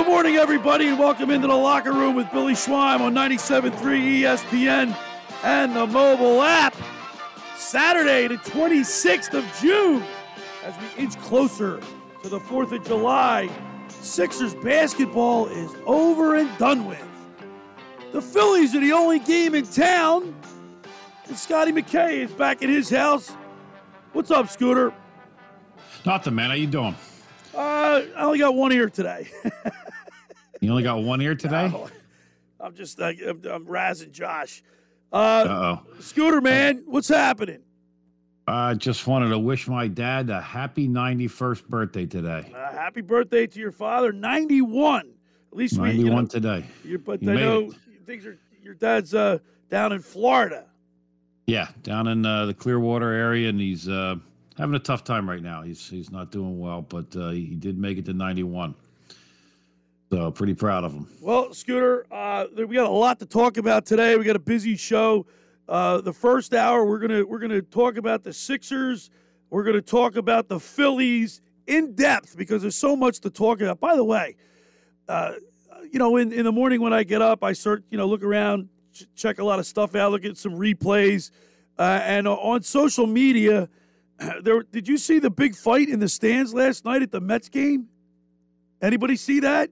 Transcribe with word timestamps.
Good 0.00 0.08
morning, 0.08 0.36
everybody, 0.36 0.88
and 0.88 0.98
welcome 0.98 1.30
into 1.30 1.46
the 1.46 1.54
locker 1.54 1.92
room 1.92 2.14
with 2.14 2.32
Billy 2.32 2.54
Schwein 2.54 3.00
on 3.00 3.14
97.3 3.14 4.22
ESPN 4.22 4.96
and 5.44 5.76
the 5.76 5.86
mobile 5.86 6.40
app. 6.40 6.74
Saturday, 7.54 8.26
the 8.26 8.36
26th 8.36 9.34
of 9.34 9.44
June, 9.60 10.02
as 10.64 10.74
we 10.78 11.04
inch 11.04 11.18
closer 11.18 11.82
to 12.22 12.30
the 12.30 12.40
4th 12.40 12.72
of 12.72 12.82
July, 12.86 13.50
Sixers 13.88 14.54
basketball 14.54 15.48
is 15.48 15.70
over 15.84 16.36
and 16.36 16.48
done 16.56 16.86
with. 16.86 17.06
The 18.12 18.22
Phillies 18.22 18.74
are 18.74 18.80
the 18.80 18.92
only 18.92 19.18
game 19.18 19.54
in 19.54 19.66
town, 19.66 20.34
and 21.28 21.36
Scotty 21.36 21.72
McKay 21.72 22.24
is 22.24 22.32
back 22.32 22.62
at 22.62 22.70
his 22.70 22.88
house. 22.88 23.32
What's 24.14 24.30
up, 24.30 24.48
Scooter? 24.48 24.94
Nothing, 26.06 26.36
man. 26.36 26.48
How 26.48 26.56
you 26.56 26.68
doing? 26.68 26.96
Uh, 27.54 28.00
I 28.16 28.22
only 28.22 28.38
got 28.38 28.54
one 28.54 28.72
ear 28.72 28.88
today. 28.88 29.28
You 30.60 30.70
only 30.70 30.82
got 30.82 31.02
one 31.02 31.20
ear 31.22 31.34
today? 31.34 31.70
Oh, 31.74 31.88
I'm 32.60 32.74
just 32.74 32.98
like 32.98 33.18
I'm, 33.20 33.42
I'm 33.50 33.66
razzing 33.66 34.12
Josh. 34.12 34.62
Uh, 35.12 35.44
oh. 35.48 36.00
Scooter 36.00 36.40
man, 36.40 36.82
what's 36.86 37.08
happening? 37.08 37.60
I 38.46 38.74
just 38.74 39.06
wanted 39.06 39.30
to 39.30 39.38
wish 39.38 39.68
my 39.68 39.86
dad 39.88 40.28
a 40.30 40.40
happy 40.40 40.88
91st 40.88 41.66
birthday 41.68 42.06
today. 42.06 42.52
Uh, 42.54 42.72
happy 42.72 43.00
birthday 43.00 43.46
to 43.46 43.60
your 43.60 43.70
father, 43.72 44.12
91. 44.12 45.12
At 45.52 45.56
least 45.56 45.78
we, 45.78 45.90
you 45.92 46.04
91 46.10 46.24
know, 46.24 46.28
today. 46.28 46.64
but 47.04 47.22
You 47.22 47.30
I 47.32 47.34
know 47.34 47.60
it. 47.70 47.74
things 48.06 48.26
are 48.26 48.36
your 48.62 48.74
dad's 48.74 49.14
uh, 49.14 49.38
down 49.68 49.92
in 49.92 50.00
Florida. 50.00 50.64
Yeah, 51.46 51.68
down 51.82 52.06
in 52.08 52.24
uh, 52.26 52.46
the 52.46 52.54
Clearwater 52.54 53.12
area, 53.12 53.48
and 53.48 53.58
he's 53.60 53.88
uh, 53.88 54.16
having 54.58 54.74
a 54.74 54.80
tough 54.80 55.02
time 55.04 55.28
right 55.28 55.42
now. 55.42 55.62
He's 55.62 55.88
he's 55.88 56.10
not 56.10 56.30
doing 56.30 56.60
well, 56.60 56.82
but 56.82 57.14
uh, 57.16 57.30
he 57.30 57.54
did 57.56 57.78
make 57.78 57.98
it 57.98 58.04
to 58.06 58.12
91. 58.12 58.74
So 60.10 60.32
pretty 60.32 60.54
proud 60.54 60.82
of 60.82 60.92
him. 60.92 61.06
Well, 61.20 61.54
Scooter, 61.54 62.04
uh, 62.10 62.46
we 62.56 62.74
got 62.74 62.86
a 62.86 62.90
lot 62.90 63.20
to 63.20 63.26
talk 63.26 63.58
about 63.58 63.86
today. 63.86 64.16
We 64.16 64.24
got 64.24 64.34
a 64.34 64.40
busy 64.40 64.76
show. 64.76 65.24
Uh, 65.68 66.00
the 66.00 66.12
first 66.12 66.52
hour, 66.52 66.84
we're 66.84 66.98
gonna 66.98 67.24
we're 67.24 67.38
gonna 67.38 67.62
talk 67.62 67.96
about 67.96 68.24
the 68.24 68.32
Sixers. 68.32 69.08
We're 69.50 69.62
gonna 69.62 69.80
talk 69.80 70.16
about 70.16 70.48
the 70.48 70.58
Phillies 70.58 71.40
in 71.68 71.94
depth 71.94 72.36
because 72.36 72.62
there's 72.62 72.74
so 72.74 72.96
much 72.96 73.20
to 73.20 73.30
talk 73.30 73.60
about. 73.60 73.78
By 73.78 73.94
the 73.94 74.02
way, 74.02 74.34
uh, 75.08 75.34
you 75.92 76.00
know, 76.00 76.16
in, 76.16 76.32
in 76.32 76.44
the 76.44 76.50
morning 76.50 76.80
when 76.80 76.92
I 76.92 77.04
get 77.04 77.22
up, 77.22 77.44
I 77.44 77.52
start 77.52 77.84
you 77.88 77.96
know 77.96 78.06
look 78.06 78.24
around, 78.24 78.68
ch- 78.92 79.06
check 79.14 79.38
a 79.38 79.44
lot 79.44 79.60
of 79.60 79.66
stuff 79.66 79.94
out, 79.94 80.10
look 80.10 80.24
at 80.24 80.36
some 80.36 80.54
replays, 80.54 81.30
uh, 81.78 82.00
and 82.02 82.26
on 82.26 82.62
social 82.64 83.06
media, 83.06 83.68
there 84.42 84.64
did 84.64 84.88
you 84.88 84.98
see 84.98 85.20
the 85.20 85.30
big 85.30 85.54
fight 85.54 85.88
in 85.88 86.00
the 86.00 86.08
stands 86.08 86.52
last 86.52 86.84
night 86.84 87.00
at 87.00 87.12
the 87.12 87.20
Mets 87.20 87.48
game? 87.48 87.86
Anybody 88.82 89.14
see 89.14 89.38
that? 89.38 89.70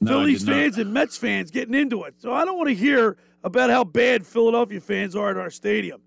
No, 0.00 0.12
Phillies 0.12 0.44
fans 0.44 0.78
and 0.78 0.92
Mets 0.92 1.16
fans 1.16 1.50
getting 1.50 1.74
into 1.74 2.04
it. 2.04 2.14
So 2.18 2.32
I 2.32 2.44
don't 2.44 2.56
want 2.56 2.68
to 2.68 2.74
hear 2.74 3.18
about 3.44 3.70
how 3.70 3.84
bad 3.84 4.26
Philadelphia 4.26 4.80
fans 4.80 5.14
are 5.14 5.30
at 5.30 5.36
our 5.36 5.50
stadium. 5.50 6.00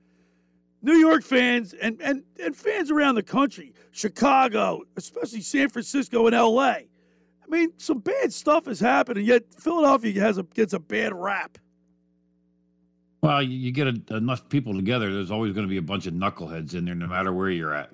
New 0.81 0.95
York 0.95 1.23
fans 1.23 1.73
and, 1.73 2.01
and, 2.01 2.23
and 2.43 2.55
fans 2.55 2.91
around 2.91 3.15
the 3.15 3.23
country, 3.23 3.73
Chicago, 3.91 4.81
especially 4.97 5.41
San 5.41 5.69
Francisco 5.69 6.27
and 6.27 6.35
LA. 6.35 6.71
I 6.71 7.47
mean, 7.47 7.71
some 7.77 7.99
bad 7.99 8.33
stuff 8.33 8.65
has 8.65 8.79
happened, 8.79 9.17
and 9.17 9.27
yet 9.27 9.43
Philadelphia 9.53 10.19
has 10.21 10.37
a 10.37 10.43
gets 10.43 10.73
a 10.73 10.79
bad 10.79 11.13
rap. 11.13 11.57
Well, 13.21 13.41
you, 13.41 13.71
get 13.71 13.87
a, 13.87 14.17
enough 14.17 14.49
people 14.49 14.73
together, 14.73 15.13
there's 15.13 15.31
always 15.31 15.53
going 15.53 15.65
to 15.65 15.69
be 15.69 15.77
a 15.77 15.81
bunch 15.81 16.07
of 16.07 16.13
knuckleheads 16.13 16.73
in 16.73 16.83
there, 16.83 16.95
no 16.95 17.07
matter 17.07 17.31
where 17.31 17.49
you're 17.49 17.73
at. 17.73 17.91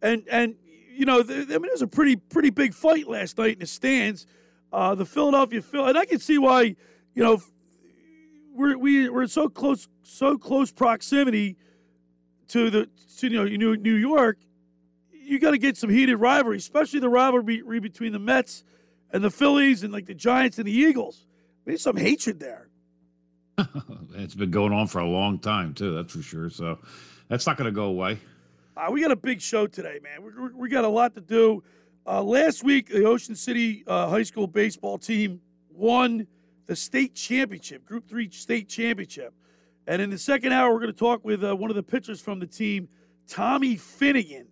and 0.00 0.22
and 0.30 0.54
you 0.94 1.04
know, 1.04 1.22
th- 1.22 1.48
I 1.48 1.52
mean, 1.52 1.62
there 1.62 1.70
was 1.72 1.82
a 1.82 1.86
pretty 1.86 2.16
pretty 2.16 2.50
big 2.50 2.72
fight 2.72 3.06
last 3.06 3.36
night 3.36 3.54
in 3.54 3.58
the 3.58 3.66
stands. 3.66 4.26
Uh, 4.72 4.94
the 4.94 5.06
Philadelphia 5.06 5.62
Phil, 5.62 5.86
and 5.86 5.96
I 5.96 6.04
can 6.04 6.18
see 6.18 6.38
why. 6.38 6.76
You 7.14 7.24
know, 7.24 7.42
we're 8.54 8.76
we, 8.76 9.08
we're 9.08 9.22
in 9.22 9.28
so 9.28 9.48
close 9.48 9.88
so 10.02 10.38
close 10.38 10.70
proximity 10.70 11.56
to 12.48 12.70
the 12.70 12.88
to 13.18 13.28
you 13.28 13.36
know 13.36 13.44
New 13.44 13.76
New 13.76 13.94
York. 13.94 14.38
You 15.10 15.38
got 15.38 15.50
to 15.50 15.58
get 15.58 15.76
some 15.76 15.90
heated 15.90 16.16
rivalry, 16.16 16.56
especially 16.56 17.00
the 17.00 17.08
rivalry 17.08 17.80
between 17.80 18.12
the 18.12 18.18
Mets 18.18 18.64
and 19.12 19.22
the 19.22 19.30
Phillies, 19.30 19.82
and 19.82 19.92
like 19.92 20.06
the 20.06 20.14
Giants 20.14 20.58
and 20.58 20.66
the 20.66 20.72
Eagles. 20.72 21.26
There's 21.64 21.82
some 21.82 21.96
hatred 21.96 22.40
there. 22.40 22.68
it's 24.14 24.34
been 24.34 24.50
going 24.50 24.72
on 24.72 24.86
for 24.86 25.00
a 25.00 25.06
long 25.06 25.38
time, 25.38 25.74
too, 25.74 25.94
that's 25.94 26.12
for 26.12 26.22
sure. 26.22 26.50
So 26.50 26.78
that's 27.28 27.46
not 27.46 27.56
going 27.56 27.66
to 27.66 27.72
go 27.72 27.84
away. 27.84 28.18
Uh, 28.76 28.90
we 28.90 29.02
got 29.02 29.10
a 29.10 29.16
big 29.16 29.40
show 29.40 29.66
today, 29.66 29.98
man. 30.02 30.22
We, 30.22 30.30
we, 30.30 30.54
we 30.54 30.68
got 30.68 30.84
a 30.84 30.88
lot 30.88 31.14
to 31.16 31.20
do. 31.20 31.62
Uh, 32.08 32.22
last 32.22 32.64
week, 32.64 32.88
the 32.88 33.04
Ocean 33.04 33.36
City 33.36 33.84
uh, 33.86 34.08
High 34.08 34.22
School 34.22 34.46
baseball 34.46 34.96
team 34.96 35.42
won 35.68 36.26
the 36.64 36.74
state 36.74 37.14
championship, 37.14 37.84
Group 37.84 38.08
Three 38.08 38.30
state 38.30 38.66
championship. 38.66 39.34
And 39.86 40.00
in 40.00 40.08
the 40.08 40.16
second 40.16 40.52
hour, 40.52 40.72
we're 40.72 40.80
going 40.80 40.92
to 40.92 40.98
talk 40.98 41.22
with 41.22 41.44
uh, 41.44 41.54
one 41.54 41.68
of 41.68 41.76
the 41.76 41.82
pitchers 41.82 42.18
from 42.18 42.38
the 42.38 42.46
team, 42.46 42.88
Tommy 43.26 43.76
Finnegan. 43.76 44.46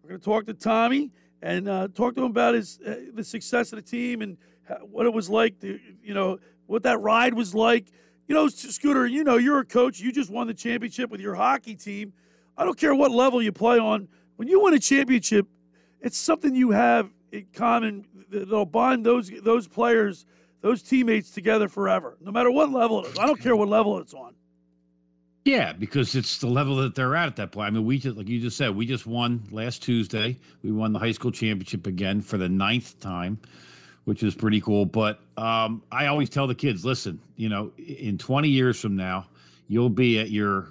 We're 0.00 0.10
going 0.10 0.20
to 0.20 0.24
talk 0.24 0.46
to 0.46 0.54
Tommy 0.54 1.10
and 1.42 1.68
uh, 1.68 1.88
talk 1.88 2.14
to 2.14 2.20
him 2.20 2.30
about 2.30 2.54
his 2.54 2.78
uh, 2.86 2.94
the 3.12 3.24
success 3.24 3.72
of 3.72 3.84
the 3.84 3.90
team 3.90 4.22
and 4.22 4.36
what 4.82 5.04
it 5.04 5.12
was 5.12 5.28
like 5.28 5.58
to, 5.62 5.80
you 6.00 6.14
know, 6.14 6.38
what 6.66 6.84
that 6.84 7.00
ride 7.00 7.34
was 7.34 7.56
like. 7.56 7.90
You 8.28 8.36
know, 8.36 8.46
Scooter, 8.46 9.08
you 9.08 9.24
know, 9.24 9.36
you're 9.36 9.58
a 9.58 9.64
coach. 9.64 9.98
You 9.98 10.12
just 10.12 10.30
won 10.30 10.46
the 10.46 10.54
championship 10.54 11.10
with 11.10 11.20
your 11.20 11.34
hockey 11.34 11.74
team. 11.74 12.12
I 12.56 12.64
don't 12.64 12.78
care 12.78 12.94
what 12.94 13.10
level 13.10 13.42
you 13.42 13.50
play 13.50 13.80
on. 13.80 14.06
When 14.36 14.46
you 14.46 14.62
win 14.62 14.74
a 14.74 14.78
championship, 14.78 15.48
it's 16.00 16.18
something 16.18 16.54
you 16.54 16.70
have 16.70 17.10
in 17.32 17.46
common 17.52 18.06
that'll 18.30 18.66
bond 18.66 19.04
those 19.04 19.30
those 19.42 19.66
players, 19.68 20.26
those 20.60 20.82
teammates 20.82 21.30
together 21.30 21.68
forever, 21.68 22.16
no 22.20 22.30
matter 22.30 22.50
what 22.50 22.70
level 22.70 23.04
it 23.04 23.12
is. 23.12 23.18
I 23.18 23.26
don't 23.26 23.40
care 23.40 23.56
what 23.56 23.68
level 23.68 23.98
it's 23.98 24.14
on. 24.14 24.34
Yeah, 25.44 25.72
because 25.72 26.14
it's 26.14 26.38
the 26.38 26.48
level 26.48 26.76
that 26.76 26.94
they're 26.94 27.16
at 27.16 27.26
at 27.26 27.36
that 27.36 27.52
point. 27.52 27.68
I 27.68 27.70
mean, 27.70 27.86
we 27.86 27.98
just, 27.98 28.16
like 28.16 28.28
you 28.28 28.40
just 28.40 28.58
said, 28.58 28.76
we 28.76 28.84
just 28.84 29.06
won 29.06 29.42
last 29.50 29.82
Tuesday. 29.82 30.36
We 30.62 30.70
won 30.70 30.92
the 30.92 30.98
high 30.98 31.12
school 31.12 31.32
championship 31.32 31.86
again 31.86 32.20
for 32.20 32.36
the 32.36 32.48
ninth 32.48 33.00
time, 33.00 33.38
which 34.04 34.22
is 34.22 34.34
pretty 34.34 34.60
cool. 34.60 34.84
But 34.84 35.18
um, 35.38 35.82
I 35.90 36.08
always 36.08 36.28
tell 36.28 36.46
the 36.46 36.54
kids, 36.54 36.84
listen, 36.84 37.20
you 37.36 37.48
know, 37.48 37.72
in 37.78 38.18
20 38.18 38.48
years 38.50 38.78
from 38.78 38.96
now, 38.96 39.28
you'll 39.66 39.88
be 39.88 40.18
at 40.18 40.30
your, 40.30 40.68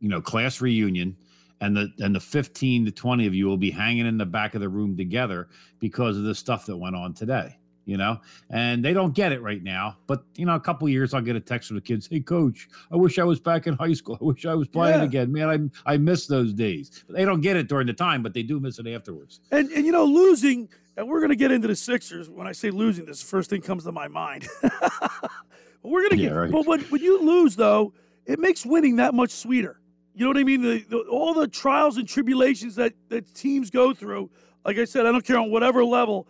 you 0.00 0.08
know, 0.08 0.20
class 0.20 0.60
reunion, 0.60 1.16
and 1.60 1.76
the 1.76 1.88
and 2.00 2.14
the 2.14 2.20
15 2.20 2.86
to 2.86 2.90
20 2.92 3.26
of 3.26 3.34
you 3.34 3.46
will 3.46 3.56
be 3.56 3.70
hanging 3.70 4.06
in 4.06 4.16
the 4.18 4.26
back 4.26 4.54
of 4.54 4.60
the 4.60 4.68
room 4.68 4.96
together 4.96 5.48
because 5.80 6.16
of 6.16 6.22
the 6.24 6.34
stuff 6.34 6.66
that 6.66 6.76
went 6.76 6.96
on 6.96 7.14
today. 7.14 7.58
You 7.84 7.96
know, 7.96 8.20
and 8.50 8.84
they 8.84 8.92
don't 8.92 9.14
get 9.14 9.32
it 9.32 9.40
right 9.40 9.62
now. 9.62 9.96
But 10.06 10.22
you 10.36 10.44
know, 10.44 10.54
a 10.54 10.60
couple 10.60 10.86
of 10.86 10.92
years, 10.92 11.14
I'll 11.14 11.22
get 11.22 11.36
a 11.36 11.40
text 11.40 11.68
from 11.68 11.76
the 11.78 11.80
kids. 11.80 12.06
Hey, 12.06 12.20
coach, 12.20 12.68
I 12.92 12.96
wish 12.96 13.18
I 13.18 13.24
was 13.24 13.40
back 13.40 13.66
in 13.66 13.76
high 13.76 13.94
school. 13.94 14.18
I 14.20 14.24
wish 14.24 14.44
I 14.44 14.54
was 14.54 14.68
playing 14.68 14.98
Yeah. 15.00 15.04
again. 15.06 15.32
Man, 15.32 15.72
I 15.86 15.94
I 15.94 15.96
miss 15.96 16.26
those 16.26 16.52
days. 16.52 17.02
But 17.06 17.16
they 17.16 17.24
don't 17.24 17.40
get 17.40 17.56
it 17.56 17.66
during 17.66 17.86
the 17.86 17.94
time, 17.94 18.22
but 18.22 18.34
they 18.34 18.42
do 18.42 18.60
miss 18.60 18.78
it 18.78 18.86
afterwards. 18.86 19.40
And 19.50 19.70
and 19.72 19.86
you 19.86 19.92
know, 19.92 20.04
losing, 20.04 20.68
and 20.98 21.08
we're 21.08 21.22
gonna 21.22 21.34
get 21.34 21.50
into 21.50 21.66
the 21.66 21.74
Sixers. 21.74 22.28
When 22.28 22.46
I 22.46 22.52
say 22.52 22.70
losing, 22.70 23.06
this 23.06 23.22
first 23.22 23.48
thing 23.48 23.62
comes 23.62 23.84
to 23.84 23.92
my 23.92 24.06
mind. 24.06 24.46
we're 25.82 26.02
gonna 26.08 26.20
Yeah, 26.20 26.28
get. 26.28 26.34
right. 26.34 26.50
But 26.52 26.66
when 26.66 26.80
when 26.82 27.00
you 27.02 27.22
lose, 27.22 27.56
though, 27.56 27.94
it 28.26 28.38
makes 28.38 28.66
winning 28.66 28.96
that 28.96 29.14
much 29.14 29.30
sweeter. 29.30 29.80
You 30.18 30.24
know 30.24 30.30
what 30.30 30.38
I 30.38 30.42
mean? 30.42 30.62
The, 30.62 30.84
the, 30.88 30.98
all 31.02 31.32
the 31.32 31.46
trials 31.46 31.96
and 31.96 32.08
tribulations 32.08 32.74
that 32.74 32.92
that 33.08 33.32
teams 33.36 33.70
go 33.70 33.94
through. 33.94 34.28
Like 34.64 34.76
I 34.76 34.84
said, 34.84 35.06
I 35.06 35.12
don't 35.12 35.24
care 35.24 35.38
on 35.38 35.52
whatever 35.52 35.84
level. 35.84 36.26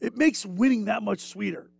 It 0.00 0.16
makes 0.16 0.46
winning 0.46 0.86
that 0.86 1.02
much 1.02 1.20
sweeter. 1.20 1.70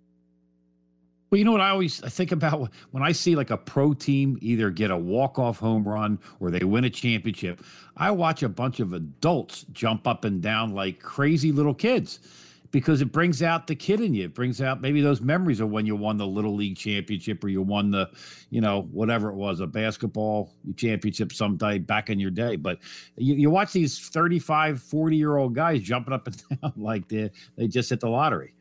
Well, 1.30 1.38
you 1.38 1.46
know 1.46 1.52
what 1.52 1.62
I 1.62 1.70
always 1.70 1.98
think 1.98 2.32
about 2.32 2.70
when 2.90 3.02
I 3.02 3.12
see 3.12 3.36
like 3.36 3.48
a 3.48 3.56
pro 3.56 3.94
team 3.94 4.36
either 4.42 4.68
get 4.68 4.90
a 4.90 4.96
walk-off 4.98 5.58
home 5.58 5.88
run 5.88 6.18
or 6.40 6.50
they 6.50 6.62
win 6.62 6.84
a 6.84 6.90
championship. 6.90 7.64
I 7.96 8.10
watch 8.10 8.42
a 8.42 8.48
bunch 8.50 8.78
of 8.78 8.92
adults 8.92 9.64
jump 9.72 10.06
up 10.06 10.26
and 10.26 10.42
down 10.42 10.74
like 10.74 11.00
crazy 11.00 11.52
little 11.52 11.72
kids 11.72 12.18
because 12.70 13.00
it 13.00 13.10
brings 13.10 13.42
out 13.42 13.66
the 13.66 13.74
kid 13.74 14.00
in 14.00 14.14
you. 14.14 14.26
It 14.26 14.34
brings 14.34 14.60
out 14.62 14.80
maybe 14.80 15.00
those 15.00 15.20
memories 15.20 15.60
of 15.60 15.70
when 15.70 15.86
you 15.86 15.96
won 15.96 16.16
the 16.16 16.26
little 16.26 16.54
league 16.54 16.76
championship 16.76 17.42
or 17.42 17.48
you 17.48 17.62
won 17.62 17.90
the, 17.90 18.08
you 18.50 18.60
know, 18.60 18.82
whatever 18.92 19.28
it 19.28 19.34
was, 19.34 19.60
a 19.60 19.66
basketball 19.66 20.52
championship 20.76 21.32
someday 21.32 21.78
back 21.78 22.10
in 22.10 22.20
your 22.20 22.30
day. 22.30 22.56
But 22.56 22.78
you, 23.16 23.34
you 23.34 23.50
watch 23.50 23.72
these 23.72 23.98
35, 23.98 24.80
40 24.82 25.16
year 25.16 25.36
old 25.36 25.54
guys 25.54 25.80
jumping 25.80 26.14
up 26.14 26.26
and 26.26 26.42
down 26.62 26.72
like 26.76 27.08
they, 27.08 27.30
they 27.56 27.66
just 27.66 27.90
hit 27.90 28.00
the 28.00 28.08
lottery. 28.08 28.54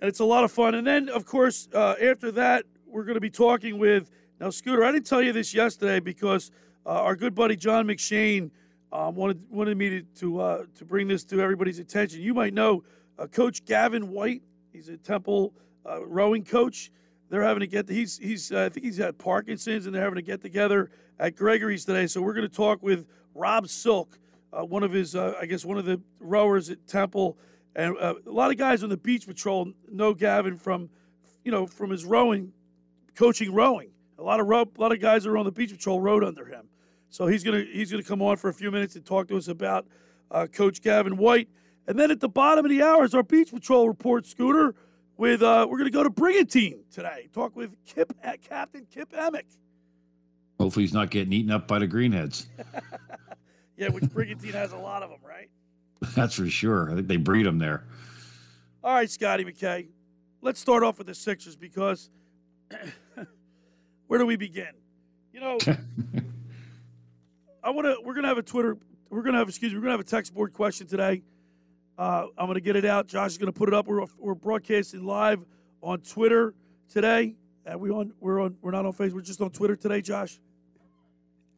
and 0.00 0.08
it's 0.08 0.20
a 0.20 0.24
lot 0.24 0.44
of 0.44 0.50
fun. 0.50 0.74
And 0.74 0.86
then, 0.86 1.08
of 1.10 1.26
course, 1.26 1.68
uh, 1.74 1.96
after 2.02 2.32
that, 2.32 2.64
we're 2.86 3.04
going 3.04 3.14
to 3.14 3.20
be 3.20 3.30
talking 3.30 3.78
with 3.78 4.10
now 4.40 4.50
Scooter. 4.50 4.84
I 4.84 4.92
didn't 4.92 5.06
tell 5.06 5.22
you 5.22 5.32
this 5.32 5.52
yesterday 5.52 6.00
because 6.00 6.50
uh, 6.86 6.90
our 6.90 7.16
good 7.16 7.34
buddy 7.34 7.56
John 7.56 7.86
McShane 7.86 8.50
um, 8.92 9.14
wanted 9.14 9.42
wanted 9.50 9.76
me 9.76 9.90
to 9.90 10.02
to, 10.20 10.40
uh, 10.40 10.64
to 10.76 10.84
bring 10.86 11.08
this 11.08 11.24
to 11.24 11.42
everybody's 11.42 11.78
attention. 11.78 12.22
You 12.22 12.32
might 12.32 12.54
know 12.54 12.84
uh, 13.18 13.26
Coach 13.26 13.64
Gavin 13.64 14.10
White. 14.10 14.42
He's 14.72 14.88
a 14.88 14.96
Temple 14.96 15.54
uh, 15.88 16.04
rowing 16.06 16.44
coach. 16.44 16.90
They're 17.30 17.42
having 17.42 17.60
to 17.60 17.66
get. 17.66 17.88
He's 17.88 18.18
he's. 18.18 18.52
Uh, 18.52 18.64
I 18.64 18.68
think 18.68 18.86
he's 18.86 18.96
had 18.96 19.18
Parkinson's, 19.18 19.86
and 19.86 19.94
they're 19.94 20.02
having 20.02 20.16
to 20.16 20.22
get 20.22 20.40
together 20.40 20.90
at 21.18 21.36
Gregory's 21.36 21.84
today. 21.84 22.06
So 22.06 22.22
we're 22.22 22.32
going 22.32 22.48
to 22.48 22.54
talk 22.54 22.82
with 22.82 23.06
Rob 23.34 23.68
Silk, 23.68 24.18
uh, 24.52 24.64
one 24.64 24.82
of 24.82 24.92
his, 24.92 25.14
uh, 25.14 25.34
I 25.40 25.46
guess, 25.46 25.64
one 25.64 25.78
of 25.78 25.84
the 25.84 26.00
rowers 26.20 26.70
at 26.70 26.86
Temple, 26.86 27.36
and 27.76 27.96
uh, 27.98 28.14
a 28.26 28.30
lot 28.30 28.50
of 28.50 28.56
guys 28.56 28.82
on 28.82 28.88
the 28.88 28.96
beach 28.96 29.26
patrol 29.26 29.72
know 29.90 30.14
Gavin 30.14 30.56
from, 30.56 30.88
you 31.44 31.52
know, 31.52 31.66
from 31.66 31.90
his 31.90 32.04
rowing, 32.04 32.52
coaching 33.14 33.52
rowing. 33.52 33.90
A 34.18 34.22
lot 34.22 34.40
of 34.40 34.46
row, 34.46 34.62
a 34.62 34.80
lot 34.80 34.92
of 34.92 35.00
guys 35.00 35.24
that 35.24 35.30
are 35.30 35.38
on 35.38 35.44
the 35.44 35.52
beach 35.52 35.70
patrol 35.70 36.00
rowed 36.00 36.24
under 36.24 36.46
him. 36.46 36.68
So 37.10 37.26
he's 37.26 37.44
gonna 37.44 37.64
he's 37.72 37.90
gonna 37.90 38.02
come 38.02 38.20
on 38.20 38.36
for 38.36 38.48
a 38.48 38.54
few 38.54 38.70
minutes 38.70 38.96
and 38.96 39.04
talk 39.04 39.28
to 39.28 39.36
us 39.36 39.48
about 39.48 39.86
uh, 40.30 40.46
Coach 40.46 40.82
Gavin 40.82 41.16
White. 41.16 41.48
And 41.88 41.98
then 41.98 42.10
at 42.10 42.20
the 42.20 42.28
bottom 42.28 42.64
of 42.64 42.70
the 42.70 42.82
hour 42.82 43.04
is 43.04 43.14
our 43.14 43.22
beach 43.22 43.50
patrol 43.50 43.88
report, 43.88 44.26
Scooter. 44.26 44.74
With 45.16 45.42
uh, 45.42 45.66
we're 45.68 45.78
gonna 45.78 45.90
go 45.90 46.04
to 46.04 46.10
Brigantine 46.10 46.84
today. 46.92 47.28
Talk 47.32 47.56
with 47.56 47.74
Kip 47.84 48.12
uh, 48.22 48.34
Captain 48.40 48.86
Kip 48.88 49.10
Emig. 49.10 49.42
Hopefully 50.60 50.84
he's 50.84 50.92
not 50.92 51.10
getting 51.10 51.32
eaten 51.32 51.50
up 51.50 51.66
by 51.66 51.80
the 51.80 51.88
greenheads. 51.88 52.46
Yeah, 53.78 53.90
which 53.90 54.10
Brigantine 54.10 54.54
has 54.54 54.72
a 54.72 54.76
lot 54.76 55.04
of 55.04 55.10
them, 55.10 55.20
right? 55.24 55.48
That's 56.16 56.34
for 56.34 56.48
sure. 56.48 56.90
I 56.90 56.96
think 56.96 57.06
they 57.06 57.16
breed 57.16 57.46
them 57.46 57.60
there. 57.60 57.84
All 58.82 58.92
right, 58.92 59.08
Scotty 59.08 59.44
McKay. 59.44 59.86
Let's 60.42 60.58
start 60.58 60.82
off 60.82 60.98
with 60.98 61.06
the 61.06 61.14
Sixers 61.14 61.54
because 61.54 62.10
where 64.08 64.18
do 64.18 64.26
we 64.26 64.34
begin? 64.34 64.72
You 65.32 65.38
know, 65.38 65.58
I 67.62 67.70
want 67.70 67.86
to. 67.86 67.98
We're 68.04 68.14
gonna 68.14 68.26
have 68.26 68.38
a 68.38 68.42
Twitter. 68.42 68.76
We're 69.10 69.22
gonna 69.22 69.38
have. 69.38 69.48
Excuse 69.48 69.72
me. 69.72 69.78
We're 69.78 69.82
gonna 69.82 69.92
have 69.92 70.00
a 70.00 70.04
text 70.04 70.34
board 70.34 70.52
question 70.52 70.88
today. 70.88 71.22
Uh, 71.98 72.26
I'm 72.38 72.46
gonna 72.46 72.60
get 72.60 72.76
it 72.76 72.84
out. 72.84 73.08
Josh 73.08 73.32
is 73.32 73.38
gonna 73.38 73.52
put 73.52 73.68
it 73.68 73.74
up. 73.74 73.86
We're 73.88 74.04
we're 74.18 74.34
broadcasting 74.36 75.04
live 75.04 75.44
on 75.82 76.00
Twitter 76.00 76.54
today. 76.88 77.34
Uh, 77.70 77.76
we 77.76 77.90
on. 77.90 78.12
We're 78.20 78.40
on. 78.40 78.56
We're 78.62 78.70
not 78.70 78.86
on 78.86 78.92
Facebook. 78.92 79.14
We're 79.14 79.20
just 79.22 79.40
on 79.40 79.50
Twitter 79.50 79.74
today, 79.74 80.00
Josh. 80.00 80.38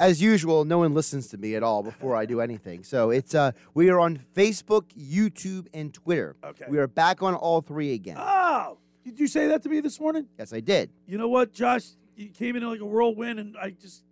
as 0.00 0.22
usual, 0.22 0.64
no 0.64 0.78
one 0.78 0.94
listens 0.94 1.28
to 1.28 1.36
me 1.36 1.54
at 1.56 1.62
all 1.62 1.82
before 1.82 2.16
I 2.16 2.24
do 2.24 2.40
anything. 2.40 2.84
So 2.84 3.10
it's 3.10 3.34
uh, 3.34 3.52
we 3.74 3.90
are 3.90 4.00
on 4.00 4.20
Facebook, 4.34 4.84
YouTube, 4.98 5.66
and 5.74 5.92
Twitter. 5.92 6.36
Okay. 6.42 6.64
We 6.70 6.78
are 6.78 6.86
back 6.86 7.22
on 7.22 7.34
all 7.34 7.60
three 7.60 7.92
again. 7.92 8.16
Oh, 8.18 8.78
did 9.04 9.20
you 9.20 9.26
say 9.26 9.46
that 9.48 9.62
to 9.64 9.68
me 9.68 9.80
this 9.80 10.00
morning? 10.00 10.26
yes, 10.38 10.54
I 10.54 10.60
did. 10.60 10.88
You 11.06 11.18
know 11.18 11.28
what, 11.28 11.52
Josh? 11.52 11.84
You 12.16 12.30
came 12.30 12.56
in 12.56 12.62
like 12.62 12.80
a 12.80 12.86
whirlwind, 12.86 13.38
and 13.38 13.56
I 13.58 13.70
just. 13.70 14.04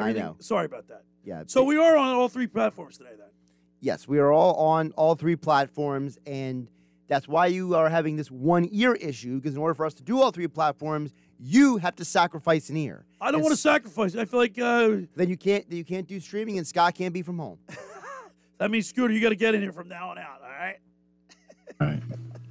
I 0.00 0.12
know. 0.12 0.36
Sorry 0.38 0.64
about 0.64 0.88
that. 0.88 1.02
Yeah. 1.22 1.42
So 1.48 1.64
we 1.64 1.76
are 1.76 1.96
on 1.98 2.14
all 2.14 2.28
three 2.30 2.46
platforms 2.46 2.96
today, 2.96 3.10
then. 3.18 3.26
Yes, 3.80 4.06
we 4.08 4.18
are 4.18 4.32
all 4.32 4.54
on 4.54 4.92
all 4.92 5.14
three 5.14 5.36
platforms, 5.36 6.18
and 6.26 6.68
that's 7.08 7.26
why 7.28 7.46
you 7.46 7.74
are 7.74 7.88
having 7.88 8.16
this 8.16 8.30
one 8.30 8.68
ear 8.70 8.94
issue. 8.94 9.36
Because 9.36 9.54
in 9.54 9.58
order 9.60 9.74
for 9.74 9.86
us 9.86 9.94
to 9.94 10.02
do 10.02 10.20
all 10.20 10.30
three 10.30 10.48
platforms, 10.48 11.12
you 11.40 11.76
have 11.78 11.94
to 11.96 12.04
sacrifice 12.04 12.68
an 12.70 12.76
ear. 12.76 13.04
I 13.20 13.30
don't 13.30 13.40
want 13.40 13.52
to 13.52 13.54
s- 13.54 13.60
sacrifice. 13.60 14.14
I 14.16 14.24
feel 14.24 14.40
like 14.40 14.58
uh, 14.58 14.96
Then 15.16 15.28
you 15.28 15.36
can't. 15.36 15.70
You 15.72 15.84
can't 15.84 16.06
do 16.06 16.20
streaming, 16.20 16.58
and 16.58 16.66
Scott 16.66 16.94
can't 16.94 17.14
be 17.14 17.22
from 17.22 17.38
home. 17.38 17.58
that 18.58 18.70
means 18.70 18.88
Scooter. 18.88 19.12
You 19.14 19.20
got 19.20 19.30
to 19.30 19.36
get 19.36 19.54
in 19.54 19.62
here 19.62 19.72
from 19.72 19.88
now 19.88 20.10
on 20.10 20.18
out. 20.18 20.40
All 20.42 20.48
right. 20.48 20.76
All 21.80 21.86
right. 21.86 22.02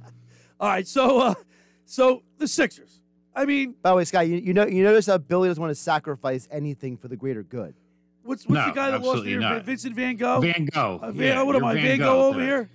All 0.60 0.68
right. 0.68 0.86
So, 0.88 1.20
uh, 1.20 1.34
so 1.84 2.22
the 2.38 2.48
Sixers. 2.48 3.00
I 3.34 3.44
mean, 3.44 3.76
By 3.82 3.90
the 3.90 3.96
way, 3.96 4.04
Scott, 4.04 4.26
you, 4.26 4.36
you 4.38 4.52
know 4.52 4.66
you 4.66 4.82
notice 4.82 5.06
how 5.06 5.18
Billy 5.18 5.48
doesn't 5.48 5.60
want 5.60 5.70
to 5.70 5.80
sacrifice 5.80 6.48
anything 6.50 6.96
for 6.96 7.06
the 7.06 7.16
greater 7.16 7.44
good. 7.44 7.74
What's 8.28 8.46
what's 8.46 8.48
No, 8.60 8.66
the 8.66 8.72
guy 8.72 8.90
that 8.90 9.00
lost 9.02 9.18
absolutely 9.24 9.44
here? 9.44 9.60
Vincent 9.60 9.94
Van 9.96 10.16
Gogh. 10.16 10.40
Van 10.40 10.64
Gogh. 10.72 11.00
Uh, 11.02 11.10
Van, 11.12 11.26
Yeah, 11.26 11.42
what 11.42 11.56
am 11.56 11.64
I? 11.64 11.74
Van 11.74 11.82
Van 11.82 11.98
Gogh 11.98 12.04
Gogh 12.04 12.24
over 12.28 12.38
today. 12.38 12.46
here. 12.46 12.70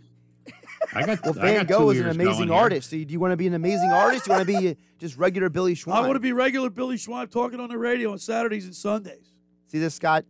I 0.93 1.05
got, 1.05 1.23
Well, 1.23 1.39
I 1.39 1.41
Van 1.41 1.55
got 1.65 1.67
Gogh 1.67 1.89
is 1.91 1.99
an 2.01 2.09
amazing 2.09 2.51
artist. 2.51 2.89
So, 2.89 2.97
do 2.97 3.05
you 3.07 3.19
want 3.19 3.31
to 3.31 3.37
be 3.37 3.47
an 3.47 3.53
amazing 3.53 3.89
artist? 3.91 4.25
Do 4.25 4.31
you 4.31 4.37
want 4.37 4.47
to 4.49 4.59
be 4.59 4.77
just 4.99 5.17
regular 5.17 5.49
Billy 5.49 5.75
Schwein? 5.75 5.93
I 5.93 6.01
want 6.01 6.15
to 6.15 6.19
be 6.19 6.33
regular 6.33 6.69
Billy 6.69 6.97
Schwein 6.97 7.31
talking 7.31 7.59
on 7.61 7.69
the 7.69 7.77
radio 7.77 8.11
on 8.11 8.17
Saturdays 8.19 8.65
and 8.65 8.75
Sundays. 8.75 9.31
See 9.67 9.79
this, 9.79 9.95
Scott? 9.95 10.25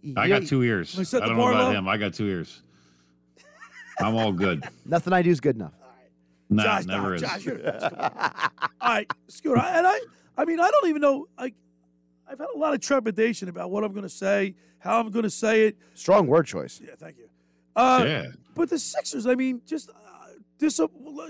He- 0.00 0.14
I 0.16 0.28
got 0.28 0.46
two 0.46 0.62
ears. 0.62 0.96
I 0.96 1.00
I 1.00 1.04
set 1.04 1.20
the 1.22 1.26
don't 1.28 1.36
know 1.36 1.48
about 1.48 1.64
low? 1.64 1.70
him. 1.72 1.88
I 1.88 1.96
got 1.98 2.14
two 2.14 2.26
ears. 2.26 2.62
I'm 4.00 4.16
all 4.16 4.32
good. 4.32 4.64
Nothing 4.86 5.12
I 5.12 5.22
do 5.22 5.30
is 5.30 5.40
good 5.40 5.56
enough. 5.56 5.74
No, 6.48 6.62
Josh, 6.62 6.84
never 6.86 7.08
no, 7.10 7.14
is. 7.14 7.20
Josh, 7.22 7.44
you're 7.44 7.56
the 7.58 7.62
best. 7.64 7.90
Come 7.90 7.98
on. 8.00 8.50
All 8.80 8.88
right, 8.94 9.10
Scooter. 9.28 9.58
I- 9.60 9.78
And 9.78 9.86
I, 9.86 9.98
I 10.38 10.44
mean, 10.46 10.60
I 10.60 10.70
don't 10.70 10.88
even 10.88 11.02
know. 11.02 11.26
Like, 11.38 11.54
I've 12.32 12.38
had 12.38 12.48
a 12.54 12.58
lot 12.58 12.72
of 12.72 12.80
trepidation 12.80 13.48
about 13.50 13.70
what 13.70 13.84
I'm 13.84 13.92
going 13.92 14.04
to 14.04 14.08
say, 14.08 14.54
how 14.78 14.98
I'm 14.98 15.10
going 15.10 15.24
to 15.24 15.30
say 15.30 15.66
it. 15.66 15.76
Strong 15.94 16.26
word 16.28 16.46
choice. 16.46 16.80
Yeah, 16.82 16.94
thank 16.96 17.18
you. 17.18 17.28
Uh, 17.76 18.04
yeah. 18.06 18.26
But 18.54 18.70
the 18.70 18.78
Sixers, 18.78 19.26
I 19.26 19.34
mean, 19.34 19.60
just 19.66 19.90
uh, 19.90 19.92
dis- 20.58 20.80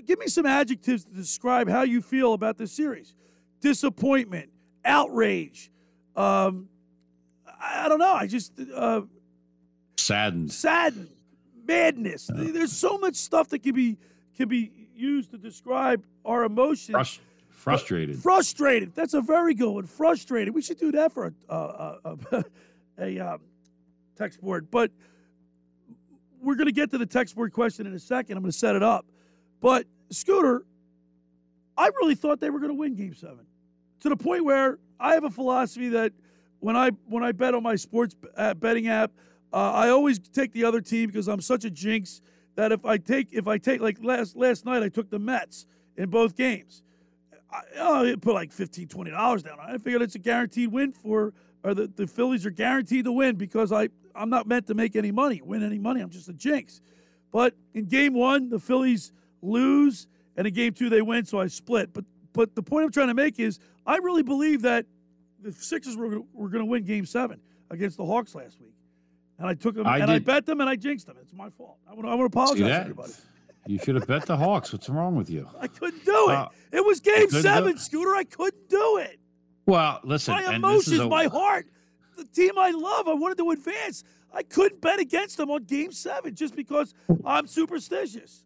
give 0.07 0.19
me 0.21 0.27
some 0.29 0.47
adjectives 0.47 1.05
to 1.05 1.11
describe 1.13 1.69
how 1.69 1.83
you 1.83 2.01
feel 2.03 2.35
about 2.35 2.57
this 2.57 2.73
series: 2.73 3.15
disappointment, 3.61 4.51
outrage. 4.85 5.71
Um, 6.15 6.69
I, 7.47 7.87
I 7.87 7.89
don't 7.89 7.99
know. 7.99 8.13
I 8.15 8.27
just 8.29 8.53
uh, 8.75 9.03
Saddened. 9.97 10.53
saddened, 10.53 11.11
madness. 11.67 12.31
There's 12.33 12.73
so 12.73 12.99
much 12.99 13.17
stuff 13.17 13.49
that 13.49 13.63
can 13.63 13.75
be 13.75 13.99
can 14.37 14.49
be 14.49 14.71
used 14.95 15.31
to 15.33 15.39
describe 15.39 16.05
our 16.25 16.45
emotions. 16.45 16.97
Frus- 16.97 17.19
frustrated. 17.63 18.19
Frustrated. 18.19 18.95
That's 18.95 19.15
a 19.15 19.21
very 19.21 19.55
good 19.55 19.71
one. 19.71 19.87
Frustrated. 19.87 20.55
We 20.55 20.63
should 20.63 20.79
do 20.79 20.93
that 20.93 21.13
for 21.13 21.27
a 21.49 21.55
a, 21.55 21.99
a, 22.05 22.45
a 22.99 23.21
um, 23.35 23.41
text 24.17 24.41
board. 24.41 24.69
But 24.71 24.91
we're 26.41 26.57
going 26.57 26.67
to 26.67 26.73
get 26.73 26.91
to 26.91 26.99
the 26.99 27.07
text 27.07 27.37
board 27.37 27.53
question 27.53 27.87
in 27.87 27.95
a 27.95 27.99
second. 27.99 28.37
I'm 28.37 28.43
going 28.43 28.51
to 28.51 28.59
set 28.59 28.75
it 28.75 28.83
up. 28.83 29.07
But 29.61 29.87
Scooter, 30.11 30.65
I 31.77 31.87
really 32.01 32.17
thought 32.17 32.41
they 32.41 32.51
were 32.51 32.59
going 32.59 32.71
to 32.71 32.79
win 32.79 32.97
Game 32.97 33.15
Seven, 33.15 33.47
to 34.01 34.09
the 34.09 34.17
point 34.17 34.45
where 34.45 34.79
I 34.99 35.15
have 35.15 35.25
a 35.25 35.31
philosophy 35.31 35.91
that 35.91 36.13
when 36.59 36.77
I 36.77 36.91
when 37.09 37.23
I 37.23 37.33
bet 37.33 37.55
on 37.55 37.63
my 37.63 37.77
sports 37.77 38.17
uh, 38.37 38.55
betting 38.55 38.89
app, 38.89 39.13
uh, 39.53 39.73
I 39.73 39.91
always 39.91 40.19
take 40.19 40.53
the 40.53 40.65
other 40.65 40.81
team 40.81 41.09
because 41.09 41.29
I'm 41.29 41.41
such 41.41 41.65
a 41.65 41.71
jinx 41.71 42.21
that 42.57 42.73
if 42.73 42.85
I 42.85 42.99
take 42.99 43.29
if 43.33 43.47
I 43.47 43.59
take 43.59 43.81
like 43.81 43.99
last 44.03 44.37
last 44.37 44.67
night 44.67 44.83
I 44.83 44.89
took 44.89 45.11
the 45.11 45.21
Mets 45.21 45.67
in 45.97 46.11
both 46.11 46.37
games. 46.37 46.83
I, 47.53 47.61
oh, 47.79 48.11
I 48.11 48.15
put 48.17 48.35
like 48.35 48.53
15 48.53 48.89
dollars 49.11 49.43
down. 49.43 49.61
on 49.61 49.71
it. 49.71 49.75
I 49.75 49.79
figured 49.79 50.03
it's 50.03 50.15
a 50.15 50.19
guaranteed 50.21 50.73
win 50.73 50.93
for 50.93 51.33
or 51.65 51.75
the, 51.75 51.87
the 51.87 52.07
Phillies 52.07 52.45
are 52.47 52.51
guaranteed 52.51 53.05
to 53.05 53.13
win 53.13 53.37
because 53.37 53.73
I 53.73 53.89
I'm 54.15 54.31
not 54.31 54.47
meant 54.47 54.67
to 54.67 54.75
make 54.75 54.97
any 54.97 55.11
money, 55.11 55.41
win 55.43 55.63
any 55.63 55.79
money. 55.79 56.01
I'm 56.01 56.11
just 56.11 56.29
a 56.29 56.33
jinx. 56.33 56.81
But 57.31 57.55
in 57.73 57.87
game 57.87 58.15
one, 58.15 58.51
the 58.51 58.59
Phillies 58.59 59.13
lose, 59.41 60.07
and 60.37 60.47
in 60.47 60.53
game 60.53 60.75
two 60.75 60.89
they 60.89 61.03
win, 61.03 61.25
so 61.25 61.41
I 61.41 61.47
split. 61.47 61.93
But 61.93 62.05
but 62.33 62.55
the 62.55 62.63
point 62.63 62.85
I'm 62.87 62.93
trying 62.93 63.09
to 63.09 63.15
make 63.15 63.39
is 63.39 63.59
I 63.87 63.97
really 63.99 64.23
believe 64.23 64.63
that 64.63 64.87
the 65.41 65.53
Sixers 65.53 65.97
were 65.97 66.21
were 66.33 66.49
going 66.49 66.65
to 66.65 66.71
win 66.71 66.85
Game 66.85 67.07
Seven 67.07 67.41
against 67.71 67.97
the 67.97 68.05
Hawks 68.05 68.35
last 68.35 68.61
week, 68.61 68.75
and 69.39 69.49
I 69.49 69.55
took 69.55 69.75
them 69.75 69.87
I 69.87 69.99
and 69.99 70.11
I 70.11 70.19
bet 70.19 70.47
them 70.47 70.61
and 70.61 70.69
I 70.69 70.77
jinxed 70.77 71.07
them. 71.07 71.17
It's 71.21 71.35
my 71.35 71.51
fault. 71.51 71.79
I 71.89 71.95
want 71.95 72.05
to 72.05 72.11
I 72.11 72.15
want 72.15 72.33
to 72.33 72.39
apologize 72.39 72.67
to 72.67 72.81
everybody. 72.81 73.13
You 73.67 73.79
should 73.79 73.95
have 73.95 74.07
bet 74.07 74.27
the 74.27 74.37
Hawks. 74.37 74.73
What's 74.73 74.89
wrong 74.89 75.15
with 75.15 75.31
you? 75.31 75.49
I 75.61 75.69
couldn't 75.69 76.05
do 76.05 76.31
it. 76.31 76.35
Uh, 76.35 76.49
it 76.73 76.85
was 76.85 77.01
Game 77.01 77.31
Seven. 77.31 77.79
Scooter. 77.79 78.15
I 78.15 78.25
couldn't 78.25 78.69
do 78.69 78.99
it. 78.99 79.19
Well, 79.67 80.01
listen. 80.03 80.35
my 80.35 80.43
and 80.43 80.65
this 80.65 80.89
is 80.89 80.95
emotions, 80.95 81.01
a- 81.01 81.09
my 81.09 81.27
heart, 81.27 81.67
the 82.17 82.25
team 82.25 82.53
I 82.59 82.71
love. 82.71 83.07
I 83.09 83.15
wanted 83.15 83.39
to 83.39 83.51
advance. 83.51 84.03
I 84.35 84.43
couldn't 84.43 84.81
bet 84.81 84.99
against 84.99 85.37
them 85.37 85.51
on 85.51 85.65
Game 85.65 85.93
Seven 85.93 86.35
just 86.35 86.57
because 86.57 86.95
I'm 87.25 87.47
superstitious. 87.47 88.45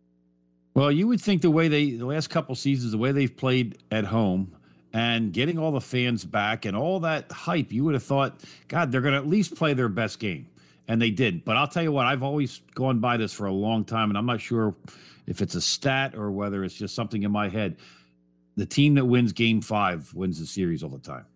Well, 0.75 0.93
you 0.93 1.07
would 1.07 1.21
think 1.23 1.41
the 1.41 1.51
way 1.51 1.69
they 1.69 1.93
the 1.93 2.05
last 2.05 2.29
couple 2.29 2.55
seasons, 2.55 2.93
the 2.93 2.99
way 2.99 3.13
they've 3.13 3.35
played 3.35 3.79
at 3.91 4.05
home 4.05 4.55
and 4.93 5.33
getting 5.33 5.59
all 5.59 5.73
the 5.73 5.81
fans 5.81 6.25
back 6.25 6.65
and 6.67 6.77
all 6.77 7.01
that 7.01 7.31
hype, 7.33 7.73
you 7.73 7.85
would 7.85 7.95
have 7.95 8.03
thought, 8.03 8.41
God, 8.69 8.93
they're 8.93 9.01
going 9.01 9.15
to 9.15 9.19
at 9.19 9.27
least 9.27 9.55
play 9.55 9.73
their 9.73 9.89
best 9.89 10.19
game, 10.19 10.49
and 10.89 11.01
they 11.01 11.11
did. 11.11 11.45
But 11.45 11.57
I'll 11.57 11.69
tell 11.69 11.83
you 11.83 11.93
what, 11.93 12.07
I've 12.07 12.23
always 12.23 12.61
gone 12.75 12.99
by 13.01 13.17
this 13.17 13.33
for 13.33 13.47
a 13.47 13.53
long 13.53 13.85
time, 13.85 14.11
and 14.11 14.19
I'm 14.19 14.27
not 14.27 14.41
sure 14.41 14.75
if 15.27 15.43
it's 15.43 15.55
a 15.55 15.61
stat 15.61 16.15
or 16.15 16.31
whether 16.31 16.65
it's 16.65 16.75
just 16.75 16.95
something 16.95 17.23
in 17.23 17.31
my 17.31 17.49
head. 17.49 17.77
The 18.57 18.67
team 18.67 18.95
that 18.95 19.05
wins 19.05 19.33
Game 19.33 19.61
Five 19.61 20.13
wins 20.15 20.39
the 20.41 20.47
series 20.47 20.83
all 20.83 20.89
the 20.91 20.99
time, 20.99 21.27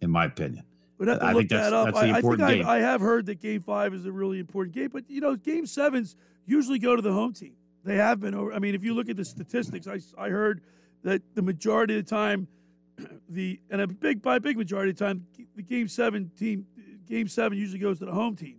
in 0.00 0.10
my 0.10 0.24
opinion. 0.24 0.64
To 1.00 1.10
I 1.10 1.32
look 1.32 1.40
think 1.40 1.50
that's- 1.50 1.70
that 1.70 1.76
up. 1.76 1.86
that's 1.86 2.00
the 2.00 2.06
I, 2.06 2.08
I 2.10 2.12
think 2.14 2.16
important 2.18 2.48
I, 2.48 2.54
game. 2.54 2.66
I 2.66 2.78
have 2.78 3.00
heard 3.00 3.26
that 3.26 3.40
Game 3.40 3.60
Five 3.60 3.92
is 3.92 4.06
a 4.06 4.12
really 4.12 4.38
important 4.38 4.74
game, 4.74 4.88
but 4.92 5.04
you 5.08 5.20
know, 5.20 5.36
Game 5.36 5.66
Sevens 5.66 6.16
usually 6.46 6.78
go 6.78 6.96
to 6.96 7.02
the 7.02 7.12
home 7.12 7.34
team. 7.34 7.54
They 7.84 7.96
have 7.96 8.20
been 8.20 8.34
over. 8.34 8.54
I 8.54 8.58
mean, 8.58 8.74
if 8.74 8.82
you 8.82 8.94
look 8.94 9.10
at 9.10 9.16
the 9.16 9.24
statistics, 9.24 9.86
I, 9.86 9.98
I 10.16 10.30
heard 10.30 10.62
that 11.02 11.20
the 11.34 11.42
majority 11.42 11.98
of 11.98 12.06
the 12.06 12.08
time, 12.10 12.48
the 13.28 13.60
and 13.70 13.82
a 13.82 13.86
big 13.86 14.22
by 14.22 14.36
a 14.36 14.40
big 14.40 14.56
majority 14.56 14.90
of 14.92 14.96
the 14.96 15.04
time, 15.04 15.26
the 15.56 15.62
game 15.62 15.88
seven 15.88 16.30
team, 16.38 16.64
game 17.06 17.28
seven 17.28 17.58
usually 17.58 17.80
goes 17.80 17.98
to 17.98 18.06
the 18.06 18.12
home 18.12 18.36
team. 18.36 18.56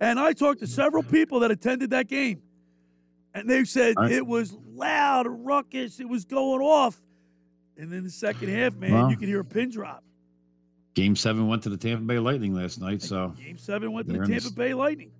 And 0.00 0.18
I 0.18 0.32
talked 0.32 0.60
to 0.60 0.66
several 0.66 1.02
people 1.02 1.40
that 1.40 1.50
attended 1.50 1.90
that 1.90 2.06
game, 2.08 2.40
and 3.34 3.48
they 3.48 3.64
said 3.64 3.96
Right. 3.96 4.12
it 4.12 4.26
was 4.26 4.56
loud, 4.74 5.26
ruckus, 5.28 5.98
it 6.00 6.08
was 6.08 6.24
going 6.24 6.60
off. 6.60 7.00
And 7.76 7.92
then 7.92 8.04
the 8.04 8.10
second 8.10 8.48
half, 8.48 8.76
man, 8.76 8.92
Well. 8.92 9.10
you 9.10 9.16
could 9.16 9.28
hear 9.28 9.40
a 9.40 9.44
pin 9.44 9.70
drop. 9.70 10.04
Game 10.94 11.14
seven 11.14 11.46
went 11.46 11.62
to 11.64 11.68
the 11.70 11.76
Tampa 11.76 12.04
Bay 12.04 12.18
Lightning 12.18 12.54
last 12.54 12.80
night, 12.80 13.02
so 13.02 13.34
Game 13.40 13.58
seven 13.58 13.92
went 13.92 14.08
to 14.08 14.18
the 14.18 14.26
Tampa 14.26 14.50
Bay 14.52 14.74
Lightning. 14.74 15.10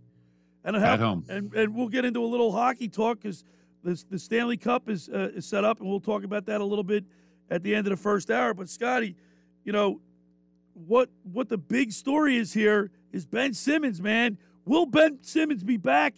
And 0.65 0.77
I 0.77 0.81
At 0.81 0.87
have, 0.87 1.01
home. 1.01 1.25
And, 1.29 1.53
and 1.55 1.75
we'll 1.75 1.89
get 1.89 2.05
into 2.05 2.23
a 2.23 2.27
little 2.27 2.51
hockey 2.53 2.89
talk 2.89 3.21
because 3.21 3.45
the, 3.85 4.03
the 4.11 4.19
Stanley 4.19 4.57
Cup 4.57 4.89
is, 4.89 5.09
uh, 5.09 5.31
is 5.35 5.47
set 5.47 5.65
up, 5.65 5.81
and 5.81 5.89
we'll 5.89 6.01
talk 6.01 6.25
about 6.25 6.47
that 6.47 6.61
a 6.61 6.65
little 6.65 6.83
bit 6.85 7.05
at 7.49 7.63
the 7.63 7.75
end 7.75 7.87
of 7.87 7.93
the 7.93 7.97
first 7.97 8.29
hour. 8.31 8.55
But, 8.55 8.69
Scotty, 8.69 9.15
you 9.65 9.73
know, 9.73 10.01
what 10.75 11.11
what 11.33 11.49
the 11.49 11.59
big 11.59 11.91
story 11.93 12.37
is 12.37 12.53
here 12.53 12.91
is 13.13 13.25
Ben 13.27 13.53
Simmons, 13.55 14.01
man. 14.01 14.37
Will 14.69 14.85
Ben 14.85 15.19
Simmons 15.23 15.65
be 15.65 15.79
back 15.79 16.15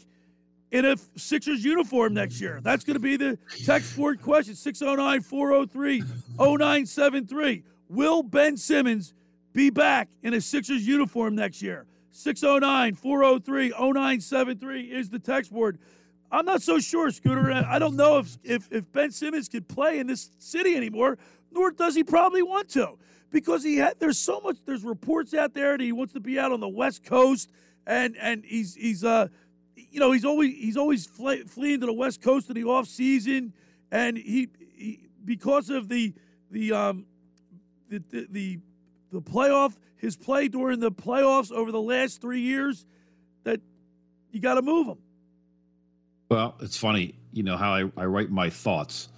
in 0.72 0.84
a 0.84 0.96
Sixers 1.14 1.64
uniform 1.64 2.14
next 2.14 2.40
year? 2.40 2.60
That's 2.60 2.82
going 2.82 2.94
to 2.94 3.00
be 3.00 3.16
the 3.16 3.38
text 3.64 3.96
board 3.96 4.20
question 4.20 4.56
609 4.56 5.20
403 5.20 6.02
0973. 6.36 7.62
Will 7.88 8.24
Ben 8.24 8.56
Simmons 8.56 9.14
be 9.52 9.70
back 9.70 10.08
in 10.24 10.34
a 10.34 10.40
Sixers 10.40 10.84
uniform 10.84 11.36
next 11.36 11.62
year? 11.62 11.86
609 12.10 12.94
403 12.94 13.68
0973 13.70 14.82
is 14.82 15.08
the 15.10 15.20
text 15.20 15.52
board. 15.52 15.78
I'm 16.32 16.44
not 16.44 16.60
so 16.60 16.80
sure, 16.80 17.12
Scooter. 17.12 17.52
I 17.52 17.78
don't 17.78 17.94
know 17.94 18.18
if, 18.18 18.36
if, 18.42 18.68
if 18.72 18.90
Ben 18.90 19.12
Simmons 19.12 19.48
could 19.48 19.68
play 19.68 20.00
in 20.00 20.08
this 20.08 20.30
city 20.38 20.74
anymore, 20.74 21.18
nor 21.52 21.70
does 21.70 21.94
he 21.94 22.02
probably 22.02 22.42
want 22.42 22.68
to. 22.70 22.98
Because 23.30 23.62
he 23.62 23.76
had 23.76 24.00
there's 24.00 24.18
so 24.18 24.40
much 24.40 24.56
there's 24.66 24.82
reports 24.82 25.34
out 25.34 25.54
there 25.54 25.78
that 25.78 25.84
he 25.84 25.92
wants 25.92 26.14
to 26.14 26.20
be 26.20 26.36
out 26.36 26.50
on 26.50 26.58
the 26.58 26.68
West 26.68 27.04
Coast 27.04 27.52
and 27.90 28.16
and 28.18 28.44
he's 28.44 28.76
he's 28.76 29.04
uh 29.04 29.26
you 29.74 29.98
know 29.98 30.12
he's 30.12 30.24
always 30.24 30.54
he's 30.54 30.76
always 30.76 31.06
fle- 31.06 31.46
fleeing 31.48 31.80
to 31.80 31.86
the 31.86 31.92
West 31.92 32.22
Coast 32.22 32.48
in 32.48 32.54
the 32.54 32.64
off 32.64 32.86
season 32.86 33.52
and 33.90 34.16
he, 34.16 34.48
he 34.74 35.08
because 35.24 35.68
of 35.70 35.88
the 35.88 36.14
the 36.50 36.72
um 36.72 37.04
the, 37.88 38.02
the 38.10 38.26
the 38.30 38.58
the 39.12 39.20
playoff 39.20 39.76
his 39.96 40.16
play 40.16 40.46
during 40.46 40.78
the 40.78 40.92
playoffs 40.92 41.50
over 41.50 41.72
the 41.72 41.80
last 41.80 42.20
three 42.20 42.40
years 42.40 42.86
that 43.42 43.60
you 44.30 44.40
got 44.40 44.54
to 44.54 44.62
move 44.62 44.86
him. 44.86 44.98
well, 46.30 46.54
it's 46.60 46.76
funny, 46.76 47.16
you 47.32 47.42
know 47.42 47.56
how 47.56 47.74
I, 47.74 47.90
I 47.96 48.04
write 48.04 48.30
my 48.30 48.48
thoughts. 48.48 49.08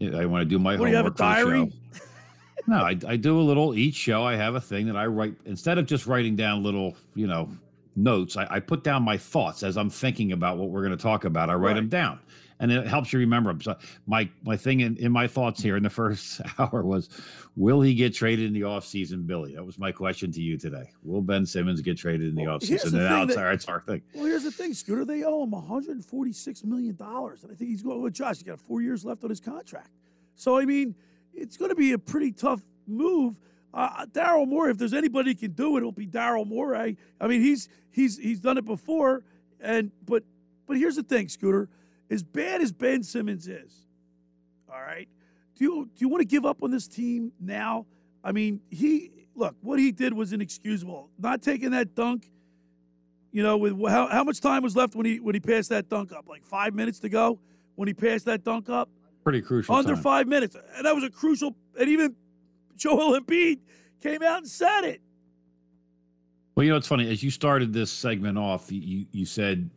I 0.00 0.26
want 0.26 0.42
to 0.42 0.44
do 0.44 0.58
my 0.58 0.76
What, 0.76 0.86
do 0.86 0.90
you 0.90 0.96
have 0.96 1.06
a 1.06 1.10
homework 1.10 1.16
diary? 1.16 1.72
No, 2.66 2.76
I, 2.76 2.98
I 3.06 3.16
do 3.16 3.38
a 3.38 3.42
little 3.42 3.74
each 3.74 3.94
show. 3.94 4.24
I 4.24 4.36
have 4.36 4.54
a 4.54 4.60
thing 4.60 4.86
that 4.86 4.96
I 4.96 5.06
write 5.06 5.34
instead 5.44 5.78
of 5.78 5.86
just 5.86 6.06
writing 6.06 6.34
down 6.34 6.62
little, 6.62 6.96
you 7.14 7.26
know, 7.26 7.50
notes. 7.96 8.36
I, 8.36 8.46
I 8.50 8.60
put 8.60 8.82
down 8.84 9.02
my 9.02 9.16
thoughts 9.16 9.62
as 9.62 9.76
I'm 9.76 9.90
thinking 9.90 10.32
about 10.32 10.58
what 10.58 10.70
we're 10.70 10.84
going 10.84 10.96
to 10.96 11.02
talk 11.02 11.24
about. 11.24 11.50
I 11.50 11.54
write 11.54 11.68
Right. 11.70 11.76
them 11.76 11.88
down, 11.88 12.18
and 12.60 12.70
it 12.72 12.86
helps 12.86 13.12
you 13.12 13.18
remember 13.18 13.50
them. 13.50 13.60
So 13.60 13.76
my 14.06 14.28
my 14.42 14.56
thing 14.56 14.80
in, 14.80 14.96
in 14.96 15.12
my 15.12 15.26
thoughts 15.26 15.62
here 15.62 15.76
in 15.76 15.82
the 15.82 15.90
first 16.02 16.40
hour 16.58 16.82
was, 16.82 17.08
will 17.56 17.80
he 17.80 17.94
get 17.94 18.14
traded 18.14 18.46
in 18.46 18.52
the 18.52 18.62
offseason, 18.62 19.26
Billy? 19.26 19.54
That 19.54 19.64
was 19.64 19.78
my 19.78 19.92
question 19.92 20.30
to 20.32 20.40
you 20.42 20.56
today. 20.58 20.90
Will 21.02 21.22
Ben 21.22 21.46
Simmons 21.46 21.80
get 21.80 21.96
traded 21.96 22.28
in 22.28 22.34
the 22.34 22.46
Well, 22.46 22.58
offseason? 22.58 22.90
the 22.92 23.06
And 23.06 23.24
it's 23.30 23.36
that- 23.36 23.44
our, 23.44 23.52
it's 23.52 23.66
our 23.66 23.80
thing. 23.80 24.02
Well, 24.14 24.24
here's 24.26 24.44
the 24.44 24.50
thing, 24.50 24.74
Scooter. 24.74 25.04
They 25.04 25.22
owe 25.24 25.42
him 25.44 25.50
146 25.52 26.64
million 26.64 26.96
dollars, 26.96 27.42
and 27.42 27.52
I 27.52 27.54
think 27.54 27.70
he's 27.70 27.82
going 27.82 28.00
with 28.02 28.12
oh, 28.12 28.14
Josh. 28.14 28.36
He's 28.38 28.42
got 28.44 28.60
four 28.60 28.80
years 28.82 29.04
left 29.04 29.24
on 29.24 29.30
his 29.30 29.40
contract. 29.40 29.90
So 30.36 30.58
I 30.58 30.64
mean, 30.64 30.94
it's 31.32 31.56
going 31.56 31.68
to 31.70 31.74
be 31.76 31.92
a 31.92 31.98
pretty 31.98 32.32
tough 32.32 32.60
move. 32.86 33.40
Uh, 33.74 34.06
Daryl 34.06 34.46
Morey, 34.46 34.70
if 34.70 34.78
there's 34.78 34.94
anybody 34.94 35.32
who 35.32 35.36
can 35.36 35.50
do 35.50 35.74
it, 35.76 35.78
it'll 35.78 35.92
be 35.92 36.06
Daryl 36.06 36.46
Morey. 36.46 36.96
I 37.20 37.26
mean, 37.26 37.40
he's 37.40 37.68
he's 37.90 38.16
he's 38.18 38.38
done 38.38 38.56
it 38.56 38.64
before, 38.64 39.24
and 39.60 39.90
but 40.06 40.22
but 40.66 40.78
here's 40.78 40.96
the 40.96 41.02
thing, 41.02 41.28
Scooter. 41.28 41.68
As 42.08 42.22
bad 42.22 42.60
as 42.60 42.72
Ben 42.72 43.02
Simmons 43.02 43.48
is, 43.48 43.74
all 44.72 44.80
right. 44.80 45.08
Do 45.56 45.64
you 45.64 45.84
do 45.86 46.04
you 46.04 46.08
want 46.08 46.20
to 46.20 46.26
give 46.26 46.46
up 46.46 46.62
on 46.62 46.70
this 46.70 46.86
team 46.86 47.32
now? 47.40 47.86
I 48.22 48.30
mean, 48.30 48.60
he 48.70 49.10
look 49.34 49.56
what 49.60 49.80
he 49.80 49.90
did 49.90 50.14
was 50.14 50.32
inexcusable. 50.32 51.10
Not 51.18 51.42
taking 51.42 51.72
that 51.72 51.96
dunk 51.96 52.30
you 53.34 53.42
know, 53.42 53.56
with 53.56 53.76
how, 53.90 54.06
how 54.06 54.22
much 54.22 54.40
time 54.40 54.62
was 54.62 54.76
left 54.76 54.94
when 54.94 55.04
he 55.04 55.18
when 55.18 55.34
he 55.34 55.40
passed 55.40 55.70
that 55.70 55.88
dunk 55.88 56.12
up? 56.12 56.28
Like 56.28 56.44
five 56.44 56.72
minutes 56.72 57.00
to 57.00 57.08
go 57.08 57.40
when 57.74 57.88
he 57.88 57.92
passed 57.92 58.26
that 58.26 58.44
dunk 58.44 58.68
up. 58.68 58.88
Pretty 59.24 59.42
crucial. 59.42 59.74
Under 59.74 59.94
time. 59.94 60.02
five 60.02 60.28
minutes, 60.28 60.56
and 60.76 60.86
that 60.86 60.94
was 60.94 61.02
a 61.02 61.10
crucial. 61.10 61.56
And 61.78 61.88
even 61.88 62.14
Joel 62.76 63.20
Embiid 63.20 63.60
came 64.02 64.22
out 64.22 64.38
and 64.38 64.48
said 64.48 64.82
it. 64.84 65.00
Well, 66.54 66.64
you 66.64 66.70
know, 66.70 66.76
it's 66.76 66.86
funny. 66.86 67.10
As 67.10 67.22
you 67.22 67.30
started 67.30 67.72
this 67.72 67.90
segment 67.90 68.38
off, 68.38 68.70
you 68.70 69.06
you, 69.10 69.26
said 69.26 69.68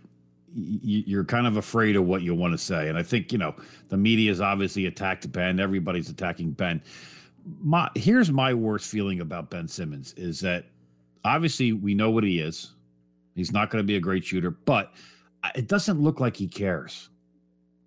you're 0.53 1.23
kind 1.23 1.47
of 1.47 1.57
afraid 1.57 1.95
of 1.95 2.05
what 2.05 2.21
you 2.21 2.35
want 2.35 2.53
to 2.53 2.57
say, 2.57 2.89
and 2.89 2.97
I 2.97 3.03
think 3.03 3.31
you 3.31 3.37
know 3.37 3.55
the 3.89 3.97
media 3.97 4.29
has 4.31 4.41
obviously 4.41 4.85
attacked 4.85 5.31
Ben. 5.31 5.59
Everybody's 5.59 6.09
attacking 6.09 6.51
Ben. 6.51 6.81
My 7.61 7.89
here's 7.95 8.31
my 8.31 8.53
worst 8.53 8.89
feeling 8.91 9.21
about 9.21 9.49
Ben 9.49 9.67
Simmons 9.67 10.13
is 10.17 10.39
that 10.41 10.65
obviously 11.25 11.73
we 11.73 11.95
know 11.95 12.11
what 12.11 12.23
he 12.23 12.39
is. 12.39 12.73
He's 13.35 13.51
not 13.51 13.69
going 13.69 13.83
to 13.83 13.87
be 13.87 13.95
a 13.95 13.99
great 13.99 14.23
shooter, 14.23 14.51
but 14.51 14.93
it 15.55 15.67
doesn't 15.67 16.01
look 16.01 16.19
like 16.19 16.35
he 16.35 16.47
cares. 16.47 17.09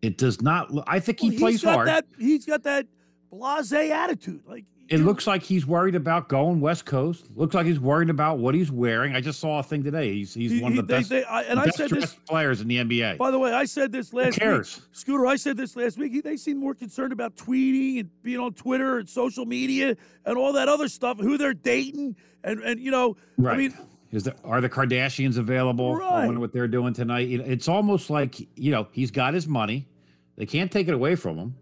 It 0.03 0.17
does 0.17 0.41
not. 0.41 0.73
Look, 0.73 0.85
I 0.89 0.99
think 0.99 1.21
he 1.21 1.31
Well, 1.31 1.39
plays 1.41 1.55
he's 1.55 1.65
got 1.65 1.75
hard. 1.75 1.89
that. 1.89 2.07
He's 2.19 2.47
got 2.47 2.63
that 2.63 2.87
blasé 3.33 3.91
attitude. 3.91 4.43
Like 4.47 4.65
It 4.91 4.99
looks 4.99 5.25
like 5.29 5.45
he's 5.45 5.65
worried 5.65 5.95
about 5.95 6.29
going 6.29 6.61
West 6.61 6.85
Coast. 6.85 7.25
Looks 7.37 7.55
like 7.55 7.65
he's 7.65 7.79
worried 7.79 8.11
about 8.11 8.39
what 8.39 8.57
he's 8.57 8.73
wearing. 8.73 9.15
I 9.15 9.21
just 9.21 9.39
saw 9.39 9.61
a 9.61 9.63
thing 9.63 9.85
today. 9.85 10.13
He's 10.15 10.35
he's 10.35 10.51
he- 10.51 10.61
one 10.61 10.73
of 10.73 10.77
the 10.77 10.83
they- 10.83 10.99
best, 10.99 11.11
they- 11.11 11.23
I- 11.25 11.43
and 11.43 11.61
I 11.61 11.67
best 11.67 11.77
said 11.77 11.91
this. 11.91 12.15
players 12.29 12.61
in 12.61 12.67
the 12.67 12.79
NBA. 12.79 13.17
By 13.17 13.31
the 13.31 13.39
way, 13.39 13.53
I 13.53 13.67
said 13.67 13.93
this 13.93 14.13
last 14.13 14.37
cares? 14.39 14.77
week. 14.79 14.85
Scooter, 14.91 15.27
I 15.27 15.37
said 15.37 15.57
this 15.57 15.77
last 15.77 15.97
week. 15.97 16.13
He- 16.13 16.21
They 16.21 16.37
seem 16.37 16.59
more 16.59 16.75
concerned 16.75 17.13
about 17.13 17.37
tweeting 17.37 18.01
and 18.01 18.11
being 18.25 18.41
on 18.41 18.53
Twitter 18.53 18.99
and 18.99 19.09
social 19.09 19.47
media 19.47 19.97
and 20.27 20.37
all 20.37 20.53
that 20.55 20.69
other 20.69 20.89
stuff, 20.89 21.21
who 21.21 21.39
they're 21.39 21.55
dating, 21.55 22.17
and 22.43 22.59
and 22.61 22.81
you 22.81 22.91
know, 22.91 23.17
right? 23.39 23.55
I 23.55 23.57
mean, 23.59 23.75
Is 24.11 24.25
there, 24.25 24.35
are 24.43 24.61
the 24.61 24.69
Kardashians 24.69 25.39
available? 25.39 25.95
Right. 25.95 26.25
I 26.25 26.27
wonder 26.27 26.41
what 26.41 26.53
they're 26.53 26.67
doing 26.67 26.95
tonight. 26.95 27.29
It's 27.31 27.69
almost 27.69 28.11
like 28.11 28.41
you 28.57 28.73
know 28.73 28.89
he's 28.91 29.13
got 29.13 29.35
his 29.35 29.47
money. 29.47 29.87
They 30.35 30.47
can't 30.47 30.73
take 30.73 30.89
it 30.89 30.95
away 30.95 31.15
from 31.15 31.37
him, 31.37 31.55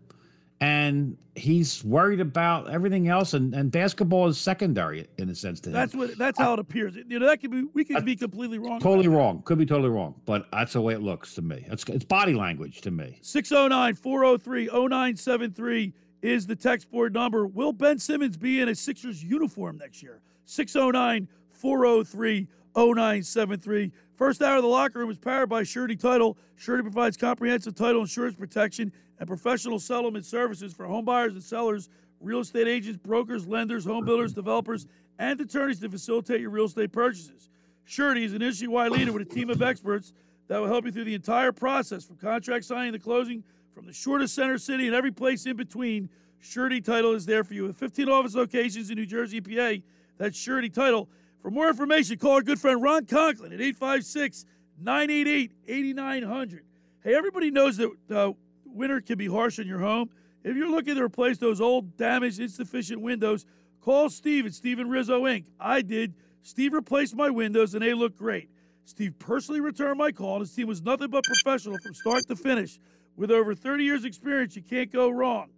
and 0.60 1.16
he's 1.36 1.84
worried 1.84 2.20
about 2.20 2.68
everything 2.68 3.08
else. 3.08 3.34
And, 3.34 3.54
and 3.54 3.70
basketball 3.70 4.26
is 4.28 4.38
secondary 4.38 5.06
in 5.18 5.28
a 5.28 5.34
sense 5.34 5.60
to 5.60 5.70
him. 5.70 5.74
that's 5.74 5.94
what 5.94 6.18
that's 6.18 6.38
how 6.38 6.54
it 6.54 6.58
appears. 6.58 6.96
You 6.96 7.18
know, 7.18 7.26
that 7.26 7.40
could 7.40 7.50
be 7.50 7.64
we 7.74 7.84
could 7.84 8.04
be 8.04 8.16
completely 8.16 8.58
wrong. 8.58 8.80
totally 8.80 9.08
wrong. 9.08 9.42
Could 9.42 9.58
be 9.58 9.66
totally 9.66 9.90
wrong, 9.90 10.14
but 10.24 10.46
that's 10.50 10.72
the 10.72 10.80
way 10.80 10.94
it 10.94 11.02
looks 11.02 11.34
to 11.34 11.42
me. 11.42 11.64
It's 11.68 11.84
it's 11.88 12.04
body 12.04 12.34
language 12.34 12.80
to 12.82 12.90
me. 12.90 13.18
609 13.22 13.94
403 13.94 14.66
0973 14.66 15.94
is 16.22 16.46
the 16.46 16.56
text 16.56 16.90
board 16.90 17.12
number. 17.12 17.46
Will 17.46 17.72
Ben 17.72 17.98
Simmons 17.98 18.36
be 18.36 18.60
in 18.60 18.68
a 18.68 18.74
Sixers 18.74 19.22
uniform 19.22 19.78
next 19.78 20.02
year? 20.02 20.20
609 20.46 21.28
403 21.52 22.48
0973. 22.74 23.92
First 24.18 24.42
hour 24.42 24.56
of 24.56 24.62
the 24.62 24.68
locker 24.68 24.98
room 24.98 25.10
is 25.12 25.18
powered 25.18 25.48
by 25.48 25.62
Surety 25.62 25.94
Title. 25.94 26.36
Surety 26.56 26.82
provides 26.82 27.16
comprehensive 27.16 27.76
title 27.76 28.00
insurance 28.00 28.34
protection 28.34 28.92
and 29.20 29.28
professional 29.28 29.78
settlement 29.78 30.26
services 30.26 30.74
for 30.74 30.86
home 30.86 31.04
buyers 31.04 31.34
and 31.34 31.42
sellers, 31.42 31.88
real 32.18 32.40
estate 32.40 32.66
agents, 32.66 32.98
brokers, 32.98 33.46
lenders, 33.46 33.84
home 33.84 34.04
builders, 34.04 34.32
developers, 34.34 34.88
and 35.20 35.40
attorneys 35.40 35.78
to 35.78 35.88
facilitate 35.88 36.40
your 36.40 36.50
real 36.50 36.64
estate 36.64 36.90
purchases. 36.90 37.48
Surety 37.84 38.24
is 38.24 38.32
an 38.32 38.42
industry-wide 38.42 38.90
leader 38.90 39.12
with 39.12 39.22
a 39.22 39.32
team 39.32 39.50
of 39.50 39.62
experts 39.62 40.12
that 40.48 40.60
will 40.60 40.66
help 40.66 40.84
you 40.84 40.90
through 40.90 41.04
the 41.04 41.14
entire 41.14 41.52
process 41.52 42.04
from 42.04 42.16
contract 42.16 42.64
signing 42.64 42.92
to 42.94 42.98
closing, 42.98 43.44
from 43.72 43.86
the 43.86 43.92
shortest 43.92 44.34
center 44.34 44.58
city 44.58 44.88
and 44.88 44.96
every 44.96 45.12
place 45.12 45.46
in 45.46 45.56
between. 45.56 46.10
Surety 46.40 46.80
Title 46.80 47.12
is 47.12 47.24
there 47.24 47.44
for 47.44 47.54
you. 47.54 47.62
With 47.62 47.76
15 47.76 48.08
office 48.08 48.34
locations 48.34 48.90
in 48.90 48.96
New 48.96 49.06
Jersey, 49.06 49.40
PA, 49.40 49.74
that's 50.16 50.36
Surety 50.36 50.70
Title. 50.70 51.08
For 51.42 51.50
more 51.50 51.68
information, 51.68 52.18
call 52.18 52.32
our 52.32 52.42
good 52.42 52.60
friend 52.60 52.82
Ron 52.82 53.06
Conklin 53.06 53.52
at 53.52 53.60
856 53.60 54.44
988 54.80 55.52
8900. 55.66 56.64
Hey, 57.04 57.14
everybody 57.14 57.50
knows 57.50 57.76
that 57.76 57.90
uh, 58.10 58.32
winter 58.64 59.00
can 59.00 59.18
be 59.18 59.26
harsh 59.26 59.58
on 59.58 59.66
your 59.66 59.78
home. 59.78 60.10
If 60.44 60.56
you're 60.56 60.70
looking 60.70 60.94
to 60.96 61.02
replace 61.02 61.38
those 61.38 61.60
old, 61.60 61.96
damaged, 61.96 62.40
insufficient 62.40 63.00
windows, 63.00 63.44
call 63.80 64.08
Steve 64.10 64.46
at 64.46 64.54
Steven 64.54 64.88
Rizzo 64.88 65.22
Inc. 65.22 65.44
I 65.58 65.82
did. 65.82 66.14
Steve 66.42 66.72
replaced 66.72 67.14
my 67.14 67.30
windows 67.30 67.74
and 67.74 67.82
they 67.82 67.94
look 67.94 68.16
great. 68.16 68.50
Steve 68.84 69.18
personally 69.18 69.60
returned 69.60 69.98
my 69.98 70.10
call, 70.10 70.36
and 70.36 70.40
his 70.40 70.54
team 70.54 70.66
was 70.66 70.80
nothing 70.82 71.10
but 71.10 71.22
professional 71.24 71.76
from 71.78 71.92
start 71.92 72.26
to 72.26 72.34
finish. 72.34 72.78
With 73.16 73.30
over 73.30 73.54
30 73.54 73.84
years' 73.84 74.04
experience, 74.04 74.56
you 74.56 74.62
can't 74.62 74.90
go 74.90 75.10
wrong. 75.10 75.50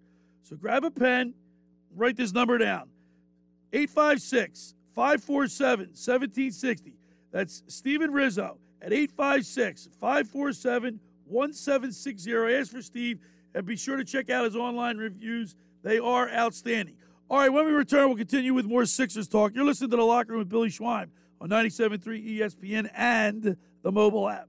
So 0.43 0.57
grab 0.57 0.85
a 0.85 0.91
pen, 0.91 1.35
write 1.95 2.17
this 2.17 2.33
number 2.33 2.59
down 2.59 2.89
856 3.73 4.75
547 4.95 5.87
1760. 5.87 6.95
That's 7.33 7.63
Steven 7.69 8.13
Rizzo 8.13 8.59
at 8.83 8.93
856 8.93 9.89
547 10.01 11.01
1760. 11.25 12.33
Ask 12.55 12.73
for 12.73 12.83
Steve 12.83 13.21
and 13.55 13.67
be 13.67 13.77
sure 13.77 13.97
to 13.97 14.05
check 14.05 14.31
out 14.31 14.45
his 14.45 14.57
online 14.57 14.97
reviews. 14.97 15.55
They 15.83 15.99
are 15.99 16.31
outstanding. 16.31 16.97
All 17.29 17.39
right, 17.39 17.53
when 17.53 17.65
we 17.65 17.73
return, 17.73 18.09
we'll 18.09 18.17
continue 18.17 18.55
with 18.55 18.67
more 18.67 18.85
Sixers 18.85 19.29
talk. 19.29 19.55
You're 19.55 19.65
listening 19.65 19.91
to 19.91 19.97
The 19.97 20.03
Locker 20.03 20.33
Room 20.33 20.41
with 20.41 20.49
Billy 20.49 20.69
Schwein 20.69 21.11
on 21.41 21.49
97.3 21.49 22.39
ESPN 22.39 22.91
and 22.95 23.57
the 23.83 23.93
mobile 23.93 24.29
app. 24.29 24.49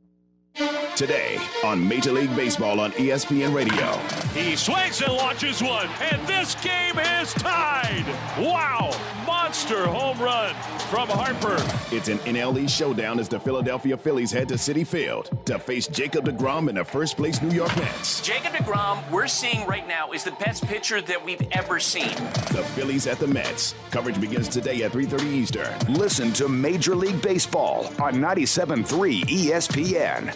Today 1.01 1.39
on 1.63 1.88
Major 1.88 2.12
League 2.12 2.36
Baseball 2.36 2.79
on 2.79 2.91
ESPN 2.91 3.55
Radio. 3.55 3.98
He 4.39 4.55
swings 4.55 5.01
and 5.01 5.12
launches 5.13 5.60
one, 5.60 5.88
and 6.00 6.27
this 6.27 6.53
game 6.55 7.00
is 7.00 7.34
tied. 7.34 8.05
Wow! 8.38 8.91
Monster 9.25 9.88
home 9.88 10.20
run 10.20 10.53
from 10.91 11.10
Harper. 11.10 11.55
It's 11.96 12.08
an 12.08 12.20
NLE 12.20 12.70
showdown 12.70 13.20
as 13.20 13.27
the 13.27 13.39
Philadelphia 13.39 13.98
Phillies 13.98 14.31
head 14.31 14.48
to 14.50 14.58
City 14.60 14.84
Field 14.84 15.29
to 15.46 15.58
face 15.58 15.88
Jacob 15.88 16.25
DeGrom 16.25 16.67
and 16.70 16.77
the 16.77 16.86
first 16.86 17.17
place 17.17 17.41
New 17.41 17.55
York 17.55 17.75
Mets. 17.77 18.22
Jacob 18.22 18.53
DeGrom, 18.53 19.10
we're 19.10 19.27
seeing 19.27 19.65
right 19.65 19.88
now, 19.88 20.12
is 20.12 20.24
the 20.24 20.31
best 20.34 20.67
pitcher 20.67 21.01
that 21.01 21.25
we've 21.25 21.41
ever 21.51 21.79
seen. 21.79 22.13
The 22.51 22.63
Phillies 22.75 23.08
at 23.08 23.17
the 23.17 23.27
Mets. 23.27 23.74
Coverage 23.89 24.22
begins 24.22 24.50
today 24.50 24.84
at 24.84 24.91
3:30 24.91 25.34
Eastern. 25.34 25.74
Listen 25.89 26.31
to 26.34 26.48
Major 26.48 26.96
League 26.96 27.22
Baseball 27.24 27.88
on 28.00 28.15
97.3 28.15 29.24
ESPN. 29.24 30.36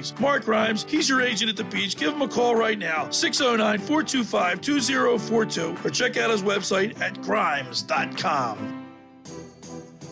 Mark 0.19 0.47
Rhymes, 0.47 0.85
he's 0.87 1.07
your 1.07 1.21
agent 1.21 1.49
at 1.49 1.57
the 1.57 1.63
beach. 1.63 1.95
Give 1.95 2.13
him 2.13 2.21
a 2.21 2.27
call 2.27 2.55
right 2.55 2.77
now, 2.77 3.09
609 3.09 3.79
425 3.79 4.61
2042, 4.61 5.77
or 5.83 5.89
check 5.89 6.17
out 6.17 6.29
his 6.29 6.41
website 6.41 6.99
at 7.01 7.21
grimes.com. 7.21 8.85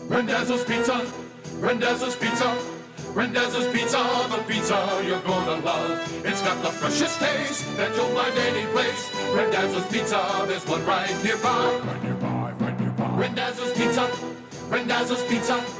Randazzo's 0.08 0.64
Pizza, 0.64 1.06
Randazzo's 1.58 2.16
Pizza, 2.16 2.56
Rendezvous 3.14 3.72
Pizza, 3.72 3.98
the 4.28 4.36
pizza 4.46 5.02
you're 5.04 5.20
gonna 5.22 5.64
love. 5.64 6.24
It's 6.24 6.42
got 6.42 6.62
the 6.62 6.70
freshest 6.70 7.18
taste 7.18 7.76
that 7.76 7.94
you'll 7.96 8.06
find 8.14 8.38
any 8.38 8.66
place. 8.70 9.10
Rendezvous 9.34 9.82
Pizza, 9.90 10.44
there's 10.46 10.64
one 10.66 10.84
right 10.86 11.10
nearby. 11.24 11.80
Right 11.84 12.02
nearby, 12.04 12.52
right 12.60 12.80
nearby. 12.80 13.16
Rendezvous 13.16 13.74
Pizza, 13.74 14.08
Rendezvous 14.68 15.28
Pizza. 15.28 15.79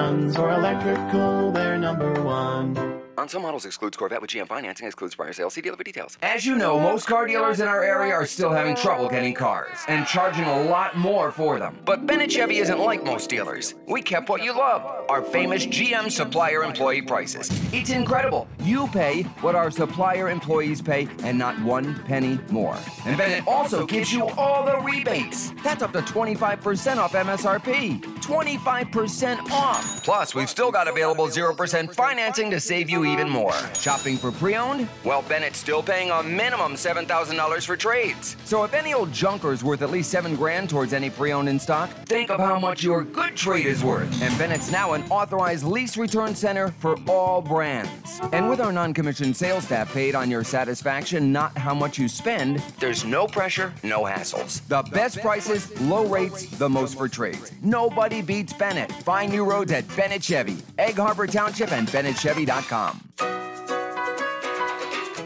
for 0.33 0.49
electrical, 0.51 1.51
they're 1.51 1.77
number 1.77 2.23
one. 2.23 3.00
On 3.17 3.27
some 3.27 3.41
models 3.41 3.65
excludes 3.65 3.97
Corvette 3.97 4.21
with 4.21 4.31
GM 4.31 4.47
financing, 4.47 4.87
excludes 4.87 5.15
prior 5.15 5.33
sales. 5.33 5.53
See 5.53 5.61
dealer 5.61 5.75
for 5.75 5.83
details. 5.83 6.17
As 6.21 6.45
you 6.45 6.55
know, 6.55 6.79
most 6.79 7.07
car 7.07 7.27
dealers 7.27 7.59
in 7.59 7.67
our 7.67 7.83
area 7.83 8.13
are 8.13 8.25
still 8.25 8.51
having 8.51 8.73
trouble 8.75 9.09
getting 9.09 9.33
cars 9.33 9.77
and 9.89 10.07
charging 10.07 10.45
a 10.45 10.63
lot 10.63 10.97
more 10.97 11.31
for 11.31 11.59
them. 11.59 11.77
But 11.83 12.05
Bennett 12.05 12.31
Chevy 12.31 12.57
isn't 12.57 12.79
like 12.79 13.03
most 13.03 13.29
dealers. 13.29 13.75
We 13.87 14.01
kept 14.01 14.29
what 14.29 14.43
you 14.43 14.53
love 14.57 15.09
our 15.09 15.21
famous 15.21 15.65
GM 15.65 16.09
supplier 16.09 16.63
employee 16.63 17.01
prices. 17.01 17.49
It's 17.73 17.89
incredible. 17.89 18.47
You 18.61 18.87
pay 18.87 19.23
what 19.41 19.55
our 19.55 19.71
supplier 19.71 20.29
employees 20.29 20.81
pay 20.81 21.09
and 21.23 21.37
not 21.37 21.61
one 21.61 22.01
penny 22.05 22.39
more. 22.49 22.77
And 23.05 23.17
Bennett 23.17 23.45
also 23.45 23.85
gives 23.85 24.13
you 24.13 24.29
all 24.29 24.65
the 24.65 24.77
rebates. 24.77 25.51
That's 25.63 25.83
up 25.83 25.91
to 25.93 26.01
25% 26.01 26.97
off 26.97 27.11
MSRP. 27.11 28.01
25% 28.21 29.51
off. 29.51 30.03
Plus, 30.03 30.33
we've 30.33 30.49
still 30.49 30.71
got 30.71 30.87
available 30.87 31.27
0% 31.27 31.93
financing 31.93 32.49
to 32.51 32.59
save 32.59 32.89
you 32.89 33.03
even 33.11 33.29
more. 33.29 33.53
Shopping 33.73 34.17
for 34.17 34.31
pre 34.31 34.55
owned? 34.55 34.87
Well, 35.03 35.21
Bennett's 35.23 35.59
still 35.59 35.83
paying 35.83 36.09
a 36.11 36.23
minimum 36.23 36.73
$7,000 36.73 37.65
for 37.65 37.75
trades. 37.75 38.35
So 38.45 38.63
if 38.63 38.73
any 38.73 38.93
old 38.93 39.11
junker 39.11 39.51
is 39.51 39.63
worth 39.63 39.81
at 39.81 39.91
least 39.91 40.09
seven 40.09 40.35
grand 40.35 40.69
towards 40.69 40.93
any 40.93 41.09
pre 41.09 41.31
owned 41.31 41.49
in 41.49 41.59
stock, 41.59 41.89
think 42.05 42.29
of 42.29 42.39
how 42.39 42.59
much 42.59 42.83
your 42.83 43.03
good 43.03 43.35
trade 43.35 43.65
is 43.65 43.83
worth. 43.83 44.21
And 44.21 44.37
Bennett's 44.37 44.71
now 44.71 44.93
an 44.93 45.03
authorized 45.09 45.63
lease 45.63 45.97
return 45.97 46.35
center 46.35 46.69
for 46.79 46.97
all 47.07 47.41
brands. 47.41 48.21
And 48.31 48.49
with 48.49 48.59
our 48.59 48.71
non 48.71 48.93
commissioned 48.93 49.35
sales 49.35 49.65
staff 49.65 49.93
paid 49.93 50.15
on 50.15 50.29
your 50.29 50.43
satisfaction, 50.43 51.31
not 51.31 51.57
how 51.57 51.73
much 51.73 51.97
you 51.97 52.07
spend, 52.07 52.59
there's 52.79 53.03
no 53.03 53.27
pressure, 53.27 53.73
no 53.83 54.03
hassles. 54.03 54.65
The 54.67 54.83
best 54.91 55.19
prices, 55.21 55.79
low 55.81 56.05
rates, 56.05 56.45
the 56.57 56.69
most 56.69 56.97
for 56.97 57.07
trades. 57.07 57.51
Nobody 57.61 58.21
beats 58.21 58.53
Bennett. 58.53 58.91
Find 59.03 59.31
new 59.31 59.43
roads 59.43 59.71
at 59.71 59.85
Bennett 59.95 60.23
Chevy, 60.23 60.57
Egg 60.77 60.95
Harbor 60.95 61.27
Township, 61.27 61.71
and 61.71 61.87
BennettChevy.com. 61.87 62.90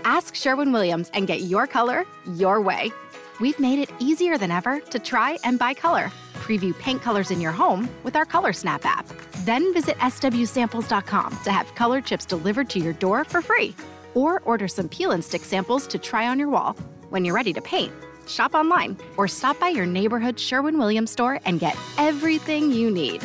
Ask 0.06 0.36
Sherwin 0.36 0.72
Williams 0.72 1.10
and 1.14 1.28
get 1.28 1.42
your 1.42 1.68
color 1.68 2.06
your 2.36 2.62
way. 2.62 2.92
We've 3.40 3.60
made 3.60 3.80
it 3.80 3.92
easier 4.00 4.38
than 4.38 4.52
ever 4.52 4.80
to 4.80 5.00
try 5.00 5.38
and 5.44 5.60
buy 5.60 5.74
color. 5.74 6.12
Preview 6.36 6.78
paint 6.78 7.02
colors 7.02 7.32
in 7.32 7.42
your 7.42 7.52
home 7.52 7.90
with 8.04 8.16
our 8.16 8.26
Color 8.26 8.54
Snap 8.54 8.86
app. 8.86 9.08
Then 9.46 9.74
visit 9.74 9.98
swsamples.com 9.98 11.38
to 11.44 11.52
have 11.52 11.74
color 11.76 12.02
chips 12.02 12.26
delivered 12.26 12.70
to 12.70 12.80
your 12.80 12.94
door 12.94 13.24
for 13.24 13.42
free. 13.42 13.76
Or 14.14 14.42
order 14.46 14.68
some 14.68 14.88
peel 14.88 15.12
and 15.12 15.24
stick 15.24 15.44
samples 15.44 15.88
to 15.88 15.98
try 15.98 16.28
on 16.28 16.40
your 16.40 16.50
wall. 16.50 16.78
When 17.10 17.26
you're 17.26 17.36
ready 17.36 17.54
to 17.54 17.62
paint, 17.62 17.92
shop 18.28 18.54
online 18.54 18.98
or 19.18 19.28
stop 19.28 19.60
by 19.60 19.70
your 19.70 19.86
neighborhood 19.86 20.40
Sherwin 20.40 20.78
Williams 20.78 21.12
store 21.12 21.40
and 21.46 21.60
get 21.60 21.78
everything 21.98 22.72
you 22.72 22.90
need. 22.92 23.22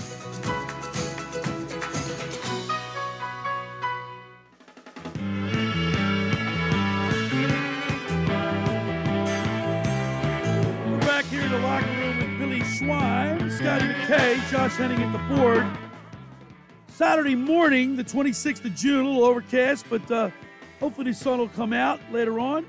The 11.51 11.59
locker 11.59 11.87
room 11.87 12.17
with 12.19 12.39
Billy 12.39 12.61
Schwein, 12.61 13.51
Scotty 13.51 13.85
McKay, 13.85 14.51
Josh 14.53 14.77
Henning 14.77 15.03
at 15.03 15.11
the 15.11 15.35
board. 15.35 15.67
Saturday 16.87 17.35
morning, 17.35 17.97
the 17.97 18.05
26th 18.05 18.65
of 18.65 18.77
June, 18.77 19.05
a 19.05 19.09
little 19.09 19.25
overcast, 19.25 19.87
but 19.91 20.09
uh, 20.13 20.31
hopefully 20.79 21.11
the 21.11 21.17
sun 21.17 21.41
will 21.41 21.49
come 21.49 21.73
out 21.73 21.99
later 22.13 22.39
on. 22.39 22.65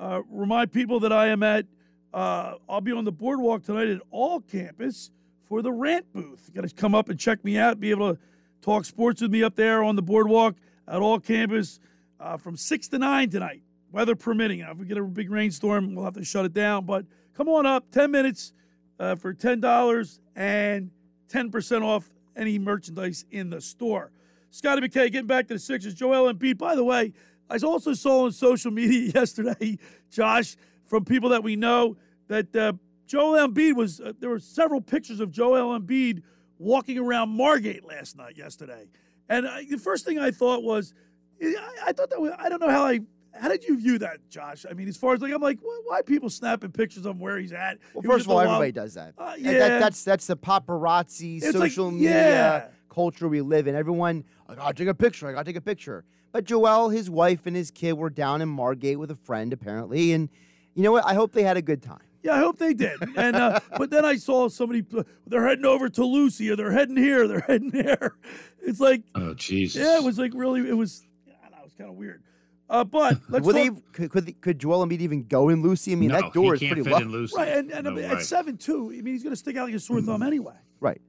Uh, 0.00 0.22
remind 0.28 0.72
people 0.72 0.98
that 0.98 1.12
I 1.12 1.28
am 1.28 1.44
at, 1.44 1.64
uh, 2.12 2.54
I'll 2.68 2.80
be 2.80 2.90
on 2.90 3.04
the 3.04 3.12
boardwalk 3.12 3.62
tonight 3.62 3.86
at 3.86 4.00
Alcampus 4.12 5.10
for 5.44 5.62
the 5.62 5.70
rant 5.70 6.12
booth. 6.12 6.50
You 6.52 6.60
got 6.60 6.68
to 6.68 6.74
come 6.74 6.92
up 6.92 7.10
and 7.10 7.20
check 7.20 7.44
me 7.44 7.56
out, 7.56 7.78
be 7.78 7.92
able 7.92 8.14
to 8.14 8.20
talk 8.62 8.84
sports 8.84 9.22
with 9.22 9.30
me 9.30 9.44
up 9.44 9.54
there 9.54 9.84
on 9.84 9.94
the 9.94 10.02
boardwalk 10.02 10.56
at 10.88 10.96
Alcampus 10.96 11.78
uh, 12.18 12.36
from 12.36 12.56
6 12.56 12.88
to 12.88 12.98
9 12.98 13.30
tonight, 13.30 13.62
weather 13.92 14.16
permitting. 14.16 14.58
If 14.58 14.76
we 14.76 14.86
get 14.86 14.98
a 14.98 15.04
big 15.04 15.30
rainstorm, 15.30 15.94
we'll 15.94 16.04
have 16.04 16.14
to 16.14 16.24
shut 16.24 16.44
it 16.44 16.52
down, 16.52 16.84
but 16.84 17.06
come 17.36 17.48
on 17.48 17.66
up, 17.66 17.90
10 17.90 18.10
minutes 18.10 18.52
uh, 18.98 19.14
for 19.14 19.34
$10 19.34 20.18
and 20.36 20.90
10% 21.28 21.82
off 21.82 22.10
any 22.36 22.58
merchandise 22.58 23.24
in 23.30 23.50
the 23.50 23.60
store. 23.60 24.10
Scotty 24.50 24.82
McKay 24.82 25.10
getting 25.10 25.26
back 25.26 25.48
to 25.48 25.54
the 25.54 25.60
Sixers. 25.60 25.94
Joel 25.94 26.32
Embiid, 26.32 26.58
by 26.58 26.74
the 26.74 26.84
way, 26.84 27.12
I 27.50 27.56
also 27.58 27.92
saw 27.92 28.24
on 28.24 28.32
social 28.32 28.70
media 28.70 29.12
yesterday, 29.14 29.78
Josh, 30.10 30.56
from 30.86 31.04
people 31.04 31.30
that 31.30 31.42
we 31.42 31.56
know, 31.56 31.96
that 32.28 32.54
uh, 32.54 32.72
Joel 33.06 33.48
Embiid 33.48 33.74
was, 33.74 34.00
uh, 34.00 34.12
there 34.18 34.30
were 34.30 34.38
several 34.38 34.80
pictures 34.80 35.20
of 35.20 35.30
Joel 35.30 35.78
Embiid 35.78 36.22
walking 36.58 36.98
around 36.98 37.30
Margate 37.30 37.84
last 37.84 38.16
night, 38.16 38.36
yesterday. 38.36 38.86
And 39.28 39.46
I, 39.46 39.64
the 39.64 39.78
first 39.78 40.04
thing 40.04 40.18
I 40.18 40.30
thought 40.30 40.62
was, 40.62 40.94
I, 41.42 41.56
I 41.86 41.92
thought 41.92 42.10
that 42.10 42.20
was, 42.20 42.32
I 42.38 42.48
don't 42.48 42.60
know 42.60 42.70
how 42.70 42.84
I 42.84 43.00
how 43.38 43.48
did 43.48 43.64
you 43.64 43.78
view 43.78 43.98
that, 43.98 44.18
Josh? 44.30 44.64
I 44.70 44.74
mean, 44.74 44.88
as 44.88 44.96
far 44.96 45.14
as 45.14 45.20
like, 45.20 45.32
I'm 45.32 45.42
like, 45.42 45.58
why, 45.62 45.80
why 45.84 46.02
people 46.02 46.30
snapping 46.30 46.70
pictures 46.72 47.04
of 47.06 47.20
where 47.20 47.38
he's 47.38 47.52
at? 47.52 47.78
Well, 47.92 48.02
He 48.02 48.08
first 48.08 48.26
of 48.26 48.30
all, 48.30 48.40
everybody 48.40 48.66
Wild- 48.66 48.74
does 48.74 48.94
that. 48.94 49.14
Uh, 49.18 49.34
yeah. 49.38 49.52
that- 49.58 49.80
that's 49.80 50.04
that's 50.04 50.26
the 50.26 50.36
paparazzi 50.36 51.36
It's 51.42 51.46
like, 51.56 51.70
social 51.70 51.92
yeah. 51.92 51.98
media 52.12 52.70
culture 52.88 53.28
we 53.28 53.40
live 53.40 53.66
in. 53.66 53.74
Everyone, 53.74 54.24
I 54.48 54.54
gotta 54.54 54.74
take 54.74 54.88
a 54.88 54.94
picture. 54.94 55.28
I 55.28 55.32
gotta 55.32 55.44
take 55.44 55.56
a 55.56 55.60
picture. 55.60 56.04
But 56.32 56.44
Joel, 56.44 56.88
his 56.88 57.08
wife, 57.10 57.46
and 57.46 57.54
his 57.54 57.70
kid 57.70 57.92
were 57.94 58.10
down 58.10 58.42
in 58.42 58.48
Margate 58.48 58.98
with 58.98 59.10
a 59.10 59.14
friend 59.16 59.52
apparently, 59.52 60.12
and 60.12 60.28
you 60.74 60.82
know 60.82 60.92
what? 60.92 61.04
I 61.06 61.14
hope 61.14 61.32
they 61.32 61.42
had 61.44 61.56
a 61.56 61.62
good 61.62 61.82
time. 61.82 62.00
Yeah, 62.24 62.34
I 62.34 62.38
hope 62.38 62.58
they 62.58 62.72
did. 62.74 62.96
And 63.16 63.36
uh, 63.36 63.60
but 63.78 63.90
then 63.90 64.04
I 64.04 64.16
saw 64.16 64.48
somebody 64.48 64.84
they're 65.26 65.46
heading 65.46 65.64
over 65.66 65.88
to 65.90 66.04
Lucy 66.04 66.50
or 66.50 66.56
they're 66.56 66.72
heading 66.72 66.96
here, 66.96 67.28
they're 67.28 67.40
heading 67.46 67.70
there. 67.70 68.14
It's 68.62 68.80
like 68.80 69.02
Oh 69.14 69.34
Jesus! 69.34 69.82
yeah, 69.82 69.96
it 69.98 70.02
was 70.04 70.18
like 70.18 70.32
really 70.34 70.68
it 70.68 70.72
was 70.76 71.04
I 71.28 71.42
don't 71.48 71.52
know, 71.52 71.58
it 71.58 71.64
was 71.64 71.74
kind 71.74 71.90
of 71.90 71.96
weird. 71.96 72.22
Uh, 72.70 72.82
but 72.84 73.18
let's 73.28 73.44
Will 73.46 73.52
talk, 73.54 73.74
they, 73.76 73.80
could, 73.92 74.10
could 74.10 74.40
could 74.40 74.58
Joel 74.58 74.86
Embiid 74.86 75.00
even 75.00 75.24
go 75.24 75.48
in 75.50 75.62
Lucy? 75.62 75.92
I 75.92 75.96
mean, 75.96 76.08
No, 76.10 76.20
that 76.22 76.32
door 76.32 76.54
he 76.54 76.54
is 76.54 76.60
can't 76.60 76.72
pretty 76.72 76.84
fit 76.84 76.92
low. 76.92 76.98
in 77.02 77.12
Lucy. 77.12 77.36
right 77.36 77.48
and, 77.48 77.70
and 77.70 77.84
No 77.84 77.98
at 77.98 78.16
way. 78.16 78.22
seven 78.22 78.56
two. 78.56 78.86
I 78.90 79.00
mean, 79.02 79.12
he's 79.14 79.22
going 79.22 79.32
to 79.32 79.36
stick 79.36 79.56
out 79.56 79.66
like 79.66 79.74
a 79.74 79.80
sore 79.80 80.00
thumb 80.00 80.22
anyway. 80.22 80.54
Right. 80.80 81.00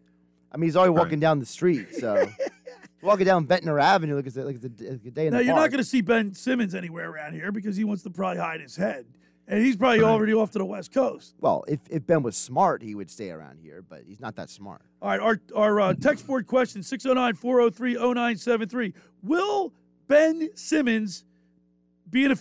I 0.51 0.57
mean, 0.57 0.67
he's 0.67 0.75
already 0.75 0.91
walking 0.91 1.19
down 1.19 1.39
the 1.39 1.45
street, 1.45 1.95
so 1.95 2.27
walking 3.01 3.25
down 3.25 3.45
Ventnor 3.47 3.79
Avenue 3.79 4.15
like 4.15 4.27
it's 4.27 4.37
a, 4.37 4.43
like 4.43 4.55
it's 4.61 4.81
a, 4.81 4.91
like 4.91 5.05
a 5.05 5.11
day 5.11 5.27
in 5.27 5.33
Now 5.33 5.39
the 5.39 5.45
you're 5.45 5.53
park. 5.53 5.65
not 5.65 5.71
going 5.71 5.83
to 5.83 5.89
see 5.89 6.01
Ben 6.01 6.33
Simmons 6.33 6.75
anywhere 6.75 7.09
around 7.09 7.33
here 7.33 7.51
because 7.51 7.75
he 7.75 7.83
wants 7.83 8.03
to 8.03 8.09
probably 8.09 8.39
hide 8.41 8.61
his 8.61 8.75
head, 8.75 9.05
and 9.47 9.63
he's 9.63 9.75
probably 9.75 10.01
already 10.01 10.33
off 10.33 10.51
to 10.51 10.59
the 10.59 10.65
West 10.65 10.93
Coast. 10.93 11.35
Well, 11.41 11.65
if, 11.67 11.79
if 11.89 12.05
Ben 12.05 12.23
was 12.23 12.37
smart, 12.37 12.81
he 12.81 12.95
would 12.95 13.09
stay 13.11 13.31
around 13.31 13.59
here, 13.59 13.81
but 13.81 14.03
he's 14.07 14.19
not 14.21 14.35
that 14.37 14.49
smart. 14.49 14.81
All 15.01 15.09
right, 15.09 15.19
our 15.19 15.41
our 15.55 15.79
uh, 15.81 15.93
text 15.93 16.25
board 16.27 16.47
question 16.47 16.81
609-403-0973. 16.81 18.93
Will 19.23 19.73
Ben 20.07 20.49
Simmons 20.55 21.25
be 22.15 22.23
in 22.23 22.31
a, 22.31 22.35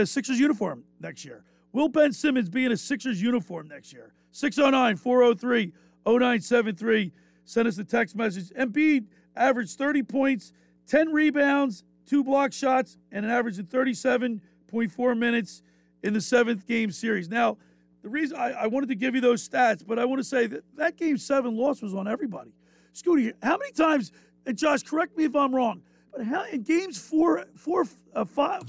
a 0.00 0.06
Sixers 0.06 0.40
uniform 0.40 0.82
next 0.98 1.24
year? 1.24 1.44
Will 1.72 1.88
Ben 1.88 2.12
Simmons 2.12 2.48
be 2.48 2.64
in 2.64 2.72
a 2.72 2.76
Sixers 2.76 3.22
uniform 3.22 3.68
next 3.68 3.92
year? 3.92 4.12
609-403-0973. 4.34 7.12
Send 7.44 7.68
us 7.68 7.78
a 7.78 7.84
text 7.84 8.16
message. 8.16 8.48
Embiid 8.58 9.04
averaged 9.36 9.78
30 9.78 10.02
points, 10.02 10.52
10 10.88 11.12
rebounds, 11.12 11.84
two 12.06 12.24
block 12.24 12.52
shots, 12.52 12.98
and 13.12 13.24
an 13.24 13.30
average 13.30 13.60
of 13.60 13.66
37.4 13.66 15.16
minutes 15.16 15.62
in 16.02 16.12
the 16.12 16.20
seventh 16.20 16.66
game 16.66 16.90
series. 16.90 17.28
Now, 17.28 17.56
the 18.02 18.08
reason 18.08 18.36
I, 18.36 18.50
I 18.50 18.66
wanted 18.66 18.88
to 18.88 18.96
give 18.96 19.14
you 19.14 19.20
those 19.20 19.48
stats, 19.48 19.86
but 19.86 20.00
I 20.00 20.06
want 20.06 20.18
to 20.18 20.24
say 20.24 20.48
that 20.48 20.64
that 20.76 20.96
game 20.96 21.18
seven 21.18 21.56
loss 21.56 21.82
was 21.82 21.94
on 21.94 22.08
everybody. 22.08 22.50
Scooty, 22.94 23.32
how 23.42 23.58
many 23.58 23.70
times, 23.72 24.10
and 24.44 24.58
Josh, 24.58 24.82
correct 24.82 25.16
me 25.16 25.22
if 25.24 25.36
I'm 25.36 25.54
wrong, 25.54 25.82
but 26.10 26.24
how 26.24 26.46
in 26.46 26.62
games 26.62 26.98
four, 26.98 27.44
four, 27.54 27.84
uh, 28.14 28.24
five, 28.24 28.62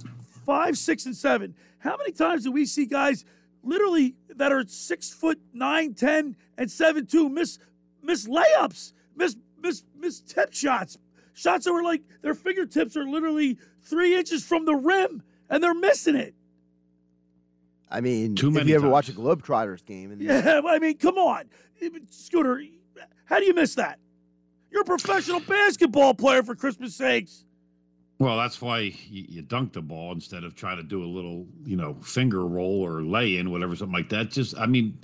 five, 0.51 0.77
six, 0.77 1.05
and 1.05 1.15
seven, 1.15 1.55
how 1.79 1.95
many 1.95 2.11
times 2.11 2.43
do 2.43 2.51
we 2.51 2.65
see 2.65 2.85
guys 2.85 3.23
literally 3.63 4.15
that 4.35 4.51
are 4.51 4.65
six 4.67 5.09
foot 5.09 5.39
nine, 5.53 5.93
ten, 5.93 6.35
and 6.57 6.69
seven 6.69 7.05
two 7.05 7.29
miss 7.29 7.57
miss 8.03 8.27
layups, 8.27 8.91
miss 9.15 9.37
miss 9.61 9.83
miss 9.97 10.19
tip 10.19 10.51
shots, 10.53 10.97
shots 11.33 11.63
that 11.63 11.71
were 11.71 11.83
like 11.83 12.01
their 12.21 12.33
fingertips 12.33 12.97
are 12.97 13.05
literally 13.05 13.57
three 13.81 14.13
inches 14.17 14.43
from 14.43 14.65
the 14.65 14.75
rim, 14.75 15.23
and 15.49 15.63
they're 15.63 15.73
missing 15.73 16.15
it. 16.15 16.35
I 17.89 18.01
mean, 18.01 18.35
Too 18.35 18.49
if 18.49 18.53
many 18.55 18.69
you 18.71 18.75
ever 18.75 18.83
times. 18.87 18.91
watch 18.91 19.09
a 19.09 19.13
Globetrotters 19.13 19.85
game, 19.85 20.11
and 20.11 20.21
Yeah, 20.21 20.59
I 20.67 20.79
mean, 20.79 20.97
come 20.97 21.17
on, 21.17 21.45
Scooter, 22.09 22.61
how 23.23 23.39
do 23.39 23.45
you 23.45 23.53
miss 23.53 23.75
that? 23.75 23.99
You're 24.69 24.81
a 24.81 24.85
professional 24.85 25.39
basketball 25.39 26.13
player, 26.13 26.43
for 26.43 26.55
Christmas 26.55 26.93
sakes. 26.95 27.45
Well, 28.21 28.37
that's 28.37 28.61
why 28.61 28.81
you, 28.81 29.25
you 29.27 29.41
dunk 29.41 29.73
the 29.73 29.81
ball 29.81 30.11
instead 30.11 30.43
of 30.43 30.53
trying 30.53 30.77
to 30.77 30.83
do 30.83 31.03
a 31.03 31.09
little, 31.09 31.47
you 31.65 31.75
know, 31.75 31.95
finger 32.03 32.45
roll 32.45 32.79
or 32.85 33.01
lay 33.01 33.37
in, 33.37 33.49
whatever, 33.49 33.75
something 33.75 33.95
like 33.95 34.09
that. 34.09 34.29
Just, 34.29 34.55
I 34.59 34.67
mean, 34.67 34.95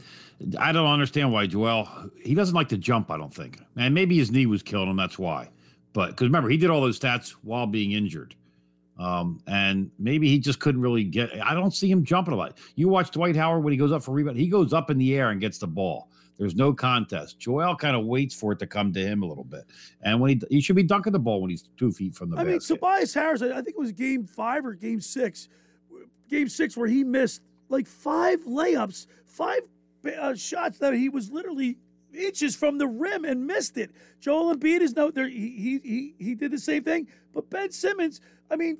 I 0.60 0.71
don't 0.71 0.86
understand 0.86 1.34
why 1.34 1.47
Joel. 1.47 1.89
He 2.21 2.36
doesn't 2.36 2.53
like 2.53 2.69
to 2.69 2.77
jump. 2.77 3.10
I 3.10 3.17
don't 3.17 3.34
think, 3.34 3.60
and 3.75 3.91
maybe 3.91 4.15
his 4.15 4.30
knee 4.30 4.45
was 4.45 4.62
killing 4.62 4.88
him. 4.88 4.97
That's 4.97 5.17
why. 5.17 5.49
But 5.93 6.10
because 6.10 6.27
remember, 6.27 6.47
he 6.47 6.58
did 6.58 6.69
all 6.69 6.80
those 6.80 6.99
stats 6.99 7.32
while 7.41 7.65
being 7.65 7.93
injured, 7.93 8.36
um, 8.99 9.41
and 9.47 9.89
maybe 9.97 10.30
he 10.30 10.38
just 10.38 10.60
couldn't 10.60 10.82
really 10.82 11.03
get. 11.03 11.32
I 11.43 11.56
don't 11.56 11.73
see 11.73 11.89
him 11.89 12.06
jumping 12.06 12.36
a 12.36 12.38
lot. 12.38 12.60
You 12.75 12.88
watch 12.88 13.10
Dwight 13.10 13.36
Howard 13.36 13.63
when 13.63 13.73
he 13.73 13.77
goes 13.77 13.91
up 13.91 14.03
for 14.03 14.12
rebound. 14.12 14.38
He 14.38 14.47
goes 14.47 14.73
up 14.73 14.91
in 14.91 14.99
the 14.99 15.15
air 15.15 15.32
and 15.32 15.41
gets 15.41 15.58
the 15.58 15.65
ball. 15.65 16.12
There's 16.38 16.56
no 16.56 16.71
contest. 16.71 17.39
Joel 17.39 17.76
kind 17.76 17.95
of 17.95 18.06
waits 18.06 18.36
for 18.36 18.52
it 18.52 18.60
to 18.60 18.67
come 18.67 18.93
to 18.93 19.00
him 19.00 19.23
a 19.23 19.26
little 19.26 19.43
bit, 19.43 19.65
and 20.02 20.21
when 20.21 20.30
he 20.30 20.41
he 20.50 20.62
should 20.62 20.76
be 20.76 20.84
dunking 20.84 21.13
the 21.13 21.19
ball 21.19 21.41
when 21.41 21.50
he's 21.50 21.63
two 21.78 21.91
feet 21.91 22.15
from 22.15 22.30
the 22.30 22.38
I 22.38 22.43
mean, 22.43 22.58
basket. 22.58 22.76
Tobias 22.76 23.13
Harris, 23.13 23.41
I 23.41 23.56
think 23.56 23.69
it 23.69 23.80
was 23.80 23.91
game 23.91 24.26
five 24.26 24.65
or 24.65 24.73
game 24.73 25.02
six, 25.02 25.50
game 26.30 26.47
six 26.47 26.78
where 26.78 26.88
he 26.88 27.04
missed 27.04 27.41
like 27.69 27.88
five 27.88 28.41
layups, 28.41 29.08
five 29.26 29.62
uh, 30.19 30.36
shots 30.36 30.78
that 30.80 30.93
he 30.93 31.10
was 31.10 31.32
literally 31.32 31.78
inches 32.13 32.56
from 32.56 32.78
the 32.78 32.88
rim 32.88 33.26
and 33.26 33.45
missed 33.45 33.78
it. 33.78 33.91
Joel 34.19 34.56
Embiid 34.56 34.82
is 34.82 34.95
no 34.95 35.10
there. 35.10 35.28
He 35.28 35.50
he 35.50 35.80
he, 35.84 36.15
he 36.19 36.36
did 36.36 36.52
the 36.52 36.60
same 36.60 36.84
thing, 36.84 37.08
but 37.34 37.50
Ben 37.50 37.71
Simmons, 37.71 38.21
I 38.52 38.58
mean, 38.58 38.78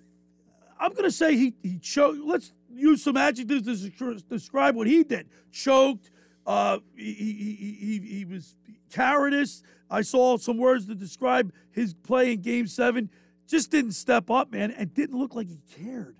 I'm 0.80 0.92
going 0.92 1.06
to 1.06 1.12
say 1.12 1.36
he 1.36 1.56
he 1.64 1.80
choked. 1.80 2.20
Let's 2.20 2.54
use 2.72 3.04
some 3.04 3.18
adjectives 3.18 3.84
to 3.98 4.20
describe 4.30 4.76
what 4.76 4.86
he 4.86 5.04
did. 5.04 5.28
Choked. 5.52 6.12
Uh, 6.48 6.80
he, 6.96 7.14
he, 7.14 7.78
he, 7.78 8.00
he, 8.20 8.26
was 8.26 8.56
cowardice. 8.90 9.64
I 9.92 10.02
saw 10.02 10.38
some 10.38 10.58
words 10.58 10.88
to 10.88 10.96
describe 10.96 11.52
his 11.72 11.94
play 11.94 12.32
in 12.32 12.42
Game 12.42 12.68
Seven. 12.68 13.10
Just 13.48 13.70
didn't 13.70 13.92
step 13.92 14.32
up, 14.32 14.54
man, 14.54 14.72
and 14.72 14.94
didn't 14.94 15.20
look 15.20 15.36
like 15.36 15.50
he 15.50 15.60
cared. 15.76 16.16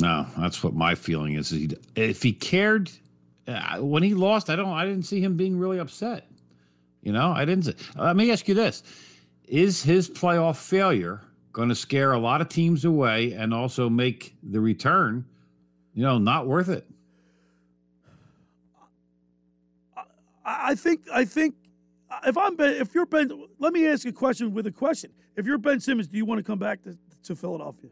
No, 0.00 0.26
that's 0.36 0.64
what 0.64 0.74
my 0.74 0.96
feeling 0.96 1.34
is. 1.34 1.50
He, 1.50 1.70
if 1.94 2.20
he 2.20 2.32
cared 2.32 2.90
uh, 3.46 3.78
when 3.78 4.02
he 4.02 4.14
lost, 4.14 4.50
I 4.50 4.56
don't. 4.56 4.70
I 4.70 4.84
didn't 4.84 5.04
see 5.04 5.20
him 5.20 5.36
being 5.36 5.56
really 5.56 5.78
upset. 5.78 6.26
You 7.00 7.12
know, 7.12 7.30
I 7.30 7.44
didn't. 7.44 7.66
See, 7.66 7.74
let 7.96 8.16
me 8.16 8.32
ask 8.32 8.48
you 8.48 8.54
this: 8.54 8.82
Is 9.46 9.84
his 9.84 10.10
playoff 10.10 10.56
failure 10.56 11.20
going 11.52 11.68
to 11.68 11.76
scare 11.76 12.10
a 12.10 12.18
lot 12.18 12.40
of 12.40 12.48
teams 12.48 12.84
away 12.84 13.34
and 13.34 13.54
also 13.54 13.88
make 13.88 14.34
the 14.42 14.58
return, 14.58 15.24
you 15.94 16.02
know, 16.02 16.18
not 16.18 16.48
worth 16.48 16.68
it? 16.68 16.88
I 20.44 20.74
think 20.74 21.02
I 21.12 21.24
think 21.24 21.54
if 22.26 22.36
I'm 22.36 22.56
Ben, 22.56 22.74
if 22.74 22.94
you're 22.94 23.06
Ben, 23.06 23.30
let 23.58 23.72
me 23.72 23.86
ask 23.86 24.04
you 24.04 24.10
a 24.10 24.14
question 24.14 24.52
with 24.52 24.66
a 24.66 24.72
question. 24.72 25.10
If 25.36 25.46
you're 25.46 25.58
Ben 25.58 25.80
Simmons, 25.80 26.08
do 26.08 26.16
you 26.16 26.24
want 26.24 26.38
to 26.38 26.42
come 26.42 26.58
back 26.58 26.82
to, 26.82 26.96
to 27.24 27.36
Philadelphia? 27.36 27.90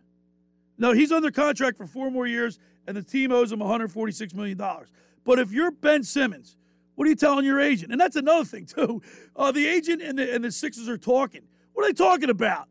No, 0.79 0.93
he's 0.93 1.13
under 1.13 1.31
contract 1.31 1.77
for 1.77 1.87
four 1.87 2.11
more 2.11 2.27
years, 2.27 2.59
and 2.87 2.97
the 2.97 3.03
team 3.03 3.33
owes 3.33 3.53
him 3.53 3.61
146 3.61 4.35
million 4.35 4.59
dollars. 4.59 4.89
But 5.25 5.39
if 5.39 5.53
you're 5.53 5.71
Ben 5.71 6.03
Simmons, 6.03 6.57
what 6.95 7.07
are 7.07 7.11
you 7.11 7.17
telling 7.17 7.45
your 7.45 7.61
agent? 7.61 7.93
And 7.93 8.01
that's 8.01 8.17
another 8.17 8.45
thing 8.45 8.67
too. 8.67 9.03
Uh, 9.37 9.53
the 9.53 9.67
agent 9.67 10.03
and 10.03 10.19
the 10.19 10.35
and 10.35 10.45
the 10.45 10.53
Sixers 10.53 10.89
are 10.89 10.99
talking. 10.99 11.43
What 11.73 11.85
are 11.85 11.89
they 11.89 11.95
talking 11.95 12.31
about? 12.31 12.69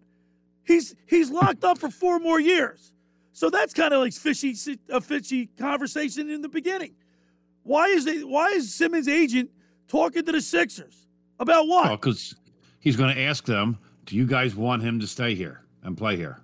He's 0.66 0.96
he's 1.08 1.32
locked 1.32 1.64
up 1.64 1.78
for 1.78 1.90
four 1.90 2.20
more 2.20 2.40
years. 2.40 2.92
So 3.32 3.50
that's 3.50 3.74
kind 3.74 3.94
of 3.94 4.02
like 4.02 4.14
fishy 4.14 4.56
a 4.90 5.00
fishy 5.00 5.48
conversation 5.58 6.30
in 6.30 6.42
the 6.42 6.50
beginning. 6.50 6.94
Why 7.64 7.86
is 7.88 8.06
they, 8.06 8.24
why 8.24 8.50
is 8.50 8.74
Simmons' 8.74 9.08
agent 9.08 9.52
talking 9.90 10.24
to 10.26 10.32
the 10.32 10.42
Sixers 10.42 11.08
about 11.40 11.68
what? 11.68 11.92
Oh, 11.92 11.96
because 11.98 12.36
he's 12.80 12.96
going 12.96 13.14
to 13.14 13.22
ask 13.22 13.46
them, 13.46 13.78
"Do 14.06 14.16
you 14.16 14.26
guys 14.26 14.56
want 14.56 14.82
him 14.84 15.00
to 15.02 15.08
stay 15.08 15.36
here 15.36 15.64
and 15.84 15.98
play 15.98 16.16
here?" 16.16 16.42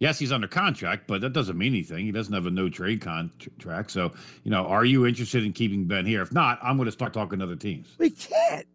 Yes, 0.00 0.18
he's 0.18 0.32
under 0.32 0.48
contract, 0.48 1.06
but 1.06 1.20
that 1.22 1.32
doesn't 1.32 1.56
mean 1.56 1.72
anything. 1.72 2.04
He 2.04 2.12
doesn't 2.12 2.34
have 2.34 2.44
a 2.46 2.50
no 2.50 2.68
trade 2.68 3.00
contract. 3.00 3.90
So, 3.90 4.12
you 4.42 4.50
know, 4.50 4.66
are 4.66 4.84
you 4.84 5.06
interested 5.06 5.44
in 5.44 5.52
keeping 5.52 5.84
Ben 5.86 6.04
here? 6.04 6.20
If 6.20 6.32
not, 6.32 6.58
I'm 6.62 6.76
going 6.76 6.86
to 6.86 6.92
start 6.92 7.14
talking 7.14 7.38
to 7.38 7.44
other 7.44 7.56
teams. 7.56 7.94
He 7.98 8.10
can't. 8.10 8.66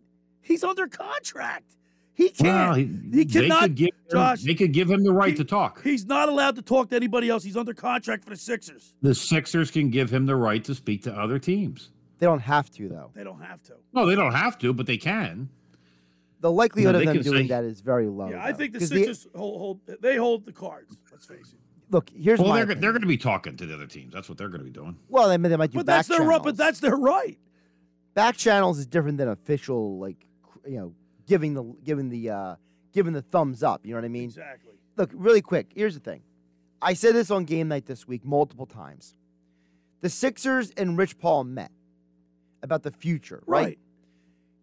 He's 0.42 0.64
under 0.64 0.88
contract. 0.88 1.76
He 2.14 2.30
can't. 2.30 2.70
Well, 2.70 2.74
he, 2.74 2.84
he- 2.86 3.24
they 3.26 3.26
cannot. 3.26 3.62
could 3.64 3.76
give 3.76 3.88
him- 3.88 3.94
Josh, 4.12 4.42
they 4.44 4.56
could 4.56 4.72
give 4.72 4.90
him 4.90 5.04
the 5.04 5.12
right 5.14 5.36
to 5.36 5.44
talk. 5.44 5.84
He's 5.84 6.06
not 6.06 6.30
allowed 6.30 6.56
to 6.56 6.62
talk 6.64 6.90
to 6.90 6.96
anybody 6.96 7.30
else. 7.30 7.44
He's 7.44 7.58
under 7.58 7.74
contract 7.74 8.24
for 8.24 8.32
the 8.32 8.38
Sixers. 8.38 8.94
The 9.04 9.14
Sixers 9.14 9.70
can 9.70 9.90
give 9.92 10.10
him 10.10 10.26
the 10.26 10.36
right 10.38 10.64
to 10.64 10.74
speak 10.74 11.04
to 11.04 11.14
other 11.14 11.38
teams. 11.38 11.92
They 12.20 12.26
don't 12.26 12.40
have 12.42 12.70
to 12.72 12.88
though. 12.90 13.12
They 13.16 13.24
don't 13.24 13.42
have 13.42 13.62
to. 13.64 13.74
No, 13.94 14.06
they 14.06 14.16
don't 14.16 14.34
have 14.34 14.58
to, 14.60 14.74
but 14.74 14.86
they 14.86 14.98
can. 14.98 15.50
The 16.42 16.52
likelihood 16.52 16.94
No, 16.94 17.00
of 17.00 17.06
them 17.06 17.22
doing 17.22 17.44
say- 17.44 17.48
that 17.50 17.64
is 17.66 17.82
very 17.82 18.08
low. 18.08 18.30
Yeah, 18.30 18.44
I 18.44 18.54
think 18.54 18.74
the 18.74 18.80
Sixers 18.86 19.28
hold, 19.36 19.58
hold. 19.86 20.02
They 20.02 20.16
hold 20.16 20.46
the 20.46 20.54
cards. 20.54 20.96
Let's 21.12 21.26
face 21.26 21.54
it. 21.54 21.60
look, 21.90 22.10
here's 22.10 22.40
well, 22.40 22.50
my 22.50 22.56
they're 22.56 22.64
opinion. 22.64 22.82
they're 22.82 22.92
going 22.92 23.02
to 23.02 23.08
be 23.08 23.18
talking 23.18 23.58
to 23.58 23.66
the 23.66 23.74
other 23.74 23.88
teams. 23.88 24.14
That's 24.14 24.30
what 24.30 24.38
they're 24.38 24.48
going 24.48 24.62
to 24.62 24.66
be 24.66 24.72
doing. 24.72 24.98
well, 25.10 25.28
they, 25.28 25.36
they 25.36 25.58
might 25.58 25.72
do 25.72 25.80
But 25.80 25.86
back 25.86 25.98
that's 25.98 26.08
their 26.08 26.20
right. 26.20 26.26
channels. 26.38 26.46
But 26.46 26.58
that's 26.58 26.80
their 26.80 26.96
right. 26.96 27.38
back 28.14 28.38
channels 28.38 28.80
is 28.80 28.86
different 28.88 29.18
than 29.18 29.28
official, 29.28 29.98
like 30.00 30.26
you 30.66 30.78
know, 30.78 30.94
giving 31.28 31.54
the 31.56 31.64
giving 31.84 32.08
the 32.10 32.30
uh, 32.30 32.56
giving 32.94 33.12
the 33.14 33.22
thumbs 33.22 33.62
up. 33.64 33.86
You 33.86 33.92
know 33.92 33.98
what 33.98 34.06
I 34.06 34.10
mean? 34.10 34.26
Exactly. 34.26 34.74
Look, 34.96 35.12
really 35.14 35.42
quick. 35.42 35.72
Here's 35.76 35.94
the 35.94 36.00
thing. 36.00 36.22
I 36.82 36.94
said 36.94 37.16
this 37.16 37.30
on 37.32 37.44
game 37.44 37.68
night 37.68 37.86
this 37.86 38.08
week 38.08 38.24
multiple 38.24 38.66
times. 38.66 39.14
The 40.00 40.10
Sixers 40.10 40.72
and 40.72 40.98
Rich 40.98 41.20
Paul 41.20 41.44
met 41.44 41.72
about 42.62 42.84
the 42.84 42.92
future, 42.92 43.44
right? 43.46 43.66
Right. 43.66 43.80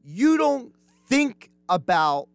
You 0.04 0.36
don't 0.38 0.72
think 1.08 1.50
about 1.68 2.28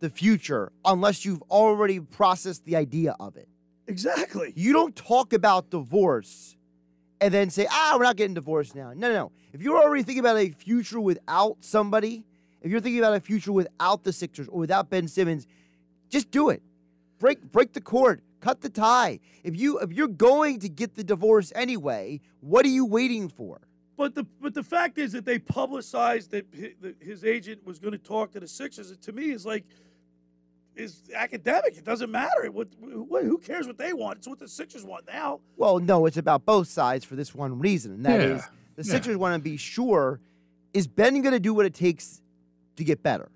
the 0.00 0.10
future 0.10 0.72
unless 0.84 1.24
you've 1.24 1.42
already 1.42 2.00
processed 2.00 2.64
the 2.64 2.76
idea 2.76 3.16
of 3.20 3.36
it. 3.36 3.48
Exactly. 3.86 4.52
You 4.56 4.72
don't 4.72 4.94
talk 4.94 5.32
about 5.32 5.70
divorce 5.70 6.56
and 7.20 7.32
then 7.32 7.50
say, 7.50 7.66
ah, 7.70 7.94
we're 7.96 8.02
not 8.02 8.16
getting 8.16 8.34
divorced 8.34 8.74
now. 8.74 8.92
No, 8.94 9.08
no, 9.08 9.14
no. 9.14 9.32
If 9.52 9.62
you're 9.62 9.80
already 9.80 10.02
thinking 10.02 10.20
about 10.20 10.36
a 10.36 10.50
future 10.50 11.00
without 11.00 11.58
somebody, 11.60 12.24
if 12.60 12.70
you're 12.70 12.80
thinking 12.80 12.98
about 12.98 13.14
a 13.14 13.20
future 13.20 13.52
without 13.52 14.04
the 14.04 14.12
Sixers 14.12 14.48
or 14.48 14.58
without 14.58 14.90
Ben 14.90 15.08
Simmons, 15.08 15.46
just 16.10 16.30
do 16.30 16.50
it. 16.50 16.62
Break 17.18 17.40
break 17.50 17.72
the 17.72 17.80
cord. 17.80 18.20
Cut 18.40 18.60
the 18.60 18.68
tie. 18.68 19.20
If 19.42 19.56
you 19.56 19.78
if 19.78 19.92
you're 19.92 20.08
going 20.08 20.60
to 20.60 20.68
get 20.68 20.94
the 20.94 21.04
divorce 21.04 21.52
anyway, 21.54 22.20
what 22.40 22.66
are 22.66 22.70
you 22.70 22.84
waiting 22.84 23.28
for? 23.28 23.60
But 23.96 24.14
the 24.14 24.24
but 24.40 24.52
the 24.54 24.62
fact 24.62 24.98
is 24.98 25.12
that 25.12 25.24
they 25.24 25.38
publicized 25.38 26.30
that 26.32 26.46
his 27.00 27.24
agent 27.24 27.64
was 27.66 27.78
going 27.78 27.92
to 27.92 27.98
talk 27.98 28.32
to 28.32 28.40
the 28.40 28.48
Sixers. 28.48 28.90
It, 28.90 29.00
to 29.02 29.12
me, 29.12 29.30
is 29.30 29.46
like 29.46 29.64
is 30.74 31.00
academic. 31.14 31.78
It 31.78 31.84
doesn't 31.84 32.10
matter. 32.10 32.50
What, 32.50 32.68
what 32.80 33.24
who 33.24 33.38
cares 33.38 33.66
what 33.66 33.78
they 33.78 33.94
want? 33.94 34.18
It's 34.18 34.28
what 34.28 34.38
the 34.38 34.48
Sixers 34.48 34.84
want 34.84 35.06
now. 35.06 35.40
Well, 35.56 35.78
no, 35.78 36.04
it's 36.04 36.18
about 36.18 36.44
both 36.44 36.68
sides 36.68 37.04
for 37.04 37.16
this 37.16 37.34
one 37.34 37.58
reason, 37.58 37.92
and 37.92 38.04
that 38.04 38.20
is 38.20 38.42
Yeah. 38.42 38.48
the 38.76 38.82
Yeah. 38.84 38.92
Sixers 38.92 39.16
want 39.16 39.34
to 39.34 39.38
be 39.42 39.56
sure 39.56 40.20
is 40.74 40.86
Ben 40.86 41.22
going 41.22 41.32
to 41.32 41.40
do 41.40 41.54
what 41.54 41.64
it 41.64 41.72
takes 41.72 42.20
to 42.76 42.84
get 42.84 43.02
better, 43.02 43.30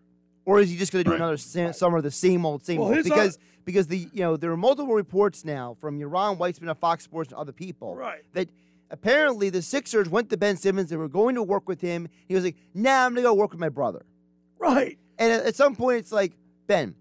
or 0.44 0.60
is 0.60 0.68
he 0.68 0.76
just 0.76 0.92
going 0.92 1.02
to 1.02 1.08
do 1.08 1.12
Right. 1.12 1.20
another 1.20 1.38
sa- 1.38 1.72
summer 1.72 1.96
of 1.96 2.02
the 2.02 2.10
same 2.10 2.44
old, 2.44 2.62
same 2.66 2.78
Well, 2.80 2.88
old? 2.88 2.96
his 2.98 3.06
uh, 3.06 3.14
Because 3.14 3.38
because 3.64 3.86
the 3.86 3.98
you 4.12 4.20
know 4.20 4.36
there 4.36 4.50
are 4.52 4.56
multiple 4.58 4.92
reports 4.94 5.42
now 5.42 5.74
from 5.80 5.98
Yaron 5.98 6.36
Weitzman 6.36 6.70
of 6.70 6.76
Fox 6.78 7.04
Sports 7.04 7.30
and 7.30 7.38
other 7.38 7.52
people 7.52 7.96
Right. 7.96 8.22
that 8.34 8.50
apparently 8.90 9.50
the 9.50 9.62
Sixers 9.62 10.08
went 10.08 10.30
to 10.30 10.36
Ben 10.36 10.56
Simmons. 10.56 10.90
They 10.90 10.96
were 10.96 11.08
going 11.08 11.34
to 11.36 11.42
work 11.42 11.68
with 11.68 11.80
him. 11.80 12.08
He 12.28 12.34
was 12.34 12.44
like, 12.44 12.56
"Nah, 12.74 13.06
I'm 13.06 13.12
going 13.14 13.22
to 13.24 13.28
go 13.30 13.34
work 13.34 13.50
with 13.52 13.60
my 13.60 13.68
brother." 13.68 14.04
Right. 14.58 14.98
And 15.18 15.32
at, 15.32 15.46
at 15.46 15.54
some 15.56 15.74
point, 15.76 15.98
it's 15.98 16.12
like 16.12 16.32
Ben. 16.66 16.94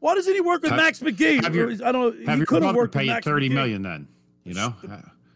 Why 0.00 0.14
doesn't 0.14 0.32
he 0.32 0.40
work 0.40 0.62
with 0.62 0.70
Have- 0.70 0.80
Max 0.80 1.00
McGee? 1.00 1.42
have 1.42 1.54
your- 1.54 1.70
I 1.72 1.92
don't 1.92 2.18
know. 2.20 2.26
Have 2.26 2.38
He 2.38 2.44
could 2.46 2.62
have 2.62 2.72
brother 2.74 2.78
worked 2.78 2.94
pay 2.94 3.00
with 3.00 3.06
you 3.06 3.12
Max 3.14 3.24
thirty 3.26 3.48
McGee. 3.48 3.54
million 3.54 3.82
then. 3.82 4.08
You 4.44 4.54
know. 4.54 4.74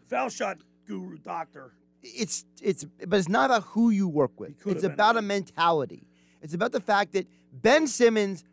Foul 0.09 0.29
shot 0.29 0.57
guru 0.87 1.17
doctor. 1.17 1.73
it's 2.03 2.45
it's 2.61 2.85
but 3.07 3.17
it's 3.19 3.27
not 3.29 3.45
about 3.49 3.63
who 3.63 3.89
you 3.89 4.07
work 4.07 4.39
with. 4.39 4.53
It's 4.65 4.83
about 4.83 5.17
a 5.17 5.21
mentality. 5.21 6.07
It's 6.41 6.53
about 6.53 6.71
the 6.71 6.79
fact 6.81 7.13
that 7.13 7.27
Ben 7.51 7.87
Simmons 7.87 8.43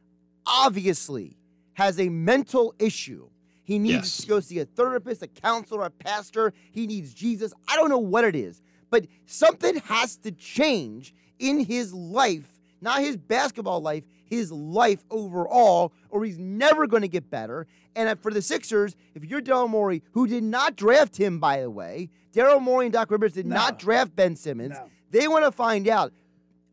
obviously 0.46 1.36
has 1.74 1.98
a 2.00 2.08
mental 2.08 2.74
issue. 2.78 3.28
He 3.64 3.78
needs 3.78 3.94
Yes. 3.94 4.16
to 4.22 4.26
go 4.26 4.40
see 4.40 4.58
a 4.58 4.64
therapist, 4.64 5.22
a 5.22 5.28
counselor, 5.28 5.84
a 5.84 5.90
pastor. 5.90 6.52
He 6.72 6.86
needs 6.86 7.14
Jesus. 7.14 7.52
I 7.68 7.76
don't 7.76 7.88
know 7.90 7.98
what 7.98 8.24
it 8.24 8.34
is, 8.34 8.60
but 8.90 9.06
something 9.26 9.76
has 9.76 10.16
to 10.18 10.32
change 10.32 11.14
in 11.38 11.60
his 11.60 11.94
life, 11.94 12.58
not 12.80 13.00
his 13.00 13.16
basketball 13.16 13.80
life, 13.80 14.04
his 14.24 14.50
life 14.50 15.04
overall, 15.10 15.92
or 16.10 16.24
he's 16.24 16.38
never 16.38 16.86
going 16.86 17.02
to 17.02 17.08
get 17.08 17.30
better. 17.30 17.66
And 17.94 18.18
for 18.20 18.32
the 18.32 18.42
Sixers, 18.42 18.96
if 19.14 19.24
you're 19.24 19.42
Daryl 19.42 19.68
Morey, 19.68 20.02
who 20.12 20.26
did 20.26 20.42
not 20.42 20.74
draft 20.76 21.16
him, 21.18 21.38
by 21.38 21.60
the 21.60 21.70
way, 21.70 22.08
Daryl 22.32 22.60
Morey 22.60 22.86
and 22.86 22.92
Doc 22.92 23.10
Rivers 23.10 23.34
did 23.34 23.46
not 23.46 23.78
draft 23.78 24.16
Ben 24.16 24.34
Simmons. 24.36 24.76
They 25.10 25.28
want 25.28 25.44
to 25.44 25.52
find 25.52 25.86
out 25.86 26.12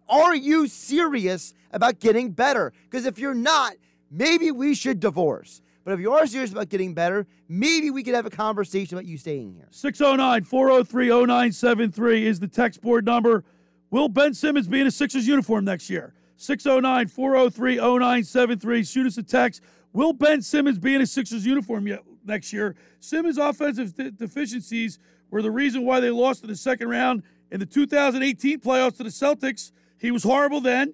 are 0.08 0.34
you 0.36 0.68
serious 0.68 1.54
about 1.72 2.00
getting 2.00 2.32
better? 2.32 2.74
Because 2.86 3.06
if 3.06 3.20
you're 3.20 3.36
not, 3.36 3.74
maybe 4.10 4.50
we 4.50 4.74
should 4.74 5.00
divorce. 5.00 5.62
But 5.90 5.96
if 5.96 6.02
you 6.02 6.14
are 6.14 6.28
serious 6.28 6.52
about 6.52 6.70
getting 6.70 6.94
better, 6.94 7.26
maybe 7.48 7.90
we 7.90 8.04
could 8.04 8.14
have 8.14 8.28
a 8.28 8.30
conversation 8.30 8.96
about 8.96 9.08
you 9.08 9.18
staying 9.18 9.56
here. 9.56 9.66
609 9.72 10.44
403 10.44 11.08
0973 11.08 12.28
is 12.28 12.40
the 12.40 12.48
text 12.48 12.80
board 12.80 13.08
number. 13.08 13.44
Will 13.90 14.08
Ben 14.08 14.36
Simmons 14.36 14.68
be 14.68 14.82
in 14.82 14.86
a 14.86 14.92
Sixers 14.92 15.26
uniform 15.26 15.66
next 15.66 15.90
year? 15.90 16.14
609 16.38 17.08
403 17.08 17.78
0973. 17.78 18.84
Shoot 18.84 19.08
us 19.08 19.18
a 19.18 19.24
text. 19.24 19.64
Will 19.92 20.14
Ben 20.14 20.44
Simmons 20.44 20.78
be 20.78 20.94
in 20.94 21.02
a 21.02 21.08
Sixers 21.08 21.44
uniform 21.44 21.88
yet 21.88 22.04
next 22.24 22.54
year? 22.54 22.76
Simmons' 23.00 23.40
offensive 23.40 23.96
de- 23.96 24.12
deficiencies 24.12 25.00
were 25.32 25.42
the 25.42 25.50
reason 25.50 25.88
why 25.88 26.00
they 26.00 26.12
lost 26.12 26.44
in 26.44 26.50
the 26.52 26.56
second 26.56 26.88
round 26.88 27.24
in 27.50 27.60
the 27.60 27.66
2018 27.66 28.60
playoffs 28.60 28.98
to 28.98 29.04
the 29.04 29.10
Celtics. 29.10 29.72
He 29.98 30.12
was 30.12 30.22
horrible 30.22 30.62
then. 30.62 30.94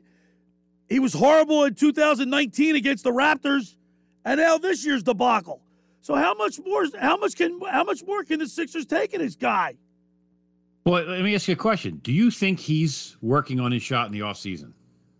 He 0.88 1.00
was 1.00 1.12
horrible 1.12 1.66
in 1.66 1.76
2019 1.76 2.78
against 2.78 3.04
the 3.04 3.12
Raptors, 3.12 3.76
and 4.26 4.40
now 4.40 4.58
this 4.58 4.86
year's 4.86 5.04
debacle. 5.04 5.62
So 6.02 6.16
how 6.16 6.34
much 6.34 6.60
more? 6.66 6.86
How 7.00 7.18
much 7.18 7.36
can? 7.36 7.60
How 7.70 7.84
much 7.84 8.04
more 8.06 8.24
can 8.24 8.40
the 8.40 8.48
Sixers 8.48 8.86
take 8.86 9.14
in 9.14 9.22
this 9.22 9.36
guy? 9.36 9.76
Well, 10.86 11.04
let 11.04 11.22
me 11.24 11.34
ask 11.34 11.48
you 11.48 11.54
a 11.54 11.58
question. 11.58 12.00
Do 12.04 12.12
you 12.12 12.30
think 12.30 12.60
he's 12.60 13.18
working 13.22 13.60
on 13.60 13.72
his 13.72 13.82
shot 13.82 14.06
in 14.08 14.12
the 14.12 14.20
offseason? 14.20 14.74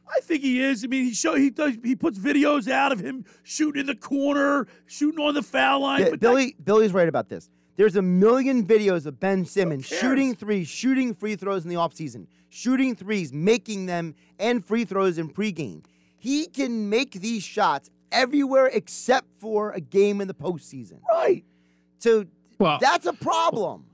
I 0.08 0.20
think 0.20 0.44
he 0.44 0.62
is. 0.62 0.84
I 0.84 0.88
mean, 0.88 1.06
he 1.06 1.14
show 1.14 1.36
he 1.36 1.50
does 1.50 1.78
he 1.84 1.96
puts 1.96 2.20
videos 2.20 2.70
out 2.70 2.92
of 2.92 3.00
him 3.00 3.26
shooting 3.44 3.82
in 3.82 3.88
the 3.88 3.96
corner, 3.96 4.68
shooting 4.86 5.24
on 5.24 5.34
the 5.34 5.42
foul 5.42 5.82
line. 5.82 6.02
Yeah, 6.02 6.10
but 6.12 6.20
Billy, 6.20 6.56
Billy's 6.64 6.94
right 6.94 7.10
about 7.10 7.30
this. 7.30 7.50
There's 7.78 7.96
a 7.96 8.02
million 8.02 8.66
videos 8.66 9.06
of 9.06 9.20
Ben 9.20 9.44
Simmons 9.44 9.86
shooting 9.86 10.36
threes, 10.36 10.68
shooting 10.68 11.14
free 11.14 11.36
throws 11.36 11.64
in 11.64 11.70
the 11.70 11.76
offseason, 11.76 12.28
shooting 12.50 12.96
threes, 12.96 13.34
making 13.34 13.88
them, 13.88 14.16
and 14.40 14.64
free 14.64 14.86
throws 14.86 15.18
in 15.18 15.30
pregame. 15.30 15.84
He 16.18 16.46
can 16.46 16.90
make 16.90 17.14
these 17.14 17.44
shots 17.44 17.90
everywhere 18.16 18.68
except 18.68 19.28
for 19.40 19.72
a 19.72 19.80
game 19.82 20.22
in 20.22 20.28
the 20.28 20.34
postseason. 20.34 21.00
Right. 21.10 21.44
So 22.00 22.26
Well- 22.60 22.80
that's 22.82 23.06
a 23.06 23.14
problem. 23.14 23.86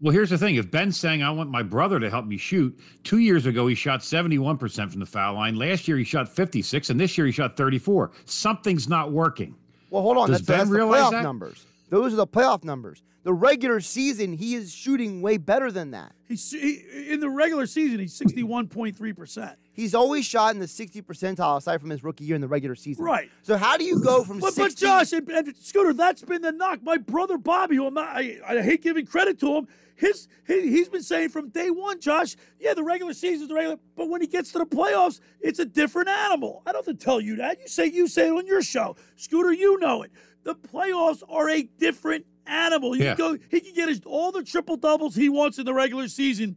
Well, 0.00 0.12
here's 0.12 0.28
the 0.30 0.36
thing. 0.38 0.56
If 0.56 0.70
Ben's 0.70 0.98
saying, 0.98 1.22
I 1.22 1.30
want 1.30 1.50
my 1.50 1.62
brother 1.62 1.98
to 1.98 2.10
help 2.10 2.26
me 2.26 2.36
shoot, 2.36 2.78
two 3.04 3.18
years 3.18 3.46
ago 3.46 3.66
he 3.68 3.74
shot 3.74 4.00
71% 4.00 4.90
from 4.90 5.00
the 5.00 5.06
foul 5.06 5.34
line. 5.34 5.56
Last 5.56 5.88
year 5.88 5.96
he 5.96 6.04
shot 6.04 6.28
56, 6.28 6.90
and 6.90 7.00
this 7.00 7.16
year 7.16 7.26
he 7.26 7.32
shot 7.32 7.56
34. 7.56 8.10
Something's 8.26 8.86
not 8.88 9.12
working. 9.12 9.54
Well, 9.90 10.02
hold 10.02 10.18
on. 10.18 10.28
Does 10.28 10.38
That's, 10.38 10.46
Ben 10.46 10.58
that's 10.58 10.70
the 10.70 10.76
realize 10.76 11.02
playoff 11.04 11.10
that? 11.12 11.22
numbers. 11.22 11.66
Those 11.88 12.12
are 12.12 12.16
the 12.16 12.26
playoff 12.26 12.64
numbers. 12.64 13.02
The 13.22 13.32
regular 13.32 13.80
season, 13.80 14.34
he 14.34 14.54
is 14.56 14.74
shooting 14.74 15.22
way 15.22 15.38
better 15.38 15.70
than 15.72 15.92
that. 15.92 16.12
He's 16.28 16.50
he, 16.50 16.82
in 17.08 17.20
the 17.20 17.30
regular 17.30 17.64
season. 17.66 18.00
He's 18.00 18.12
sixty 18.12 18.42
one 18.42 18.68
point 18.68 18.96
three 18.96 19.12
percent. 19.14 19.56
He's 19.74 19.94
always 19.94 20.24
shot 20.24 20.54
in 20.54 20.60
the 20.60 20.68
60 20.68 21.02
percentile 21.02 21.56
aside 21.58 21.80
from 21.80 21.90
his 21.90 22.02
rookie 22.04 22.24
year 22.24 22.36
in 22.36 22.40
the 22.40 22.48
regular 22.48 22.76
season. 22.76 23.04
Right. 23.04 23.28
So 23.42 23.56
how 23.56 23.76
do 23.76 23.84
you 23.84 24.00
go 24.00 24.22
from 24.24 24.38
But, 24.38 24.54
but 24.56 24.74
Josh 24.76 25.12
and, 25.12 25.28
and 25.28 25.54
Scooter, 25.56 25.92
that's 25.92 26.22
been 26.22 26.42
the 26.42 26.52
knock. 26.52 26.80
My 26.82 26.96
brother 26.96 27.36
Bobby, 27.36 27.74
who 27.76 27.86
I'm 27.88 27.94
not, 27.94 28.06
I, 28.08 28.38
I 28.48 28.62
hate 28.62 28.82
giving 28.82 29.04
credit 29.04 29.38
to 29.40 29.52
him. 29.56 29.68
His 29.96 30.28
he, 30.46 30.62
he's 30.70 30.88
been 30.88 31.02
saying 31.02 31.28
from 31.30 31.48
day 31.50 31.70
one, 31.70 32.00
Josh. 32.00 32.36
Yeah, 32.60 32.74
the 32.74 32.82
regular 32.84 33.14
season's 33.14 33.48
the 33.48 33.54
regular, 33.54 33.78
but 33.96 34.08
when 34.08 34.20
he 34.20 34.26
gets 34.28 34.52
to 34.52 34.58
the 34.58 34.66
playoffs, 34.66 35.20
it's 35.40 35.58
a 35.58 35.64
different 35.64 36.08
animal. 36.08 36.62
I 36.66 36.72
don't 36.72 36.86
have 36.86 36.96
to 36.98 37.04
tell 37.04 37.20
you 37.20 37.36
that. 37.36 37.60
You 37.60 37.68
say 37.68 37.86
you 37.86 38.06
say 38.08 38.28
it 38.28 38.32
on 38.32 38.46
your 38.46 38.62
show, 38.62 38.96
Scooter. 39.16 39.52
You 39.52 39.78
know 39.80 40.02
it. 40.02 40.10
The 40.44 40.54
playoffs 40.54 41.22
are 41.28 41.48
a 41.48 41.62
different 41.62 42.26
animal. 42.46 42.92
He 42.92 43.02
Yeah. 43.04 43.14
can 43.14 43.34
go. 43.36 43.38
He 43.50 43.60
can 43.60 43.74
get 43.74 43.88
his, 43.88 44.00
all 44.04 44.30
the 44.32 44.42
triple 44.44 44.76
doubles 44.76 45.14
he 45.16 45.28
wants 45.28 45.58
in 45.58 45.64
the 45.64 45.74
regular 45.74 46.06
season. 46.08 46.56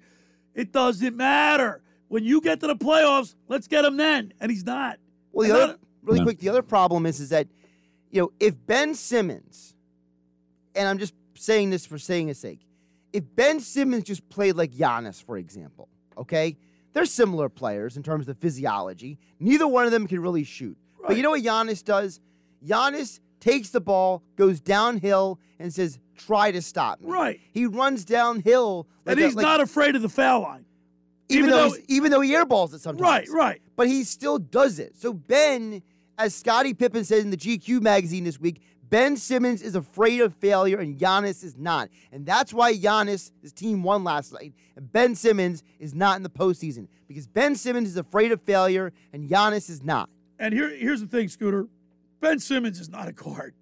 It 0.55 0.71
doesn't 0.71 1.15
matter. 1.15 1.81
When 2.09 2.23
you 2.23 2.41
get 2.41 2.59
to 2.61 2.67
the 2.67 2.75
playoffs, 2.75 3.35
let's 3.47 3.67
get 3.67 3.83
him 3.85 3.97
then. 3.97 4.33
And 4.39 4.49
he's 4.51 4.65
not. 4.65 4.99
Well, 5.31 5.47
the 5.47 5.53
And 5.53 5.63
other, 5.63 5.73
not- 5.73 5.79
really 6.03 6.19
No. 6.19 6.25
quick, 6.25 6.39
the 6.39 6.49
other 6.49 6.61
problem 6.61 7.05
is 7.05 7.19
is 7.19 7.29
that, 7.29 7.47
you 8.11 8.21
know, 8.21 8.31
if 8.39 8.55
Ben 8.65 8.95
Simmons, 8.95 9.75
and 10.75 10.87
I'm 10.87 10.97
just 10.97 11.13
saying 11.35 11.69
this 11.69 11.85
for 11.85 11.97
saying 11.97 12.27
his 12.29 12.39
sake, 12.39 12.65
if 13.13 13.23
Ben 13.35 13.59
Simmons 13.59 14.03
just 14.03 14.27
played 14.29 14.55
like 14.55 14.71
Giannis, 14.71 15.21
for 15.23 15.37
example, 15.37 15.89
okay, 16.17 16.57
they're 16.93 17.05
similar 17.05 17.49
players 17.49 17.97
in 17.97 18.03
terms 18.03 18.27
of 18.27 18.37
physiology. 18.37 19.19
Neither 19.39 19.67
one 19.67 19.85
of 19.85 19.91
them 19.91 20.07
can 20.07 20.19
really 20.21 20.43
shoot. 20.43 20.77
But 21.05 21.15
you 21.17 21.23
know 21.23 21.31
what 21.31 21.43
Giannis 21.43 21.83
does? 21.83 22.19
Giannis 22.65 23.19
takes 23.39 23.69
the 23.69 23.79
ball, 23.81 24.23
goes 24.35 24.59
downhill, 24.59 25.39
and 25.59 25.73
says, 25.73 25.99
"Try 26.15 26.51
to 26.51 26.61
stop 26.61 26.99
me." 27.01 27.09
Right. 27.11 27.39
He 27.53 27.65
runs 27.65 28.03
downhill, 28.03 28.87
like 29.05 29.13
and 29.13 29.19
a- 29.23 29.25
he's 29.27 29.35
like- 29.35 29.43
not 29.43 29.61
afraid 29.61 29.95
of 29.95 30.01
the 30.01 30.09
foul 30.09 30.41
line. 30.41 30.65
Even, 31.29 31.45
even 31.45 31.49
though, 31.49 31.69
though- 31.69 31.77
even 31.87 32.11
though 32.11 32.21
he 32.21 32.31
airballs 32.33 32.73
it 32.73 32.81
sometimes. 32.81 33.01
Right, 33.01 33.27
right. 33.29 33.61
But 33.75 33.87
he 33.87 34.03
still 34.03 34.37
does 34.39 34.79
it. 34.79 34.97
So 34.97 35.13
Ben, 35.13 35.81
as 36.17 36.33
Scottie 36.35 36.73
Pippen 36.73 37.03
said 37.03 37.19
in 37.19 37.29
the 37.29 37.37
GQ 37.37 37.81
magazine 37.81 38.23
this 38.23 38.39
week, 38.39 38.61
Ben 38.89 39.17
Simmons 39.17 39.61
is 39.61 39.75
afraid 39.75 40.21
of 40.21 40.33
failure 40.35 40.77
and 40.79 40.97
Giannis 40.97 41.43
is 41.43 41.57
not. 41.57 41.89
And 42.13 42.25
that's 42.25 42.53
why 42.53 42.73
Giannis, 42.73 43.31
his 43.41 43.51
team 43.51 43.83
won 43.83 44.05
last 44.05 44.31
night, 44.31 44.53
and 44.77 44.89
Ben 44.91 45.13
Simmons 45.13 45.61
is 45.79 45.93
not 45.93 46.15
in 46.15 46.23
the 46.23 46.29
postseason. 46.29 46.87
Because 47.07 47.27
Ben 47.27 47.55
Simmons 47.55 47.89
is 47.89 47.97
afraid 47.97 48.31
of 48.31 48.41
failure 48.41 48.93
and 49.11 49.29
Giannis 49.29 49.69
is 49.69 49.83
not. 49.83 50.09
And 50.39 50.53
here, 50.53 50.69
here's 50.69 51.01
the 51.01 51.07
thing, 51.07 51.27
Scooter. 51.27 51.67
Ben 52.21 52.39
Simmons 52.39 52.79
is 52.79 52.87
not 52.89 53.07
a 53.09 53.11
guard. 53.11 53.53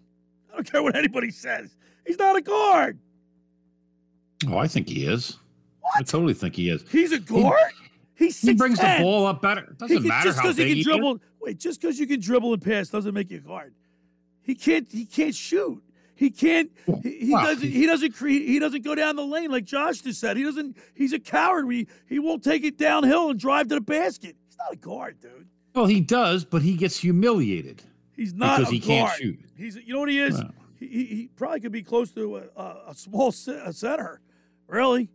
I 0.51 0.55
don't 0.57 0.71
care 0.71 0.83
what 0.83 0.95
anybody 0.95 1.31
says. 1.31 1.75
He's 2.05 2.19
not 2.19 2.35
a 2.35 2.41
guard. 2.41 2.99
Oh, 4.47 4.57
I 4.57 4.67
think 4.67 4.87
he 4.89 5.05
is. 5.07 5.37
I 5.95 6.01
totally 6.03 6.33
think 6.33 6.55
he 6.55 6.69
is. 6.69 6.83
He's 6.91 7.11
a 7.11 7.19
guard. 7.19 7.55
He's 8.15 8.39
He 8.41 8.53
brings 8.53 8.79
the 8.79 8.97
ball 9.01 9.25
up 9.25 9.41
better. 9.41 9.67
He 9.71 9.75
Doesn't 9.77 9.97
can- 9.97 10.07
matter 10.07 10.29
just 10.29 10.39
how 10.39 10.47
he 10.49 10.53
big 10.55 10.85
can 10.85 11.01
he 11.01 11.07
is. 11.09 11.19
Wait, 11.41 11.59
just 11.59 11.81
because 11.81 11.99
you 11.99 12.07
can 12.07 12.19
dribble 12.19 12.53
and 12.53 12.61
pass 12.61 12.89
doesn't 12.89 13.13
make 13.13 13.29
you 13.29 13.37
a 13.37 13.41
guard. 13.41 13.73
He 14.41 14.55
can't. 14.55 14.87
He 14.91 15.05
can't 15.05 15.35
shoot. 15.35 15.81
He 16.15 16.29
can't. 16.29 16.71
He, 17.03 17.25
he 17.25 17.33
well, 17.33 17.43
doesn't. 17.43 17.69
He 17.69 17.85
doesn't 17.85 18.13
create. 18.13 18.47
He 18.47 18.57
doesn't 18.57 18.83
go 18.83 18.95
down 18.95 19.15
the 19.17 19.25
lane 19.25 19.51
like 19.51 19.65
Josh 19.65 20.01
just 20.01 20.19
said. 20.21 20.37
He 20.37 20.43
doesn't. 20.43 20.77
He's 20.93 21.13
a 21.13 21.19
coward. 21.19 21.69
He 21.69 21.87
he 22.07 22.19
won't 22.19 22.43
take 22.43 22.63
it 22.63 22.77
downhill 22.77 23.29
and 23.29 23.39
drive 23.39 23.67
to 23.67 23.75
the 23.75 23.81
basket. 23.81 24.35
He's 24.47 24.57
not 24.57 24.71
a 24.73 24.77
guard, 24.77 25.19
dude. 25.19 25.47
Well, 25.73 25.87
he 25.87 25.99
does, 25.99 26.45
but 26.45 26.61
he 26.61 26.75
gets 26.75 26.97
humiliated. 26.99 27.83
He's 28.15 28.33
not 28.33 28.59
because 28.59 28.71
a 28.71 28.75
he 28.75 28.79
can't 28.79 29.11
shoot. 29.17 29.39
He's. 29.57 29.75
You 29.75 29.93
know 29.93 29.99
what 29.99 30.09
he 30.09 30.19
is? 30.19 30.35
Well. 30.35 30.51
He, 30.79 30.87
he, 30.87 31.05
he 31.05 31.29
probably 31.35 31.59
could 31.59 31.71
be 31.71 31.83
close 31.83 32.11
to 32.11 32.37
a, 32.37 32.43
a, 32.55 32.81
a 32.89 32.95
small 32.95 33.31
ce- 33.31 33.47
a 33.49 33.73
center, 33.73 34.21
really, 34.67 35.09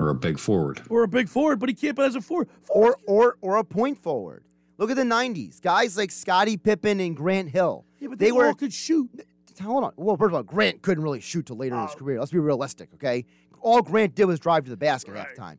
Or 0.00 0.08
a 0.08 0.14
big 0.14 0.38
forward. 0.38 0.82
or 0.88 1.02
a 1.04 1.08
big 1.08 1.28
forward. 1.28 1.60
But 1.60 1.68
he 1.68 1.74
can't 1.74 1.94
play 1.94 2.06
as 2.06 2.14
a 2.16 2.20
forward. 2.20 2.48
or 2.68 2.96
or 3.06 3.36
or 3.40 3.56
a 3.56 3.64
point 3.64 3.98
forward. 3.98 4.44
Look 4.78 4.90
at 4.90 4.96
the 4.96 5.02
'90s, 5.02 5.60
guys 5.60 5.96
like 5.96 6.10
Scottie 6.10 6.56
Pippen 6.56 7.00
and 7.00 7.14
Grant 7.14 7.50
Hill. 7.50 7.84
Yeah, 8.00 8.08
but 8.08 8.18
they, 8.18 8.26
they 8.26 8.32
were 8.32 8.46
all 8.46 8.54
could 8.54 8.72
shoot. 8.72 9.08
Hold 9.62 9.84
on. 9.84 9.92
Well, 9.96 10.16
first 10.16 10.28
of 10.28 10.34
all, 10.34 10.42
Grant 10.42 10.80
couldn't 10.80 11.04
really 11.04 11.20
shoot 11.20 11.44
till 11.46 11.56
later 11.56 11.74
in 11.74 11.82
Oh. 11.82 11.86
his 11.86 11.94
career. 11.94 12.18
Let's 12.18 12.32
be 12.32 12.38
realistic, 12.38 12.88
okay? 12.94 13.26
All 13.60 13.82
Grant 13.82 14.14
did 14.14 14.24
was 14.24 14.40
drive 14.40 14.64
to 14.64 14.70
the 14.70 14.76
basket 14.78 15.14
half 15.14 15.28
the 15.34 15.36
time. 15.36 15.58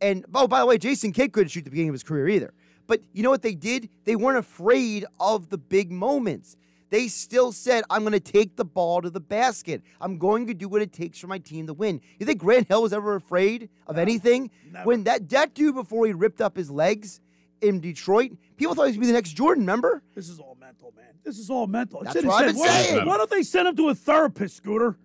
And 0.00 0.24
oh, 0.34 0.48
by 0.48 0.60
the 0.60 0.66
way, 0.66 0.78
Jason 0.78 1.12
Kidd 1.12 1.32
couldn't 1.32 1.50
shoot 1.50 1.60
at 1.60 1.64
the 1.66 1.70
beginning 1.70 1.90
of 1.90 1.94
his 1.94 2.02
career 2.02 2.28
either. 2.28 2.54
But 2.86 3.02
you 3.12 3.22
know 3.22 3.28
what 3.30 3.42
they 3.42 3.54
did? 3.54 3.90
They 4.04 4.16
weren't 4.16 4.38
afraid 4.38 5.04
of 5.20 5.50
the 5.50 5.58
big 5.58 5.92
moments. 5.92 6.56
They 6.92 7.08
still 7.08 7.52
said, 7.52 7.84
I'm 7.88 8.02
going 8.02 8.12
to 8.12 8.20
take 8.20 8.56
the 8.56 8.66
ball 8.66 9.00
to 9.00 9.08
the 9.08 9.18
basket. 9.18 9.80
I'm 9.98 10.18
going 10.18 10.46
to 10.48 10.52
do 10.54 10.68
what 10.68 10.82
it 10.82 10.92
takes 10.92 11.18
for 11.18 11.26
my 11.26 11.38
team 11.38 11.66
to 11.68 11.72
win. 11.72 12.02
You 12.18 12.26
think 12.26 12.38
Grant 12.38 12.68
Hill 12.68 12.82
was 12.82 12.92
ever 12.92 13.14
afraid 13.14 13.70
of 13.86 13.96
anything? 13.96 14.50
When 14.84 15.04
that, 15.04 15.30
that 15.30 15.54
dude, 15.54 15.74
before 15.74 16.04
he 16.06 16.12
ripped 16.12 16.42
up 16.42 16.54
his 16.54 16.70
legs 16.70 17.22
in 17.62 17.80
Detroit, 17.80 18.32
people 18.58 18.74
thought 18.74 18.82
he 18.82 18.88
was 18.90 18.96
going 18.96 19.00
to 19.00 19.00
be 19.00 19.06
the 19.06 19.12
next 19.14 19.30
Jordan, 19.32 19.62
remember? 19.62 20.02
This 20.14 20.28
is 20.28 20.38
all 20.38 20.54
mental, 20.60 20.92
man. 20.94 21.06
This 21.24 21.38
is 21.38 21.48
all 21.48 21.66
mental. 21.66 22.02
That's 22.04 22.14
in 22.14 22.24
his 22.24 22.28
what 22.28 22.42
I've 22.44 22.48
been 22.48 22.56
Why- 22.58 22.68
saying. 22.68 23.06
Why 23.06 23.16
don't 23.16 23.30
they 23.30 23.42
send 23.42 23.68
him 23.68 23.76
to 23.76 23.88
a 23.88 23.94
therapist, 23.94 24.56
Scooter? 24.58 24.98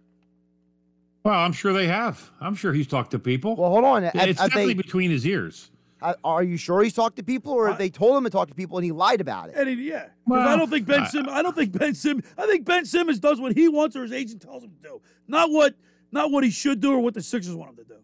Well, 1.23 1.35
I'm 1.39 1.53
sure 1.53 1.71
they 1.71 1.87
have. 1.87 2.31
I'm 2.41 2.55
sure 2.55 2.73
he's 2.73 2.87
talked 2.87 3.11
to 3.11 3.19
people. 3.19 3.55
Well, 3.55 3.69
hold 3.69 3.85
on. 3.85 4.03
it's 4.03 4.13
Have- 4.13 4.27
have 4.27 4.35
definitely 4.49 4.73
they- 4.73 4.81
between 4.81 5.09
his 5.09 5.25
ears. 5.25 5.71
Are 6.23 6.43
you 6.43 6.57
sure 6.57 6.83
he's 6.83 6.93
talked 6.93 7.15
to 7.15 7.23
people, 7.23 7.53
or 7.53 7.73
they 7.73 7.89
told 7.89 8.15
him 8.17 8.23
to 8.23 8.29
talk 8.29 8.47
to 8.49 8.53
people 8.53 8.77
and 8.77 8.85
he 8.85 8.91
lied 8.91 9.19
about 9.19 9.49
it? 9.49 9.55
And 9.57 9.67
he, 9.67 9.89
yeah, 9.89 10.03
'Cause 10.03 10.09
I 10.29 10.45
Well, 10.45 10.57
don't 10.57 10.69
think 10.69 10.85
Ben 10.85 11.01
I- 11.01 11.07
Simmons. 11.07 11.31
I 11.33 11.41
don't 11.41 11.55
think 11.55 11.71
Ben 11.77 11.95
Simmons. 11.95 12.25
I 12.37 12.45
think 12.45 12.65
Ben 12.65 12.85
Simmons 12.85 13.19
does 13.19 13.39
what 13.41 13.53
he 13.57 13.67
wants 13.67 13.95
or 13.95 14.03
his 14.03 14.11
agent 14.11 14.41
tells 14.41 14.63
him 14.63 14.71
to 14.81 14.89
do, 14.89 15.01
not 15.27 15.49
what 15.51 15.75
not 16.11 16.31
what 16.31 16.43
he 16.43 16.49
should 16.51 16.79
do 16.79 16.91
or 16.93 16.99
what 16.99 17.13
the 17.13 17.21
Sixers 17.23 17.55
want 17.55 17.71
him 17.71 17.77
to 17.77 17.83
do. 17.83 17.95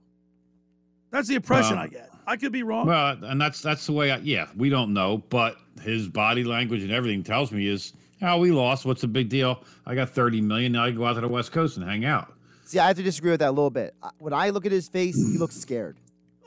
That's 1.11 1.27
the 1.27 1.35
impression 1.35 1.75
Well, 1.75 1.85
I 1.85 1.87
get. 1.87 2.09
I 2.25 2.37
could 2.37 2.51
be 2.51 2.63
wrong. 2.63 2.87
Well, 2.87 3.17
and 3.23 3.39
that's 3.39 3.61
that's 3.61 3.85
the 3.85 3.91
way. 3.93 4.11
I, 4.11 4.17
yeah, 4.17 4.47
we 4.57 4.69
don't 4.69 4.93
know, 4.93 5.19
but 5.29 5.57
his 5.81 6.07
body 6.07 6.43
language 6.43 6.81
and 6.81 6.91
everything 6.91 7.21
tells 7.23 7.51
me 7.51 7.67
is, 7.67 7.93
"Oh, 8.21 8.39
we 8.39 8.51
lost. 8.51 8.85
What's 8.85 9.01
the 9.01 9.07
big 9.07 9.29
deal? 9.29 9.63
I 9.85 9.93
got 9.93 10.09
thirty 10.09 10.41
million. 10.41 10.71
Now 10.71 10.85
I 10.85 10.89
can 10.89 10.97
go 10.97 11.05
out 11.05 11.13
to 11.13 11.21
the 11.21 11.27
West 11.27 11.51
Coast 11.51 11.77
and 11.77 11.85
hang 11.87 12.05
out." 12.05 12.33
See, 12.65 12.79
I 12.79 12.87
have 12.87 12.95
to 12.97 13.03
disagree 13.03 13.31
with 13.31 13.41
that 13.41 13.49
a 13.49 13.51
little 13.51 13.69
bit. 13.69 13.93
When 14.17 14.33
I 14.33 14.49
look 14.49 14.65
at 14.65 14.71
his 14.71 14.87
face, 14.87 15.15
he 15.15 15.37
looks 15.37 15.55
scared. 15.55 15.97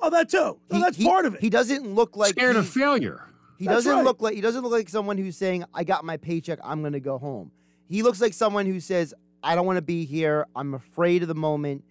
Oh, 0.03 0.11
that 0.11 0.29
too. 0.29 0.37
No, 0.39 0.59
He- 0.77 0.81
that's 0.81 0.97
he- 0.97 1.05
part 1.05 1.27
of 1.27 1.35
it. 1.35 1.41
He 1.41 1.51
doesn't 1.51 1.95
look 1.95 2.17
like 2.17 2.31
Scared 2.31 2.55
he, 2.57 2.61
of 2.61 2.69
failure. 2.69 3.23
He 3.59 3.65
That's 3.67 3.79
doesn't 3.79 3.93
right. 3.97 4.05
look 4.05 4.21
like 4.21 4.35
he 4.35 4.43
doesn't 4.43 4.63
look 4.63 4.73
like 4.73 4.89
someone 4.91 5.17
who's 5.17 5.37
saying, 5.37 5.65
"I 5.73 5.83
got 5.85 6.05
my 6.05 6.19
paycheck. 6.19 6.59
I'm 6.63 6.81
going 6.83 6.93
to 6.93 7.01
go 7.01 7.17
home." 7.19 7.51
He 7.89 8.03
looks 8.03 8.21
like 8.21 8.35
someone 8.35 8.67
who 8.67 8.81
says, 8.81 9.15
"I 9.43 9.55
don't 9.55 9.65
want 9.65 9.79
to 9.79 9.83
be 9.83 10.05
here. 10.05 10.47
I'm 10.55 10.75
afraid 10.75 11.23
of 11.23 11.29
the 11.29 11.35
moment. 11.35 11.83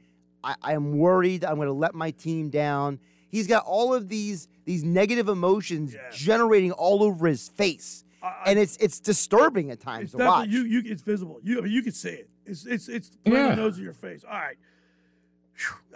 I, 0.44 0.56
I 0.62 0.74
am 0.74 0.98
worried. 1.00 1.44
I'm 1.44 1.56
going 1.56 1.68
to 1.68 1.74
let 1.74 1.96
my 1.96 2.12
team 2.12 2.50
down." 2.52 3.00
He's 3.30 3.48
got 3.48 3.66
all 3.66 3.96
of 3.96 4.10
these 4.10 4.48
these 4.66 4.84
negative 4.84 5.28
emotions 5.28 5.96
generating 6.14 6.72
all 6.72 7.02
over 7.02 7.26
his 7.28 7.50
face, 7.50 8.06
and 8.46 8.60
it's 8.60 8.78
it's 8.78 9.00
disturbing 9.00 9.72
at 9.72 9.80
times 9.80 10.06
It's 10.14 10.20
to 10.20 10.26
watch. 10.26 10.50
you. 10.50 10.62
You. 10.66 10.84
It's 10.86 11.02
visible. 11.02 11.40
You. 11.44 11.58
I 11.58 11.62
mean, 11.62 11.72
you 11.74 11.82
can 11.82 11.94
see 11.94 12.10
it. 12.10 12.30
It's 12.46 12.66
it's 12.68 12.88
it's 12.88 13.10
right 13.26 13.34
Yeah. 13.34 13.50
the 13.50 13.56
nose 13.56 13.78
of 13.78 13.84
your 13.84 13.94
face. 13.94 14.24
All 14.24 14.38
right. 14.38 14.56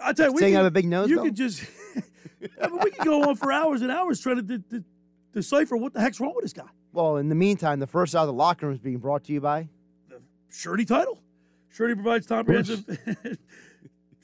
I 0.03 0.13
tell 0.13 0.27
you, 0.27 0.33
we 0.33 0.41
Saying 0.41 0.53
I 0.55 0.57
can- 0.59 0.63
have 0.63 0.71
a 0.71 0.71
big 0.71 0.85
nose, 0.87 1.09
You 1.09 1.15
Bill? 1.17 1.25
could 1.25 1.35
just. 1.35 1.63
I 2.61 2.67
mean, 2.67 2.79
we 2.83 2.91
can 2.91 3.05
go 3.05 3.23
on 3.29 3.35
for 3.35 3.51
hours 3.51 3.81
and 3.81 3.91
hours 3.91 4.21
trying 4.21 4.37
to 4.37 4.41
de- 4.41 4.57
de- 4.59 4.83
decipher 5.33 5.75
what 5.75 5.93
the 5.93 5.99
heck's 5.99 6.19
wrong 6.21 6.33
with 6.35 6.43
this 6.43 6.53
guy. 6.53 6.69
Well, 6.93 7.17
in 7.17 7.27
the 7.29 7.35
meantime, 7.35 7.79
the 7.79 7.87
first 7.87 8.15
out 8.15 8.21
of 8.21 8.27
the 8.27 8.33
locker 8.33 8.65
room 8.65 8.73
is 8.75 8.79
being 8.79 8.97
brought 8.97 9.25
to 9.25 9.33
you 9.33 9.41
by. 9.41 9.67
Surety 10.49 10.85
title. 10.85 11.21
Surety 11.69 11.93
provides 11.95 12.25
comprehensive. 12.27 12.85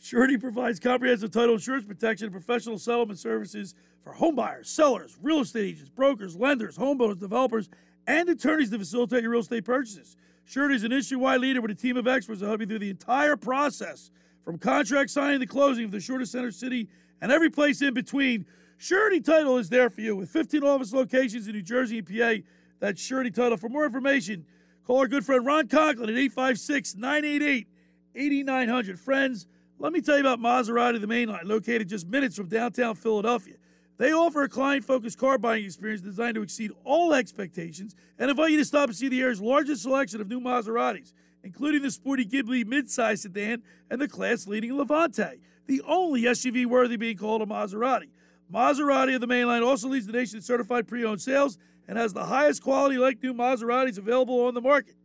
Surety 0.01 0.37
provides 0.37 0.79
comprehensive 0.79 1.31
title 1.31 1.53
insurance 1.55 1.85
protection 1.85 2.25
and 2.27 2.33
professional 2.33 2.77
settlement 2.77 3.19
services 3.19 3.75
for 4.03 4.13
homebuyers, 4.13 4.67
sellers, 4.67 5.17
real 5.21 5.39
estate 5.41 5.65
agents, 5.65 5.89
brokers, 5.89 6.35
lenders, 6.35 6.77
homeowners, 6.77 7.19
developers, 7.19 7.69
and 8.07 8.29
attorneys 8.29 8.69
to 8.69 8.77
facilitate 8.77 9.23
your 9.23 9.31
real 9.31 9.41
estate 9.41 9.65
purchases. 9.65 10.15
Surety 10.45 10.75
is 10.75 10.83
an 10.83 10.91
industry-wide 10.91 11.41
leader 11.41 11.59
with 11.59 11.71
a 11.71 11.75
team 11.75 11.97
of 11.97 12.07
experts 12.07 12.39
to 12.41 12.45
help 12.47 12.59
you 12.61 12.67
through 12.67 12.79
the 12.79 12.89
entire 12.91 13.35
process, 13.35 14.11
from 14.45 14.59
contract 14.59 15.09
signing 15.09 15.39
to 15.39 15.47
closing 15.47 15.85
of 15.85 15.91
the 15.91 15.99
shortest 15.99 16.31
center 16.31 16.51
city 16.51 16.87
and 17.19 17.31
every 17.31 17.49
place 17.49 17.81
in 17.81 17.93
between. 17.93 18.45
Surety 18.77 19.19
Title 19.19 19.57
is 19.57 19.69
there 19.69 19.89
for 19.89 20.01
you 20.01 20.15
with 20.15 20.29
15 20.29 20.63
office 20.63 20.93
locations 20.93 21.47
in 21.47 21.53
New 21.53 21.63
Jersey 21.63 21.97
and 21.97 22.07
PA. 22.07 22.45
That's 22.79 23.01
Surety 23.01 23.31
Title. 23.31 23.57
For 23.57 23.69
more 23.69 23.85
information, 23.85 24.45
call 24.85 24.99
our 24.99 25.07
good 25.07 25.25
friend 25.25 25.45
Ron 25.45 25.67
Conklin 25.67 26.09
at 26.09 26.15
856 26.15 26.95
988 26.95 27.67
8900. 28.15 28.99
Friends, 28.99 29.47
let 29.79 29.91
me 29.91 29.99
tell 29.99 30.15
you 30.15 30.21
about 30.21 30.39
Maserati, 30.39 31.01
the 31.01 31.07
main 31.07 31.29
line, 31.29 31.45
located 31.45 31.89
just 31.89 32.07
minutes 32.07 32.35
from 32.35 32.47
downtown 32.47 32.95
Philadelphia. 32.95 33.55
They 33.97 34.11
offer 34.11 34.43
a 34.43 34.49
client 34.49 34.85
focused 34.85 35.17
car 35.17 35.37
buying 35.37 35.65
experience 35.65 36.01
designed 36.01 36.35
to 36.35 36.41
exceed 36.41 36.71
all 36.83 37.13
expectations 37.13 37.95
and 38.19 38.29
invite 38.29 38.51
you 38.51 38.57
to 38.57 38.65
stop 38.65 38.89
and 38.89 38.95
see 38.95 39.07
the 39.07 39.21
area's 39.21 39.41
largest 39.41 39.81
selection 39.81 40.21
of 40.21 40.27
new 40.27 40.41
Maseratis, 40.41 41.13
including 41.45 41.83
the 41.83 41.91
sporty 41.91 42.25
Ghibli 42.25 42.65
midsize 42.65 43.19
sedan 43.19 43.61
and 43.89 44.01
the 44.01 44.07
class 44.07 44.47
leading 44.47 44.75
Levante, 44.75 45.39
the 45.67 45.81
only 45.87 46.23
SUV 46.23 46.65
worthy 46.65 46.97
being 46.97 47.17
called 47.17 47.43
a 47.43 47.45
Maserati. 47.45 48.09
Maserati 48.51 49.13
of 49.13 49.21
the 49.21 49.27
main 49.27 49.45
line 49.45 49.61
also 49.61 49.87
leads 49.87 50.07
the 50.07 50.11
nation 50.11 50.37
in 50.37 50.41
certified 50.41 50.87
pre 50.87 51.05
owned 51.05 51.21
sales 51.21 51.59
and 51.87 51.99
has 51.99 52.13
the 52.13 52.25
highest 52.25 52.63
quality 52.63 52.97
like 52.97 53.21
new 53.21 53.33
Maseratis 53.33 53.99
available 53.99 54.41
on 54.45 54.55
the 54.55 54.61
market. 54.61 54.95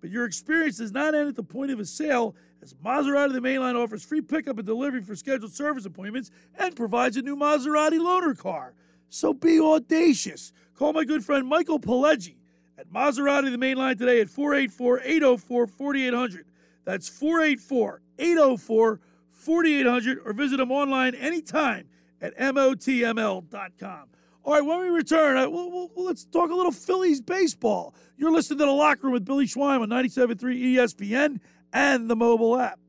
But 0.00 0.08
your 0.08 0.24
experience 0.24 0.78
does 0.78 0.92
not 0.92 1.14
end 1.14 1.28
at 1.28 1.36
the 1.36 1.42
point 1.42 1.70
of 1.70 1.78
a 1.78 1.84
sale, 1.84 2.34
as 2.62 2.72
Maserati 2.74 3.26
of 3.26 3.32
the 3.34 3.40
Mainline 3.40 3.74
offers 3.74 4.02
free 4.02 4.22
pickup 4.22 4.56
and 4.56 4.66
delivery 4.66 5.02
for 5.02 5.14
scheduled 5.14 5.52
service 5.52 5.84
appointments 5.84 6.30
and 6.58 6.74
provides 6.74 7.18
a 7.18 7.22
new 7.22 7.36
Maserati 7.36 7.98
loaner 7.98 8.36
car. 8.36 8.72
So 9.10 9.34
be 9.34 9.60
audacious. 9.60 10.52
Call 10.74 10.94
my 10.94 11.04
good 11.04 11.24
friend 11.24 11.46
Michael 11.46 11.78
Pileggi 11.78 12.36
at 12.80 12.90
Maserati 12.90 13.50
the 13.50 13.58
Mainline 13.58 13.98
today 13.98 14.20
at 14.22 14.30
484 14.30 15.00
804 15.04 15.66
4800. 15.66 16.46
That's 16.86 17.08
484 17.08 18.00
804 18.18 19.00
4800 19.30 20.18
or 20.24 20.32
visit 20.32 20.56
them 20.56 20.70
online 20.72 21.14
anytime 21.14 21.88
at 22.22 22.36
MOTML.com. 22.38 24.08
All 24.42 24.54
right, 24.54 24.64
when 24.64 24.80
we 24.80 24.88
return, 24.88 25.36
we'll- 25.52 25.90
let's 25.96 26.24
talk 26.24 26.50
a 26.50 26.54
little 26.54 26.72
Phillies 26.72 27.20
baseball. 27.20 27.94
You're 28.16 28.32
listening 28.32 28.58
to 28.60 28.64
The 28.64 28.70
Locker 28.72 29.04
Room 29.04 29.12
with 29.12 29.26
Billy 29.26 29.44
Schwein 29.46 29.82
on 29.82 29.88
97.3 29.90 30.56
ESPN 30.74 31.40
and 31.72 32.08
the 32.08 32.16
mobile 32.16 32.58
app. 32.58 32.80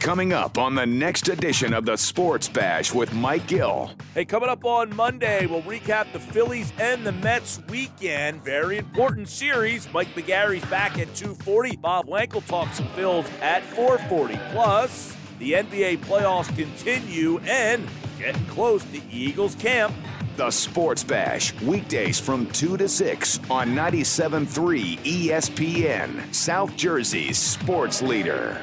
Coming 0.00 0.32
up 0.32 0.56
on 0.56 0.74
the 0.74 0.86
next 0.86 1.28
edition 1.28 1.74
of 1.74 1.84
the 1.84 1.96
Sports 1.96 2.48
Bash 2.48 2.92
with 2.94 3.12
Mike 3.12 3.46
Gill. 3.46 3.90
Hey, 4.14 4.24
coming 4.24 4.48
up 4.48 4.64
on 4.64 4.96
Monday, 4.96 5.46
we'll 5.46 5.62
recap 5.62 6.10
the 6.12 6.18
Phillies 6.18 6.72
and 6.78 7.06
the 7.06 7.12
Mets 7.12 7.60
weekend. 7.68 8.42
Very 8.42 8.78
important 8.78 9.28
series. 9.28 9.92
Mike 9.92 10.08
McGarry's 10.14 10.64
back 10.66 10.98
at 10.98 11.14
240. 11.14 11.76
Bob 11.76 12.06
Wankel 12.06 12.46
talks 12.46 12.78
some 12.78 12.86
Phils 12.88 13.30
at 13.42 13.62
440. 13.62 14.40
Plus, 14.52 15.14
the 15.38 15.52
NBA 15.52 15.98
playoffs 15.98 16.54
continue 16.56 17.38
and 17.40 17.86
getting 18.18 18.44
close 18.46 18.82
to 18.84 19.00
Eagles 19.10 19.54
camp. 19.56 19.94
The 20.36 20.50
Sports 20.50 21.04
Bash, 21.04 21.52
weekdays 21.60 22.18
from 22.18 22.46
2 22.46 22.78
to 22.78 22.88
6 22.88 23.40
on 23.50 23.74
97.3 23.74 24.98
ESPN, 25.00 26.34
South 26.34 26.74
Jersey's 26.76 27.36
sports 27.36 28.00
leader. 28.00 28.62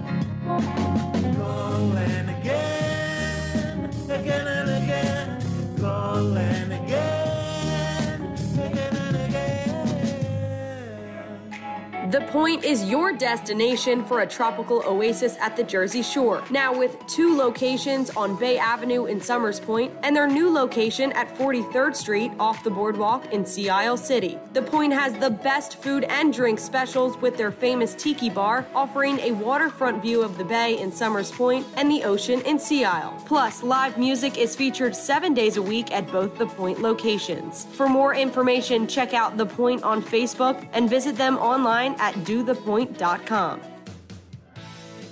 The 12.11 12.19
Point 12.27 12.65
is 12.65 12.83
your 12.83 13.13
destination 13.13 14.03
for 14.03 14.19
a 14.19 14.27
tropical 14.27 14.83
oasis 14.85 15.37
at 15.39 15.55
the 15.55 15.63
Jersey 15.63 16.01
Shore. 16.01 16.43
Now, 16.49 16.77
with 16.77 16.97
two 17.07 17.37
locations 17.37 18.09
on 18.17 18.35
Bay 18.35 18.57
Avenue 18.57 19.05
in 19.05 19.21
Somers 19.21 19.61
Point 19.61 19.93
and 20.03 20.13
their 20.13 20.27
new 20.27 20.49
location 20.49 21.13
at 21.13 21.33
43rd 21.37 21.95
Street 21.95 22.33
off 22.37 22.65
the 22.65 22.69
boardwalk 22.69 23.31
in 23.31 23.45
Sea 23.45 23.69
Isle 23.69 23.95
City. 23.95 24.37
The 24.51 24.61
Point 24.61 24.91
has 24.91 25.13
the 25.19 25.29
best 25.29 25.81
food 25.81 26.03
and 26.03 26.33
drink 26.33 26.59
specials 26.59 27.15
with 27.21 27.37
their 27.37 27.49
famous 27.49 27.95
tiki 27.95 28.29
bar, 28.29 28.67
offering 28.75 29.17
a 29.19 29.31
waterfront 29.31 30.01
view 30.01 30.21
of 30.21 30.37
the 30.37 30.43
bay 30.43 30.79
in 30.79 30.91
Somers 30.91 31.31
Point 31.31 31.65
and 31.77 31.89
the 31.89 32.03
ocean 32.03 32.41
in 32.41 32.59
Sea 32.59 32.83
Isle. 32.83 33.23
Plus, 33.25 33.63
live 33.63 33.97
music 33.97 34.37
is 34.37 34.53
featured 34.53 34.97
seven 34.97 35.33
days 35.33 35.55
a 35.55 35.61
week 35.61 35.93
at 35.93 36.11
both 36.11 36.37
the 36.37 36.47
Point 36.47 36.81
locations. 36.81 37.67
For 37.67 37.87
more 37.87 38.13
information, 38.13 38.85
check 38.85 39.13
out 39.13 39.37
The 39.37 39.45
Point 39.45 39.83
on 39.83 40.01
Facebook 40.01 40.67
and 40.73 40.89
visit 40.89 41.15
them 41.15 41.37
online 41.37 41.95
at 42.01 42.13
dothepoint.com. 42.25 43.61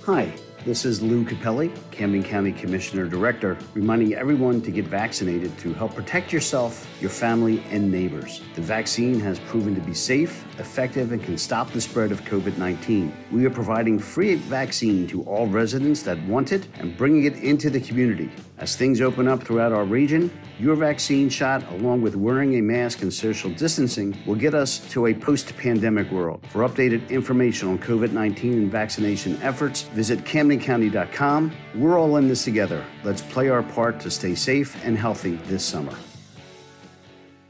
Hi, 0.04 0.32
this 0.64 0.84
is 0.84 1.00
Lou 1.00 1.24
Cappelli, 1.24 1.72
Camden 2.00 2.22
County 2.22 2.50
Commissioner 2.50 3.06
Director, 3.06 3.58
reminding 3.74 4.14
everyone 4.14 4.62
to 4.62 4.70
get 4.70 4.86
vaccinated 4.86 5.58
to 5.58 5.74
help 5.74 5.94
protect 5.94 6.32
yourself, 6.32 6.88
your 6.98 7.10
family, 7.10 7.62
and 7.68 7.92
neighbors. 7.92 8.40
The 8.54 8.62
vaccine 8.62 9.20
has 9.20 9.38
proven 9.40 9.74
to 9.74 9.82
be 9.82 9.92
safe, 9.92 10.46
effective, 10.58 11.12
and 11.12 11.22
can 11.22 11.36
stop 11.36 11.70
the 11.72 11.80
spread 11.82 12.10
of 12.10 12.22
COVID 12.22 12.56
19. 12.56 13.12
We 13.30 13.44
are 13.44 13.50
providing 13.50 13.98
free 13.98 14.36
vaccine 14.36 15.06
to 15.08 15.22
all 15.24 15.46
residents 15.46 16.02
that 16.04 16.18
want 16.24 16.52
it 16.52 16.66
and 16.78 16.96
bringing 16.96 17.24
it 17.24 17.36
into 17.36 17.68
the 17.68 17.80
community. 17.82 18.30
As 18.56 18.76
things 18.76 19.00
open 19.00 19.26
up 19.26 19.42
throughout 19.42 19.72
our 19.72 19.84
region, 19.84 20.30
your 20.58 20.76
vaccine 20.76 21.30
shot, 21.30 21.66
along 21.72 22.02
with 22.02 22.14
wearing 22.14 22.56
a 22.56 22.60
mask 22.60 23.00
and 23.00 23.10
social 23.10 23.50
distancing, 23.50 24.14
will 24.26 24.34
get 24.34 24.54
us 24.54 24.80
to 24.90 25.06
a 25.06 25.14
post 25.14 25.56
pandemic 25.56 26.10
world. 26.10 26.44
For 26.50 26.68
updated 26.68 27.08
information 27.08 27.68
on 27.68 27.78
COVID 27.78 28.12
19 28.12 28.52
and 28.52 28.70
vaccination 28.70 29.40
efforts, 29.40 29.82
visit 29.94 30.24
CamdenCounty.com. 30.24 31.52
We're 31.74 31.89
all 31.98 32.16
in 32.16 32.28
this 32.28 32.44
together. 32.44 32.84
Let's 33.04 33.22
play 33.22 33.48
our 33.48 33.62
part 33.62 34.00
to 34.00 34.10
stay 34.10 34.34
safe 34.34 34.76
and 34.84 34.96
healthy 34.96 35.36
this 35.46 35.64
summer. 35.64 35.94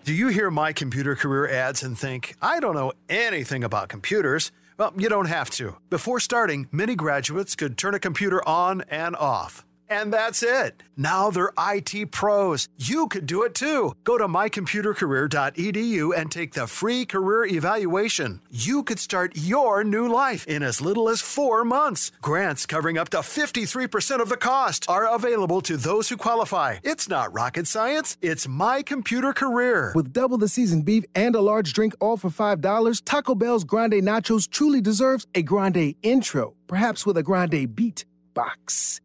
Do 0.05 0.15
you 0.15 0.29
hear 0.29 0.51
my 0.51 0.73
computer 0.73 1.15
career 1.15 1.49
ads 1.49 1.83
and 1.83 1.97
think, 1.97 2.35
I 2.41 2.59
don't 2.59 2.75
know 2.75 2.93
anything 3.09 3.63
about 3.63 3.89
computers? 3.89 4.51
Well, 4.79 4.93
you 4.97 5.09
don't 5.09 5.29
have 5.29 5.51
to. 5.51 5.77
Before 5.91 6.19
starting, 6.21 6.69
many 6.73 6.97
graduates 6.97 7.55
could 7.55 7.77
turn 7.77 7.95
a 7.95 7.99
computer 7.99 8.47
on 8.49 8.83
and 8.89 9.15
off. 9.17 9.65
And 9.91 10.13
that's 10.13 10.45
it. 10.45 10.85
Now 10.97 11.31
they're 11.31 11.53
IT 11.59 12.13
pros. 12.13 12.69
You 12.79 13.09
could 13.09 13.27
do 13.27 13.43
it 13.43 13.55
too. 13.57 13.95
Go 14.05 14.19
to 14.19 14.29
mycomputercareer.edu 14.29 16.17
and 16.17 16.31
take 16.31 16.53
the 16.53 16.69
free 16.69 17.05
career 17.05 17.45
evaluation. 17.47 18.41
You 18.51 18.85
could 18.85 19.01
start 19.01 19.33
your 19.35 19.83
new 19.83 20.07
life 20.07 20.47
in 20.47 20.63
as 20.63 20.81
little 20.81 21.09
as 21.09 21.21
four 21.21 21.65
months. 21.65 22.13
Grants 22.23 22.67
covering 22.67 22.99
up 22.99 23.09
to 23.09 23.19
53% 23.19 24.21
of 24.21 24.29
the 24.29 24.37
cost 24.37 24.87
are 24.89 25.13
available 25.13 25.61
to 25.63 25.77
those 25.77 26.09
who 26.09 26.17
qualify. 26.17 26.79
It's 26.85 27.09
not 27.09 27.35
rocket 27.35 27.67
science, 27.67 28.17
it's 28.23 28.47
My 28.47 28.83
Computer 28.83 29.33
Career. 29.33 29.91
With 29.97 30.13
double 30.13 30.39
the 30.39 30.49
seasoned 30.49 30.85
beef 30.85 31.05
and 31.17 31.35
a 31.35 31.41
large 31.41 31.73
drink 31.73 31.95
all 31.99 32.17
for 32.17 32.31
$5, 32.31 33.03
Taco 33.05 33.35
Bell's 33.35 33.65
Grande 33.65 33.95
Nachos 33.95 34.49
truly 34.49 34.81
deserves 34.81 35.27
a 35.35 35.43
Grande 35.43 35.97
intro, 36.03 36.55
perhaps 36.69 37.05
with 37.05 37.17
a 37.17 37.25
Grande 37.25 37.75
beat 37.75 38.05
box. 38.35 39.01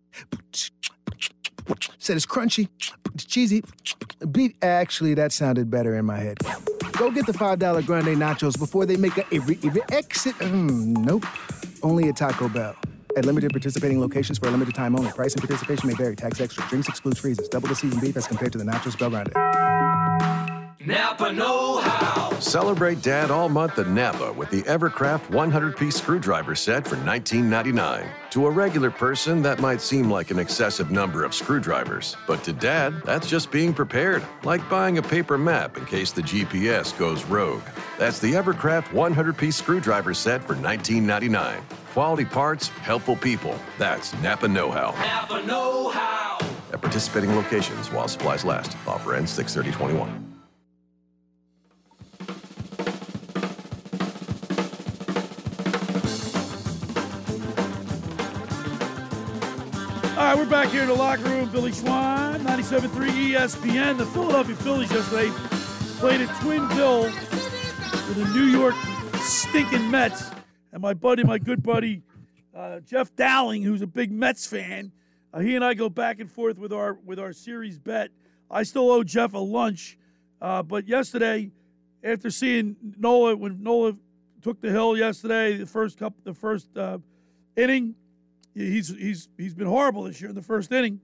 Said 1.99 2.16
it's 2.16 2.26
crunchy, 2.26 2.70
it's 3.13 3.26
cheesy. 3.26 3.63
Beef. 4.32 4.53
Actually, 4.61 5.13
that 5.16 5.32
sounded 5.32 5.70
better 5.70 5.95
in 5.95 6.05
my 6.05 6.18
head. 6.18 6.38
Go 6.93 7.11
get 7.11 7.26
the 7.26 7.34
$5 7.34 7.86
Grande 7.86 8.07
Nachos 8.07 8.57
before 8.57 8.86
they 8.86 8.95
make 8.95 9.18
a 9.18 9.26
every, 9.34 9.59
every 9.63 9.82
exit. 9.91 10.36
Mm, 10.36 10.97
nope. 11.05 11.26
Only 11.84 12.09
at 12.09 12.16
Taco 12.16 12.47
Bell. 12.47 12.76
At 13.18 13.26
limited 13.26 13.51
participating 13.51 13.99
locations 13.99 14.38
for 14.38 14.47
a 14.47 14.51
limited 14.51 14.76
time 14.76 14.95
only. 14.95 15.11
Price 15.11 15.34
and 15.34 15.41
participation 15.41 15.88
may 15.88 15.95
vary. 15.95 16.16
Tax 16.16 16.39
extra. 16.39 16.68
Drinks 16.70 16.88
excludes 16.89 17.20
freezes. 17.20 17.47
Double 17.49 17.68
the 17.68 17.76
seasoned 17.76 18.01
beef 18.01 18.16
as 18.18 18.28
compared 18.28 18.51
to 18.53 18.57
the 18.57 18.66
Nachos 18.66 18.97
Bell 18.97 19.09
Grande. 19.09 19.85
Napa 20.86 21.34
Know 21.34 21.78
How. 21.78 22.40
Celebrate 22.40 23.02
Dad 23.02 23.32
all 23.32 23.50
month 23.50 23.80
at 23.80 23.88
Napa 23.88 24.32
with 24.34 24.52
the 24.52 24.62
Evercraft 24.64 25.32
100 25.32 25.76
piece 25.76 25.96
screwdriver 25.96 26.54
set 26.54 26.88
for 26.88 26.96
$19.99. 26.98 28.08
To 28.30 28.46
a 28.46 28.52
regular 28.52 28.92
person, 28.92 29.42
that 29.42 29.60
might 29.60 29.82
seem 29.82 30.12
like 30.12 30.30
an 30.30 30.38
excessive 30.38 30.92
number 30.92 31.24
of 31.24 31.34
screwdrivers, 31.34 32.16
but 32.28 32.44
to 32.44 32.54
Dad, 32.54 33.02
that's 33.04 33.28
just 33.28 33.52
being 33.52 33.74
prepared, 33.74 34.24
like 34.44 34.68
buying 34.70 35.00
a 35.00 35.02
paper 35.02 35.40
map 35.40 35.76
in 35.78 35.86
case 35.86 36.12
the 36.12 36.22
GPS 36.22 36.96
goes 37.00 37.24
rogue. 37.26 37.64
That's 37.98 38.20
the 38.20 38.34
Evercraft 38.34 38.94
100 38.94 39.36
piece 39.36 39.56
screwdriver 39.56 40.14
set 40.14 40.44
for 40.44 40.54
$19.99. 40.54 41.62
Quality 41.94 42.26
parts, 42.26 42.68
helpful 42.68 43.16
people. 43.16 43.58
That's 43.80 44.14
Napa 44.22 44.48
Know 44.48 44.70
How. 44.70 44.92
Napa 44.92 45.48
Know 45.48 45.90
How. 45.90 46.38
At 46.72 46.82
participating 46.82 47.36
locations 47.36 47.92
while 47.92 48.08
supplies 48.08 48.46
last. 48.46 48.78
Offer 48.86 49.16
ends 49.16 49.32
63021. 49.32 50.35
All 60.16 60.22
right, 60.22 60.38
we're 60.38 60.45
back 60.45 60.70
here 60.70 60.82
in 60.82 60.88
the 60.88 60.93
locker 60.93 61.24
room. 61.24 61.49
Billy 61.49 61.72
Schwein, 61.72 62.39
97.3 62.39 63.34
ESPN. 63.34 63.97
The 63.97 64.05
Philadelphia 64.05 64.55
Phillies 64.55 64.89
yesterday 64.89 65.30
played 65.99 66.22
at 66.22 66.34
Twin 66.39 66.66
Bill 66.70 67.01
with 67.03 68.16
the 68.16 68.34
New 68.34 68.45
York 68.45 68.76
stinking 69.20 69.91
Mets. 69.91 70.32
And 70.72 70.82
my 70.82 70.93
buddy, 70.93 71.26
my 71.26 71.38
good 71.38 71.61
buddy, 71.61 72.01
uh, 72.55 72.80
Jeff 72.80 73.13
Dowling, 73.18 73.63
who's 73.63 73.82
a 73.82 73.88
big 73.88 74.09
Mets 74.09 74.47
fan, 74.47 74.93
uh, 75.34 75.39
he 75.39 75.53
and 75.53 75.66
I 75.66 75.74
go 75.74 75.89
back 75.89 76.22
and 76.22 76.32
forth 76.32 76.57
with 76.57 76.72
our 76.72 76.93
with 76.93 77.20
our 77.20 77.34
series 77.34 77.78
bet. 77.78 78.09
I 78.49 78.63
still 78.63 78.89
owe 78.89 79.03
Jeff 79.03 79.34
a 79.34 79.38
lunch, 79.38 79.97
uh, 80.41 80.63
but 80.63 80.88
yesterday, 80.88 81.51
after 82.05 82.30
seeing 82.30 82.78
Nola 82.97 83.36
when 83.36 83.61
Nola 83.61 83.97
took 84.41 84.61
the 84.61 84.72
hill 84.72 84.95
yesterday, 84.95 85.57
the 85.57 85.66
first 85.66 85.99
couple, 85.99 86.22
the 86.24 86.34
first 86.34 86.70
uh, 86.78 86.99
inning, 87.57 87.95
he's 88.56 88.88
he's 88.89 89.30
he's 89.38 89.53
been 89.53 89.68
horrible 89.68 90.03
this 90.03 90.20
year 90.20 90.30
in 90.30 90.36
the 90.36 90.41
first 90.41 90.72
inning. 90.72 90.99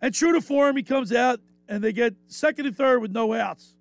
And 0.00 0.12
true 0.14 0.32
to 0.32 0.40
form, 0.40 0.76
he 0.76 0.82
comes 0.82 1.12
out 1.12 1.40
and 1.68 1.82
they 1.82 1.92
get 1.92 2.14
second 2.28 2.66
and 2.66 2.76
third 2.76 3.00
with 3.00 3.12
no 3.12 3.32
outs. 3.32 3.74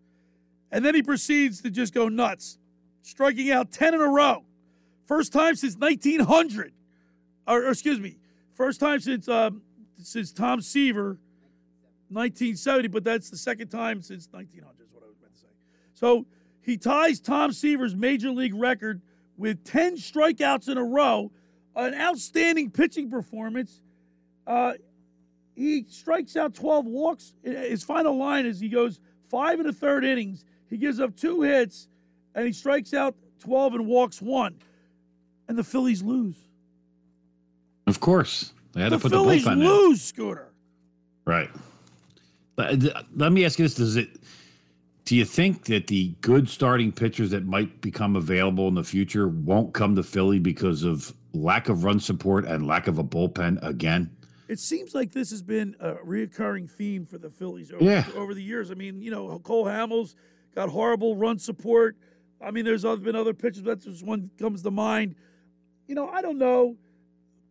And 0.71 0.83
then 0.83 0.95
he 0.95 1.03
proceeds 1.03 1.61
to 1.61 1.69
just 1.69 1.93
go 1.93 2.07
nuts, 2.07 2.57
striking 3.01 3.51
out 3.51 3.71
10 3.71 3.93
in 3.93 4.01
a 4.01 4.07
row. 4.07 4.43
First 5.05 5.33
time 5.33 5.55
since 5.55 5.75
1900. 5.75 6.73
Or, 7.45 7.65
or 7.65 7.69
excuse 7.69 7.99
me, 7.99 8.17
first 8.53 8.79
time 8.79 8.99
since 8.99 9.27
um, 9.27 9.61
since 10.01 10.31
Tom 10.31 10.61
Seaver, 10.61 11.17
1970, 12.09 12.87
but 12.89 13.03
that's 13.03 13.29
the 13.29 13.37
second 13.37 13.69
time 13.69 14.01
since 14.01 14.27
1900 14.31 14.85
is 14.85 14.93
what 14.93 15.03
I 15.03 15.07
was 15.07 15.17
meant 15.21 15.33
to 15.33 15.39
say. 15.39 15.47
So 15.93 16.25
he 16.61 16.77
ties 16.77 17.19
Tom 17.19 17.51
Seaver's 17.51 17.95
major 17.95 18.31
league 18.31 18.55
record 18.55 19.01
with 19.37 19.63
10 19.65 19.97
strikeouts 19.97 20.69
in 20.69 20.77
a 20.77 20.83
row 20.83 21.31
an 21.75 21.93
outstanding 21.95 22.69
pitching 22.69 23.09
performance. 23.09 23.81
Uh, 24.45 24.73
he 25.55 25.85
strikes 25.89 26.35
out 26.35 26.53
12 26.53 26.85
walks. 26.85 27.33
His 27.43 27.83
final 27.83 28.17
line 28.17 28.45
is 28.45 28.59
he 28.59 28.69
goes 28.69 28.99
five 29.29 29.59
and 29.59 29.69
a 29.69 29.73
third 29.73 30.03
innings. 30.03 30.45
He 30.69 30.77
gives 30.77 30.99
up 30.99 31.15
two 31.15 31.41
hits, 31.41 31.87
and 32.35 32.45
he 32.45 32.53
strikes 32.53 32.93
out 32.93 33.15
12 33.39 33.75
and 33.75 33.87
walks 33.87 34.21
one. 34.21 34.55
And 35.47 35.57
the 35.57 35.63
Phillies 35.63 36.01
lose. 36.01 36.35
Of 37.85 37.99
course. 37.99 38.53
They 38.73 38.81
had 38.81 38.91
the 38.91 38.97
to 38.97 39.01
put 39.03 39.11
Phillies 39.11 39.43
the 39.43 39.51
bullpen 39.51 39.53
in. 39.53 39.67
lose, 39.67 40.01
Scooter. 40.01 40.47
Right. 41.25 41.49
But, 42.55 42.83
uh, 42.85 43.03
Let 43.15 43.31
me 43.31 43.45
ask 43.45 43.59
you 43.59 43.65
this: 43.65 43.75
Does 43.75 43.95
it? 43.95 44.09
Do 45.05 45.15
you 45.15 45.25
think 45.25 45.65
that 45.65 45.87
the 45.87 46.13
good 46.21 46.47
starting 46.47 46.91
pitchers 46.91 47.29
that 47.31 47.45
might 47.45 47.81
become 47.81 48.15
available 48.15 48.67
in 48.69 48.73
the 48.73 48.83
future 48.83 49.27
won't 49.27 49.73
come 49.73 49.95
to 49.95 50.03
Philly 50.03 50.39
because 50.39 50.83
of 50.83 51.13
lack 51.33 51.69
of 51.69 51.83
run 51.83 51.99
support 51.99 52.45
and 52.45 52.65
lack 52.67 52.87
of 52.87 52.97
a 52.99 53.03
bullpen 53.03 53.59
again? 53.65 54.09
it 54.49 54.59
seems 54.59 54.93
like 54.93 55.11
this 55.11 55.31
has 55.31 55.41
been 55.41 55.75
a 55.79 55.93
reoccurring 55.95 56.69
theme 56.69 57.05
for 57.05 57.17
the 57.17 57.29
Phillies 57.29 57.71
over, 57.71 57.83
Yeah. 57.83 58.05
over 58.15 58.33
the 58.35 58.43
years. 58.43 58.69
I 58.69 58.75
mean, 58.75 59.01
you 59.01 59.09
know, 59.09 59.39
Cole 59.39 59.65
Hamels 59.65 60.13
got 60.53 60.69
horrible 60.69 61.15
run 61.15 61.39
support. 61.39 61.95
I 62.41 62.51
mean, 62.51 62.63
there's 62.65 62.85
other, 62.85 63.01
been 63.01 63.15
other 63.15 63.33
pitchers. 63.33 63.63
That's 63.63 63.85
just 63.85 64.05
one 64.05 64.29
comes 64.37 64.61
to 64.63 64.69
mind. 64.69 65.15
You 65.87 65.95
know, 65.95 66.07
I 66.09 66.21
don't 66.21 66.37
know, 66.37 66.75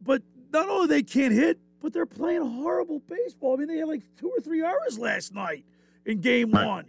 but 0.02 0.22
not 0.52 0.68
only 0.68 0.86
they 0.86 1.02
can't 1.02 1.32
hit, 1.32 1.58
but 1.80 1.92
they're 1.92 2.06
playing 2.06 2.42
horrible 2.42 3.00
baseball. 3.00 3.54
I 3.54 3.56
mean, 3.56 3.68
they 3.68 3.78
had 3.78 3.88
like 3.88 4.02
two 4.16 4.28
or 4.28 4.40
three 4.40 4.62
errors 4.62 4.96
last 4.98 5.34
night 5.34 5.64
in 6.06 6.20
Game 6.20 6.52
Right. 6.52 6.66
One. 6.66 6.84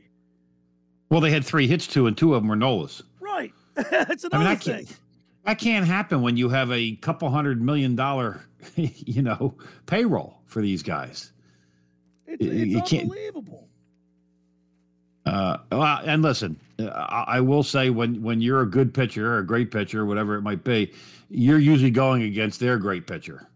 Well, 1.09 1.21
they 1.21 1.31
had 1.31 1.45
three 1.45 1.65
hits 1.67 1.87
too, 1.87 2.05
and 2.07 2.15
two 2.15 2.35
of 2.35 2.41
them 2.43 2.49
were 2.49 2.55
Nolas. 2.57 3.01
Right. 3.19 3.53
That's 3.75 4.25
I 4.25 4.27
another 4.27 4.37
mean, 4.37 4.47
I 4.47 4.55
thing. 4.55 4.85
can't. 4.85 4.99
That 5.45 5.59
can't 5.59 5.85
happen 5.85 6.21
when 6.21 6.37
you 6.37 6.49
have 6.49 6.71
a 6.71 6.95
couple 6.97 7.29
hundred 7.29 7.61
million 7.61 7.95
dollar, 7.95 8.45
you 8.75 9.21
know, 9.21 9.55
payroll 9.85 10.39
for 10.45 10.61
these 10.61 10.83
guys. 10.83 11.33
It's, 12.27 12.41
it's 12.41 12.93
unbelievable. 12.93 13.67
Uh, 15.25 15.57
well, 15.71 16.01
and 16.05 16.21
listen, 16.21 16.59
I, 16.79 17.25
I 17.27 17.39
will 17.41 17.63
say 17.63 17.89
when 17.89 18.21
when 18.21 18.41
you're 18.41 18.61
a 18.61 18.69
good 18.69 18.93
pitcher 18.93 19.33
or 19.33 19.37
a 19.39 19.45
great 19.45 19.71
pitcher, 19.71 20.05
whatever 20.05 20.35
it 20.35 20.41
might 20.41 20.63
be, 20.63 20.93
you're 21.29 21.59
usually 21.59 21.91
going 21.91 22.23
against 22.23 22.59
their 22.59 22.77
great 22.77 23.07
pitcher. 23.07 23.47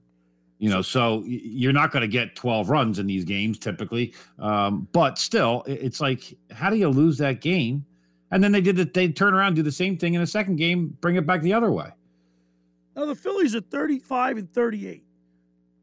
You 0.59 0.69
know, 0.71 0.81
so 0.81 1.23
you're 1.25 1.73
not 1.73 1.91
going 1.91 2.01
to 2.01 2.07
get 2.07 2.35
12 2.35 2.69
runs 2.71 2.97
in 2.97 3.05
these 3.05 3.23
games 3.23 3.59
typically. 3.59 4.13
Um, 4.39 4.87
but 4.91 5.19
still, 5.19 5.63
it's 5.67 6.01
like, 6.01 6.35
how 6.51 6.71
do 6.71 6.77
you 6.77 6.89
lose 6.89 7.19
that 7.19 7.41
game? 7.41 7.85
And 8.31 8.43
then 8.43 8.51
they 8.51 8.61
did 8.61 8.77
it. 8.77 8.93
They 8.93 9.09
turn 9.09 9.33
around, 9.33 9.55
do 9.55 9.63
the 9.63 9.71
same 9.71 9.97
thing 9.97 10.13
in 10.13 10.21
the 10.21 10.27
second 10.27 10.57
game, 10.57 10.97
bring 10.99 11.15
it 11.15 11.25
back 11.25 11.41
the 11.41 11.53
other 11.53 11.71
way. 11.71 11.91
Now 12.95 13.05
the 13.05 13.15
Phillies 13.15 13.55
are 13.55 13.61
35 13.61 14.37
and 14.37 14.53
38. 14.53 15.03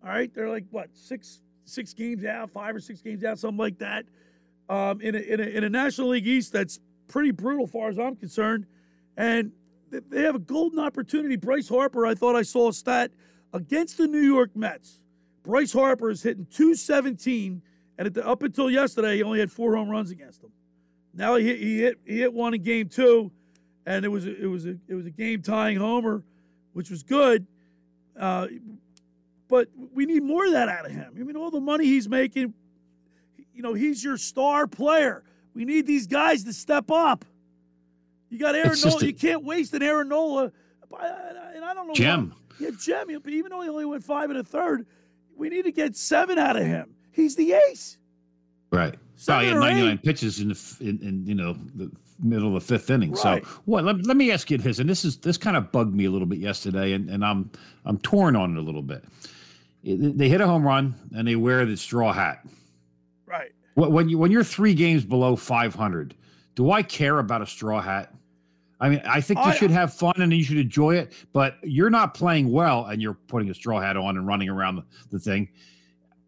All 0.02 0.10
right, 0.10 0.32
they're 0.34 0.50
like 0.50 0.64
what 0.70 0.90
six 0.92 1.40
six 1.64 1.94
games 1.94 2.24
out, 2.24 2.50
five 2.50 2.76
or 2.76 2.80
six 2.80 3.00
games 3.00 3.24
out, 3.24 3.38
something 3.38 3.56
like 3.56 3.78
that. 3.78 4.04
Um, 4.68 5.00
in 5.00 5.14
a, 5.14 5.18
in 5.18 5.40
a 5.40 5.44
in 5.44 5.64
a 5.64 5.70
National 5.70 6.08
League 6.08 6.26
East 6.26 6.52
that's 6.52 6.80
pretty 7.08 7.30
brutal, 7.30 7.66
far 7.66 7.88
as 7.88 7.98
I'm 7.98 8.16
concerned, 8.16 8.66
and 9.16 9.52
they 9.90 10.22
have 10.22 10.34
a 10.34 10.40
golden 10.40 10.78
opportunity. 10.78 11.36
Bryce 11.36 11.68
Harper, 11.68 12.06
I 12.06 12.14
thought 12.14 12.36
I 12.36 12.42
saw 12.42 12.68
a 12.68 12.72
stat 12.72 13.12
against 13.52 13.96
the 13.96 14.06
New 14.06 14.20
York 14.20 14.54
Mets. 14.54 15.00
Bryce 15.42 15.72
Harper 15.72 16.10
is 16.10 16.22
hitting 16.22 16.46
217, 16.50 17.62
and 17.98 18.08
the, 18.08 18.26
up 18.26 18.42
until 18.42 18.70
yesterday, 18.70 19.16
he 19.16 19.22
only 19.22 19.38
had 19.38 19.52
four 19.52 19.76
home 19.76 19.88
runs 19.88 20.10
against 20.10 20.42
them. 20.42 20.50
Now 21.16 21.36
he 21.36 21.44
hit, 21.46 21.58
he 21.58 21.78
hit 21.80 21.98
he 22.04 22.18
hit 22.18 22.32
one 22.32 22.54
in 22.54 22.62
game 22.62 22.88
two, 22.88 23.30
and 23.86 24.04
it 24.04 24.08
was 24.08 24.26
a, 24.26 24.42
it 24.42 24.46
was 24.46 24.66
a 24.66 24.76
it 24.88 24.94
was 24.94 25.06
a 25.06 25.10
game 25.10 25.42
tying 25.42 25.76
homer, 25.76 26.22
which 26.72 26.90
was 26.90 27.02
good. 27.02 27.46
Uh, 28.18 28.48
but 29.48 29.68
we 29.92 30.06
need 30.06 30.22
more 30.22 30.44
of 30.46 30.52
that 30.52 30.68
out 30.68 30.86
of 30.86 30.92
him. 30.92 31.14
I 31.18 31.22
mean, 31.22 31.36
all 31.36 31.50
the 31.50 31.60
money 31.60 31.84
he's 31.84 32.08
making, 32.08 32.54
you 33.54 33.62
know, 33.62 33.74
he's 33.74 34.02
your 34.02 34.16
star 34.16 34.66
player. 34.66 35.22
We 35.54 35.64
need 35.64 35.86
these 35.86 36.06
guys 36.06 36.44
to 36.44 36.52
step 36.52 36.90
up. 36.90 37.24
You 38.30 38.38
got 38.38 38.54
Aaron 38.56 38.76
Nola. 38.82 38.98
a- 39.00 39.06
you 39.06 39.14
can't 39.14 39.44
waste 39.44 39.72
an 39.74 39.82
Aaron 39.82 40.08
Nola. 40.08 40.50
And 40.90 41.64
I 41.64 41.74
don't 41.74 41.86
know. 41.86 41.94
Gem. 41.94 42.30
why- 42.30 42.36
Yeah, 42.66 42.70
Gem. 42.80 43.10
Even 43.10 43.50
though 43.50 43.60
he 43.60 43.68
only 43.68 43.84
went 43.84 44.02
five 44.02 44.30
and 44.30 44.38
a 44.38 44.42
third, 44.44 44.86
we 45.36 45.48
need 45.48 45.62
to 45.62 45.72
get 45.72 45.96
seven 45.96 46.38
out 46.38 46.56
of 46.56 46.64
him. 46.64 46.94
He's 47.12 47.36
the 47.36 47.52
ace. 47.70 47.98
Right. 48.72 48.96
He 49.16 49.32
had 49.32 49.56
99 49.56 49.92
eight. 49.92 50.02
pitches 50.02 50.40
in 50.40 50.48
the 50.48 50.76
in, 50.80 50.98
in 51.02 51.26
you 51.26 51.34
know 51.34 51.56
the 51.74 51.90
middle 52.22 52.48
of 52.48 52.54
the 52.54 52.60
fifth 52.60 52.90
inning. 52.90 53.12
Right. 53.12 53.44
So 53.44 53.50
what? 53.64 53.84
Let, 53.84 54.06
let 54.06 54.16
me 54.16 54.30
ask 54.30 54.50
you 54.50 54.58
this, 54.58 54.78
and 54.78 54.88
this 54.88 55.04
is 55.04 55.18
this 55.18 55.36
kind 55.38 55.56
of 55.56 55.70
bugged 55.72 55.94
me 55.94 56.04
a 56.04 56.10
little 56.10 56.26
bit 56.26 56.38
yesterday, 56.38 56.92
and, 56.92 57.08
and 57.10 57.24
I'm 57.24 57.50
I'm 57.84 57.98
torn 57.98 58.36
on 58.36 58.56
it 58.56 58.58
a 58.58 58.62
little 58.62 58.82
bit. 58.82 59.04
It- 59.82 60.16
they 60.18 60.28
hit 60.28 60.40
a 60.40 60.46
home 60.46 60.66
run 60.66 60.94
and 61.14 61.28
they 61.28 61.36
wear 61.36 61.64
the 61.66 61.76
straw 61.76 62.12
hat. 62.12 62.44
Right. 63.26 63.52
Wh- 63.74 63.90
When 63.90 64.08
you 64.08 64.18
when 64.18 64.30
you're 64.30 64.44
three 64.44 64.74
games 64.74 65.04
below 65.04 65.36
500, 65.36 66.14
do 66.54 66.70
I 66.70 66.82
care 66.82 67.18
about 67.18 67.42
a 67.42 67.46
straw 67.46 67.80
hat? 67.82 68.12
I 68.80 68.88
mean, 68.88 69.02
I 69.06 69.20
think 69.20 69.38
you 69.38 69.46
I- 69.46 69.54
should 69.54 69.70
have 69.70 69.92
fun 69.94 70.14
and 70.18 70.32
you 70.32 70.42
should 70.42 70.58
enjoy 70.58 70.96
it, 70.96 71.12
but 71.32 71.56
you're 71.62 71.90
not 71.90 72.14
playing 72.14 72.50
well 72.50 72.86
and 72.86 73.00
you're 73.00 73.14
putting 73.14 73.48
a 73.50 73.54
straw 73.54 73.80
hat 73.80 73.96
on 73.96 74.16
and 74.16 74.26
running 74.26 74.48
around 74.48 74.76
the, 74.76 74.84
the 75.10 75.18
thing. 75.18 75.48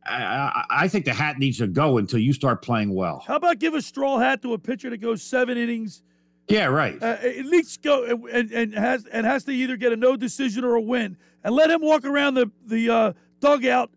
I, 0.09 0.22
I, 0.22 0.64
I 0.84 0.88
think 0.88 1.04
the 1.04 1.12
hat 1.14 1.38
needs 1.38 1.59
to 1.59 1.66
go 1.66 1.98
until 1.98 2.18
you 2.20 2.32
start 2.32 2.62
playing 2.62 2.94
well. 2.94 3.22
How 3.26 3.36
about 3.36 3.59
give 3.59 3.74
a 3.74 3.82
straw 3.82 4.18
hat 4.18 4.42
to 4.42 4.52
a 4.54 4.59
pitcher 4.59 4.90
that 4.90 4.98
goes 4.98 5.22
seven 5.22 5.57
innings? 5.59 6.02
Yeah, 6.48 6.66
right. 6.66 7.02
Uh, 7.02 7.16
at 7.22 7.46
least 7.46 7.82
go 7.82 8.04
and, 8.04 8.50
and 8.52 8.72
has 8.74 9.04
and 9.07 9.26
has 9.26 9.44
to 9.44 9.50
either 9.52 9.76
get 9.76 9.92
a 9.92 9.96
no 9.96 10.16
decision 10.16 10.64
or 10.64 10.76
a 10.76 10.80
win, 10.80 11.16
and 11.42 11.54
let 11.54 11.70
him 11.70 11.80
walk 11.82 12.04
around 12.04 12.34
the 12.34 12.50
the 12.66 12.88
uh, 12.88 13.12
dugout 13.40 13.90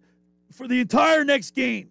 for 0.51 0.67
the 0.67 0.79
entire 0.79 1.23
next 1.23 1.51
game 1.55 1.89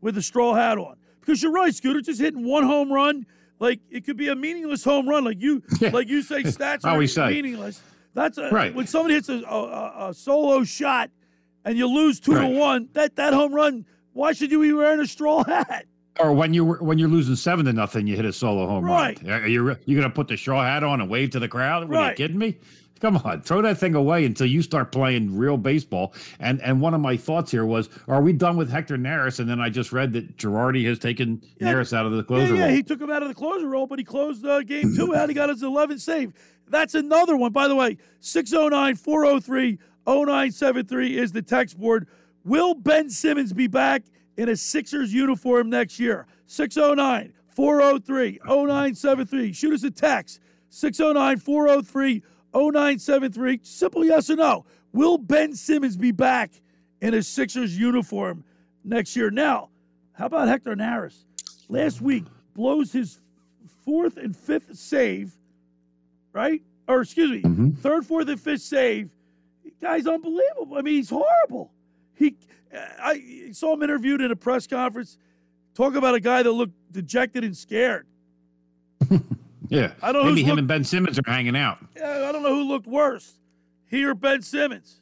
with 0.00 0.16
a 0.18 0.22
straw 0.22 0.54
hat 0.54 0.78
on. 0.78 0.96
Because 1.20 1.42
you're 1.42 1.52
right, 1.52 1.72
Scooter, 1.74 2.00
just 2.00 2.20
hitting 2.20 2.44
one 2.44 2.64
home 2.64 2.92
run, 2.92 3.24
like 3.60 3.78
it 3.88 4.04
could 4.04 4.16
be 4.16 4.28
a 4.28 4.34
meaningless 4.34 4.82
home 4.82 5.08
run, 5.08 5.22
like 5.24 5.40
you 5.40 5.62
like 5.92 6.08
you 6.08 6.22
say 6.22 6.42
stats 6.42 6.80
are 6.84 7.06
say. 7.06 7.28
meaningless. 7.30 7.80
That's 8.12 8.36
a, 8.38 8.50
Right. 8.50 8.74
when 8.74 8.88
somebody 8.88 9.14
hits 9.14 9.28
a, 9.28 9.34
a- 9.44 10.08
a 10.08 10.14
solo 10.14 10.64
shot 10.64 11.10
and 11.64 11.76
you 11.76 11.86
lose 11.86 12.20
two 12.20 12.32
Right. 12.34 12.48
to 12.48 12.58
one. 12.58 12.88
That 12.94 13.16
that 13.16 13.32
home 13.32 13.52
run. 13.54 13.84
Why 14.12 14.32
should 14.32 14.50
you 14.50 14.60
be 14.60 14.72
wearing 14.72 15.00
a 15.00 15.06
straw 15.06 15.44
hat? 15.48 15.86
Or 16.18 16.32
when 16.32 16.52
you 16.52 16.74
when 16.74 16.98
you're 16.98 17.08
losing 17.08 17.36
seven 17.36 17.64
to 17.66 17.72
nothing, 17.72 18.06
you 18.06 18.16
hit 18.16 18.24
a 18.24 18.32
solo 18.32 18.66
home 18.66 18.84
Right. 18.84 19.20
run. 19.22 19.42
Are 19.42 19.46
you 19.46 19.76
you 19.86 19.96
gonna 19.96 20.10
put 20.10 20.28
the 20.28 20.36
straw 20.36 20.62
hat 20.62 20.82
on 20.82 21.00
and 21.00 21.08
wave 21.10 21.30
to 21.30 21.38
the 21.38 21.48
crowd? 21.48 21.88
What, 21.88 21.98
Are 21.98 22.08
you 22.10 22.14
kidding 22.16 22.38
me? 22.38 22.58
Come 23.00 23.16
on, 23.24 23.40
throw 23.40 23.62
that 23.62 23.78
thing 23.78 23.94
away 23.94 24.26
until 24.26 24.46
you 24.46 24.60
start 24.60 24.92
playing 24.92 25.34
real 25.34 25.56
baseball. 25.56 26.12
And 26.38 26.60
and 26.60 26.82
one 26.82 26.92
of 26.92 27.00
my 27.00 27.16
thoughts 27.16 27.50
here 27.50 27.64
was, 27.64 27.88
are 28.08 28.20
we 28.20 28.34
done 28.34 28.58
with 28.58 28.70
Hector 28.70 28.98
Neris? 28.98 29.38
And 29.40 29.48
then 29.48 29.58
I 29.58 29.70
just 29.70 29.90
read 29.90 30.12
that 30.12 30.36
Girardi 30.36 30.84
has 30.86 30.98
taken 30.98 31.40
Neris 31.62 31.96
out 31.96 32.04
of 32.04 32.12
the 32.12 32.22
closer 32.22 32.52
yeah, 32.52 32.58
yeah, 32.60 32.66
role. 32.66 32.74
he 32.74 32.82
took 32.82 33.00
him 33.00 33.10
out 33.10 33.22
of 33.22 33.28
the 33.28 33.34
closer 33.34 33.66
role, 33.66 33.86
but 33.86 33.98
he 33.98 34.04
closed 34.04 34.44
uh, 34.44 34.60
game 34.62 34.94
two 34.94 35.14
out. 35.16 35.30
He 35.30 35.34
got 35.34 35.48
his 35.48 35.62
11th 35.62 36.00
save. 36.00 36.34
That's 36.68 36.94
another 36.94 37.38
one. 37.38 37.52
By 37.52 37.68
the 37.68 37.74
way, 37.74 37.96
609 38.20 38.96
403 38.96 39.78
0973 40.10 41.16
is 41.16 41.30
the 41.30 41.42
text 41.42 41.78
board. 41.78 42.08
Will 42.44 42.74
Ben 42.74 43.10
Simmons 43.10 43.52
be 43.52 43.68
back 43.68 44.02
in 44.36 44.48
a 44.48 44.56
Sixers 44.56 45.14
uniform 45.14 45.70
next 45.70 46.00
year? 46.00 46.26
609 46.46 47.32
403 47.50 48.40
0973. 48.44 49.52
Shoot 49.52 49.74
us 49.74 49.84
a 49.84 49.90
text 49.90 50.40
609 50.70 51.38
403 51.38 52.22
0973. 52.52 53.60
Simple 53.62 54.04
yes 54.04 54.28
or 54.30 54.36
no. 54.36 54.64
Will 54.92 55.16
Ben 55.16 55.54
Simmons 55.54 55.96
be 55.96 56.10
back 56.10 56.50
in 57.00 57.14
a 57.14 57.22
Sixers 57.22 57.78
uniform 57.78 58.42
next 58.82 59.14
year? 59.14 59.30
Now, 59.30 59.68
how 60.12 60.26
about 60.26 60.48
Hector 60.48 60.74
Neris? 60.74 61.24
Last 61.68 62.00
week, 62.00 62.24
blows 62.54 62.90
his 62.90 63.20
fourth 63.84 64.16
and 64.16 64.36
fifth 64.36 64.76
save, 64.76 65.36
right? 66.32 66.60
Or 66.88 67.02
excuse 67.02 67.30
me, 67.30 67.42
mm-hmm. 67.42 67.70
third, 67.74 68.04
fourth, 68.04 68.28
and 68.28 68.40
fifth 68.40 68.62
save. 68.62 69.10
Guy's 69.80 70.06
unbelievable. 70.06 70.76
I 70.76 70.82
mean, 70.82 70.94
he's 70.96 71.10
horrible. 71.10 71.72
He, 72.14 72.36
I 72.72 73.50
saw 73.52 73.74
him 73.74 73.82
interviewed 73.82 74.20
in 74.20 74.30
a 74.30 74.36
press 74.36 74.66
conference. 74.66 75.16
Talk 75.74 75.94
about 75.94 76.14
a 76.14 76.20
guy 76.20 76.42
that 76.42 76.52
looked 76.52 76.74
dejected 76.92 77.44
and 77.44 77.56
scared. 77.56 78.06
yeah, 79.68 79.92
I 80.02 80.12
don't 80.12 80.24
know 80.24 80.30
maybe 80.30 80.42
him 80.42 80.50
look- 80.50 80.58
and 80.58 80.68
Ben 80.68 80.84
Simmons 80.84 81.18
are 81.18 81.30
hanging 81.30 81.56
out. 81.56 81.78
Yeah, 81.96 82.26
I 82.28 82.32
don't 82.32 82.42
know 82.42 82.54
who 82.54 82.64
looked 82.64 82.86
worse, 82.86 83.34
he 83.86 84.04
or 84.04 84.14
Ben 84.14 84.42
Simmons. 84.42 85.00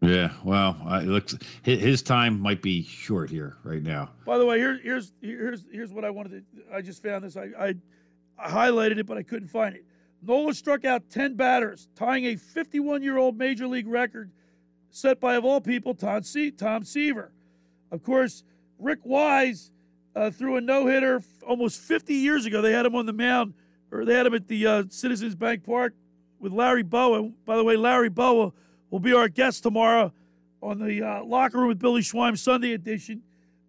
Yeah, 0.00 0.32
well, 0.44 0.76
it 0.90 1.06
looks 1.06 1.34
his, 1.62 1.80
his 1.80 2.02
time 2.02 2.38
might 2.38 2.60
be 2.60 2.82
short 2.84 3.30
here 3.30 3.56
right 3.64 3.82
now. 3.82 4.10
By 4.26 4.36
the 4.36 4.44
way, 4.44 4.58
here, 4.58 4.78
here's 4.82 5.12
here's 5.22 5.64
here's 5.72 5.92
what 5.92 6.04
I 6.04 6.10
wanted 6.10 6.44
to. 6.56 6.74
I 6.74 6.82
just 6.82 7.02
found 7.02 7.24
this. 7.24 7.36
I, 7.36 7.48
I 7.58 7.74
I 8.38 8.50
highlighted 8.50 8.98
it, 8.98 9.06
but 9.06 9.16
I 9.16 9.22
couldn't 9.22 9.48
find 9.48 9.74
it. 9.74 9.84
Nola 10.26 10.54
struck 10.54 10.84
out 10.84 11.10
10 11.10 11.34
batters, 11.34 11.88
tying 11.94 12.24
a 12.26 12.36
51 12.36 13.02
year 13.02 13.16
old 13.16 13.36
major 13.36 13.66
league 13.66 13.86
record 13.86 14.30
set 14.90 15.20
by, 15.20 15.34
of 15.34 15.44
all 15.44 15.60
people, 15.60 15.94
Tom, 15.94 16.22
Se- 16.22 16.52
Tom 16.52 16.84
Seaver. 16.84 17.32
Of 17.90 18.02
course, 18.02 18.44
Rick 18.78 19.00
Wise 19.04 19.70
uh, 20.14 20.30
threw 20.30 20.56
a 20.56 20.60
no 20.60 20.86
hitter 20.86 21.22
almost 21.46 21.80
50 21.80 22.14
years 22.14 22.46
ago. 22.46 22.62
They 22.62 22.72
had 22.72 22.86
him 22.86 22.94
on 22.94 23.06
the 23.06 23.12
mound, 23.12 23.54
or 23.90 24.04
they 24.04 24.14
had 24.14 24.26
him 24.26 24.34
at 24.34 24.48
the 24.48 24.66
uh, 24.66 24.84
Citizens 24.88 25.34
Bank 25.34 25.64
Park 25.64 25.94
with 26.38 26.52
Larry 26.52 26.82
Bowa. 26.82 27.30
By 27.44 27.56
the 27.56 27.64
way, 27.64 27.76
Larry 27.76 28.10
Bowa 28.10 28.52
will 28.90 29.00
be 29.00 29.12
our 29.12 29.28
guest 29.28 29.62
tomorrow 29.62 30.12
on 30.62 30.78
the 30.78 31.02
uh, 31.02 31.24
locker 31.24 31.58
room 31.58 31.68
with 31.68 31.78
Billy 31.78 32.00
Schweim 32.00 32.38
Sunday 32.38 32.72
edition. 32.72 33.22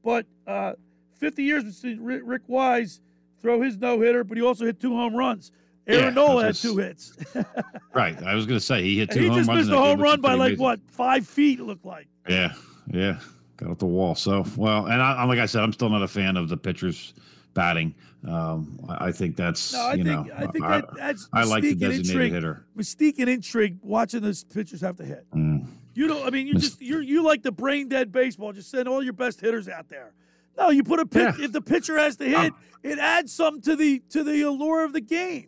But 0.04 0.26
uh, 0.46 0.74
50 1.18 1.44
years 1.44 1.78
since 1.78 2.00
Rick 2.00 2.22
Rick 2.24 2.44
Wise 2.48 3.02
throw 3.42 3.62
his 3.62 3.78
no 3.78 4.00
hitter, 4.00 4.24
but 4.24 4.38
he 4.38 4.44
also 4.44 4.66
hit 4.66 4.80
two 4.80 4.96
home 4.96 5.16
runs. 5.16 5.52
Aaron 5.88 6.04
Yeah, 6.06 6.10
Nola 6.12 6.42
had 6.44 6.50
that's 6.50 6.62
two 6.62 6.78
hits. 6.78 7.14
Right, 7.94 8.22
I 8.24 8.36
was 8.36 8.46
going 8.46 8.60
to 8.60 8.66
say 8.66 8.82
he 8.84 8.98
hit 8.98 9.10
And 9.12 9.18
two 9.18 9.22
he 9.24 9.28
home 9.30 9.38
just 9.38 9.48
runs. 9.48 9.58
missed 9.60 9.70
in 9.70 9.74
a 9.76 9.78
that 9.78 9.84
game, 9.84 9.98
home 9.98 10.02
run 10.04 10.22
by 10.22 10.34
like 10.34 10.48
amazing. 10.50 10.64
what 10.64 10.80
five 10.90 11.28
feet? 11.28 11.60
It 11.60 11.64
looked 11.64 11.86
like. 11.86 12.08
Yeah, 12.28 12.54
yeah, 12.92 13.20
got 13.58 13.70
off 13.70 13.78
the 13.80 13.86
wall. 13.86 14.16
So 14.16 14.46
well, 14.58 14.86
and 14.88 15.02
I, 15.02 15.24
like 15.26 15.40
I 15.40 15.46
said, 15.46 15.64
I'm 15.64 15.72
still 15.74 15.90
not 15.90 16.02
a 16.02 16.08
fan 16.08 16.36
of 16.38 16.50
the 16.50 16.58
pitchers 16.58 17.14
batting. 17.54 17.94
Um, 18.28 18.80
I, 18.90 19.08
I 19.08 19.12
think 19.12 19.36
that's 19.38 19.72
No, 19.74 19.80
I 19.82 19.94
you 19.94 20.04
think 20.04 20.28
know, 20.28 20.34
I 20.36 20.48
think 20.48 20.66
that 20.66 20.86
adds 21.00 21.30
I 21.32 21.44
like 21.44 21.62
the 21.62 21.70
and 21.72 21.80
designated 21.80 22.10
intrigue. 22.12 22.32
hitter. 22.34 22.66
Mystique 22.76 23.20
and 23.20 23.30
intrigue 23.30 23.78
watching 23.84 24.22
those 24.22 24.44
pitchers 24.44 24.82
have 24.82 24.98
to 24.98 25.06
hit. 25.06 25.26
Mm. 25.34 25.68
You 25.94 26.08
don't. 26.08 26.26
I 26.26 26.32
mean, 26.32 26.48
you 26.48 26.56
just 26.56 26.82
you 26.82 27.00
you 27.00 27.24
like 27.24 27.44
the 27.44 27.52
brain 27.52 27.88
dead 27.88 28.12
baseball. 28.12 28.52
Just 28.52 28.70
send 28.72 28.88
all 28.90 29.02
your 29.04 29.14
best 29.14 29.40
hitters 29.40 29.70
out 29.70 29.88
there. 29.88 30.12
No, 30.58 30.70
you 30.72 30.84
put 30.84 31.00
a 31.00 31.06
pitch. 31.06 31.36
If 31.40 31.52
the 31.54 31.62
pitcher 31.62 31.98
has 31.98 32.18
to 32.18 32.26
hit, 32.26 32.52
it 32.84 32.98
adds 33.00 33.32
something 33.32 33.62
to 33.62 33.76
the 33.78 34.00
to 34.10 34.24
the 34.24 34.42
allure 34.42 34.84
of 34.84 34.92
the 34.94 35.02
game. 35.02 35.48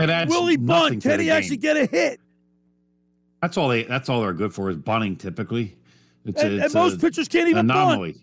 It 0.00 0.10
adds 0.10 0.30
Will 0.30 0.56
bunt? 0.56 1.02
Can 1.02 1.20
he 1.20 1.30
actually 1.30 1.56
get 1.58 1.76
a 1.76 1.86
hit? 1.86 2.20
That's 3.42 3.56
all 3.56 3.68
they. 3.68 3.84
That's 3.84 4.08
all 4.08 4.20
they're 4.20 4.32
good 4.32 4.52
for 4.52 4.70
is 4.70 4.76
bunting. 4.76 5.16
Typically, 5.16 5.76
it's 6.24 6.42
And- 6.42 6.60
a, 6.60 6.64
and 6.64 6.74
most 6.74 6.96
a 6.96 6.98
pitchers 6.98 7.28
can't 7.28 7.48
even 7.48 7.66
bunt. 7.66 8.16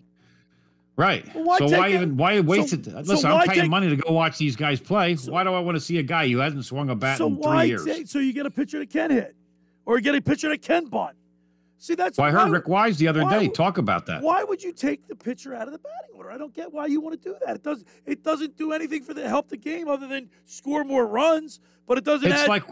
Right. 0.96 1.32
Well, 1.34 1.44
why 1.44 1.58
so 1.58 1.66
why 1.66 1.88
it- 1.88 1.94
even 1.94 2.16
why 2.16 2.40
waste 2.40 2.70
so- 2.70 2.76
it? 2.76 2.86
Listen, 3.06 3.30
why 3.30 3.40
I'm 3.42 3.46
paying 3.48 3.60
take- 3.62 3.70
money 3.70 3.88
to 3.88 3.96
go 3.96 4.12
watch 4.12 4.36
these 4.38 4.56
guys 4.56 4.80
play. 4.80 5.14
why 5.14 5.44
do 5.44 5.52
I 5.54 5.60
want 5.60 5.76
to 5.76 5.80
see 5.80 5.98
a 5.98 6.02
guy 6.02 6.28
who 6.28 6.38
hasn't 6.38 6.64
swung 6.64 6.90
a 6.90 6.96
bat 6.96 7.18
So 7.18 7.28
in 7.28 7.34
three 7.36 7.42
why? 7.42 7.64
years? 7.64 7.84
Say, 7.84 8.04
so 8.04 8.18
you 8.18 8.32
get 8.32 8.46
a 8.46 8.50
pitcher 8.50 8.80
that 8.80 8.90
can 8.90 9.10
hit, 9.10 9.36
or 9.86 9.96
you 9.96 10.02
get 10.02 10.14
a 10.16 10.20
pitcher 10.20 10.48
that 10.48 10.62
can 10.62 10.86
bunt. 10.86 11.16
See, 11.78 11.94
that's 11.94 12.18
well, 12.18 12.26
I 12.26 12.32
why- 12.32 12.44
heard 12.44 12.52
Rick 12.52 12.68
Wise 12.68 12.98
the 12.98 13.08
other 13.08 13.22
why 13.22 13.38
day 13.38 13.48
talk 13.48 13.78
about 13.78 14.06
that. 14.06 14.22
Why 14.22 14.42
would 14.42 14.62
you 14.62 14.72
take 14.72 15.06
the 15.06 15.14
pitcher 15.14 15.54
out 15.54 15.68
of 15.68 15.72
the 15.72 15.78
batting 15.78 16.16
order? 16.16 16.30
I 16.30 16.36
don't 16.36 16.52
get 16.52 16.72
why 16.72 16.86
you 16.86 17.00
want 17.00 17.20
to 17.20 17.28
do 17.28 17.36
that. 17.46 17.56
It 17.56 17.62
does. 17.62 17.84
It 18.04 18.24
doesn't 18.24 18.56
do 18.56 18.72
anything 18.72 19.02
for 19.02 19.14
the 19.14 19.28
help 19.28 19.48
the 19.48 19.56
game 19.56 19.88
other 19.88 20.08
than 20.08 20.28
score 20.44 20.84
more 20.84 21.06
runs. 21.06 21.60
But 21.86 21.98
it 21.98 22.04
doesn't. 22.04 22.30
It's 22.30 22.42
add, 22.42 22.48
like 22.48 22.64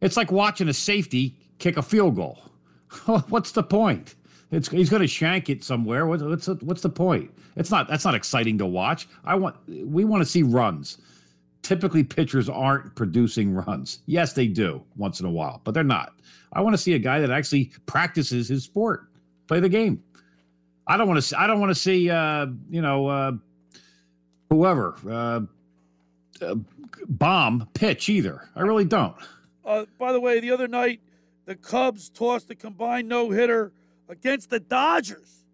it's 0.00 0.16
like 0.16 0.32
watching 0.32 0.68
a 0.68 0.74
safety 0.74 1.36
kick 1.58 1.76
a 1.76 1.82
field 1.82 2.16
goal. 2.16 2.38
what's 3.28 3.52
the 3.52 3.62
point? 3.62 4.14
It's 4.50 4.68
he's 4.68 4.88
going 4.88 5.02
to 5.02 5.08
shank 5.08 5.50
it 5.50 5.62
somewhere. 5.64 6.06
What's 6.06 6.22
what's 6.22 6.46
the, 6.46 6.54
what's 6.62 6.82
the 6.82 6.88
point? 6.88 7.30
It's 7.56 7.70
not 7.70 7.88
that's 7.88 8.04
not 8.04 8.14
exciting 8.14 8.58
to 8.58 8.66
watch. 8.66 9.08
I 9.24 9.34
want 9.34 9.56
we 9.66 10.04
want 10.04 10.22
to 10.22 10.26
see 10.26 10.42
runs. 10.42 10.98
Typically, 11.64 12.04
pitchers 12.04 12.50
aren't 12.50 12.94
producing 12.94 13.54
runs. 13.54 14.00
Yes, 14.04 14.34
they 14.34 14.46
do 14.46 14.82
once 14.96 15.18
in 15.18 15.24
a 15.24 15.30
while, 15.30 15.62
but 15.64 15.72
they're 15.72 15.82
not. 15.82 16.12
I 16.52 16.60
want 16.60 16.74
to 16.74 16.78
see 16.78 16.92
a 16.92 16.98
guy 16.98 17.20
that 17.20 17.30
actually 17.30 17.72
practices 17.86 18.48
his 18.48 18.64
sport, 18.64 19.08
play 19.48 19.60
the 19.60 19.70
game. 19.70 20.02
I 20.86 20.98
don't 20.98 21.08
want 21.08 21.16
to. 21.16 21.22
See, 21.22 21.34
I 21.34 21.46
don't 21.46 21.60
want 21.60 21.70
to 21.70 21.74
see 21.74 22.10
uh, 22.10 22.48
you 22.68 22.82
know 22.82 23.06
uh, 23.06 23.32
whoever 24.50 24.94
uh, 25.08 25.40
uh, 26.44 26.54
bomb 27.08 27.66
pitch 27.72 28.10
either. 28.10 28.46
I 28.54 28.60
really 28.60 28.84
don't. 28.84 29.16
Uh, 29.64 29.86
by 29.98 30.12
the 30.12 30.20
way, 30.20 30.40
the 30.40 30.50
other 30.50 30.68
night, 30.68 31.00
the 31.46 31.54
Cubs 31.54 32.10
tossed 32.10 32.50
a 32.50 32.54
combined 32.54 33.08
no 33.08 33.30
hitter 33.30 33.72
against 34.10 34.50
the 34.50 34.60
Dodgers. 34.60 35.44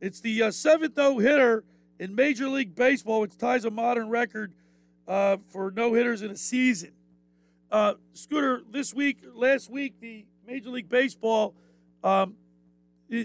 It's 0.00 0.20
the 0.20 0.44
uh, 0.44 0.50
seventh 0.52 0.96
no 0.96 1.18
hitter 1.18 1.64
in 1.98 2.14
Major 2.14 2.48
League 2.48 2.76
Baseball, 2.76 3.22
which 3.22 3.36
ties 3.36 3.64
a 3.64 3.70
modern 3.72 4.08
record 4.08 4.54
uh, 5.10 5.38
for 5.48 5.72
no 5.72 5.92
hitters 5.92 6.22
in 6.22 6.30
a 6.30 6.36
season. 6.36 6.92
Uh, 7.70 7.94
Scooter, 8.12 8.62
this 8.70 8.94
week, 8.94 9.18
last 9.34 9.68
week, 9.68 10.00
the 10.00 10.24
Major 10.46 10.70
League 10.70 10.88
Baseball 10.88 11.56
um, 12.04 12.36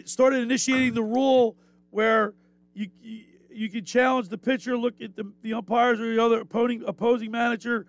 started 0.06 0.42
initiating 0.42 0.96
the 0.96 1.04
rule 1.04 1.56
where 1.92 2.34
you 2.74 2.90
you, 3.04 3.24
you 3.52 3.70
can 3.70 3.86
challenge 3.86 4.30
the 4.30 4.38
pitcher, 4.38 4.76
look 4.76 5.00
at 5.00 5.16
the, 5.16 5.32
the 5.44 5.54
umpires 5.54 6.02
or 6.02 6.12
the 6.12 6.22
other 6.22 6.42
opposing 6.42 6.84
opposing 6.88 7.30
manager 7.30 7.86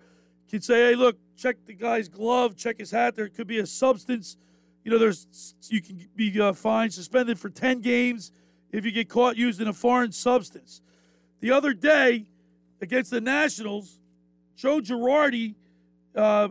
can 0.47 0.61
say, 0.61 0.89
hey, 0.89 0.95
look, 0.95 1.17
check 1.35 1.57
the 1.65 1.73
guy's 1.73 2.07
glove, 2.07 2.55
check 2.55 2.77
his 2.77 2.91
hat. 2.91 3.15
There 3.15 3.27
could 3.27 3.47
be 3.47 3.57
a 3.57 3.65
substance. 3.65 4.37
You 4.83 4.91
know, 4.91 4.99
there's 4.99 5.55
you 5.69 5.81
can 5.81 6.07
be 6.15 6.39
uh, 6.39 6.53
fined, 6.53 6.93
suspended 6.93 7.39
for 7.39 7.49
10 7.49 7.81
games 7.81 8.31
if 8.71 8.85
you 8.85 8.91
get 8.91 9.09
caught 9.09 9.37
using 9.37 9.67
a 9.67 9.73
foreign 9.73 10.11
substance. 10.11 10.81
The 11.39 11.51
other 11.51 11.73
day 11.73 12.27
against 12.81 13.11
the 13.11 13.21
Nationals, 13.21 13.99
Joe 14.55 14.79
Girardi, 14.79 15.55
uh, 16.15 16.49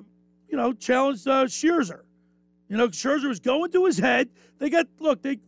you 0.49 0.57
know, 0.57 0.72
challenged 0.72 1.27
uh, 1.27 1.45
Scherzer. 1.45 2.03
You 2.68 2.77
know, 2.77 2.89
Scherzer 2.89 3.29
was 3.29 3.41
going 3.41 3.70
to 3.72 3.85
his 3.85 3.99
head. 3.99 4.29
They 4.59 4.70
got 4.70 4.87
look. 4.99 5.22
They 5.22 5.39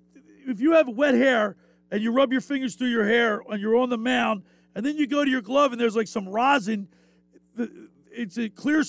if 0.46 0.60
you 0.60 0.72
have 0.72 0.88
wet 0.88 1.14
hair 1.14 1.56
and 1.90 2.02
you 2.02 2.12
rub 2.12 2.32
your 2.32 2.40
fingers 2.40 2.74
through 2.74 2.88
your 2.88 3.04
hair 3.04 3.42
and 3.48 3.60
you're 3.60 3.76
on 3.76 3.90
the 3.90 3.98
mound, 3.98 4.42
and 4.74 4.84
then 4.84 4.96
you 4.96 5.06
go 5.06 5.24
to 5.24 5.30
your 5.30 5.40
glove 5.40 5.72
and 5.72 5.80
there's 5.80 5.96
like 5.96 6.08
some 6.08 6.28
rosin. 6.28 6.88
It's 8.10 8.38
a 8.38 8.48
clear 8.48 8.82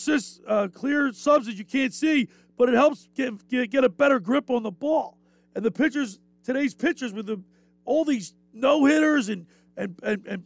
uh, 0.47 0.67
clear 0.67 1.11
substance 1.13 1.57
you 1.57 1.65
can't 1.65 1.93
see, 1.93 2.27
but 2.57 2.69
it 2.69 2.75
helps 2.75 3.07
get, 3.15 3.47
get 3.47 3.69
get 3.71 3.83
a 3.83 3.89
better 3.89 4.19
grip 4.19 4.49
on 4.49 4.63
the 4.63 4.71
ball. 4.71 5.17
And 5.55 5.65
the 5.65 5.71
pitchers 5.71 6.19
today's 6.43 6.73
pitchers 6.73 7.13
with 7.13 7.25
the 7.25 7.41
all 7.85 8.05
these 8.05 8.33
no 8.53 8.85
hitters 8.85 9.29
and 9.29 9.45
and 9.77 9.95
and, 10.03 10.25
and 10.27 10.43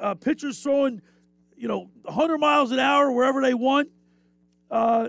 uh, 0.00 0.14
pitchers 0.14 0.62
throwing, 0.62 1.00
you 1.56 1.68
know, 1.68 1.90
100 2.02 2.38
miles 2.38 2.70
an 2.70 2.78
hour 2.78 3.10
wherever 3.12 3.42
they 3.42 3.54
want. 3.54 3.88
Uh, 4.70 5.08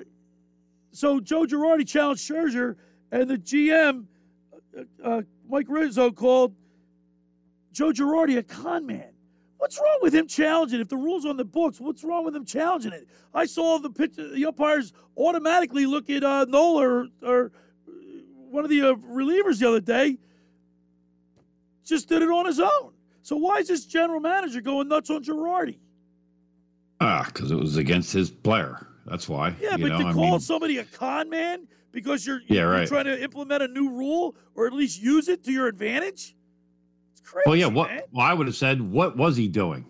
so 0.92 1.20
Joe 1.20 1.46
Girardi 1.46 1.88
challenged 1.88 2.30
Scherzer, 2.30 2.76
and 3.12 3.30
the 3.30 3.38
GM, 3.38 4.06
uh, 4.78 4.82
uh, 5.04 5.22
Mike 5.48 5.68
Rizzo, 5.70 6.12
called 6.12 6.56
Joe 7.72 7.92
Girardi 7.92 8.38
a 8.38 8.44
con 8.44 8.86
man. 8.86 9.12
What's 9.58 9.78
wrong 9.78 10.00
with 10.02 10.16
him 10.16 10.26
challenging? 10.26 10.80
If 10.80 10.88
the 10.88 10.98
rule's 10.98 11.26
on 11.26 11.36
the 11.36 11.44
books, 11.44 11.82
what's 11.82 12.04
wrong 12.04 12.24
with 12.24 12.36
him 12.36 12.46
challenging 12.46 12.94
it? 12.94 13.08
I 13.34 13.46
saw 13.46 13.78
the 13.78 13.90
pitch, 13.90 14.16
the 14.16 14.46
umpires 14.46 14.94
automatically 15.18 15.86
look 15.86 16.10
at 16.10 16.24
uh, 16.24 16.46
Nola 16.48 16.88
or, 16.88 17.08
or 17.22 17.52
one 18.50 18.64
of 18.64 18.70
the 18.70 18.82
uh, 18.82 18.94
relievers 18.94 19.60
the 19.60 19.68
other 19.68 19.82
day. 19.82 20.18
Just 21.84 22.08
did 22.08 22.22
it 22.22 22.30
on 22.30 22.46
his 22.46 22.60
own. 22.60 22.94
So 23.30 23.38
why 23.38 23.60
is 23.60 23.68
this 23.68 23.86
general 23.86 24.20
manager 24.20 24.60
going 24.60 24.88
nuts 24.88 25.12
on 25.12 25.24
Girardi? 25.24 25.78
Ah, 27.00 27.26
because 27.28 27.52
it 27.52 27.56
was 27.60 27.78
against 27.78 28.12
his 28.12 28.32
player. 28.32 28.88
That's 29.06 29.30
why. 29.30 29.54
Yeah, 29.62 29.76
you 29.76 29.84
but 29.84 29.90
know, 29.90 30.00
to 30.00 30.06
I 30.08 30.14
call 30.14 30.32
mean, 30.32 30.40
somebody 30.40 30.80
a 30.80 30.84
con 30.84 31.30
man 31.30 31.68
because 31.92 32.26
you're, 32.26 32.40
Yeah, 32.48 32.62
you're 32.62 32.72
right. 32.72 32.88
trying 32.88 33.06
to 33.06 33.22
implement 33.24 33.62
a 33.62 33.68
new 33.68 33.92
rule 33.92 34.36
or 34.56 34.66
at 34.66 34.74
least 34.74 35.00
use 35.00 35.28
it 35.28 35.44
to 35.44 35.52
your 35.52 35.68
advantage? 35.68 36.36
It's 37.12 37.22
crazy. 37.22 37.44
well, 37.46 37.56
yeah. 37.56 37.68
What? 37.68 37.92
Well, 38.12 38.26
I 38.26 38.34
would 38.34 38.48
have 38.48 38.56
said, 38.56 38.82
what 38.82 39.16
was 39.16 39.38
he 39.38 39.48
doing? 39.48 39.86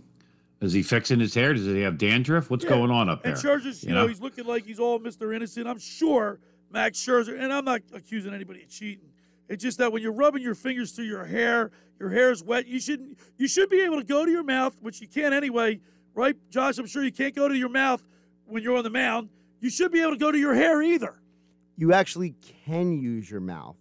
Is 0.60 0.74
he 0.74 0.84
fixing 0.84 1.22
his 1.22 1.34
hair? 1.34 1.54
Does 1.54 1.66
he 1.66 1.80
have 1.80 1.98
dandruff? 1.98 2.50
What's 2.50 2.66
Yeah. 2.66 2.72
going 2.72 2.92
on 2.92 3.08
up 3.08 3.24
there? 3.24 3.32
And 3.36 3.42
Scherzer's, 3.42 3.84
you, 3.84 3.90
You 3.90 3.96
know, 3.96 4.02
know? 4.02 4.08
he's 4.08 4.20
looking 4.20 4.44
like 4.48 4.66
he's 4.66 4.80
all 4.80 5.00
Mr. 5.00 5.34
Innocent. 5.34 5.66
I'm 5.66 5.80
sure 5.80 6.42
Max 6.70 6.98
Scherzer, 7.00 7.42
and 7.42 7.54
I'm 7.54 7.64
not 7.64 7.84
accusing 7.94 8.34
anybody 8.34 8.64
of 8.64 8.70
cheating. 8.70 9.09
It's 9.50 9.64
just 9.64 9.80
that 9.80 9.92
when 9.92 10.02
you're 10.04 10.14
rubbing 10.14 10.44
your 10.44 10.56
fingers 10.56 10.92
through 10.92 11.06
your 11.06 11.26
hair, 11.26 11.72
your 12.00 12.10
hair 12.10 12.32
is 12.32 12.44
wet. 12.44 12.68
You 12.68 12.80
shouldn't. 12.80 13.18
you 13.38 13.48
should 13.48 13.70
be 13.70 13.82
able 13.82 13.98
to 13.98 14.04
go 14.04 14.24
to 14.26 14.32
your 14.32 14.44
mouth, 14.44 14.76
which 14.82 15.02
you 15.02 15.08
can't 15.08 15.34
anyway, 15.34 15.80
right, 16.14 16.36
Josh? 16.52 16.78
I'm 16.78 16.86
sure 16.86 17.04
you 17.04 17.12
can't 17.12 17.36
go 17.36 17.48
to 17.48 17.58
your 17.58 17.70
mouth 17.70 18.02
when 18.46 18.62
you're 18.64 18.78
on 18.78 18.84
the 18.84 18.90
mound. 18.92 19.30
You 19.60 19.70
should 19.70 19.92
be 19.92 20.02
able 20.02 20.12
to 20.12 20.18
go 20.18 20.32
to 20.32 20.38
your 20.38 20.54
hair 20.54 20.82
either. 20.82 21.20
You 21.76 21.94
actually 21.94 22.36
can 22.66 23.02
use 23.02 23.30
your 23.30 23.42
mouth, 23.42 23.76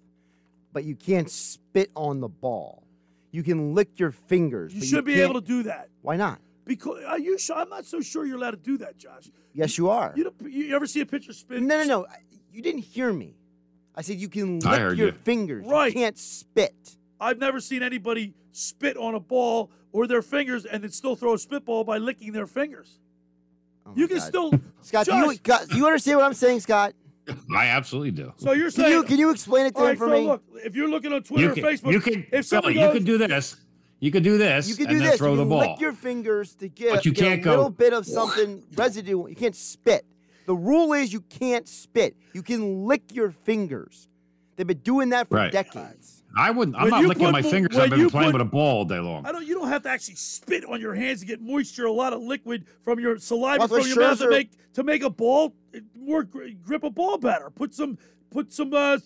but 0.72 0.84
you 0.84 0.96
can't 0.96 1.30
spit 1.30 1.90
on 1.94 2.20
the 2.20 2.28
ball. 2.28 2.84
You 3.30 3.42
can 3.42 3.74
lick 3.74 3.98
your 3.98 4.10
fingers. 4.10 4.74
You 4.74 4.82
should 4.84 5.04
be 5.04 5.14
can't- 5.14 5.30
able 5.30 5.40
to 5.40 5.46
do 5.46 5.64
that. 5.64 5.90
Why 6.00 6.16
not? 6.16 6.40
Because 6.64 7.02
are 7.04 7.18
you 7.18 7.38
sure? 7.38 7.56
I'm 7.56 7.68
not 7.70 7.86
so 7.86 8.00
sure 8.00 8.26
you're 8.26 8.36
allowed 8.36 8.50
to 8.52 8.56
do 8.58 8.78
that, 8.78 8.98
Josh. 8.98 9.30
Yes, 9.54 9.78
you 9.78 9.88
are. 9.88 10.12
You, 10.16 10.32
you 10.46 10.76
ever 10.76 10.86
see 10.86 11.00
a 11.00 11.06
pitcher 11.06 11.32
spit? 11.32 11.62
No, 11.62 11.78
no, 11.78 11.84
no. 11.84 12.06
You 12.52 12.60
didn't 12.62 12.82
hear 12.82 13.10
me. 13.12 13.37
I 13.98 14.02
said 14.02 14.18
you 14.18 14.28
can 14.28 14.60
lick 14.60 14.78
your 14.96 15.08
you. 15.08 15.12
fingers. 15.12 15.66
Right. 15.66 15.88
You 15.92 15.92
can't 16.00 16.16
spit. 16.16 16.96
I've 17.20 17.38
never 17.38 17.58
seen 17.58 17.82
anybody 17.82 18.32
spit 18.52 18.96
on 18.96 19.16
a 19.16 19.20
ball 19.20 19.72
or 19.90 20.06
their 20.06 20.22
fingers 20.22 20.64
and 20.66 20.84
then 20.84 20.90
still 20.92 21.16
throw 21.16 21.34
a 21.34 21.38
spitball 21.38 21.82
by 21.82 21.98
licking 21.98 22.32
their 22.32 22.46
fingers. 22.46 23.00
Oh 23.84 23.92
you 23.96 24.06
can 24.06 24.18
God. 24.18 24.24
still, 24.26 24.52
Scott, 24.82 25.06
do 25.06 25.14
you, 25.16 25.24
Josh, 25.26 25.36
Scott, 25.38 25.68
do 25.70 25.76
you 25.76 25.86
understand 25.86 26.18
what 26.18 26.26
I'm 26.26 26.34
saying, 26.34 26.60
Scott? 26.60 26.92
I 27.54 27.66
absolutely 27.66 28.12
do. 28.12 28.32
So 28.36 28.52
you're 28.52 28.66
Can 28.70 28.82
saying? 28.84 28.92
you 28.92 29.02
can 29.02 29.18
you 29.18 29.30
explain 29.30 29.66
it 29.66 29.74
to 29.74 29.80
All 29.80 29.86
him 29.88 29.96
for 29.96 30.06
so 30.06 30.12
me? 30.12 30.26
look, 30.26 30.42
if 30.64 30.76
you're 30.76 30.88
looking 30.88 31.12
on 31.12 31.24
Twitter 31.24 31.42
You 31.46 31.50
or 31.50 31.54
Facebook, 31.56 31.92
you 31.92 32.00
can, 32.00 32.24
if 32.32 32.46
somebody 32.46 32.74
Billy, 32.74 32.86
you 32.86 32.92
can 32.92 33.04
do 33.04 33.18
this. 33.18 33.56
You 34.00 34.12
can 34.12 34.22
do 34.22 34.38
this. 34.38 34.68
You 34.68 34.76
can 34.76 34.86
do 34.86 34.98
then 35.00 35.08
this. 35.08 35.18
Throw 35.18 35.32
you 35.32 35.38
the 35.38 35.44
ball. 35.44 35.58
lick 35.72 35.80
your 35.80 35.92
fingers 35.92 36.54
to 36.54 36.68
get, 36.68 36.92
But 36.94 37.04
you 37.04 37.12
get 37.12 37.24
can't 37.24 37.40
a 37.40 37.44
go- 37.44 37.50
little 37.50 37.70
bit 37.70 37.92
of 37.92 38.06
something 38.06 38.62
residue. 38.76 39.26
You 39.28 39.34
can't 39.34 39.56
spit. 39.56 40.06
The 40.48 40.56
rule 40.56 40.94
is 40.94 41.12
you 41.12 41.20
can't 41.20 41.68
spit. 41.68 42.16
You 42.32 42.42
can 42.42 42.86
lick 42.86 43.02
your 43.12 43.30
fingers. 43.30 44.08
They've 44.56 44.66
been 44.66 44.78
doing 44.78 45.10
that 45.10 45.28
for 45.28 45.36
Right. 45.36 45.52
decades. 45.52 46.24
I 46.38 46.50
wouldn't. 46.50 46.74
I'm 46.74 46.84
When 46.84 46.90
not 46.90 47.04
licking 47.04 47.24
put 47.26 47.32
my 47.32 47.42
fingers. 47.42 47.76
I've 47.76 47.90
been 47.90 48.08
playing 48.08 48.32
put- 48.32 48.40
with 48.40 48.48
a 48.48 48.50
ball 48.50 48.78
all 48.78 48.84
day 48.86 48.98
long. 48.98 49.26
I 49.26 49.32
don't. 49.32 49.46
You 49.46 49.54
don't 49.56 49.68
have 49.68 49.82
to 49.82 49.90
actually 49.90 50.14
spit 50.14 50.64
on 50.64 50.80
your 50.80 50.94
hands 50.94 51.20
to 51.20 51.26
get 51.26 51.42
moisture, 51.42 51.84
a 51.84 51.92
lot 51.92 52.14
of 52.14 52.22
liquid 52.22 52.64
from 52.82 52.98
your 52.98 53.18
saliva 53.18 53.58
Well, 53.58 53.68
from 53.68 53.86
your 53.88 53.96
what 53.96 54.08
mouth 54.08 54.18
to 54.20 54.30
make 54.30 54.50
to 54.72 54.82
make 54.82 55.02
a 55.02 55.10
ball 55.10 55.54
more 55.94 56.22
grip 56.24 56.82
a 56.82 56.88
ball 56.90 57.18
better. 57.18 57.50
Put 57.50 57.74
some 57.74 57.98
put 58.30 58.50
some 58.50 58.72
uh, 58.72 58.96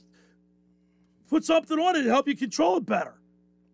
put 1.29 1.45
something 1.45 1.77
on 1.77 1.97
it 1.97 2.03
to 2.05 2.09
help 2.09 2.29
you 2.29 2.37
control 2.37 2.77
it 2.77 2.87
better. 2.87 3.15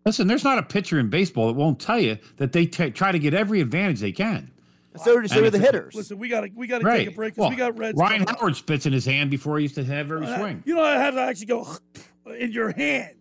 Listen, 0.07 0.25
there's 0.27 0.43
not 0.43 0.57
a 0.57 0.63
pitcher 0.63 0.97
in 0.97 1.09
baseball 1.09 1.47
that 1.47 1.53
won't 1.53 1.79
tell 1.79 1.99
you 1.99 2.17
that 2.37 2.51
they 2.51 2.65
ta 2.65 2.89
try 2.89 3.11
to 3.11 3.19
get 3.19 3.35
every 3.35 3.61
advantage 3.61 3.99
they 3.99 4.11
can. 4.11 4.49
So, 4.97 5.25
so 5.27 5.43
are 5.43 5.49
the 5.51 5.59
hitters. 5.59 5.93
Listen, 5.95 6.17
we 6.17 6.29
got 6.29 6.41
to 6.41 6.49
we 6.55 6.65
got 6.67 6.79
to 6.79 6.85
Right. 6.85 6.99
take 7.05 7.09
a 7.09 7.11
break 7.11 7.33
because 7.35 7.41
Well, 7.41 7.49
we 7.51 7.55
got 7.55 7.77
Reds. 7.77 7.97
Ryan 7.97 8.25
coming. 8.25 8.39
Howard 8.39 8.55
spits 8.55 8.85
in 8.85 8.93
his 8.93 9.05
hand 9.05 9.29
before 9.29 9.57
he 9.57 9.63
used 9.63 9.75
to 9.75 9.83
have 9.83 10.11
every 10.11 10.25
Uh, 10.25 10.37
swing. 10.39 10.63
You 10.65 10.75
know, 10.75 10.81
I 10.83 10.93
have 10.93 11.13
to 11.13 11.21
actually 11.21 11.45
go 11.45 11.67
in 12.39 12.51
your 12.51 12.71
hand. 12.71 13.15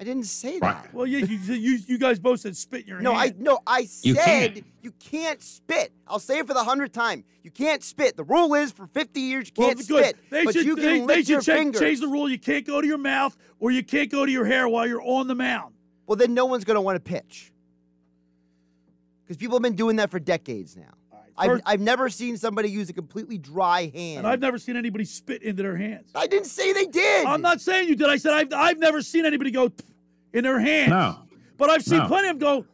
I 0.00 0.02
didn't 0.02 0.24
say 0.24 0.58
that. 0.58 0.92
Well, 0.92 1.06
yeah, 1.06 1.18
you, 1.24 1.36
you, 1.54 1.78
you 1.86 1.98
guys 1.98 2.18
both 2.18 2.40
said 2.40 2.56
spit 2.56 2.82
in 2.82 2.88
your 2.88 3.00
No, 3.00 3.12
I 3.12 3.26
hand. 3.26 3.40
no, 3.40 3.60
I 3.64 3.86
You 4.02 4.14
said 4.16 4.54
can't. 4.54 4.66
you 4.82 4.90
can't 4.98 5.40
spit. 5.40 5.92
I'll 6.08 6.18
say 6.18 6.38
it 6.40 6.48
for 6.48 6.52
the 6.52 6.64
hundredth 6.64 6.92
time. 6.92 7.22
You 7.44 7.52
can't 7.52 7.82
spit. 7.82 8.16
The 8.16 8.24
rule 8.24 8.54
is 8.54 8.72
for 8.72 8.88
50 8.88 9.20
years 9.20 9.46
you 9.48 9.52
can't 9.64 9.76
good. 9.86 10.04
spit, 10.06 10.16
They 10.30 10.44
but 10.44 10.54
should, 10.54 10.66
you 10.66 10.74
can 10.74 10.84
they 10.84 11.00
lick 11.02 11.16
should 11.18 11.28
your 11.28 11.40
change, 11.40 11.58
fingers. 11.76 11.80
change 11.80 12.00
the 12.00 12.08
rule. 12.08 12.28
You 12.28 12.40
can't 12.40 12.66
go 12.66 12.80
to 12.80 12.86
your 12.86 12.98
mouth 12.98 13.36
or 13.60 13.70
you 13.70 13.84
can't 13.84 14.10
go 14.10 14.26
to 14.26 14.32
your 14.32 14.44
hair 14.44 14.68
while 14.68 14.86
you're 14.86 15.00
on 15.02 15.28
the 15.28 15.34
mound. 15.36 15.74
Well, 16.08 16.16
then 16.16 16.34
no 16.34 16.44
one's 16.46 16.64
going 16.64 16.74
to 16.74 16.80
want 16.80 16.96
to 16.96 17.00
pitch 17.00 17.52
because 19.24 19.36
people 19.36 19.56
have 19.56 19.62
been 19.62 19.76
doing 19.76 19.96
that 19.96 20.10
for 20.10 20.18
decades 20.18 20.76
now. 20.76 20.92
I've, 21.36 21.60
I've 21.66 21.80
never 21.80 22.08
seen 22.10 22.36
somebody 22.36 22.70
use 22.70 22.88
a 22.90 22.92
completely 22.92 23.38
dry 23.38 23.90
hand. 23.92 24.18
And 24.18 24.26
I've 24.26 24.40
never 24.40 24.56
seen 24.56 24.76
anybody 24.76 25.04
spit 25.04 25.42
into 25.42 25.64
their 25.64 25.76
hands. 25.76 26.10
I 26.14 26.28
didn't 26.28 26.46
say 26.46 26.72
they 26.72 26.86
did. 26.86 27.26
I'm 27.26 27.42
not 27.42 27.60
saying 27.60 27.88
you 27.88 27.96
did. 27.96 28.08
I 28.08 28.16
said 28.18 28.32
I've, 28.34 28.52
I've 28.52 28.78
never 28.78 29.02
seen 29.02 29.26
anybody 29.26 29.50
go 29.50 29.72
in 30.32 30.44
their 30.44 30.60
hands. 30.60 30.90
No. 30.90 31.18
But 31.56 31.70
I've 31.70 31.82
seen 31.82 31.98
No. 31.98 32.06
plenty 32.06 32.28
of 32.28 32.38
them 32.38 32.48
go. 32.48 32.66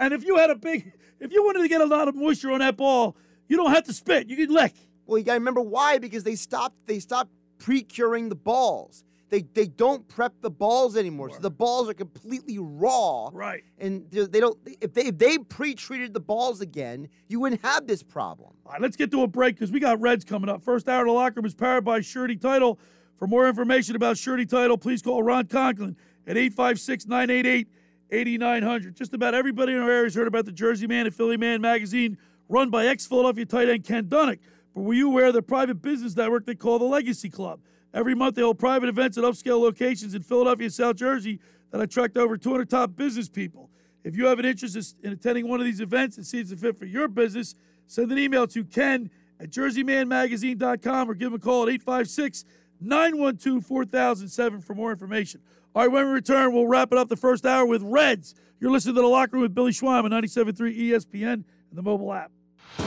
And 0.00 0.12
if 0.12 0.24
you 0.24 0.36
had 0.36 0.50
a 0.50 0.56
big, 0.56 0.92
if 1.20 1.32
you 1.32 1.44
wanted 1.44 1.60
to 1.62 1.68
get 1.68 1.80
a 1.80 1.84
lot 1.86 2.08
of 2.08 2.16
moisture 2.16 2.50
on 2.50 2.58
that 2.58 2.76
ball, 2.76 3.16
you 3.46 3.56
don't 3.56 3.70
have 3.70 3.84
to 3.84 3.92
spit. 3.92 4.28
You 4.28 4.36
could 4.36 4.50
lick. 4.50 4.74
Well, 5.06 5.18
you 5.18 5.24
got 5.24 5.34
to 5.34 5.38
remember 5.38 5.60
why 5.60 5.98
because 5.98 6.24
they 6.24 6.34
stopped 6.34 6.74
they 6.86 6.98
stopped 6.98 7.30
pre-curing 7.58 8.28
the 8.28 8.34
balls. 8.36 9.04
They 9.30 9.42
they 9.42 9.66
don't 9.66 10.06
prep 10.08 10.40
the 10.40 10.50
balls 10.50 10.96
anymore. 10.96 11.30
So 11.30 11.38
the 11.38 11.50
balls 11.50 11.88
are 11.88 11.94
completely 11.94 12.58
raw. 12.58 13.28
Right. 13.32 13.62
And 13.78 14.10
they 14.10 14.40
don't 14.40 14.58
if 14.80 14.94
they 14.94 15.02
if 15.02 15.18
they 15.18 15.38
pre-treated 15.38 16.14
the 16.14 16.20
balls 16.20 16.60
again, 16.60 17.08
you 17.28 17.40
wouldn't 17.40 17.62
have 17.62 17.86
this 17.86 18.02
problem. 18.02 18.54
All 18.64 18.72
right, 18.72 18.80
let's 18.80 18.96
get 18.96 19.10
to 19.10 19.22
a 19.22 19.26
break 19.26 19.56
because 19.56 19.70
we 19.70 19.80
got 19.80 20.00
Reds 20.00 20.24
coming 20.24 20.48
up. 20.48 20.62
First 20.62 20.88
hour 20.88 21.02
of 21.02 21.06
the 21.06 21.12
locker 21.12 21.36
room 21.36 21.46
is 21.46 21.54
powered 21.54 21.84
by 21.84 22.00
Surety 22.00 22.36
Title. 22.36 22.78
For 23.16 23.26
more 23.26 23.48
information 23.48 23.96
about 23.96 24.16
Surety 24.16 24.46
Title, 24.46 24.78
please 24.78 25.02
call 25.02 25.22
Ron 25.22 25.46
Conklin 25.46 25.96
at 26.26 26.36
856 26.36 27.06
988 27.06 27.68
8900. 28.10 28.96
Just 28.96 29.12
about 29.12 29.34
everybody 29.34 29.72
in 29.72 29.80
our 29.80 29.90
area 29.90 30.04
has 30.04 30.14
heard 30.14 30.28
about 30.28 30.46
the 30.46 30.52
Jersey 30.52 30.86
Man 30.86 31.04
and 31.04 31.14
Philly 31.14 31.36
Man 31.36 31.60
magazine 31.60 32.16
run 32.48 32.70
by 32.70 32.86
ex 32.86 33.06
Philadelphia 33.06 33.44
tight 33.44 33.68
end 33.68 33.84
Ken 33.84 34.06
Dunek. 34.06 34.38
But 34.74 34.82
were 34.82 34.94
you 34.94 35.08
aware 35.08 35.26
of 35.26 35.34
the 35.34 35.42
private 35.42 35.82
business 35.82 36.16
network 36.16 36.46
they 36.46 36.54
call 36.54 36.78
the 36.78 36.84
Legacy 36.84 37.28
Club? 37.28 37.60
Every 37.94 38.14
month 38.14 38.34
they 38.34 38.42
hold 38.42 38.58
private 38.58 38.88
events 38.88 39.16
at 39.16 39.24
upscale 39.24 39.60
locations 39.60 40.14
in 40.14 40.22
Philadelphia 40.22 40.66
and 40.66 40.74
South 40.74 40.96
Jersey 40.96 41.40
that 41.70 41.80
attract 41.80 42.16
over 42.16 42.36
200 42.36 42.68
top 42.68 42.96
business 42.96 43.28
people. 43.28 43.70
If 44.04 44.16
you 44.16 44.26
have 44.26 44.38
an 44.38 44.44
interest 44.44 44.96
in 45.02 45.12
attending 45.12 45.48
one 45.48 45.60
of 45.60 45.66
these 45.66 45.80
events 45.80 46.16
and 46.16 46.26
see 46.26 46.38
it's 46.38 46.52
a 46.52 46.56
fit 46.56 46.78
for 46.78 46.86
your 46.86 47.08
business, 47.08 47.54
send 47.86 48.10
an 48.12 48.18
email 48.18 48.46
to 48.48 48.64
ken 48.64 49.10
at 49.40 49.50
jerseymanmagazine.com 49.50 51.10
or 51.10 51.14
give 51.14 51.28
him 51.28 51.34
a 51.34 51.38
call 51.38 51.64
at 51.64 51.68
856 51.70 52.44
912 52.80 53.64
4007 53.64 54.60
for 54.60 54.74
more 54.74 54.92
information. 54.92 55.40
All 55.74 55.82
right, 55.82 55.92
when 55.92 56.06
we 56.06 56.12
return, 56.12 56.52
we'll 56.52 56.66
wrap 56.66 56.92
it 56.92 56.98
up 56.98 57.08
the 57.08 57.16
first 57.16 57.44
hour 57.44 57.66
with 57.66 57.82
Reds. 57.82 58.34
You're 58.60 58.70
listening 58.70 58.94
to 58.96 59.02
The 59.02 59.06
Locker 59.06 59.32
Room 59.34 59.42
with 59.42 59.54
Billy 59.54 59.72
Schweim 59.72 60.04
on 60.04 60.10
97.3 60.10 60.76
ESPN 60.76 61.32
and 61.32 61.44
the 61.72 61.82
mobile 61.82 62.12
app. 62.12 62.30
The 62.78 62.84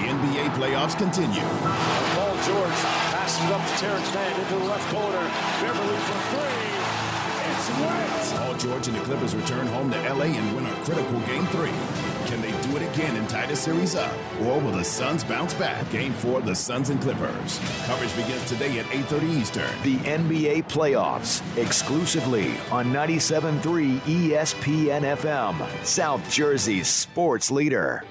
NBA 0.00 0.54
playoffs 0.54 0.96
continue. 0.96 2.03
Paul 3.44 3.50
George 3.50 3.50
passes 3.50 3.50
it 3.50 3.52
up 3.52 3.66
to 3.66 3.84
Terrence 3.84 4.14
Mann 4.14 4.40
into 4.40 4.54
the 4.54 4.64
left 4.64 4.94
corner. 4.94 5.30
Beverley 5.60 5.96
for 5.98 6.18
three. 6.30 6.64
It's 7.46 7.68
wet. 7.80 8.38
Paul 8.38 8.54
George 8.56 8.88
and 8.88 8.96
the 8.96 9.00
Clippers 9.00 9.34
return 9.34 9.66
home 9.66 9.90
to 9.90 10.14
LA 10.14 10.24
and 10.24 10.56
win 10.56 10.66
a 10.66 10.74
critical 10.84 11.20
game 11.20 11.46
three. 11.48 11.72
Can 12.26 12.40
they 12.40 12.50
do 12.62 12.76
it 12.76 12.94
again 12.94 13.16
and 13.16 13.28
tie 13.28 13.46
the 13.46 13.56
series 13.56 13.94
up? 13.94 14.12
Or 14.40 14.58
will 14.60 14.72
the 14.72 14.84
Suns 14.84 15.24
bounce 15.24 15.52
back? 15.54 15.88
Game 15.90 16.12
four, 16.14 16.40
the 16.40 16.54
Suns 16.54 16.88
and 16.90 17.00
Clippers. 17.00 17.60
Coverage 17.84 18.14
begins 18.16 18.44
today 18.46 18.78
at 18.78 18.86
8.30 18.86 19.40
Eastern. 19.40 19.82
The 19.82 19.96
NBA 19.98 20.64
playoffs 20.68 21.42
exclusively 21.58 22.52
on 22.70 22.86
97.3 22.92 23.98
ESPN 24.00 25.16
FM, 25.16 25.84
South 25.84 26.30
Jersey's 26.30 26.88
sports 26.88 27.50
leader. 27.50 28.04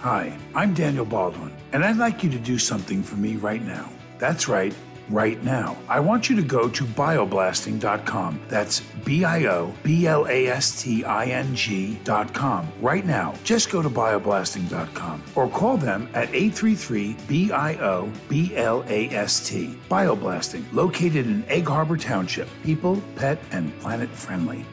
Hi, 0.00 0.36
I'm 0.54 0.74
Daniel 0.74 1.06
Baldwin, 1.06 1.56
and 1.72 1.82
I'd 1.82 1.96
like 1.96 2.22
you 2.22 2.30
to 2.30 2.38
do 2.38 2.58
something 2.58 3.02
for 3.02 3.16
me 3.16 3.36
right 3.36 3.64
now. 3.64 3.90
That's 4.18 4.48
right, 4.48 4.74
right 5.08 5.42
now. 5.44 5.76
I 5.88 6.00
want 6.00 6.28
you 6.28 6.36
to 6.36 6.42
go 6.42 6.68
to 6.68 6.84
bioblasting.com. 6.84 8.40
That's 8.48 8.80
B 9.04 9.24
I 9.24 9.46
O 9.46 9.72
B 9.82 10.06
L 10.06 10.26
A 10.28 10.48
S 10.48 10.82
T 10.82 11.04
I 11.04 11.26
N 11.26 11.54
G.com. 11.54 12.72
Right 12.80 13.04
now, 13.04 13.34
just 13.44 13.70
go 13.70 13.82
to 13.82 13.90
bioblasting.com 13.90 15.22
or 15.34 15.48
call 15.48 15.76
them 15.76 16.08
at 16.14 16.28
833 16.34 17.16
B 17.28 17.52
I 17.52 17.74
O 17.76 18.10
B 18.28 18.56
L 18.56 18.84
A 18.88 19.08
S 19.10 19.46
T. 19.48 19.78
Bioblasting, 19.90 20.64
located 20.72 21.26
in 21.26 21.44
Egg 21.48 21.66
Harbor 21.66 21.96
Township. 21.96 22.48
People, 22.62 23.02
pet, 23.16 23.38
and 23.52 23.78
planet 23.80 24.10
friendly. 24.10 24.64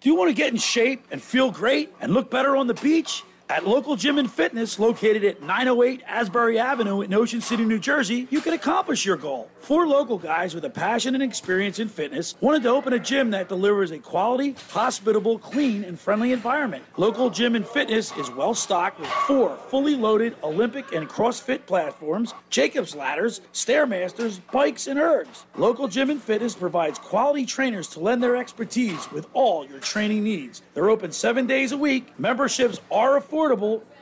Do 0.00 0.08
you 0.08 0.14
want 0.14 0.30
to 0.30 0.34
get 0.34 0.52
in 0.52 0.58
shape 0.58 1.04
and 1.10 1.20
feel 1.20 1.50
great 1.50 1.92
and 2.00 2.14
look 2.14 2.30
better 2.30 2.56
on 2.56 2.68
the 2.68 2.74
beach? 2.74 3.24
At 3.50 3.66
Local 3.66 3.96
Gym 3.96 4.18
and 4.18 4.30
Fitness, 4.30 4.78
located 4.78 5.24
at 5.24 5.40
908 5.40 6.02
Asbury 6.06 6.58
Avenue 6.58 7.00
in 7.00 7.14
Ocean 7.14 7.40
City, 7.40 7.64
New 7.64 7.78
Jersey, 7.78 8.28
you 8.30 8.42
can 8.42 8.52
accomplish 8.52 9.06
your 9.06 9.16
goal. 9.16 9.48
Four 9.60 9.86
local 9.86 10.18
guys 10.18 10.54
with 10.54 10.66
a 10.66 10.70
passion 10.70 11.14
and 11.14 11.22
experience 11.22 11.78
in 11.78 11.88
fitness 11.88 12.34
wanted 12.42 12.62
to 12.64 12.68
open 12.68 12.92
a 12.92 12.98
gym 12.98 13.30
that 13.30 13.48
delivers 13.48 13.90
a 13.90 13.98
quality, 14.00 14.54
hospitable, 14.68 15.38
clean, 15.38 15.82
and 15.84 15.98
friendly 15.98 16.32
environment. 16.32 16.84
Local 16.98 17.30
Gym 17.30 17.54
and 17.54 17.66
Fitness 17.66 18.14
is 18.18 18.30
well 18.30 18.52
stocked 18.52 19.00
with 19.00 19.08
four 19.08 19.56
fully 19.68 19.96
loaded 19.96 20.36
Olympic 20.42 20.92
and 20.92 21.08
CrossFit 21.08 21.64
platforms, 21.64 22.34
Jacob's 22.50 22.94
ladders, 22.94 23.40
Stairmasters, 23.54 24.40
bikes, 24.52 24.88
and 24.88 25.00
ergs. 25.00 25.44
Local 25.56 25.88
Gym 25.88 26.10
and 26.10 26.22
Fitness 26.22 26.54
provides 26.54 26.98
quality 26.98 27.46
trainers 27.46 27.88
to 27.88 28.00
lend 28.00 28.22
their 28.22 28.36
expertise 28.36 29.10
with 29.10 29.26
all 29.32 29.66
your 29.66 29.80
training 29.80 30.22
needs. 30.22 30.60
They're 30.74 30.90
open 30.90 31.12
seven 31.12 31.46
days 31.46 31.72
a 31.72 31.78
week. 31.78 32.12
Memberships 32.18 32.80
are 32.90 33.18
affordable, 33.18 33.37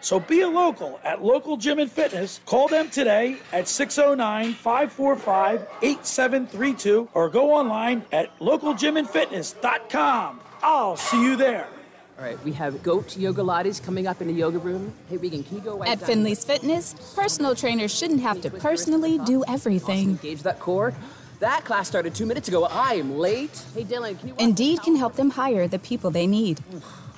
so 0.00 0.20
be 0.20 0.40
a 0.40 0.48
local 0.48 0.98
at 1.04 1.22
Local 1.22 1.56
Gym 1.56 1.78
and 1.78 1.90
Fitness. 1.90 2.40
Call 2.46 2.68
them 2.68 2.88
today 2.90 3.36
at 3.52 3.68
609 3.68 4.54
545 4.54 5.66
8732 5.82 7.08
or 7.14 7.28
go 7.28 7.52
online 7.52 8.04
at 8.12 8.36
localgymandfitness.com. 8.38 10.40
I'll 10.62 10.96
see 10.96 11.22
you 11.22 11.36
there. 11.36 11.68
All 12.18 12.24
right, 12.24 12.42
we 12.44 12.52
have 12.52 12.82
goat 12.82 13.14
yoga 13.16 13.42
lattes 13.42 13.82
coming 13.82 14.06
up 14.06 14.22
in 14.22 14.28
the 14.28 14.32
yoga 14.34 14.58
room. 14.58 14.94
Hey, 15.10 15.18
Regan, 15.18 15.42
can 15.44 15.56
you 15.58 15.62
go 15.62 15.76
right 15.76 15.90
At 15.90 15.98
down- 16.00 16.08
Finley's 16.08 16.44
Fitness, 16.44 16.94
personal 17.14 17.54
trainers 17.54 17.94
shouldn't 17.94 18.22
have 18.22 18.40
to 18.40 18.50
personally 18.50 19.18
do 19.18 19.44
everything. 19.46 20.10
Engage 20.10 20.42
that 20.44 20.58
core. 20.58 20.94
That 21.40 21.66
class 21.66 21.86
started 21.88 22.14
two 22.14 22.24
minutes 22.24 22.48
ago. 22.48 22.64
I 22.64 22.94
am 22.94 23.18
late. 23.18 23.62
Hey, 23.74 23.84
Dylan, 23.84 24.18
can 24.18 24.28
you? 24.30 24.34
Indeed 24.38 24.80
can 24.82 24.96
help 24.96 25.16
them 25.16 25.28
hire 25.30 25.68
the 25.68 25.78
people 25.78 26.10
they 26.10 26.26
need. 26.26 26.60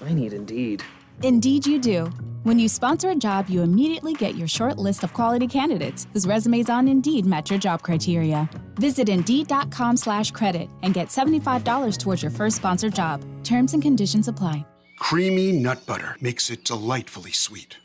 I 0.05 0.13
need 0.13 0.33
Indeed. 0.33 0.83
Indeed, 1.23 1.67
you 1.67 1.79
do. 1.79 2.11
When 2.45 2.59
you 2.59 2.69
sponsor 2.69 3.11
a 3.11 3.15
job, 3.15 3.51
you 3.51 3.63
immediately 3.63 4.15
get 4.15 4.37
your 4.37 4.49
short 4.49 4.79
list 4.79 5.05
of 5.05 5.13
quality 5.13 5.47
candidates 5.47 6.07
whose 6.13 6.27
resumes 6.27 6.71
on 6.71 6.89
Indeed 6.89 7.27
match 7.27 7.51
your 7.51 7.59
job 7.59 7.83
criteria. 7.83 8.49
Visit 8.77 9.09
Indeed.com 9.09 9.97
slash 9.97 10.31
credit 10.31 10.71
and 10.83 10.95
get 10.95 11.09
$75 11.09 11.99
towards 11.99 12.23
your 12.23 12.31
first 12.31 12.57
sponsored 12.57 12.95
job. 12.95 13.25
Terms 13.45 13.75
and 13.75 13.83
conditions 13.83 14.29
apply. 14.29 14.65
Creamy 14.99 15.53
nut 15.53 15.85
butter 15.87 16.17
makes 16.21 16.51
it 16.51 16.65
delightfully 16.65 17.33
sweet. 17.33 17.79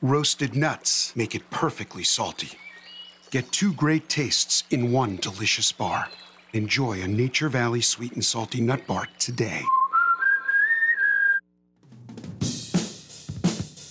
Roasted 0.00 0.54
nuts 0.56 1.14
make 1.16 1.34
it 1.34 1.48
perfectly 1.50 2.04
salty. 2.04 2.58
Get 3.30 3.52
two 3.52 3.74
great 3.74 4.08
tastes 4.08 4.64
in 4.70 4.92
one 4.92 5.16
delicious 5.16 5.72
bar. 5.72 6.08
Enjoy 6.54 7.02
a 7.02 7.08
Nature 7.08 7.50
Valley 7.50 7.82
sweet 7.82 8.12
and 8.12 8.24
salty 8.24 8.60
nut 8.60 8.86
bar 8.86 9.08
today. 9.18 9.62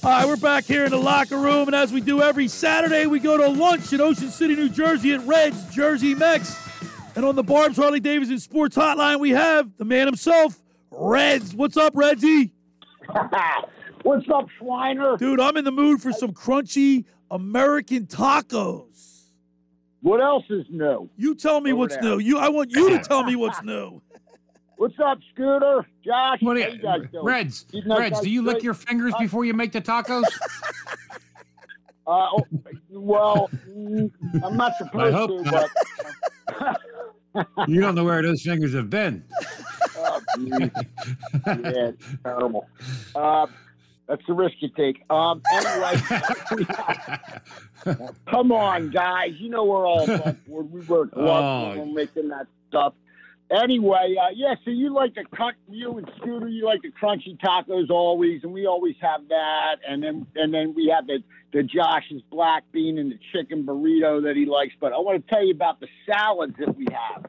All 0.04 0.12
right, 0.12 0.28
we're 0.28 0.38
back 0.38 0.64
here 0.66 0.86
in 0.86 0.92
the 0.92 0.98
locker 0.98 1.38
room, 1.38 1.68
and 1.68 1.76
as 1.76 1.92
we 1.92 2.02
do 2.02 2.22
every 2.22 2.48
Saturday, 2.48 3.08
we 3.08 3.20
go 3.20 3.36
to 3.38 3.48
lunch 3.50 3.92
in 3.92 4.00
Ocean 4.00 4.30
City, 4.30 4.56
New 4.56 4.70
Jersey 4.70 5.14
at 5.14 5.26
Red's 5.26 5.74
Jersey 5.76 6.16
Mex. 6.16 6.56
And 7.16 7.26
on 7.26 7.36
the 7.36 7.44
Barb's 7.44 7.78
Harley 7.78 8.00
Davidson 8.00 8.40
Sports 8.40 8.78
Hotline, 8.78 9.20
we 9.20 9.32
have 9.32 9.76
the 9.78 9.86
man 9.86 10.06
himself, 10.06 10.58
Reds. 10.92 11.54
What's 11.56 11.76
up, 11.78 11.94
Redsy? 11.96 12.52
What's 14.04 14.30
up, 14.30 14.48
Schweiner? 14.62 15.18
Dude, 15.18 15.42
I'm 15.42 15.58
in 15.58 15.66
the 15.66 15.72
mood 15.72 16.02
for 16.02 16.14
some 16.14 16.32
crunchy 16.32 17.04
American 17.32 18.06
tacos. 18.06 19.24
What 20.02 20.22
else 20.22 20.46
is 20.50 20.66
new? 20.70 21.10
You 21.18 21.36
tell 21.36 21.60
me 21.60 21.72
Over 21.72 21.80
what's 21.80 21.96
there. 21.96 22.04
new. 22.04 22.20
You, 22.20 22.38
I 22.38 22.50
want 22.50 22.72
you 22.72 22.92
to 22.92 23.00
tell 23.04 23.24
me 23.24 23.36
what's 23.36 23.62
new. 23.64 24.02
What's 24.78 25.00
up, 25.04 25.18
Scooter? 25.34 25.86
Josh? 26.06 26.38
What 26.42 26.62
how 26.62 26.68
you, 26.68 26.78
guys 26.78 27.02
doing? 27.12 27.26
Reds, 27.26 27.66
Reds, 27.88 28.22
do 28.22 28.30
you 28.30 28.44
lick 28.44 28.62
your 28.62 28.76
fingers 28.76 29.14
before 29.20 29.44
you 29.44 29.54
make 29.54 29.72
the 29.72 29.82
tacos? 29.82 30.24
Uh, 32.08 32.30
oh, 32.32 32.48
well, 32.90 33.50
mm, 33.68 34.10
I'm 34.42 34.56
not 34.56 34.72
supposed 34.78 35.14
hope 35.14 35.44
to, 35.44 35.52
not. 35.52 36.80
but 37.34 37.48
you 37.68 37.82
don't 37.82 37.96
know 37.96 38.06
where 38.06 38.22
those 38.22 38.42
fingers 38.44 38.74
have 38.74 38.90
been. 38.90 39.26
oh, 39.98 40.22
yeah, 40.40 40.70
it's 41.46 42.06
terrible. 42.24 42.70
Uh, 43.14 43.48
that's 44.08 44.26
the 44.26 44.32
risk 44.32 44.56
you 44.60 44.70
take. 44.70 45.04
Um, 45.10 45.42
anyway, 45.52 46.02
come 48.32 48.54
on, 48.54 48.90
guys. 48.90 49.34
You 49.38 49.50
know 49.50 49.66
we're 49.66 49.86
all. 49.86 50.08
We 50.48 50.80
work 50.86 51.10
Oh. 51.14 51.78
We're 51.78 51.86
making 51.88 52.30
that 52.30 52.48
stuff. 52.70 52.94
Anyway, 53.52 54.16
uh, 54.22 54.30
yeah. 54.34 54.56
So 54.66 54.72
you 54.72 54.94
like 54.94 55.16
the 55.16 55.26
cut, 55.36 55.56
you 55.70 55.98
and 55.98 56.10
Scooter, 56.18 56.48
you 56.48 56.66
like 56.66 56.82
the 56.82 56.92
crunchy 56.92 57.38
tacos 57.40 57.90
always, 57.90 58.44
and 58.44 58.54
we 58.54 58.66
always 58.66 58.96
have 59.02 59.28
that. 59.30 59.78
And 59.88 60.04
then 60.04 60.28
and 60.36 60.54
then 60.54 60.74
we 60.76 60.92
have 60.96 61.08
the 61.08 61.24
the 61.54 61.64
Josh's 61.64 62.22
black 62.30 62.64
bean 62.72 62.98
and 62.98 63.12
the 63.12 63.20
chicken 63.32 63.66
burrito 63.66 64.24
that 64.24 64.36
he 64.36 64.46
likes. 64.46 64.74
But 64.80 64.94
I 64.94 64.98
want 64.98 65.26
to 65.26 65.34
tell 65.34 65.44
you 65.44 65.54
about 65.54 65.80
the 65.80 65.88
salads 66.06 66.56
that 66.60 66.76
we 66.76 66.88
have 66.92 67.26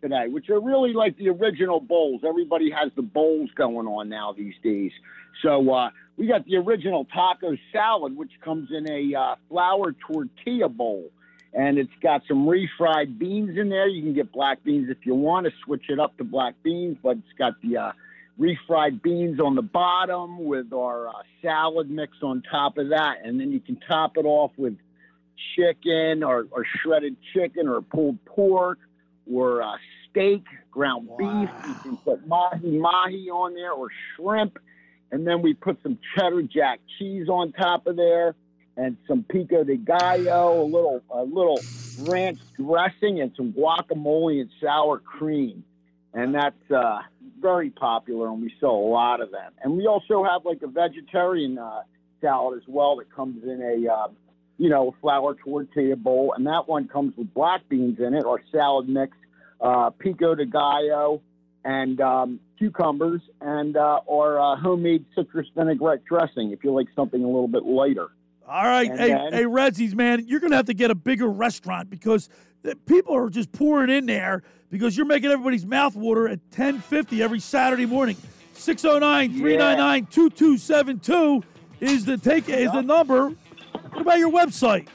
today, 0.00 0.28
which 0.28 0.50
are 0.50 0.60
really 0.60 0.92
like 0.92 1.16
the 1.16 1.28
original 1.30 1.80
bowls. 1.80 2.22
Everybody 2.26 2.70
has 2.70 2.92
the 2.96 3.02
bowls 3.02 3.50
going 3.54 3.86
on 3.86 4.08
now 4.08 4.34
these 4.36 4.54
days. 4.62 4.92
So 5.42 5.72
uh, 5.72 5.90
we 6.16 6.26
got 6.26 6.44
the 6.44 6.56
original 6.56 7.06
taco 7.06 7.56
salad, 7.72 8.16
which 8.16 8.32
comes 8.44 8.68
in 8.70 8.90
a 8.90 9.18
uh, 9.18 9.34
flour 9.48 9.94
tortilla 10.06 10.68
bowl 10.68 11.10
and 11.54 11.78
it's 11.78 11.92
got 12.02 12.22
some 12.26 12.46
refried 12.46 13.18
beans 13.18 13.58
in 13.58 13.68
there. 13.68 13.86
You 13.86 14.02
can 14.02 14.14
get 14.14 14.32
black 14.32 14.64
beans 14.64 14.88
if 14.90 15.04
you 15.04 15.14
want 15.14 15.46
to 15.46 15.52
switch 15.64 15.84
it 15.88 15.98
up 15.98 16.16
to 16.18 16.24
black 16.24 16.54
beans, 16.62 16.96
but 17.02 17.18
it's 17.18 17.38
got 17.38 17.60
the 17.62 17.76
uh, 17.76 17.92
refried 18.40 19.02
beans 19.02 19.38
on 19.38 19.54
the 19.54 19.62
bottom 19.62 20.44
with 20.44 20.72
our 20.72 21.08
uh, 21.08 21.12
salad 21.42 21.90
mix 21.90 22.16
on 22.22 22.42
top 22.50 22.78
of 22.78 22.88
that, 22.90 23.16
and 23.24 23.38
then 23.38 23.52
you 23.52 23.60
can 23.60 23.78
top 23.88 24.16
it 24.16 24.24
off 24.24 24.52
with 24.56 24.76
chicken 25.56 26.22
or, 26.22 26.46
or 26.50 26.64
shredded 26.82 27.16
chicken 27.34 27.68
or 27.68 27.82
pulled 27.82 28.24
pork 28.24 28.78
or 29.30 29.62
uh, 29.62 29.76
steak, 30.10 30.44
ground 30.70 31.08
beef. 31.18 31.50
You 31.66 31.74
can 31.82 31.96
put 31.98 32.26
mahi 32.26 32.78
mahi 32.78 33.28
on 33.30 33.54
there 33.54 33.72
or 33.72 33.88
shrimp, 34.16 34.58
and 35.10 35.26
then 35.26 35.42
we 35.42 35.52
put 35.52 35.82
some 35.82 35.98
cheddar 36.16 36.42
jack 36.42 36.80
cheese 36.98 37.28
on 37.28 37.52
top 37.52 37.86
of 37.86 37.96
there 37.96 38.34
and 38.76 38.96
some 39.06 39.24
pico 39.28 39.64
de 39.64 39.76
gallo, 39.76 40.62
a 40.62 40.64
little 40.64 41.02
a 41.10 41.22
little 41.22 41.60
ranch 42.00 42.38
dressing, 42.56 43.20
and 43.20 43.32
some 43.36 43.52
guacamole 43.52 44.40
and 44.40 44.50
sour 44.60 44.98
cream, 44.98 45.64
and 46.14 46.34
that's 46.34 46.70
uh, 46.70 47.00
very 47.40 47.70
popular, 47.70 48.28
and 48.28 48.40
we 48.40 48.54
sell 48.60 48.70
a 48.70 48.88
lot 48.88 49.20
of 49.20 49.30
them. 49.30 49.52
And 49.62 49.76
we 49.76 49.86
also 49.86 50.24
have 50.24 50.44
like 50.44 50.62
a 50.62 50.68
vegetarian 50.68 51.58
uh, 51.58 51.82
salad 52.20 52.62
as 52.62 52.68
well 52.68 52.96
that 52.96 53.14
comes 53.14 53.42
in 53.44 53.60
a 53.60 53.92
uh, 53.92 54.08
you 54.56 54.70
know 54.70 54.94
flour 55.00 55.34
tortilla 55.34 55.96
bowl, 55.96 56.32
and 56.36 56.46
that 56.46 56.66
one 56.66 56.88
comes 56.88 57.14
with 57.16 57.32
black 57.34 57.68
beans 57.68 57.98
in 57.98 58.14
it 58.14 58.24
or 58.24 58.40
salad 58.50 58.88
mix, 58.88 59.16
uh, 59.60 59.90
pico 59.90 60.34
de 60.34 60.46
gallo, 60.46 61.20
and 61.64 62.00
um, 62.00 62.40
cucumbers, 62.58 63.20
and 63.42 63.76
uh, 63.76 64.00
or 64.06 64.40
uh, 64.40 64.56
homemade 64.56 65.04
citrus 65.14 65.48
vinaigrette 65.54 66.04
dressing 66.06 66.52
if 66.52 66.64
you 66.64 66.72
like 66.72 66.88
something 66.96 67.22
a 67.22 67.26
little 67.26 67.48
bit 67.48 67.64
lighter. 67.64 68.08
All 68.48 68.64
right, 68.64 68.90
And 68.90 68.98
hey, 69.00 69.08
then- 69.08 69.32
hey, 69.32 69.44
Redsies, 69.44 69.94
man, 69.94 70.24
you're 70.26 70.40
gonna 70.40 70.56
have 70.56 70.66
to 70.66 70.74
get 70.74 70.90
a 70.90 70.94
bigger 70.94 71.28
restaurant 71.28 71.90
because 71.90 72.28
the 72.62 72.76
people 72.76 73.14
are 73.14 73.30
just 73.30 73.52
pouring 73.52 73.90
in 73.90 74.06
there 74.06 74.42
because 74.70 74.96
you're 74.96 75.06
making 75.06 75.30
everybody's 75.30 75.66
mouth 75.66 75.94
water 75.96 76.28
at 76.28 76.50
10:50 76.50 77.22
every 77.22 77.40
Saturday 77.40 77.86
morning. 77.86 78.16
609-399-2272 78.54 81.42
is 81.80 82.04
the 82.04 82.18
take 82.18 82.48
is 82.48 82.70
the 82.72 82.82
number. 82.82 83.30
What 83.90 84.00
about 84.02 84.18
your 84.18 84.30
website? 84.30 84.86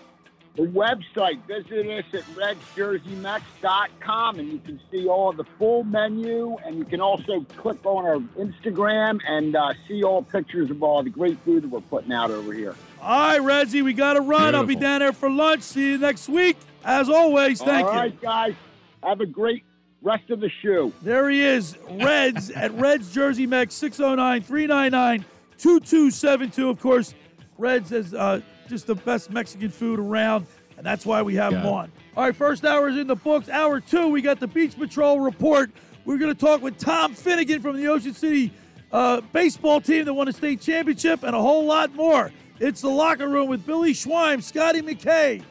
The 0.58 0.64
website, 0.64 1.40
visit 1.46 1.88
us 1.88 2.04
at 2.16 2.24
redsjerseymex.com 2.36 4.40
and 4.40 4.52
you 4.52 4.58
can 4.58 4.80
see 4.92 5.08
all 5.08 5.32
the 5.32 5.44
full 5.60 5.84
menu 5.84 6.58
and 6.66 6.80
you 6.80 6.84
can 6.84 7.00
also 7.00 7.42
click 7.58 7.86
on 7.86 8.08
our 8.08 8.18
Instagram 8.44 9.20
and 9.28 9.56
uh, 9.56 9.74
see 9.88 10.04
all 10.04 10.24
pictures 10.24 10.72
of 10.72 10.82
all 10.82 11.04
the 11.04 11.12
great 11.12 11.38
food 11.42 11.62
that 11.62 11.70
we're 11.70 11.82
putting 11.82 12.12
out 12.12 12.32
over 12.32 12.54
here. 12.54 12.76
All 13.00 13.38
right, 13.38 13.40
Redzi, 13.40 13.84
we 13.84 13.94
got 13.94 14.14
to 14.14 14.22
run. 14.22 14.56
I'll 14.56 14.66
be 14.66 14.76
down 14.76 15.02
there 15.02 15.14
for 15.14 15.30
lunch. 15.30 15.62
See 15.62 15.92
you 15.92 16.00
next 16.00 16.28
week. 16.28 16.58
As 16.84 17.08
always, 17.08 17.62
thank 17.62 17.86
All 17.86 17.94
you. 17.94 18.00
right, 18.00 18.20
guys. 18.20 18.56
Have 19.04 19.22
a 19.22 19.28
great 19.28 19.64
rest 20.02 20.32
of 20.32 20.40
the 20.40 20.50
show. 20.64 20.92
There 21.04 21.30
he 21.30 21.40
is, 21.40 21.78
Reds 21.88 22.50
at 22.56 22.74
Reds 22.74 23.14
Jersey 23.14 23.46
Mex, 23.46 23.76
609 23.76 24.42
399 24.42 25.24
2272. 25.60 26.68
Of 26.68 26.80
course, 26.80 27.14
Reds 27.60 27.92
is 27.92 28.16
uh, 28.16 28.42
just 28.68 28.88
the 28.88 28.96
best 28.96 29.32
Mexican 29.32 29.70
food 29.70 30.00
around, 30.00 30.46
and 30.78 30.86
that's 30.86 31.06
why 31.06 31.22
we 31.22 31.36
have 31.36 31.54
Yeah. 31.54 31.62
him 31.62 31.68
on. 31.68 31.92
All 32.16 32.24
right, 32.24 32.36
first 32.36 32.66
hour 32.66 32.90
is 32.90 32.98
in 32.98 33.08
the 33.08 33.16
books. 33.16 33.50
Hour 33.50 33.80
two, 33.80 34.08
we 34.08 34.22
got 34.22 34.40
the 34.40 34.48
Beach 34.48 34.78
Patrol 34.78 35.20
report. 35.20 35.72
We're 36.06 36.18
going 36.18 36.34
to 36.34 36.40
talk 36.40 36.62
with 36.62 36.78
Tom 36.78 37.14
Finnegan 37.14 37.62
from 37.62 37.78
the 37.78 37.88
Ocean 37.88 38.14
City 38.14 38.52
uh, 38.92 39.22
baseball 39.34 39.82
team 39.82 40.06
that 40.06 40.14
won 40.14 40.28
a 40.28 40.34
state 40.34 40.62
championship 40.62 41.24
and 41.24 41.36
a 41.36 41.42
whole 41.42 41.66
lot 41.66 41.94
more. 41.96 42.32
It's 42.60 42.82
the 42.82 42.90
locker 42.90 43.28
room 43.28 43.50
with 43.50 43.66
Billy 43.66 43.94
Schweim, 43.94 44.42
Scotty 44.42 44.82
McKay, 44.82 45.44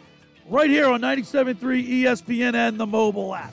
right 0.49 0.71
here 0.71 0.87
on 0.89 1.01
97.3 1.03 1.59
ESPN 2.03 2.55
and 2.55 2.81
the 2.81 2.87
mobile 2.87 3.35
app. 3.35 3.53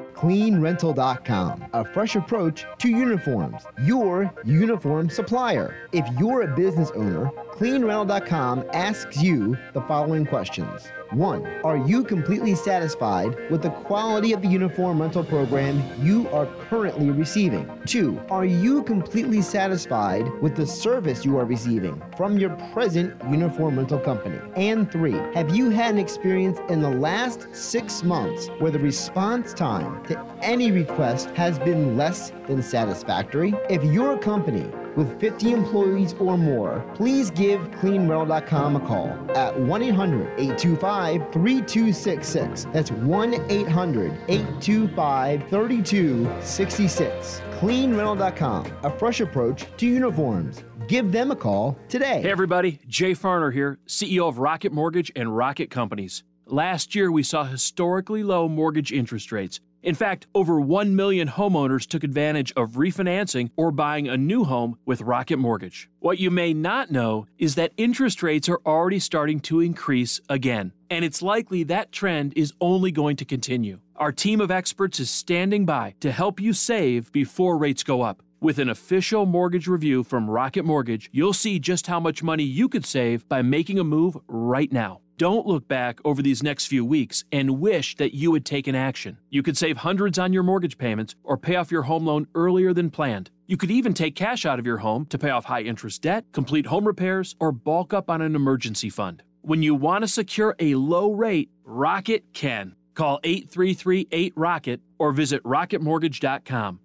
CleanRental.com, 0.21 1.65
a 1.73 1.83
fresh 1.83 2.15
approach 2.15 2.67
to 2.77 2.89
uniforms. 2.89 3.63
Your 3.83 4.31
uniform 4.45 5.09
supplier. 5.09 5.75
If 5.93 6.05
you're 6.19 6.43
a 6.43 6.55
business 6.55 6.91
owner, 6.91 7.31
CleanRental.com 7.53 8.65
asks 8.71 9.19
you 9.19 9.57
the 9.73 9.81
following 9.81 10.27
questions. 10.27 10.83
One, 11.11 11.45
are 11.65 11.75
you 11.75 12.05
completely 12.05 12.55
satisfied 12.55 13.35
with 13.51 13.61
the 13.61 13.69
quality 13.69 14.31
of 14.31 14.41
the 14.41 14.47
uniform 14.47 15.01
rental 15.01 15.25
program 15.25 15.83
you 16.01 16.29
are 16.29 16.45
currently 16.69 17.09
receiving? 17.09 17.69
Two, 17.85 18.21
are 18.29 18.45
you 18.45 18.81
completely 18.83 19.41
satisfied 19.41 20.25
with 20.41 20.55
the 20.55 20.65
service 20.65 21.25
you 21.25 21.37
are 21.37 21.43
receiving 21.43 22.01
from 22.15 22.37
your 22.37 22.51
present 22.71 23.21
uniform 23.29 23.77
rental 23.77 23.99
company? 23.99 24.39
And 24.55 24.89
three, 24.89 25.19
have 25.33 25.53
you 25.53 25.69
had 25.69 25.95
an 25.95 25.99
experience 25.99 26.59
in 26.69 26.81
the 26.81 26.89
last 26.89 27.53
six 27.53 28.03
months 28.03 28.47
where 28.59 28.71
the 28.71 28.79
response 28.79 29.53
time 29.53 30.01
to 30.05 30.25
any 30.41 30.71
request 30.71 31.29
has 31.31 31.59
been 31.59 31.97
less 31.97 32.31
than 32.47 32.63
satisfactory? 32.63 33.53
If 33.69 33.83
you're 33.83 34.17
company 34.17 34.71
with 34.95 35.19
50 35.19 35.51
employees 35.51 36.13
or 36.19 36.37
more, 36.37 36.83
please 36.95 37.31
give 37.31 37.59
CleanRental.com 37.71 38.75
a 38.75 38.79
call 38.79 39.09
at 39.35 39.59
1 39.59 39.83
800 39.83 40.27
825 40.39 41.31
3266. 41.31 42.67
That's 42.73 42.91
1 42.91 43.51
800 43.51 44.11
825 44.27 45.49
3266. 45.49 47.41
CleanRental.com, 47.59 48.73
a 48.83 48.89
fresh 48.97 49.21
approach 49.21 49.65
to 49.77 49.85
uniforms. 49.85 50.63
Give 50.87 51.11
them 51.11 51.31
a 51.31 51.35
call 51.35 51.77
today. 51.87 52.21
Hey, 52.21 52.31
everybody. 52.31 52.79
Jay 52.87 53.11
Farner 53.11 53.53
here, 53.53 53.79
CEO 53.87 54.27
of 54.27 54.39
Rocket 54.39 54.71
Mortgage 54.71 55.11
and 55.15 55.37
Rocket 55.37 55.69
Companies. 55.69 56.23
Last 56.47 56.95
year, 56.95 57.11
we 57.11 57.23
saw 57.23 57.45
historically 57.45 58.23
low 58.23 58.49
mortgage 58.49 58.91
interest 58.91 59.31
rates. 59.31 59.61
In 59.83 59.95
fact, 59.95 60.27
over 60.35 60.61
1 60.61 60.95
million 60.95 61.27
homeowners 61.27 61.87
took 61.87 62.03
advantage 62.03 62.53
of 62.55 62.73
refinancing 62.73 63.49
or 63.55 63.71
buying 63.71 64.07
a 64.07 64.15
new 64.15 64.43
home 64.43 64.77
with 64.85 65.01
Rocket 65.01 65.37
Mortgage. 65.37 65.89
What 65.99 66.19
you 66.19 66.29
may 66.29 66.53
not 66.53 66.91
know 66.91 67.25
is 67.39 67.55
that 67.55 67.73
interest 67.77 68.21
rates 68.21 68.47
are 68.47 68.61
already 68.63 68.99
starting 68.99 69.39
to 69.41 69.59
increase 69.59 70.21
again, 70.29 70.73
and 70.91 71.03
it's 71.03 71.23
likely 71.23 71.63
that 71.63 71.91
trend 71.91 72.33
is 72.35 72.53
only 72.61 72.91
going 72.91 73.15
to 73.17 73.25
continue. 73.25 73.79
Our 73.95 74.11
team 74.11 74.39
of 74.39 74.51
experts 74.51 74.99
is 74.99 75.09
standing 75.09 75.65
by 75.65 75.95
to 76.01 76.11
help 76.11 76.39
you 76.39 76.53
save 76.53 77.11
before 77.11 77.57
rates 77.57 77.83
go 77.83 78.03
up. 78.03 78.21
With 78.39 78.59
an 78.59 78.69
official 78.69 79.25
mortgage 79.25 79.67
review 79.67 80.03
from 80.03 80.29
Rocket 80.29 80.65
Mortgage, 80.65 81.09
you'll 81.11 81.33
see 81.33 81.59
just 81.59 81.87
how 81.87 81.99
much 81.99 82.23
money 82.23 82.43
you 82.43 82.69
could 82.69 82.85
save 82.85 83.27
by 83.29 83.41
making 83.41 83.79
a 83.79 83.83
move 83.83 84.17
right 84.27 84.71
now. 84.71 85.01
Don't 85.21 85.45
look 85.45 85.67
back 85.67 85.99
over 86.03 86.23
these 86.23 86.41
next 86.41 86.65
few 86.65 86.83
weeks 86.83 87.25
and 87.31 87.59
wish 87.59 87.95
that 87.97 88.15
you 88.15 88.33
had 88.33 88.43
taken 88.43 88.73
action. 88.73 89.19
You 89.29 89.43
could 89.43 89.55
save 89.55 89.77
hundreds 89.77 90.17
on 90.17 90.33
your 90.33 90.41
mortgage 90.41 90.79
payments 90.79 91.13
or 91.23 91.37
pay 91.37 91.57
off 91.57 91.71
your 91.71 91.83
home 91.83 92.07
loan 92.07 92.25
earlier 92.33 92.73
than 92.73 92.89
planned. 92.89 93.29
You 93.45 93.55
could 93.55 93.69
even 93.69 93.93
take 93.93 94.15
cash 94.15 94.47
out 94.47 94.57
of 94.57 94.65
your 94.65 94.79
home 94.79 95.05
to 95.11 95.19
pay 95.19 95.29
off 95.29 95.45
high 95.45 95.61
interest 95.61 96.01
debt, 96.01 96.25
complete 96.31 96.65
home 96.65 96.87
repairs, 96.87 97.35
or 97.39 97.51
bulk 97.51 97.93
up 97.93 98.09
on 98.09 98.23
an 98.23 98.35
emergency 98.35 98.89
fund. 98.89 99.21
When 99.43 99.61
you 99.61 99.75
want 99.75 100.01
to 100.01 100.07
secure 100.07 100.55
a 100.57 100.73
low 100.73 101.11
rate, 101.11 101.51
Rocket 101.65 102.23
can. 102.33 102.73
Call 102.95 103.19
833 103.23 104.07
8 104.11 104.33
Rocket 104.35 104.81
or 104.97 105.11
visit 105.11 105.43
rocketmortgage.com. 105.43 106.79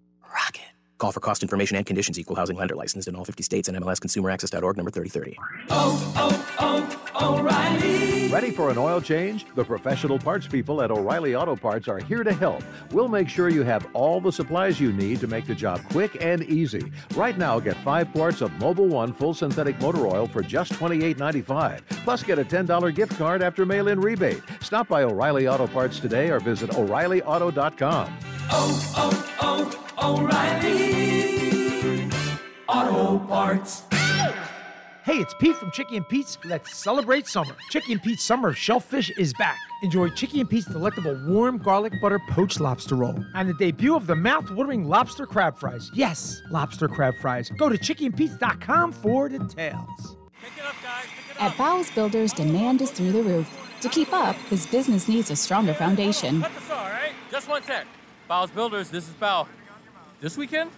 Call 0.98 1.12
for 1.12 1.20
cost 1.20 1.42
information 1.42 1.76
and 1.76 1.84
conditions. 1.84 2.18
Equal 2.18 2.36
housing 2.36 2.56
lender 2.56 2.74
licensed 2.74 3.08
in 3.08 3.14
all 3.16 3.24
50 3.24 3.42
states 3.42 3.68
and 3.68 3.76
MLSConsumerAccess.org 3.76 4.76
number 4.76 4.90
3030. 4.90 5.36
Oh, 5.70 6.12
oh, 6.16 7.38
O'Reilly. 7.38 8.28
Ready 8.28 8.50
for 8.50 8.70
an 8.70 8.78
oil 8.78 9.00
change? 9.00 9.46
The 9.54 9.64
professional 9.64 10.18
parts 10.18 10.46
people 10.46 10.82
at 10.82 10.90
O'Reilly 10.90 11.34
Auto 11.34 11.56
Parts 11.56 11.88
are 11.88 11.98
here 11.98 12.24
to 12.24 12.32
help. 12.32 12.62
We'll 12.90 13.08
make 13.08 13.28
sure 13.28 13.48
you 13.48 13.62
have 13.62 13.86
all 13.92 14.20
the 14.20 14.32
supplies 14.32 14.80
you 14.80 14.92
need 14.92 15.20
to 15.20 15.26
make 15.26 15.46
the 15.46 15.54
job 15.54 15.80
quick 15.90 16.16
and 16.20 16.42
easy. 16.44 16.92
Right 17.14 17.36
now, 17.38 17.60
get 17.60 17.76
five 17.78 18.12
quarts 18.12 18.40
of 18.40 18.50
Mobil 18.52 18.88
One 18.88 19.12
full 19.12 19.34
synthetic 19.34 19.78
motor 19.80 20.06
oil 20.06 20.26
for 20.26 20.42
just 20.42 20.72
$28.95. 20.74 21.80
Plus, 22.04 22.22
get 22.22 22.38
a 22.38 22.44
$10 22.44 22.94
gift 22.94 23.16
card 23.16 23.42
after 23.42 23.64
mail 23.64 23.88
in 23.88 24.00
rebate. 24.00 24.42
Stop 24.60 24.88
by 24.88 25.02
O'Reilly 25.02 25.48
Auto 25.48 25.66
Parts 25.66 26.00
today 26.00 26.30
or 26.30 26.40
visit 26.40 26.70
O'ReillyAuto.com. 26.76 28.18
Oh, 28.48 28.92
oh, 28.96 29.36
oh, 29.40 29.85
O'Reilly. 29.98 31.56
Auto 32.68 33.18
Parts. 33.26 33.84
Hey, 35.04 35.18
it's 35.18 35.34
Pete 35.34 35.56
from 35.56 35.70
Chicky 35.70 35.96
and 35.96 36.08
Pete's. 36.08 36.36
Let's 36.44 36.76
celebrate 36.76 37.28
summer. 37.28 37.54
Chicky 37.70 37.92
and 37.92 38.02
Pete's 38.02 38.24
Summer 38.24 38.48
of 38.48 38.58
Shellfish 38.58 39.10
is 39.16 39.32
back. 39.34 39.56
Enjoy 39.82 40.08
Chicky 40.10 40.40
and 40.40 40.50
Pete's 40.50 40.66
delectable 40.66 41.16
warm 41.26 41.58
garlic 41.58 41.92
butter 42.02 42.20
poached 42.30 42.60
lobster 42.60 42.96
roll 42.96 43.24
and 43.34 43.48
the 43.48 43.54
debut 43.54 43.94
of 43.94 44.06
the 44.06 44.16
mouth-watering 44.16 44.88
lobster 44.88 45.24
crab 45.24 45.56
fries. 45.56 45.90
Yes, 45.94 46.42
lobster 46.50 46.88
crab 46.88 47.14
fries. 47.20 47.50
Go 47.56 47.68
to 47.68 47.78
chickyandpete's.com 47.78 48.92
for 48.92 49.28
details. 49.28 50.16
At 51.38 51.56
Bowles 51.56 51.90
Builders, 51.92 52.32
demand 52.32 52.82
is 52.82 52.90
through 52.90 53.12
the 53.12 53.22
roof. 53.22 53.78
To 53.82 53.88
keep 53.88 54.12
up, 54.12 54.36
his 54.50 54.66
business 54.66 55.06
needs 55.08 55.30
a 55.30 55.36
stronger 55.36 55.74
foundation. 55.74 56.42
Cut 56.42 56.52
the 56.54 56.74
all 56.74 56.88
right? 56.88 57.12
Just 57.30 57.48
one 57.48 57.62
sec. 57.62 57.86
Bow's 58.26 58.50
Builders, 58.50 58.90
this 58.90 59.06
is 59.08 59.14
Bow. 59.14 59.46
This 60.20 60.36
weekend? 60.36 60.70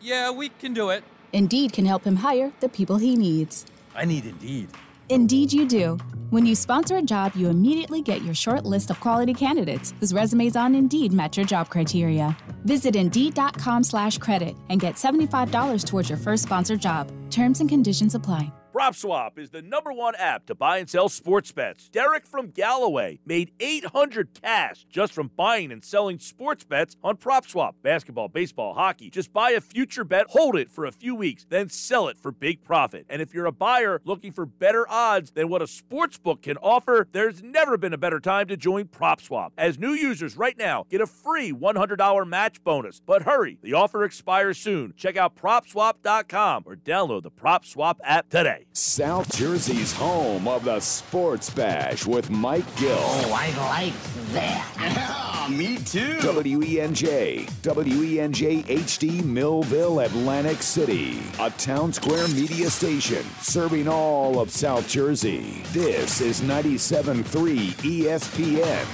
Yeah, 0.00 0.30
we 0.30 0.50
can 0.50 0.74
do 0.74 0.90
it. 0.90 1.02
Indeed 1.32 1.72
can 1.72 1.86
help 1.86 2.04
him 2.04 2.16
hire 2.16 2.52
the 2.60 2.68
people 2.68 2.98
he 2.98 3.16
needs. 3.16 3.64
I 3.94 4.04
need 4.04 4.26
Indeed. 4.26 4.68
Indeed, 5.08 5.52
you 5.54 5.66
do. 5.66 5.96
When 6.28 6.44
you 6.44 6.54
sponsor 6.54 6.96
a 6.96 7.02
job, 7.02 7.32
you 7.34 7.48
immediately 7.48 8.02
get 8.02 8.20
your 8.22 8.34
short 8.34 8.66
list 8.66 8.90
of 8.90 9.00
quality 9.00 9.32
candidates 9.32 9.94
whose 9.98 10.12
resumes 10.12 10.54
on 10.54 10.74
Indeed 10.74 11.14
match 11.14 11.38
your 11.38 11.46
job 11.46 11.70
criteria. 11.70 12.36
Visit 12.64 12.94
Indeed.com 12.94 13.84
slash 13.84 14.18
credit 14.18 14.54
and 14.68 14.80
get 14.80 14.96
$75 14.96 15.84
towards 15.86 16.10
your 16.10 16.18
first 16.18 16.42
sponsored 16.42 16.80
job. 16.80 17.10
Terms 17.30 17.60
and 17.60 17.70
conditions 17.70 18.14
apply. 18.14 18.52
PropSwap 18.78 19.38
is 19.38 19.50
the 19.50 19.60
number 19.60 19.92
one 19.92 20.14
app 20.14 20.46
to 20.46 20.54
buy 20.54 20.78
and 20.78 20.88
sell 20.88 21.08
sports 21.08 21.50
bets. 21.50 21.88
Derek 21.88 22.24
from 22.24 22.50
Galloway 22.50 23.18
made 23.26 23.50
800 23.58 24.40
cash 24.40 24.86
just 24.88 25.12
from 25.12 25.32
buying 25.36 25.72
and 25.72 25.84
selling 25.84 26.20
sports 26.20 26.62
bets 26.62 26.96
on 27.02 27.16
PropSwap. 27.16 27.72
Basketball, 27.82 28.28
baseball, 28.28 28.74
hockey. 28.74 29.10
Just 29.10 29.32
buy 29.32 29.50
a 29.50 29.60
future 29.60 30.04
bet, 30.04 30.26
hold 30.28 30.54
it 30.54 30.70
for 30.70 30.86
a 30.86 30.92
few 30.92 31.16
weeks, 31.16 31.44
then 31.48 31.68
sell 31.68 32.06
it 32.06 32.16
for 32.16 32.30
big 32.30 32.62
profit. 32.62 33.04
And 33.08 33.20
if 33.20 33.34
you're 33.34 33.46
a 33.46 33.52
buyer 33.52 34.00
looking 34.04 34.30
for 34.30 34.46
better 34.46 34.88
odds 34.88 35.32
than 35.32 35.48
what 35.48 35.60
a 35.60 35.66
sports 35.66 36.16
book 36.16 36.42
can 36.42 36.56
offer, 36.58 37.08
there's 37.10 37.42
never 37.42 37.76
been 37.78 37.92
a 37.92 37.98
better 37.98 38.20
time 38.20 38.46
to 38.46 38.56
join 38.56 38.84
PropSwap. 38.84 39.50
As 39.58 39.76
new 39.76 39.90
users 39.90 40.36
right 40.36 40.56
now, 40.56 40.86
get 40.88 41.00
a 41.00 41.06
free 41.08 41.50
$100 41.52 42.28
match 42.28 42.62
bonus. 42.62 43.00
But 43.04 43.22
hurry, 43.22 43.58
the 43.60 43.74
offer 43.74 44.04
expires 44.04 44.56
soon. 44.56 44.94
Check 44.96 45.16
out 45.16 45.34
PropSwap.com 45.34 46.62
or 46.64 46.76
download 46.76 47.24
the 47.24 47.32
PropSwap 47.32 47.96
app 48.04 48.28
today. 48.28 48.66
South 48.72 49.36
Jersey's 49.36 49.92
home 49.92 50.46
of 50.46 50.64
the 50.64 50.78
Sports 50.78 51.50
Bash 51.50 52.06
with 52.06 52.30
Mike 52.30 52.64
Gill. 52.76 52.96
Oh, 53.00 53.32
I 53.34 53.50
like 53.58 53.94
that. 54.32 55.48
Yeah, 55.50 55.56
me 55.56 55.78
too. 55.78 56.18
WENJ, 56.18 57.46
WENJ 57.62 58.64
HD 58.66 59.24
Millville, 59.24 60.00
Atlantic 60.00 60.62
City, 60.62 61.20
a 61.40 61.50
town 61.50 61.92
square 61.92 62.28
media 62.28 62.70
station 62.70 63.24
serving 63.40 63.88
all 63.88 64.38
of 64.38 64.50
South 64.50 64.86
Jersey. 64.88 65.62
This 65.72 66.20
is 66.20 66.40
97.3 66.42 67.24
ESPN. 67.72 68.86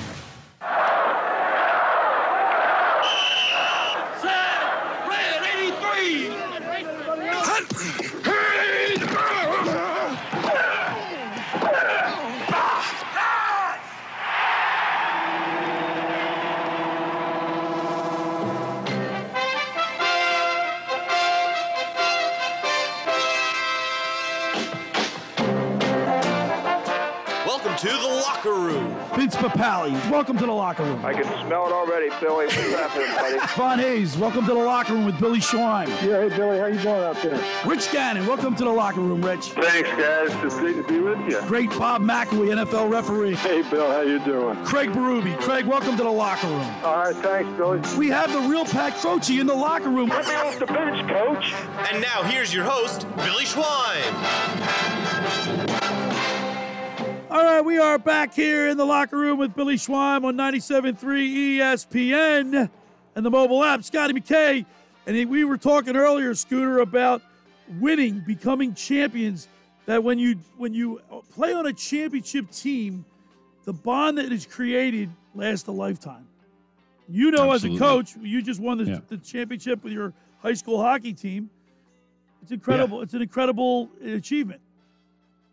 Red, 5.09 5.43
83. 5.43 6.31
Locker 28.45 28.61
room. 28.61 28.95
Vince 29.17 29.37
Papale, 29.37 30.11
welcome 30.11 30.37
to 30.37 30.45
the 30.45 30.53
locker 30.53 30.83
room. 30.83 31.03
I 31.03 31.15
can 31.15 31.25
smell 31.47 31.67
it 31.67 31.73
already, 31.73 32.11
Billy. 32.21 32.45
What's 32.45 32.57
happening, 32.57 33.07
buddy? 33.17 33.39
Von 33.57 33.79
Hayes, 33.79 34.19
welcome 34.19 34.45
to 34.45 34.53
the 34.53 34.61
locker 34.61 34.93
room 34.93 35.07
with 35.07 35.19
Billy 35.19 35.39
Schweim. 35.39 35.89
Yeah, 35.89 36.29
hey, 36.29 36.37
Billy, 36.37 36.59
how 36.59 36.67
you 36.67 36.79
doing 36.79 37.05
out 37.05 37.23
there? 37.23 37.43
Rich 37.65 37.91
Gannon, 37.91 38.27
welcome 38.27 38.55
to 38.57 38.65
the 38.65 38.71
locker 38.71 39.01
room, 39.01 39.25
Rich. 39.25 39.53
Thanks, 39.53 39.89
guys. 39.93 40.45
It's 40.45 40.57
great 40.57 40.77
to 40.77 40.83
be 40.83 41.01
with 41.01 41.19
you. 41.21 41.41
Great 41.47 41.71
Bob 41.71 42.03
McElwee, 42.03 42.55
NFL 42.55 42.91
referee. 42.91 43.37
Hey, 43.37 43.63
Bill, 43.71 43.91
how 43.91 44.03
you 44.03 44.19
doing? 44.19 44.63
Craig 44.63 44.91
Berube. 44.91 45.41
Craig, 45.41 45.65
welcome 45.65 45.97
to 45.97 46.03
the 46.03 46.11
locker 46.11 46.49
room. 46.49 46.71
All 46.85 46.99
right, 46.99 47.17
thanks, 47.17 47.49
Billy. 47.57 47.81
We 47.97 48.09
have 48.09 48.31
the 48.31 48.41
real 48.41 48.67
Pat 48.67 48.95
Croce 48.97 49.41
in 49.41 49.47
the 49.47 49.55
locker 49.55 49.89
room. 49.89 50.11
Let 50.11 50.27
me 50.29 50.35
off 50.35 50.59
the 50.59 50.67
bench, 50.67 51.09
coach. 51.09 51.55
And 51.91 52.03
now 52.03 52.23
here's 52.25 52.53
your 52.53 52.65
host, 52.65 53.07
Billy 53.17 53.47
Schweim. 53.47 54.13
All 57.35 57.43
right, 57.43 57.63
we 57.63 57.79
are 57.79 57.99
back 57.99 58.33
here 58.33 58.69
in 58.69 58.77
the 58.77 58.85
locker 58.85 59.17
room 59.19 59.41
with 59.41 59.57
Billy 59.57 59.75
Schweim 59.75 60.25
on 60.25 60.37
97.3 60.37 61.57
ESPN 61.59 62.71
and 63.17 63.27
the 63.27 63.31
mobile 63.31 63.65
app. 63.65 63.83
Scotty 63.83 64.15
McKay, 64.15 64.65
and 65.05 65.29
we 65.29 65.45
were 65.45 65.59
talking 65.59 65.97
earlier, 65.97 66.33
Scooter, 66.37 66.79
about 66.79 67.23
winning, 67.81 68.21
becoming 68.25 68.73
champions. 68.73 69.49
That 69.87 70.05
when 70.05 70.21
you 70.21 70.37
when 70.59 70.75
you 70.75 71.03
play 71.35 71.53
on 71.53 71.67
a 71.67 71.73
championship 71.73 72.53
team, 72.53 73.05
the 73.65 73.73
bond 73.73 74.19
that 74.19 74.31
is 74.31 74.47
created 74.47 75.11
lasts 75.35 75.67
a 75.67 75.73
lifetime. 75.73 76.29
You 77.09 77.33
know, 77.33 77.53
Absolutely. 77.53 77.75
as 77.79 77.83
a 77.83 77.85
coach, 77.85 78.17
you 78.23 78.43
just 78.43 78.61
won 78.61 78.79
the, 78.79 78.85
Yeah. 78.85 79.01
the 79.09 79.17
championship 79.19 79.83
with 79.83 79.93
your 79.93 80.13
high 80.39 80.55
school 80.55 80.81
hockey 80.81 81.13
team. 81.13 81.51
It's 82.43 82.53
incredible. 82.53 83.03
It's 83.03 83.13
an 83.15 83.23
incredible 83.23 83.91
achievement. 84.05 84.61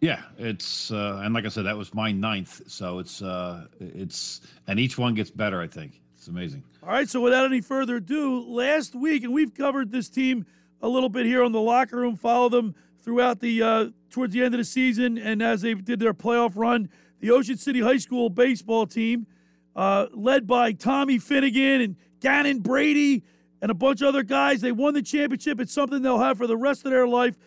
Yeah, 0.01 0.23
it's 0.39 0.91
uh, 0.91 1.21
and 1.23 1.33
like 1.33 1.45
I 1.45 1.49
said, 1.49 1.65
that 1.65 1.77
was 1.77 1.93
my 1.93 2.11
ninth. 2.11 2.63
So 2.67 2.97
it's 2.97 3.21
uh, 3.21 3.67
it's 3.79 4.41
and 4.67 4.79
each 4.79 4.97
one 4.97 5.13
gets 5.13 5.29
better. 5.29 5.61
I 5.61 5.67
think 5.67 6.01
it's 6.17 6.27
amazing. 6.27 6.63
All 6.81 6.89
right, 6.89 7.07
so 7.07 7.21
without 7.21 7.45
any 7.45 7.61
further 7.61 7.97
ado, 7.97 8.43
last 8.43 8.95
week, 8.95 9.23
and 9.23 9.31
we've 9.31 9.53
covered 9.53 9.91
this 9.91 10.09
team 10.09 10.47
a 10.81 10.87
little 10.87 11.09
bit 11.09 11.27
here 11.27 11.43
on 11.43 11.51
the 11.51 11.61
locker 11.61 11.97
room, 11.97 12.15
follow 12.15 12.49
them 12.49 12.73
throughout 13.03 13.39
the 13.41 13.61
uh, 13.61 13.85
towards 14.09 14.33
the 14.33 14.43
end 14.43 14.55
of 14.55 14.57
the 14.57 14.65
season, 14.65 15.19
and 15.19 15.43
as 15.43 15.61
they 15.61 15.75
did 15.75 15.99
their 15.99 16.15
playoff 16.15 16.53
run, 16.55 16.89
the 17.19 17.29
Ocean 17.29 17.57
City 17.57 17.79
High 17.79 17.97
School 17.97 18.31
baseball 18.31 18.87
team, 18.87 19.27
uh, 19.75 20.07
led 20.13 20.47
by 20.47 20.71
Tommy 20.71 21.19
Finnegan 21.19 21.79
and 21.81 21.95
Gannon 22.19 22.59
Brady 22.59 23.23
and 23.61 23.69
a 23.69 23.75
bunch 23.75 24.01
of 24.01 24.07
other 24.07 24.23
guys, 24.23 24.61
they 24.61 24.71
won 24.71 24.95
the 24.95 25.03
championship. 25.03 25.59
It's 25.59 25.73
something 25.73 26.01
they'll 26.01 26.17
have 26.17 26.39
for 26.39 26.47
the 26.47 26.57
rest 26.57 26.85
of 26.85 26.91
their 26.91 27.07
life. 27.07 27.37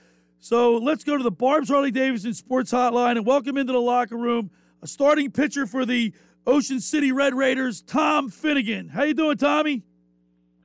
So 0.44 0.76
let's 0.76 1.04
go 1.04 1.16
to 1.16 1.22
the 1.22 1.30
Barb's 1.30 1.70
Harley 1.70 1.90
Davidson 1.90 2.34
Sports 2.34 2.70
Hotline 2.70 3.12
and 3.12 3.24
welcome 3.24 3.56
into 3.56 3.72
the 3.72 3.80
locker 3.80 4.18
room 4.18 4.50
a 4.82 4.86
starting 4.86 5.30
pitcher 5.30 5.66
for 5.66 5.86
the 5.86 6.12
Ocean 6.46 6.80
City 6.80 7.12
Red 7.12 7.32
Raiders, 7.34 7.80
Tom 7.80 8.28
Finnegan. 8.28 8.90
How 8.90 9.04
you 9.04 9.14
doing, 9.14 9.38
Tommy? 9.38 9.84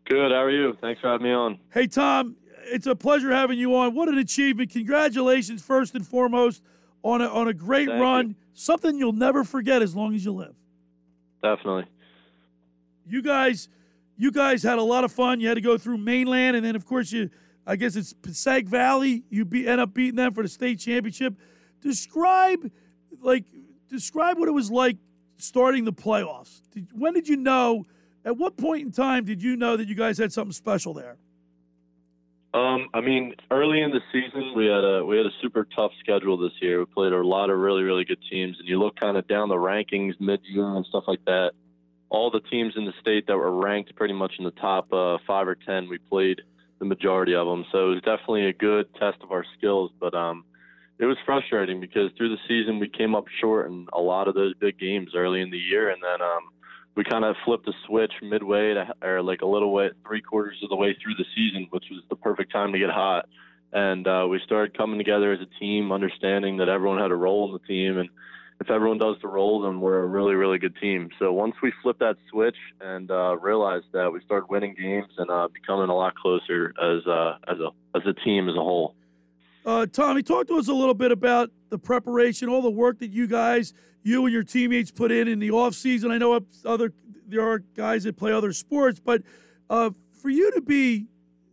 Good. 0.04 0.32
How 0.32 0.44
are 0.44 0.52
you? 0.52 0.78
Thanks 0.82 1.00
for 1.00 1.08
having 1.08 1.28
me 1.28 1.32
on. 1.32 1.60
Hey, 1.74 1.88
Tom, 1.88 2.36
it's 2.66 2.88
a 2.88 2.96
pleasure 2.96 3.32
having 3.32 3.58
you 3.58 3.74
on. 3.74 3.96
What 3.96 4.10
an 4.10 4.18
achievement. 4.18 4.70
Congratulations, 4.72 5.62
first 5.62 5.96
and 5.96 6.06
foremost, 6.06 6.62
on 7.02 7.22
a, 7.22 7.30
on 7.30 7.48
a 7.48 7.54
great 7.54 7.88
Thank 7.88 8.02
run. 8.02 8.36
Something 8.52 8.98
you'll 8.98 9.14
never 9.14 9.46
forget 9.46 9.82
as 9.82 9.96
long 9.96 10.14
as 10.14 10.26
you 10.26 10.34
live. 10.34 10.56
Definitely. 11.42 11.86
You 13.08 13.22
guys, 13.22 13.70
you 14.18 14.34
guys 14.34 14.62
had 14.62 14.78
a 14.78 14.84
lot 14.84 15.06
of 15.06 15.14
fun. 15.14 15.40
You 15.40 15.48
had 15.48 15.54
to 15.54 15.62
go 15.62 15.78
through 15.78 16.00
mainland, 16.00 16.58
and 16.58 16.66
then, 16.66 16.76
of 16.76 16.86
course, 16.86 17.14
you, 17.14 17.30
I 17.66 17.76
guess 17.76 17.95
it's 17.95 18.14
Passaic 18.14 18.68
Valley. 18.68 19.24
You 19.30 19.45
be, 19.45 19.68
end 19.68 19.80
up 19.82 19.93
beating 19.93 20.16
them 20.16 20.34
for 20.34 20.43
the 20.43 20.49
state 20.49 20.80
championship. 20.80 21.36
Describe, 21.82 22.72
like, 23.22 23.45
describe 23.88 24.38
what 24.38 24.47
it 24.47 24.53
was 24.53 24.72
like 24.72 24.97
starting 25.38 25.86
the 25.86 25.93
playoffs. 25.93 26.62
Did, 26.72 26.88
when 26.93 27.14
did 27.14 27.28
you 27.28 27.38
know? 27.38 27.86
At 28.26 28.38
what 28.38 28.57
point 28.57 28.84
in 28.84 28.91
time 28.91 29.24
did 29.24 29.41
you 29.41 29.55
know 29.55 29.78
that 29.78 29.88
you 29.88 29.95
guys 29.95 30.18
had 30.18 30.34
something 30.34 30.51
special 30.51 30.93
there? 30.93 31.18
Um, 32.53 32.89
I 32.93 33.01
mean, 33.01 33.36
early 33.51 33.82
in 33.82 33.91
the 33.91 34.01
season, 34.12 34.53
we 34.55 34.66
had 34.66 34.84
a 34.84 35.05
we 35.05 35.18
had 35.18 35.26
a 35.26 35.32
super 35.41 35.68
tough 35.76 35.91
schedule 35.99 36.36
this 36.36 36.51
year. 36.62 36.80
We 36.80 36.86
played 36.86 37.14
a 37.14 37.26
lot 37.26 37.49
of 37.49 37.60
really 37.60 37.84
really 37.84 38.05
good 38.05 38.20
teams, 38.30 38.57
and 38.60 38.68
you 38.68 38.80
look 38.80 38.99
kind 38.99 39.18
of 39.18 39.28
down 39.28 39.49
the 39.49 39.55
rankings 39.55 40.20
mid 40.20 40.41
year 40.43 40.66
and 40.66 40.86
stuff 40.88 41.03
like 41.07 41.24
that. 41.26 41.51
All 42.10 42.32
the 42.32 42.39
teams 42.39 42.74
in 42.76 42.86
the 42.86 42.93
state 42.99 43.28
that 43.28 43.38
were 43.38 43.51
ranked 43.51 43.95
pretty 43.95 44.16
much 44.16 44.34
in 44.39 44.45
the 44.45 44.51
top 44.51 44.91
uh, 44.91 45.20
five 45.28 45.47
or 45.47 45.55
ten, 45.55 45.88
we 45.88 45.99
played 45.99 46.41
the 46.80 46.86
majority 46.86 47.36
of 47.36 47.46
them. 47.48 47.66
So 47.72 47.92
it 47.92 47.96
was 47.96 48.02
definitely 48.02 48.48
a 48.48 48.54
good 48.54 48.94
test 48.96 49.18
of 49.22 49.32
our 49.32 49.46
skills. 49.58 49.92
But 50.00 50.14
um, 50.14 50.44
it 50.98 51.06
was 51.06 51.18
frustrating 51.26 51.80
because 51.80 52.12
through 52.18 52.30
the 52.30 52.42
season 52.48 52.80
we 52.80 52.90
came 52.90 53.16
up 53.16 53.26
short 53.40 53.68
in 53.68 53.88
a 53.94 54.00
lot 54.00 54.28
of 54.28 54.36
those 54.36 54.54
big 54.56 54.80
games 54.80 55.12
early 55.16 55.42
in 55.42 55.52
the 55.52 55.58
year, 55.58 55.90
and 55.90 56.02
then 56.04 56.22
um, 56.22 56.50
we 56.96 57.04
kind 57.04 57.24
of 57.24 57.36
flipped 57.46 57.66
the 57.66 57.74
switch 57.86 58.12
midway 58.22 58.74
to, 58.74 58.94
or 59.02 59.22
like 59.22 59.42
a 59.42 59.46
little 59.46 59.72
way, 59.72 59.90
three 60.06 60.22
quarters 60.22 60.58
of 60.64 60.70
the 60.70 60.76
way 60.76 60.96
through 61.02 61.16
the 61.16 61.26
season, 61.36 61.68
which 61.70 61.86
was 61.90 62.02
the 62.10 62.16
perfect 62.16 62.52
time 62.52 62.74
to 62.74 62.80
get 62.80 62.90
hot. 62.90 63.30
And 63.72 64.08
uh, 64.08 64.28
we 64.30 64.42
started 64.44 64.78
coming 64.78 64.98
together 64.98 65.32
as 65.32 65.40
a 65.40 65.60
team, 65.60 65.92
understanding 65.92 66.58
that 66.58 66.70
everyone 66.70 67.00
had 67.00 67.12
a 67.12 67.16
role 67.16 67.48
in 67.48 67.54
the 67.54 67.60
team, 67.60 67.98
and 68.00 68.10
if 68.60 68.70
everyone 68.70 68.97
does 68.97 69.16
the 69.22 69.28
role, 69.28 69.62
then 69.62 69.80
we're 69.80 69.99
a 69.99 70.05
really, 70.05 70.36
really 70.36 70.57
good 70.57 70.76
team. 70.82 71.10
So 71.18 71.32
once 71.32 71.55
we 71.64 71.72
flipped 71.82 71.99
that 71.99 72.18
switch 72.30 72.57
and 72.82 73.10
uh, 73.10 73.38
realized 73.38 73.86
that, 73.93 74.12
we 74.12 74.22
started 74.26 74.49
winning 74.49 74.76
games 74.76 75.12
and 75.18 75.30
uh, 75.32 75.47
becoming 75.53 75.89
a 75.89 75.95
lot 75.95 76.14
closer 76.16 76.74
as 76.82 77.07
uh, 77.07 77.38
as 77.47 77.57
a 77.60 77.70
as 77.95 78.03
a 78.05 78.14
team 78.26 78.49
as 78.49 78.55
a 78.55 78.60
whole. 78.60 78.95
Uh, 79.66 79.86
Tommy, 79.86 80.24
talk 80.24 80.47
to 80.47 80.57
us 80.57 80.68
a 80.68 80.74
little 80.74 80.93
bit 80.93 81.12
about 81.12 81.51
the 81.70 81.78
preparation, 81.78 82.49
all 82.49 82.62
the 82.62 82.70
work 82.70 82.99
that 82.99 83.12
you 83.12 83.28
guys, 83.28 83.74
you 84.03 84.26
and 84.26 84.34
your 84.34 84.43
teammates 84.43 84.91
put 84.91 85.12
in 85.12 85.28
in 85.28 85.39
the 85.39 85.51
off 85.51 85.74
season. 85.74 86.12
I 86.12 86.18
know 86.18 86.39
other 86.66 86.93
there 87.28 87.47
are 87.47 87.60
guys 87.60 88.03
that 88.03 88.18
play 88.18 88.34
other 88.34 88.51
sports, 88.51 88.99
but 88.99 89.22
uh, 89.70 89.91
for 90.22 90.30
you 90.30 90.51
to 90.51 90.62
be 90.62 91.07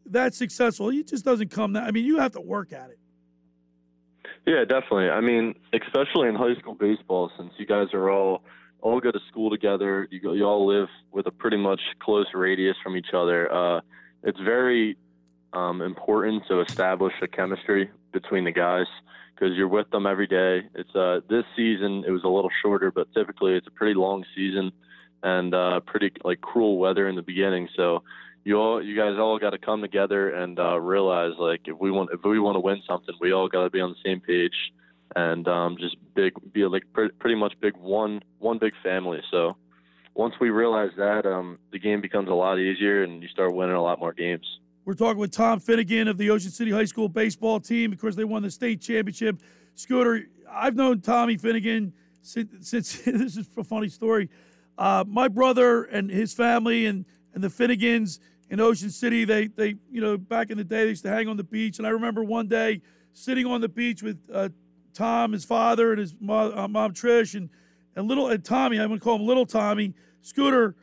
that 0.07 0.35
successful, 0.35 0.89
it 0.91 1.07
just 1.07 1.25
doesn't 1.25 1.51
come 1.51 1.75
that. 1.75 1.85
I 1.85 1.91
mean, 1.93 2.05
you 2.05 2.19
have 2.19 2.33
to 2.33 2.41
work 2.41 2.73
at 2.73 2.91
it. 2.91 2.99
Yeah, 4.47 4.65
definitely. 4.65 5.11
I 5.11 5.21
mean, 5.21 5.55
especially 5.73 6.29
in 6.29 6.37
high 6.37 6.55
school 6.61 6.75
baseball, 6.75 7.31
since 7.37 7.53
you 7.59 7.67
guys 7.67 7.89
are 7.93 8.11
all 8.11 8.43
all 8.81 9.01
go 9.01 9.11
to 9.11 9.19
school 9.29 9.51
together, 9.51 10.07
you 10.11 10.21
go, 10.21 10.33
you 10.33 10.45
all 10.45 10.67
live 10.67 10.89
with 11.11 11.27
a 11.27 11.31
pretty 11.33 11.57
much 11.57 11.81
close 11.99 12.27
radius 12.35 12.77
from 12.83 12.97
each 12.97 13.13
other. 13.13 13.53
Uh, 13.53 13.81
it's 14.23 14.39
very 14.39 14.97
um, 15.53 15.83
important 15.83 16.45
to 16.49 16.61
establish 16.61 17.15
a 17.23 17.27
chemistry 17.27 17.91
between 18.13 18.45
the 18.45 18.53
guys 18.53 18.87
because 19.35 19.57
you're 19.57 19.67
with 19.67 19.91
them 19.91 20.07
every 20.07 20.29
day. 20.29 20.61
It's 20.75 20.95
uh, 20.95 21.21
this 21.29 21.45
season 21.57 22.05
it 22.07 22.11
was 22.11 22.23
a 22.23 22.29
little 22.29 22.51
shorter, 22.63 22.93
but 22.93 23.13
typically 23.15 23.55
it's 23.55 23.67
a 23.67 23.73
pretty 23.73 23.95
long 23.95 24.25
season 24.37 24.71
and 25.23 25.55
uh, 25.55 25.81
pretty 25.81 26.13
like 26.25 26.41
cruel 26.41 26.79
weather 26.79 27.09
in 27.09 27.17
the 27.17 27.23
beginning. 27.23 27.69
So 27.75 28.05
you 28.47 28.57
all 28.57 28.81
you 28.81 28.97
guys 28.97 29.19
all 29.19 29.41
got 29.41 29.51
to 29.51 29.59
come 29.59 29.81
together 29.81 30.31
and 30.31 30.61
uh, 30.61 30.79
realize 30.79 31.33
like 31.37 31.63
if 31.65 31.77
we 31.81 31.91
want 31.91 32.11
if 32.13 32.21
we 32.23 32.39
want 32.39 32.55
to 32.55 32.61
win 32.61 32.81
something, 32.87 33.13
we 33.21 33.33
all 33.33 33.49
got 33.49 33.65
to 33.65 33.71
be 33.71 33.81
on 33.81 33.91
the 33.91 34.09
same 34.09 34.21
page 34.21 34.55
and 35.17 35.49
um, 35.49 35.77
just 35.81 35.97
big 36.15 36.33
be 36.53 36.65
like 36.65 36.85
pre- 36.93 37.11
pretty 37.19 37.35
much 37.35 37.55
big 37.61 37.77
one 37.77 38.23
one 38.39 38.59
big 38.59 38.73
family. 38.85 39.21
So 39.33 39.57
once 40.15 40.35
we 40.41 40.51
realize 40.51 40.91
that, 40.97 41.27
um, 41.27 41.59
the 41.73 41.81
game 41.81 42.01
becomes 42.01 42.29
a 42.29 42.35
lot 42.35 42.61
easier 42.61 43.03
and 43.03 43.21
you 43.21 43.29
start 43.29 43.53
winning 43.53 43.75
a 43.75 43.83
lot 43.83 43.99
more 43.99 44.13
games. 44.13 44.47
We're 44.85 44.95
talking 44.95 45.19
with 45.19 45.33
Tom 45.33 45.59
Finnegan 45.59 46.07
of 46.07 46.17
the 46.17 46.31
Ocean 46.31 46.53
City 46.53 46.71
High 46.71 46.85
School 46.85 47.09
baseball 47.09 47.59
team. 47.59 47.93
Of 47.93 48.01
course, 48.01 48.15
they 48.15 48.23
won 48.23 48.43
the 48.43 48.51
state 48.53 48.81
championship. 48.81 49.43
Scooter, 49.75 50.23
I've 50.49 50.77
known 50.77 51.01
Tommy 51.01 51.37
Finnegan 51.37 51.93
since, 52.23 52.71
since 52.71 52.99
this 53.05 53.37
is 53.37 53.49
a 53.57 53.65
funny 53.65 53.89
story. 53.89 54.31
Uh, 54.79 55.03
my 55.05 55.27
brother 55.27 55.83
and 55.83 56.09
his 56.09 56.33
family 56.33 56.87
and, 56.87 57.05
and 57.35 57.43
the 57.43 57.49
Finnegans 57.49 58.21
in 58.51 58.61
Ocean 58.61 58.91
City. 58.91 59.25
They 59.25 59.49
they 59.49 59.75
you 59.91 60.01
know 60.01 60.17
back 60.17 60.51
in 60.51 60.59
the 60.59 60.65
day 60.65 60.85
they 60.85 60.91
used 60.91 61.05
to 61.05 61.11
hang 61.11 61.29
on 61.29 61.37
the 61.37 61.45
beach, 61.45 61.79
and 61.79 61.87
I 61.87 61.91
remember 61.91 62.25
one 62.25 62.49
day 62.49 62.81
sitting 63.13 63.47
on 63.47 63.61
the 63.61 63.69
beach 63.69 64.03
with 64.03 64.19
uh, 64.33 64.49
Tom, 64.95 65.33
his 65.33 65.45
father, 65.45 65.93
and 65.93 66.01
his 66.01 66.17
mom, 66.21 66.57
uh, 66.57 66.69
mom 66.69 66.93
Trish, 66.93 67.35
and 67.35 67.49
and 67.95 68.09
little 68.09 68.29
and 68.29 68.45
Tommy. 68.45 68.79
I'm 68.79 68.89
gonna 68.89 69.01
call 69.01 69.17
him 69.17 69.27
Little 69.27 69.47
Tommy 69.47 69.95
Scooter. 70.23 70.75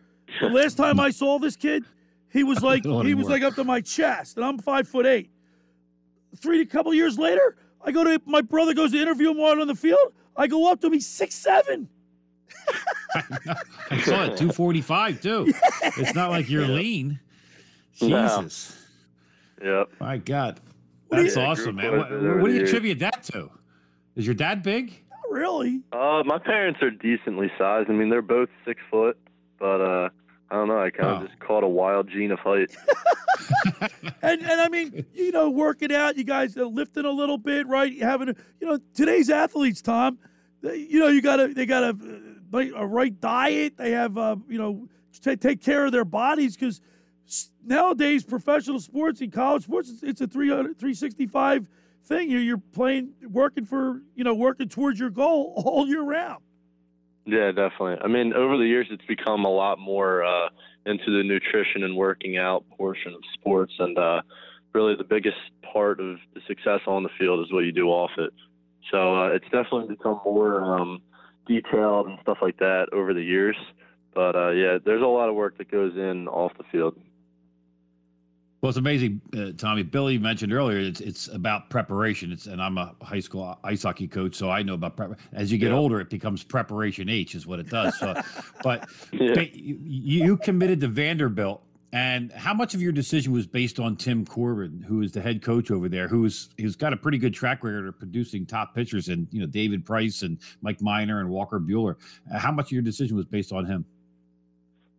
The 0.41 0.47
last 0.47 0.75
time 0.75 0.99
I 0.99 1.09
saw 1.09 1.37
this 1.39 1.55
kid, 1.55 1.83
he 2.31 2.43
was 2.43 2.61
like 2.63 2.83
he 2.83 3.13
was 3.13 3.27
like 3.27 3.43
up 3.43 3.55
to 3.55 3.63
my 3.63 3.81
chest, 3.81 4.37
and 4.37 4.45
I'm 4.45 4.57
five 4.57 4.87
foot 4.87 5.05
eight. 5.05 5.29
Three 6.37 6.61
a 6.61 6.65
couple 6.65 6.93
years 6.93 7.17
later, 7.17 7.57
I 7.81 7.91
go 7.91 8.03
to 8.03 8.21
my 8.25 8.41
brother 8.41 8.73
goes 8.73 8.91
to 8.91 9.01
interview 9.01 9.31
him 9.31 9.39
out 9.39 9.59
on 9.59 9.67
the 9.67 9.75
field. 9.75 10.13
I 10.35 10.47
go 10.47 10.71
up 10.71 10.81
to 10.81 10.87
him, 10.87 10.93
he's 10.93 11.07
six 11.07 11.35
seven. 11.35 11.89
I 13.91 14.01
saw 14.01 14.23
it, 14.23 14.37
245 14.37 15.21
too. 15.21 15.53
Yeah. 15.83 15.91
It's 15.97 16.15
not 16.15 16.29
like 16.31 16.49
you're 16.49 16.67
lean. 16.67 17.19
Jesus. 17.95 18.85
Yep. 19.63 19.89
My 19.99 20.17
God. 20.17 20.59
That's 21.09 21.37
awesome, 21.37 21.75
man. 21.75 21.97
What, 21.97 22.11
what, 22.41 22.47
do 22.47 22.53
you 22.53 22.63
attribute 22.63 22.99
that 22.99 23.23
to? 23.31 23.49
Is 24.15 24.25
your 24.25 24.35
dad 24.35 24.63
big? 24.63 25.03
Not 25.09 25.31
really. 25.31 25.81
Uh, 25.91 26.23
my 26.25 26.39
parents 26.39 26.81
are 26.81 26.89
decently 26.89 27.51
sized. 27.57 27.89
I 27.89 27.93
mean, 27.93 28.09
they're 28.09 28.21
both 28.21 28.49
six 28.65 28.81
foot, 28.89 29.17
but 29.59 29.81
uh, 29.81 30.09
I 30.49 30.55
don't 30.55 30.67
know. 30.67 30.79
I 30.79 30.89
kind 30.89 31.09
of 31.09 31.23
oh. 31.23 31.27
just 31.27 31.39
caught 31.39 31.63
a 31.63 31.67
wild 31.67 32.09
gene 32.09 32.31
of 32.31 32.39
height. 32.39 32.75
and 34.21 34.41
and 34.41 34.61
I 34.61 34.69
mean, 34.69 35.05
you 35.13 35.31
know, 35.31 35.49
working 35.49 35.91
out, 35.91 36.17
you 36.17 36.23
guys 36.23 36.57
are 36.57 36.65
lifting 36.65 37.05
a 37.05 37.11
little 37.11 37.37
bit, 37.37 37.67
right? 37.67 37.91
You 37.91 38.03
having, 38.03 38.29
a, 38.29 38.35
you 38.59 38.67
know, 38.67 38.79
today's 38.93 39.29
athletes, 39.29 39.81
Tom. 39.81 40.19
They, 40.61 40.77
you 40.77 40.99
know, 40.99 41.07
you 41.07 41.21
gotta 41.21 41.47
they 41.47 41.65
gotta 41.65 41.97
uh, 42.53 42.59
a 42.75 42.85
right 42.85 43.19
diet. 43.19 43.77
They 43.77 43.91
have, 43.91 44.17
uh, 44.17 44.35
you 44.47 44.57
know, 44.57 44.87
t- 45.21 45.35
take 45.35 45.61
care 45.61 45.85
of 45.85 45.91
their 45.91 46.05
bodies 46.05 46.55
because 46.55 46.81
nowadays 47.65 48.23
professional 48.23 48.79
sports 48.79 49.21
and 49.21 49.31
college 49.31 49.63
sports 49.63 49.91
it's 50.03 50.21
a 50.21 50.27
300 50.27 50.77
365 50.77 51.67
thing. 52.03 52.29
You're, 52.29 52.41
you're 52.41 52.57
playing 52.57 53.13
working 53.29 53.65
for 53.65 54.01
you 54.15 54.23
know 54.23 54.33
working 54.33 54.69
towards 54.69 54.99
your 54.99 55.09
goal 55.09 55.53
all 55.65 55.87
year 55.87 56.01
round. 56.01 56.43
Yeah 57.25 57.51
definitely. 57.51 57.97
I 58.03 58.07
mean 58.07 58.33
over 58.33 58.57
the 58.57 58.65
years 58.65 58.87
it's 58.91 59.05
become 59.05 59.45
a 59.45 59.49
lot 59.49 59.79
more 59.79 60.23
uh, 60.23 60.49
into 60.85 61.05
the 61.05 61.23
nutrition 61.23 61.83
and 61.83 61.95
working 61.95 62.37
out 62.37 62.65
portion 62.77 63.13
of 63.13 63.21
sports. 63.33 63.73
And 63.79 63.97
uh, 63.97 64.21
really 64.73 64.95
the 64.95 65.03
biggest 65.03 65.37
part 65.71 65.99
of 65.99 66.17
the 66.33 66.41
success 66.47 66.81
on 66.87 67.03
the 67.03 67.09
field 67.17 67.45
is 67.45 67.51
what 67.51 67.61
you 67.61 67.71
do 67.71 67.87
off 67.87 68.11
it. 68.17 68.33
So 68.91 69.23
uh, 69.23 69.27
it's 69.29 69.45
definitely 69.45 69.95
become 69.95 70.19
more 70.25 70.63
um, 70.63 71.01
detailed 71.47 72.07
and 72.07 72.19
stuff 72.21 72.39
like 72.41 72.57
that 72.57 72.87
over 72.91 73.13
the 73.13 73.23
years. 73.23 73.55
But 74.13 74.35
uh, 74.35 74.49
yeah 74.49 74.77
there's 74.83 75.01
a 75.01 75.07
lot 75.07 75.29
of 75.29 75.35
work 75.35 75.57
that 75.57 75.71
goes 75.71 75.93
in 75.95 76.27
off 76.27 76.51
the 76.57 76.65
field 76.71 76.99
well, 78.63 78.69
it's 78.69 78.77
amazing, 78.77 79.19
uh, 79.37 79.51
Tommy. 79.57 79.83
Billy 79.83 80.17
mentioned 80.17 80.53
earlier 80.53 80.79
it's 80.79 81.01
it's 81.01 81.27
about 81.27 81.69
preparation. 81.69 82.31
It's 82.31 82.45
and 82.45 82.61
I'm 82.61 82.77
a 82.77 82.95
high 83.01 83.19
school 83.19 83.59
ice 83.61 83.83
hockey 83.83 84.07
coach, 84.07 84.35
so 84.35 84.49
I 84.49 84.63
know 84.63 84.75
about 84.75 84.95
prep. 84.95 85.19
As 85.33 85.51
you 85.51 85.57
get 85.57 85.71
yeah. 85.71 85.77
older, 85.77 85.99
it 85.99 86.09
becomes 86.09 86.45
preparation 86.45 87.09
H, 87.09 87.35
is 87.35 87.45
what 87.45 87.59
it 87.59 87.67
does. 87.67 87.99
So, 87.99 88.13
but 88.63 88.87
yeah. 89.11 89.41
you, 89.51 89.77
you 89.83 90.37
committed 90.37 90.79
to 90.79 90.87
Vanderbilt, 90.87 91.61
and 91.91 92.31
how 92.31 92.53
much 92.53 92.73
of 92.73 92.81
your 92.81 92.93
decision 92.93 93.33
was 93.33 93.45
based 93.45 93.81
on 93.81 93.97
Tim 93.97 94.25
Corbin, 94.25 94.81
who 94.81 95.01
is 95.01 95.11
the 95.11 95.19
head 95.19 95.41
coach 95.41 95.69
over 95.69 95.89
there, 95.89 96.07
who's 96.07 96.47
who's 96.57 96.77
got 96.77 96.93
a 96.93 96.97
pretty 96.97 97.17
good 97.17 97.33
track 97.33 97.65
record 97.65 97.85
of 97.85 97.99
producing 97.99 98.45
top 98.45 98.73
pitchers, 98.73 99.09
and 99.09 99.27
you 99.29 99.41
know 99.41 99.45
David 99.45 99.83
Price 99.83 100.21
and 100.21 100.37
Mike 100.61 100.81
Minor 100.81 101.19
and 101.19 101.27
Walker 101.27 101.59
Buehler. 101.59 101.97
How 102.33 102.53
much 102.53 102.67
of 102.67 102.71
your 102.71 102.81
decision 102.81 103.17
was 103.17 103.25
based 103.25 103.51
on 103.51 103.65
him? 103.65 103.83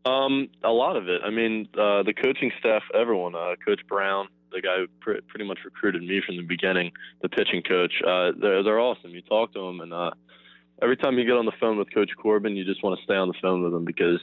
Um, 0.06 0.48
a 0.62 0.70
lot 0.70 0.96
of 0.96 1.08
it. 1.08 1.22
I 1.24 1.30
mean, 1.30 1.68
uh, 1.74 2.02
the 2.02 2.12
coaching 2.12 2.52
staff, 2.58 2.82
everyone, 2.92 3.34
uh, 3.34 3.54
Coach 3.64 3.80
Brown, 3.88 4.28
the 4.52 4.60
guy 4.60 4.76
who 4.76 4.86
pr- 5.00 5.22
pretty 5.28 5.46
much 5.46 5.58
recruited 5.64 6.02
me 6.02 6.20
from 6.24 6.36
the 6.36 6.42
beginning, 6.42 6.92
the 7.22 7.28
pitching 7.28 7.62
coach, 7.62 7.92
uh, 8.06 8.32
they're, 8.38 8.62
they're 8.62 8.80
awesome. 8.80 9.10
You 9.10 9.22
talk 9.22 9.52
to 9.54 9.60
them, 9.60 9.80
and 9.80 9.92
uh, 9.94 10.10
every 10.82 10.96
time 10.96 11.18
you 11.18 11.24
get 11.24 11.36
on 11.36 11.46
the 11.46 11.52
phone 11.58 11.78
with 11.78 11.92
Coach 11.92 12.10
Corbin, 12.20 12.56
you 12.56 12.64
just 12.64 12.82
want 12.82 12.98
to 12.98 13.04
stay 13.04 13.14
on 13.14 13.28
the 13.28 13.34
phone 13.40 13.62
with 13.62 13.72
him 13.72 13.84
because 13.84 14.20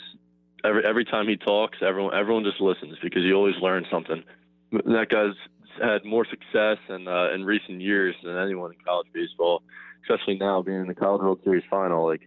every 0.64 0.86
every 0.86 1.06
time 1.06 1.28
he 1.28 1.38
talks, 1.38 1.80
everyone 1.82 2.14
everyone 2.14 2.44
just 2.44 2.62
listens 2.62 2.98
because 3.02 3.24
you 3.24 3.34
always 3.34 3.56
learn 3.62 3.86
something. 3.92 4.24
And 4.72 4.96
that 4.96 5.10
guy's 5.10 5.36
had 5.82 6.06
more 6.06 6.26
success 6.26 6.78
in 6.90 7.08
uh, 7.08 7.30
in 7.34 7.44
recent 7.44 7.82
years 7.82 8.16
than 8.24 8.38
anyone 8.38 8.72
in 8.72 8.78
college 8.86 9.08
baseball, 9.14 9.64
especially 10.04 10.38
now 10.38 10.62
being 10.62 10.82
in 10.82 10.88
the 10.88 10.96
College 10.96 11.22
World 11.22 11.40
Series 11.44 11.64
final. 11.70 12.06
Like 12.06 12.22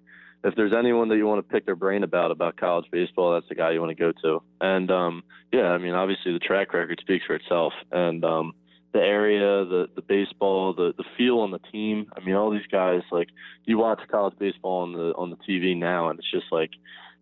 if 0.44 0.54
there's 0.54 0.74
anyone 0.74 1.08
that 1.08 1.16
you 1.16 1.26
want 1.26 1.46
to 1.46 1.52
pick 1.52 1.64
their 1.64 1.74
brain 1.74 2.02
about 2.02 2.30
about 2.30 2.56
college 2.56 2.86
baseball, 2.92 3.32
that's 3.32 3.48
the 3.48 3.54
guy 3.54 3.72
you 3.72 3.80
want 3.80 3.96
to 3.96 4.02
go 4.02 4.12
to. 4.22 4.42
And 4.60 4.90
um, 4.90 5.24
yeah, 5.52 5.70
I 5.70 5.78
mean, 5.78 5.94
obviously 5.94 6.32
the 6.32 6.38
track 6.38 6.72
record 6.74 7.00
speaks 7.00 7.24
for 7.24 7.34
itself, 7.34 7.72
and 7.90 8.24
um, 8.24 8.52
the 8.92 9.00
area, 9.00 9.64
the 9.64 9.88
the 9.94 10.02
baseball, 10.02 10.74
the 10.74 10.92
the 10.96 11.04
feel 11.16 11.40
on 11.40 11.50
the 11.50 11.58
team. 11.72 12.12
I 12.16 12.24
mean, 12.24 12.34
all 12.34 12.50
these 12.50 12.66
guys 12.70 13.02
like 13.10 13.28
you 13.64 13.78
watch 13.78 14.00
college 14.10 14.34
baseball 14.38 14.82
on 14.82 14.92
the 14.92 15.14
on 15.16 15.30
the 15.30 15.36
TV 15.36 15.76
now, 15.76 16.10
and 16.10 16.18
it's 16.18 16.30
just 16.30 16.52
like 16.52 16.70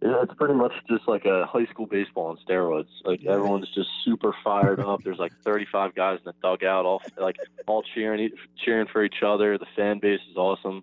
it's 0.04 0.34
pretty 0.34 0.54
much 0.54 0.72
just 0.88 1.06
like 1.06 1.24
a 1.24 1.46
high 1.46 1.66
school 1.66 1.86
baseball 1.86 2.26
on 2.26 2.38
steroids. 2.48 2.88
Like 3.04 3.24
everyone's 3.24 3.72
just 3.72 3.88
super 4.04 4.34
fired 4.42 4.80
up. 4.80 5.04
There's 5.04 5.18
like 5.18 5.32
35 5.44 5.94
guys 5.94 6.18
in 6.18 6.24
the 6.24 6.34
dugout, 6.42 6.84
all 6.84 7.02
like 7.16 7.36
all 7.66 7.84
cheering 7.94 8.30
cheering 8.64 8.88
for 8.92 9.04
each 9.04 9.22
other. 9.24 9.58
The 9.58 9.66
fan 9.76 10.00
base 10.00 10.20
is 10.28 10.36
awesome. 10.36 10.82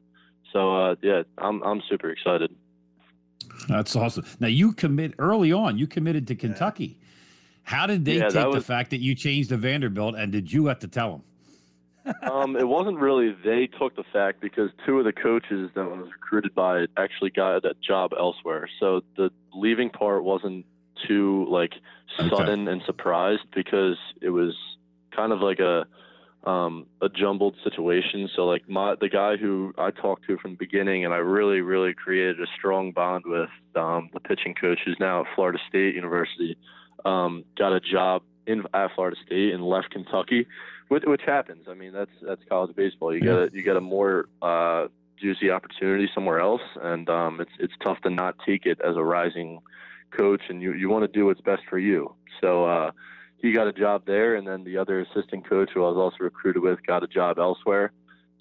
So 0.53 0.76
uh, 0.76 0.95
yeah, 1.01 1.23
I'm 1.38 1.61
I'm 1.63 1.81
super 1.89 2.09
excited. 2.09 2.55
That's 3.67 3.95
awesome. 3.95 4.26
Now 4.39 4.47
you 4.47 4.73
commit 4.73 5.13
early 5.19 5.51
on. 5.51 5.77
You 5.77 5.88
committed 5.88 6.27
to 6.27 6.35
Kentucky. 6.35 6.85
Yeah. 6.85 7.05
How 7.63 7.88
did 7.88 8.03
they 8.05 8.17
yeah, 8.17 8.30
take 8.30 8.47
was, 8.47 8.55
the 8.55 8.61
fact 8.61 8.89
that 8.91 8.99
you 8.99 9.13
changed 9.13 9.49
to 9.49 9.57
Vanderbilt, 9.57 10.15
and 10.15 10.31
did 10.31 10.51
you 10.51 10.65
have 10.67 10.80
to 10.80 10.88
tell 10.88 11.11
them? 11.11 11.23
um, 12.31 12.55
it 12.55 12.67
wasn't 12.67 12.97
really 12.97 13.35
they 13.43 13.67
took 13.67 13.95
the 13.95 14.03
fact 14.11 14.41
because 14.41 14.71
two 14.85 14.99
of 14.99 15.05
the 15.05 15.13
coaches 15.13 15.69
that 15.76 15.85
was 15.85 16.09
recruited 16.11 16.55
by 16.55 16.80
it 16.80 16.89
actually 16.97 17.30
got 17.30 17.65
a 17.65 17.73
job 17.85 18.11
elsewhere. 18.17 18.67
So 18.80 19.01
the 19.17 19.30
leaving 19.53 19.89
part 19.89 20.23
wasn't 20.23 20.65
too 21.07 21.45
like 21.49 21.73
sudden 22.17 22.61
okay. 22.67 22.71
and 22.71 22.81
surprised 22.85 23.43
because 23.53 23.97
it 24.21 24.30
was 24.30 24.55
kind 25.15 25.31
of 25.31 25.41
like 25.41 25.59
a 25.59 25.85
um, 26.45 26.86
a 27.02 27.10
jumbled 27.10 27.56
situation. 27.64 28.30
So 28.36 28.45
like 28.45 28.68
my 28.70 28.95
the 28.99 29.10
guy 29.10 29.38
who 29.38 29.74
I 29.78 29.91
talked 29.91 30.26
to 30.28 30.38
from 30.38 30.52
the 30.52 30.57
beginning, 30.57 31.06
and 31.06 31.14
I 31.14 31.18
really 31.18 31.61
really 31.61 31.94
created 31.94 32.40
a 32.41 32.48
strong 32.57 32.91
bond 32.91 33.24
with 33.26 33.49
um, 33.76 34.10
the 34.14 34.20
pitching 34.20 34.56
coach 34.60 34.80
who's 34.86 34.98
now 34.99 35.22
at 35.22 35.28
Florida 35.36 35.60
State 35.68 35.95
University. 35.95 36.57
Um, 37.06 37.44
got 37.57 37.74
a 37.74 37.80
job 37.80 38.24
in 38.48 38.64
at 38.74 38.91
Florida 38.95 39.18
State 39.26 39.53
and 39.53 39.64
left 39.64 39.91
Kentucky, 39.91 40.48
which, 40.88 41.03
which 41.06 41.22
happens. 41.26 41.68
I 41.70 41.74
mean 41.74 41.91
that's 41.91 42.11
that's 42.22 42.41
college 42.48 42.76
baseball. 42.76 43.14
You 43.14 43.22
get 43.22 43.36
a 43.36 43.49
you 43.53 43.61
get 43.61 43.76
a 43.76 43.82
more 43.82 44.30
uh, 44.41 44.88
juicy 45.20 45.49
opportunity 45.52 46.10
somewhere 46.16 46.40
else, 46.40 46.61
and 46.82 47.10
um, 47.10 47.41
it's 47.41 47.52
it's 47.60 47.74
tough 47.84 47.99
to 48.02 48.10
not 48.10 48.36
take 48.45 48.66
it 48.66 48.80
as 48.82 48.95
a 48.95 49.03
rising 49.03 49.60
coach, 50.18 50.41
and 50.48 50.61
you 50.61 50.74
you 50.74 50.90
want 50.90 51.03
to 51.03 51.20
do 51.20 51.26
what's 51.26 51.41
best 51.41 51.64
for 51.70 51.80
you. 51.80 52.16
So. 52.40 52.66
Uh, 52.66 52.91
he 53.41 53.53
got 53.53 53.68
a 53.68 53.74
job 53.74 54.03
there, 54.06 54.36
and 54.36 54.48
then 54.48 54.64
the 54.64 54.78
other 54.78 54.99
assistant 55.02 55.48
coach, 55.48 55.70
who 55.74 55.84
I 55.84 55.90
was 55.90 55.98
also 55.98 56.24
recruited 56.24 56.61
with, 56.61 56.80
got 56.86 57.03
a 57.03 57.07
job 57.07 57.40
elsewhere. 57.40 57.91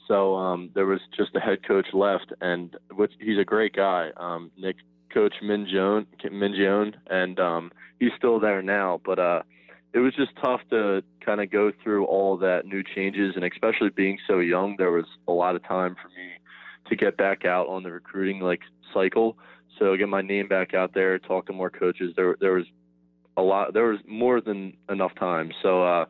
So 0.06 0.34
um, 0.36 0.70
there 0.74 0.86
was 0.86 1.00
just 1.16 1.34
a 1.36 1.40
head 1.40 1.66
coach 1.66 1.86
left, 1.92 2.32
and 2.40 2.74
which 2.94 3.12
he's 3.20 3.38
a 3.38 3.44
great 3.44 3.74
guy, 3.74 4.10
um, 4.16 4.50
Nick 4.56 4.76
Coach 5.12 5.34
Minjone, 5.42 6.06
Mingione, 6.24 6.94
and 7.08 7.38
um, 7.38 7.70
he's 8.00 8.12
still 8.16 8.40
there 8.40 8.62
now. 8.62 9.00
But 9.04 9.18
uh, 9.18 9.42
it 9.92 9.98
was 9.98 10.14
just 10.14 10.32
tough 10.42 10.60
to 10.70 11.02
kind 11.24 11.40
of 11.40 11.50
go 11.50 11.72
through 11.82 12.06
all 12.06 12.36
that 12.38 12.66
new 12.66 12.82
changes, 12.82 13.34
and 13.36 13.44
especially 13.44 13.90
being 13.90 14.18
so 14.26 14.38
young, 14.38 14.76
there 14.78 14.90
was 14.90 15.06
a 15.26 15.32
lot 15.32 15.56
of 15.56 15.62
time 15.64 15.94
for 15.94 16.08
me 16.08 16.30
to 16.88 16.96
get 16.96 17.16
back 17.16 17.44
out 17.44 17.68
on 17.68 17.82
the 17.82 17.92
recruiting 17.92 18.40
like 18.40 18.60
cycle. 18.94 19.36
So 19.78 19.96
get 19.96 20.08
my 20.08 20.22
name 20.22 20.48
back 20.48 20.74
out 20.74 20.94
there, 20.94 21.18
talk 21.18 21.46
to 21.46 21.52
more 21.52 21.70
coaches. 21.70 22.12
There, 22.16 22.36
there 22.40 22.54
was 22.54 22.64
a 23.38 23.42
lot. 23.42 23.72
There 23.72 23.86
was 23.86 24.00
more 24.06 24.40
than 24.40 24.76
enough 24.90 25.14
time. 25.14 25.52
So 25.62 25.84
uh, 25.84 26.04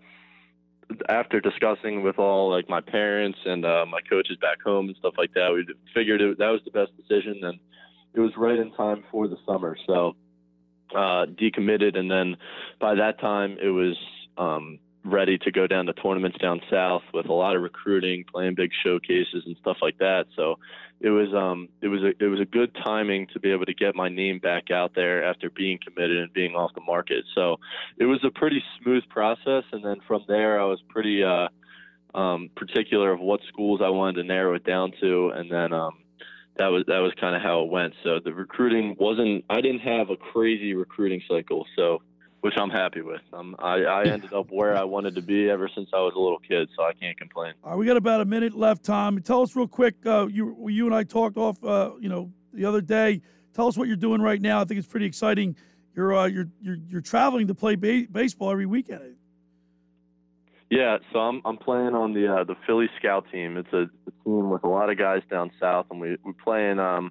after 1.08 1.40
discussing 1.40 2.02
with 2.02 2.18
all 2.18 2.50
like 2.50 2.68
my 2.68 2.80
parents 2.80 3.38
and 3.44 3.64
uh, 3.64 3.84
my 3.86 4.00
coaches 4.08 4.38
back 4.40 4.60
home 4.64 4.88
and 4.88 4.96
stuff 4.96 5.14
like 5.18 5.34
that, 5.34 5.52
we 5.52 5.66
figured 5.94 6.20
it, 6.22 6.38
that 6.38 6.48
was 6.48 6.62
the 6.64 6.70
best 6.70 6.96
decision, 6.96 7.40
and 7.42 7.60
it 8.14 8.20
was 8.20 8.32
right 8.36 8.58
in 8.58 8.72
time 8.72 9.04
for 9.12 9.28
the 9.28 9.36
summer. 9.46 9.76
So 9.86 10.16
uh, 10.94 11.26
decommitted, 11.26 11.96
and 11.96 12.10
then 12.10 12.36
by 12.80 12.94
that 12.94 13.20
time 13.20 13.58
it 13.62 13.68
was 13.68 13.96
um, 14.38 14.78
ready 15.10 15.38
to 15.38 15.50
go 15.50 15.66
down 15.66 15.86
to 15.86 15.92
tournaments 15.92 16.38
down 16.38 16.60
south 16.70 17.02
with 17.12 17.26
a 17.26 17.32
lot 17.32 17.56
of 17.56 17.62
recruiting, 17.62 18.24
playing 18.30 18.54
big 18.54 18.70
showcases 18.84 19.44
and 19.46 19.56
stuff 19.60 19.78
like 19.82 19.98
that. 19.98 20.26
So 20.36 20.58
it 21.00 21.10
was 21.10 21.32
um 21.34 21.68
it 21.80 21.88
was 21.88 22.02
a 22.02 22.12
it 22.22 22.28
was 22.28 22.40
a 22.40 22.44
good 22.44 22.74
timing 22.84 23.26
to 23.32 23.40
be 23.40 23.52
able 23.52 23.66
to 23.66 23.74
get 23.74 23.94
my 23.94 24.08
name 24.08 24.38
back 24.38 24.70
out 24.70 24.92
there 24.94 25.24
after 25.24 25.50
being 25.50 25.78
committed 25.84 26.18
and 26.18 26.32
being 26.32 26.54
off 26.54 26.74
the 26.74 26.80
market. 26.80 27.24
So 27.34 27.58
it 27.98 28.04
was 28.04 28.20
a 28.24 28.30
pretty 28.30 28.62
smooth 28.82 29.04
process, 29.08 29.64
and 29.72 29.84
then 29.84 29.96
from 30.06 30.24
there 30.28 30.60
I 30.60 30.64
was 30.64 30.80
pretty 30.88 31.22
uh, 31.22 31.48
um, 32.18 32.50
particular 32.56 33.12
of 33.12 33.20
what 33.20 33.40
schools 33.48 33.80
I 33.82 33.90
wanted 33.90 34.22
to 34.22 34.28
narrow 34.28 34.54
it 34.54 34.64
down 34.64 34.92
to, 35.00 35.30
and 35.34 35.50
then 35.50 35.72
um, 35.72 35.98
that 36.56 36.68
was 36.68 36.84
that 36.88 36.98
was 36.98 37.12
kind 37.20 37.36
of 37.36 37.42
how 37.42 37.62
it 37.62 37.70
went. 37.70 37.94
So 38.02 38.18
the 38.22 38.32
recruiting 38.32 38.96
wasn't 38.98 39.44
I 39.48 39.60
didn't 39.60 39.80
have 39.80 40.10
a 40.10 40.16
crazy 40.16 40.74
recruiting 40.74 41.22
cycle, 41.28 41.64
so 41.76 42.02
which 42.40 42.54
I'm 42.56 42.70
happy 42.70 43.00
with. 43.00 43.20
Um, 43.32 43.56
I, 43.58 43.82
I 43.82 44.04
ended 44.04 44.32
up 44.32 44.46
where 44.50 44.76
I 44.76 44.84
wanted 44.84 45.14
to 45.16 45.22
be 45.22 45.50
ever 45.50 45.68
since 45.74 45.90
I 45.92 45.98
was 45.98 46.12
a 46.14 46.18
little 46.18 46.38
kid, 46.38 46.68
so 46.76 46.84
I 46.84 46.92
can't 46.92 47.18
complain. 47.18 47.54
All 47.64 47.70
right, 47.70 47.78
we 47.78 47.86
got 47.86 47.96
about 47.96 48.20
a 48.20 48.24
minute 48.24 48.54
left, 48.56 48.84
Tom. 48.84 49.20
Tell 49.22 49.42
us 49.42 49.56
real 49.56 49.68
quick. 49.68 49.94
Uh, 50.06 50.26
you 50.26 50.68
you 50.68 50.86
and 50.86 50.94
I 50.94 51.02
talked 51.02 51.36
off, 51.36 51.62
uh, 51.64 51.92
you 52.00 52.08
know, 52.08 52.32
the 52.52 52.64
other 52.64 52.80
day. 52.80 53.22
Tell 53.54 53.66
us 53.66 53.76
what 53.76 53.88
you're 53.88 53.96
doing 53.96 54.20
right 54.20 54.40
now. 54.40 54.60
I 54.60 54.64
think 54.64 54.78
it's 54.78 54.88
pretty 54.88 55.06
exciting. 55.06 55.56
You're 55.96 56.14
uh, 56.14 56.26
you're 56.26 56.48
you're 56.62 56.78
you're 56.88 57.00
traveling 57.00 57.48
to 57.48 57.54
play 57.54 57.74
ba- 57.74 58.06
baseball 58.10 58.50
every 58.50 58.66
weekend. 58.66 59.16
Yeah, 60.70 60.98
so 61.12 61.18
I'm 61.18 61.40
I'm 61.44 61.56
playing 61.56 61.94
on 61.94 62.12
the 62.12 62.32
uh, 62.32 62.44
the 62.44 62.54
Philly 62.66 62.88
Scout 62.98 63.24
team. 63.32 63.56
It's 63.56 63.72
a, 63.72 63.88
a 64.06 64.24
team 64.24 64.50
with 64.50 64.64
a 64.64 64.68
lot 64.68 64.90
of 64.90 64.98
guys 64.98 65.22
down 65.30 65.50
south, 65.58 65.86
and 65.90 66.00
we 66.00 66.16
we 66.24 66.32
play 66.44 66.70
in 66.70 66.78
um, 66.78 67.10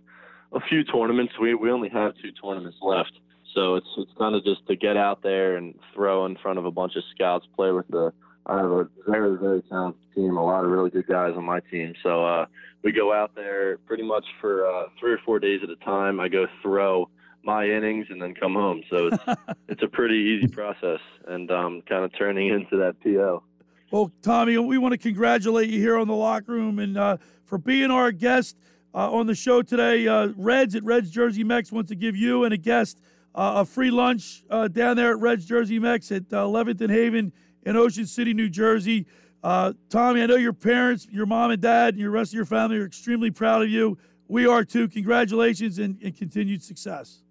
a 0.53 0.59
few 0.61 0.83
tournaments. 0.83 1.33
We 1.41 1.55
we 1.55 1.71
only 1.71 1.89
have 1.89 2.13
two 2.21 2.31
tournaments 2.31 2.77
left. 2.81 3.11
So 3.57 3.73
it's 3.73 3.87
it's 3.97 4.11
kind 4.19 4.35
of 4.35 4.43
just 4.43 4.67
to 4.67 4.75
get 4.75 4.97
out 4.97 5.23
there 5.23 5.57
and 5.57 5.73
throw 5.95 6.27
in 6.27 6.37
front 6.37 6.59
of 6.59 6.65
a 6.65 6.71
bunch 6.71 6.95
of 6.95 7.03
scouts, 7.15 7.47
play 7.55 7.71
with 7.71 7.87
the. 7.87 8.13
I 8.45 8.57
have 8.57 8.69
a 8.69 8.87
very 9.07 9.35
very 9.35 9.63
talented 9.63 9.99
team, 10.13 10.37
a 10.37 10.45
lot 10.45 10.63
of 10.63 10.69
really 10.69 10.91
good 10.91 11.07
guys 11.07 11.33
on 11.35 11.43
my 11.43 11.59
team. 11.71 11.95
So 12.03 12.23
uh, 12.23 12.45
we 12.83 12.91
go 12.91 13.11
out 13.11 13.33
there 13.33 13.79
pretty 13.79 14.03
much 14.03 14.25
for 14.39 14.67
uh, 14.67 14.83
three 14.99 15.11
or 15.11 15.17
four 15.25 15.39
days 15.39 15.61
at 15.63 15.71
a 15.71 15.75
time. 15.77 16.19
I 16.19 16.27
go 16.27 16.45
throw 16.61 17.09
my 17.43 17.65
innings 17.65 18.05
and 18.11 18.21
then 18.21 18.35
come 18.35 18.53
home. 18.53 18.83
So 18.91 19.07
it's 19.07 19.23
it's 19.69 19.81
a 19.81 19.87
pretty 19.87 20.37
easy 20.37 20.47
process, 20.47 20.99
and 21.27 21.49
um, 21.49 21.81
kind 21.89 22.05
of 22.05 22.11
turning 22.15 22.49
into 22.53 22.77
that 22.77 23.01
PO. 23.03 23.41
Well, 23.89 24.11
Tommy, 24.21 24.55
we 24.59 24.77
want 24.77 24.91
to 24.91 24.99
congratulate 24.99 25.69
you 25.69 25.79
here 25.79 25.97
on 25.97 26.07
the 26.07 26.15
locker 26.15 26.51
room 26.51 26.77
and 26.77 26.95
uh, 26.95 27.17
for 27.43 27.57
being 27.57 27.89
our 27.89 28.11
guest 28.11 28.55
uh, 28.93 29.11
on 29.11 29.25
the 29.25 29.33
show 29.33 29.63
today. 29.63 30.07
Uh, 30.07 30.27
Reds 30.37 30.75
at 30.75 30.83
Reds 30.83 31.09
Jersey 31.09 31.43
Mex 31.43 31.71
wants 31.71 31.89
to 31.89 31.95
give 31.95 32.15
you 32.15 32.43
and 32.43 32.53
a 32.53 32.57
guest 32.57 33.01
a 33.37 33.65
free 33.65 33.91
lunch 33.91 34.43
uh, 34.49 34.67
down 34.67 34.97
there 34.97 35.11
at 35.11 35.19
Reds 35.19 35.45
Jersey 35.45 35.77
Mex 35.79 36.11
at 36.11 36.23
uh, 36.33 36.37
11th 36.43 36.81
and 36.81 36.91
Haven 36.91 37.31
in 37.63 37.75
Ocean 37.77 38.05
City, 38.07 38.33
New 38.33 38.49
Jersey. 38.49 39.05
Tommy, 39.43 40.21
I 40.21 40.25
know 40.25 40.35
your 40.35 40.53
parents, 40.53 41.07
your 41.11 41.25
mom 41.27 41.51
and 41.51 41.61
dad, 41.61 41.93
and 41.93 42.01
your 42.01 42.11
rest 42.11 42.31
of 42.31 42.35
your 42.35 42.45
family 42.45 42.77
are 42.77 42.85
extremely 42.85 43.29
proud 43.31 43.61
of 43.61 43.69
you. 43.69 43.97
We 44.27 44.45
are 44.47 44.65
too. 44.65 44.87
Congratulations 44.89 45.77
and, 45.79 45.97
and 46.03 46.17
continued 46.17 46.63
success. 46.63 47.21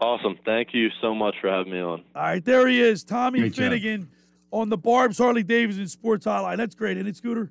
Awesome. 0.00 0.38
Thank 0.44 0.74
you 0.74 0.88
so 1.00 1.14
much 1.14 1.36
for 1.40 1.48
having 1.50 1.72
me 1.72 1.80
on. 1.80 2.02
All 2.14 2.22
right, 2.22 2.44
there 2.44 2.66
he 2.66 2.80
is, 2.80 3.04
Tommy 3.04 3.38
Great 3.40 3.52
job. 3.52 3.64
Finnegan 3.64 4.08
on 4.50 4.68
the 4.68 4.76
Barb's 4.76 5.18
Harley 5.18 5.42
Davidson 5.42 5.86
Sports 5.88 6.26
Hotline. 6.26 6.56
That's 6.56 6.74
great, 6.74 6.96
isn't 6.96 7.06
it, 7.08 7.16
Scooter? 7.16 7.50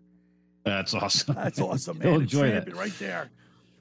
That's 0.64 0.94
awesome. 0.94 1.36
That's 1.36 1.60
awesome, 1.62 2.00
He'll 2.02 2.12
man. 2.12 2.20
A 2.20 2.24
enjoy 2.24 2.52
that. 2.52 2.76
right 2.76 2.94
there. 3.00 3.30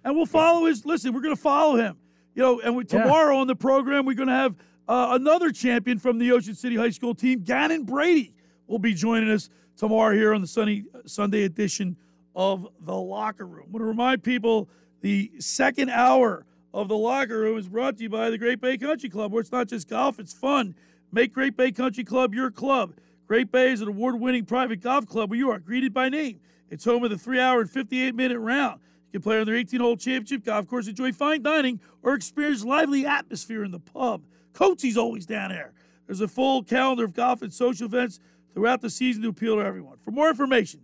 And 0.04 0.14
we'll 0.14 0.26
follow 0.26 0.66
his. 0.66 0.84
Listen, 0.86 1.12
we're 1.14 1.22
going 1.22 1.34
to 1.34 1.40
follow 1.40 1.76
him. 1.76 1.96
You 2.34 2.42
know, 2.42 2.60
and 2.60 2.74
we, 2.76 2.84
Yeah. 2.84 3.02
tomorrow 3.02 3.36
on 3.36 3.46
the 3.46 3.56
program 3.56 4.04
we're 4.06 4.14
going 4.14 4.28
to 4.28 4.34
have 4.34 4.56
uh, 4.88 5.08
another 5.12 5.50
champion 5.50 5.98
from 5.98 6.18
the 6.18 6.32
Ocean 6.32 6.54
City 6.54 6.76
High 6.76 6.90
School 6.90 7.14
team, 7.14 7.42
Gannon 7.42 7.84
Brady, 7.84 8.34
will 8.66 8.78
be 8.78 8.92
joining 8.94 9.30
us 9.30 9.48
tomorrow 9.76 10.14
here 10.14 10.34
on 10.34 10.40
the 10.40 10.46
sunny 10.46 10.84
Sunday 11.06 11.44
edition 11.44 11.96
of 12.36 12.66
the 12.80 12.94
Locker 12.94 13.46
Room. 13.46 13.66
I 13.68 13.70
want 13.70 13.80
to 13.82 13.84
remind 13.86 14.22
people 14.22 14.68
the 15.00 15.30
second 15.38 15.90
hour 15.90 16.44
of 16.72 16.88
the 16.88 16.96
Locker 16.96 17.38
Room 17.38 17.56
is 17.56 17.68
brought 17.68 17.96
to 17.98 18.02
you 18.02 18.08
by 18.08 18.30
the 18.30 18.38
Great 18.38 18.60
Bay 18.60 18.76
Country 18.76 19.08
Club, 19.08 19.32
where 19.32 19.40
it's 19.40 19.52
not 19.52 19.68
just 19.68 19.88
golf; 19.88 20.18
it's 20.18 20.32
fun. 20.32 20.74
Make 21.12 21.32
Great 21.32 21.56
Bay 21.56 21.70
Country 21.72 22.02
Club 22.04 22.34
your 22.34 22.50
club. 22.50 22.94
Great 23.28 23.52
Bay 23.52 23.70
is 23.72 23.80
an 23.80 23.88
award-winning 23.88 24.44
private 24.44 24.80
golf 24.80 25.06
club 25.06 25.30
where 25.30 25.38
you 25.38 25.50
are 25.50 25.58
greeted 25.60 25.94
by 25.94 26.08
name. 26.08 26.40
It's 26.70 26.84
home 26.84 27.04
of 27.04 27.10
the 27.10 27.16
three-hour 27.18 27.60
and 27.62 27.70
58-minute 27.70 28.38
round. 28.38 28.80
Can 29.14 29.22
play 29.22 29.38
on 29.38 29.46
their 29.46 29.54
18-hole 29.54 29.96
championship 29.98 30.44
golf 30.44 30.66
course, 30.66 30.88
enjoy 30.88 31.12
fine 31.12 31.40
dining, 31.40 31.78
or 32.02 32.14
experience 32.14 32.64
lively 32.64 33.06
atmosphere 33.06 33.62
in 33.62 33.70
the 33.70 33.78
pub. 33.78 34.24
Coatsy's 34.52 34.96
always 34.96 35.24
down 35.24 35.50
there. 35.50 35.72
There's 36.08 36.20
a 36.20 36.26
full 36.26 36.64
calendar 36.64 37.04
of 37.04 37.14
golf 37.14 37.40
and 37.40 37.52
social 37.52 37.86
events 37.86 38.18
throughout 38.52 38.80
the 38.80 38.90
season 38.90 39.22
to 39.22 39.28
appeal 39.28 39.54
to 39.54 39.62
everyone. 39.62 39.98
For 39.98 40.10
more 40.10 40.28
information, 40.28 40.80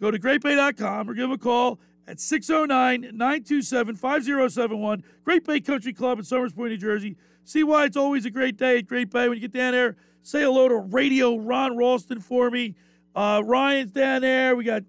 go 0.00 0.12
to 0.12 0.20
greatbay.com 0.20 1.10
or 1.10 1.14
give 1.14 1.22
them 1.22 1.32
a 1.32 1.38
call 1.38 1.80
at 2.06 2.18
609-927-5071. 2.18 5.02
Great 5.24 5.44
Bay 5.44 5.58
Country 5.58 5.92
Club 5.92 6.20
in 6.20 6.24
Somers 6.24 6.52
Point, 6.52 6.70
New 6.70 6.76
Jersey. 6.76 7.16
See 7.42 7.64
why 7.64 7.86
it's 7.86 7.96
always 7.96 8.24
a 8.24 8.30
great 8.30 8.56
day 8.56 8.78
at 8.78 8.86
Great 8.86 9.10
Bay. 9.10 9.28
When 9.28 9.36
you 9.36 9.48
get 9.48 9.52
down 9.52 9.72
there, 9.72 9.96
say 10.22 10.42
hello 10.42 10.68
to 10.68 10.76
Radio 10.76 11.38
Ron 11.38 11.76
Ralston 11.76 12.20
for 12.20 12.52
me. 12.52 12.76
Uh, 13.16 13.42
Ryan's 13.44 13.90
down 13.90 14.20
there. 14.20 14.54
We 14.54 14.62
got 14.62 14.84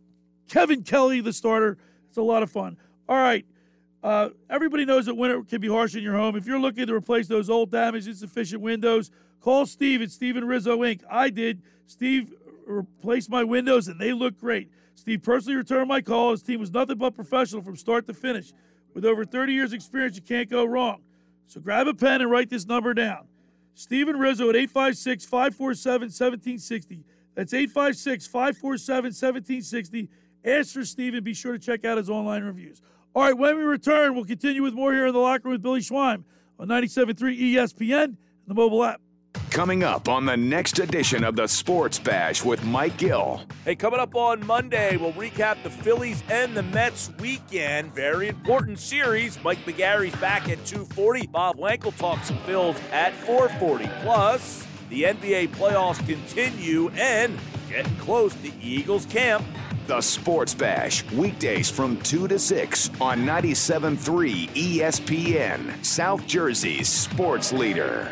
Kevin 0.49 0.84
Kelly, 0.84 1.22
the 1.22 1.34
starter. 1.34 1.80
It's 2.16 2.20
a 2.22 2.24
lot 2.24 2.44
of 2.44 2.50
fun. 2.50 2.78
All 3.10 3.18
right. 3.18 3.46
Uh, 4.02 4.30
everybody 4.50 4.86
knows 4.86 5.06
that 5.08 5.16
winter 5.16 5.44
can 5.44 5.60
be 5.60 5.68
harsh 5.68 5.96
in 5.96 6.02
your 6.02 6.16
home. 6.16 6.38
If 6.38 6.46
you're 6.46 6.62
looking 6.62 6.88
to 6.88 6.94
replace 6.94 7.28
those 7.28 7.50
old, 7.50 7.72
damaged, 7.72 8.08
insufficient 8.08 8.62
windows, 8.62 9.12
call 9.42 9.66
Steve 9.66 10.02
at 10.02 10.12
Steven 10.12 10.46
Rizzo 10.46 10.78
Inc. 10.78 11.02
I 11.12 11.30
did. 11.30 11.62
Steve 11.88 12.34
replaced 12.66 13.30
my 13.30 13.44
windows, 13.44 13.90
and 13.90 14.00
they 14.00 14.14
look 14.14 14.40
great. 14.40 14.70
Steve 14.94 15.24
personally 15.24 15.58
returned 15.58 15.90
my 15.90 16.00
call. 16.00 16.32
His 16.32 16.42
team 16.42 16.62
was 16.62 16.72
nothing 16.72 16.98
but 16.98 17.16
professional 17.16 17.62
from 17.62 17.76
start 17.76 18.08
to 18.08 18.14
finish. 18.14 18.54
With 18.94 19.04
over 19.04 19.26
30 19.26 19.52
years' 19.52 19.74
experience, 19.74 20.16
you 20.16 20.22
can't 20.22 20.50
go 20.50 20.64
wrong. 20.64 21.02
So 21.48 21.60
grab 21.60 21.86
a 21.86 21.94
pen 21.94 22.22
and 22.22 22.32
write 22.32 22.50
this 22.50 22.66
number 22.66 22.94
down. 22.94 23.28
Steven 23.74 24.18
Rizzo 24.18 24.48
at 24.50 24.56
856 24.56 25.26
547 25.26 26.06
1760. 26.06 27.04
That's 27.36 27.54
856 27.54 28.26
547 28.28 29.04
1760. 29.08 30.10
Ask 30.46 30.74
for 30.74 30.86
Steven. 30.86 31.24
Be 31.24 31.34
sure 31.34 31.54
to 31.54 31.60
check 31.60 31.86
out 31.86 31.98
his 31.98 32.10
online 32.10 32.44
reviews. 32.44 32.82
All 33.16 33.24
right, 33.24 33.36
when 33.36 33.58
we 33.58 33.64
return, 33.64 34.14
we'll 34.14 34.26
continue 34.26 34.62
with 34.62 34.74
more 34.74 34.94
here 34.94 35.08
in 35.08 35.14
the 35.14 35.20
locker 35.20 35.46
room 35.46 35.54
with 35.54 35.64
Billy 35.64 35.80
Schweim 35.80 36.24
on 36.60 36.68
97.3 36.68 37.16
ESPN 37.54 38.04
and 38.04 38.18
the 38.46 38.54
mobile 38.54 38.84
app. 38.84 39.02
Coming 39.50 39.84
up 39.84 40.10
on 40.10 40.26
the 40.26 40.36
next 40.36 40.80
edition 40.80 41.24
of 41.24 41.36
the 41.36 41.48
Sports 41.48 41.98
Bash 41.98 42.44
with 42.44 42.64
Mike 42.66 42.98
Gill. 42.98 43.42
Hey, 43.64 43.76
coming 43.76 44.00
up 44.00 44.14
on 44.16 44.46
Monday, 44.46 44.98
we'll 44.98 45.14
recap 45.14 45.64
the 45.64 45.70
Phillies 45.70 46.24
and 46.30 46.56
the 46.56 46.64
Mets 46.64 47.10
weekend. 47.20 47.96
Very 47.96 48.28
important 48.28 48.80
series. 48.80 49.42
Mike 49.44 49.60
McGarry's 49.66 50.16
back 50.18 50.50
at 50.50 50.64
240. 50.66 51.28
Bob 51.28 51.58
Wankel 51.58 51.96
talks 51.98 52.28
some 52.28 52.38
Phils 52.40 52.78
at 52.92 53.14
440. 53.14 53.90
Plus, 54.02 54.68
the 54.90 55.04
NBA 55.04 55.50
playoffs 55.50 56.06
continue 56.06 56.90
and 56.90 57.38
getting 57.70 57.96
close 57.96 58.36
to 58.36 58.52
Eagles 58.62 59.06
camp. 59.06 59.44
The 59.88 60.02
Sports 60.02 60.56
Bash, 60.56 61.03
weekdays 61.12 61.70
from 61.70 62.02
2 62.02 62.28
to 62.30 62.40
6 62.40 62.90
on 62.99 63.20
97.3 63.20 64.49
ESPN, 64.49 65.86
South 65.86 66.26
Jersey's 66.26 66.90
sports 66.90 67.53
leader. 67.53 68.12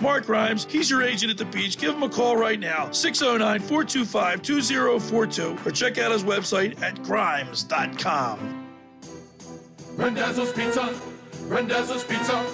Mark 0.00 0.28
Rhymes, 0.28 0.66
he's 0.70 0.90
your 0.90 1.02
agent 1.02 1.30
at 1.30 1.38
the 1.38 1.44
beach. 1.44 1.78
Give 1.78 1.94
him 1.94 2.02
a 2.02 2.08
call 2.08 2.36
right 2.36 2.58
now, 2.58 2.90
609 2.90 3.60
425 3.60 4.42
2042, 4.42 5.58
or 5.64 5.70
check 5.70 5.98
out 5.98 6.12
his 6.12 6.24
website 6.24 6.80
at 6.82 7.02
grimes.com. 7.02 8.66
Randazzo's 9.96 10.52
Pizza, 10.52 10.94
Randazzo's 11.46 12.04
Pizza, 12.04 12.46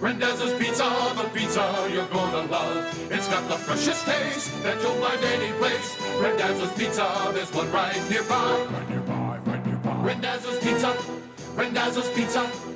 Randazzo's 0.00 0.58
Pizza, 0.58 0.84
the 1.14 1.28
pizza 1.34 1.88
you're 1.92 2.06
gonna 2.06 2.50
love. 2.50 3.12
It's 3.12 3.28
got 3.28 3.48
the 3.48 3.56
freshest 3.56 4.04
taste 4.06 4.62
that 4.62 4.80
you'll 4.82 4.94
find 4.94 5.22
any 5.24 5.52
place. 5.58 5.96
Randazzo's 6.20 6.72
Pizza, 6.72 7.30
there's 7.32 7.52
one 7.52 7.70
right 7.72 8.10
nearby. 8.10 8.66
Right 8.70 8.90
nearby, 8.90 9.38
right 9.44 9.66
nearby. 9.66 10.02
Randazzo's 10.02 10.58
Pizza, 10.60 10.96
Randazzo's 11.54 12.08
Pizza. 12.10 12.75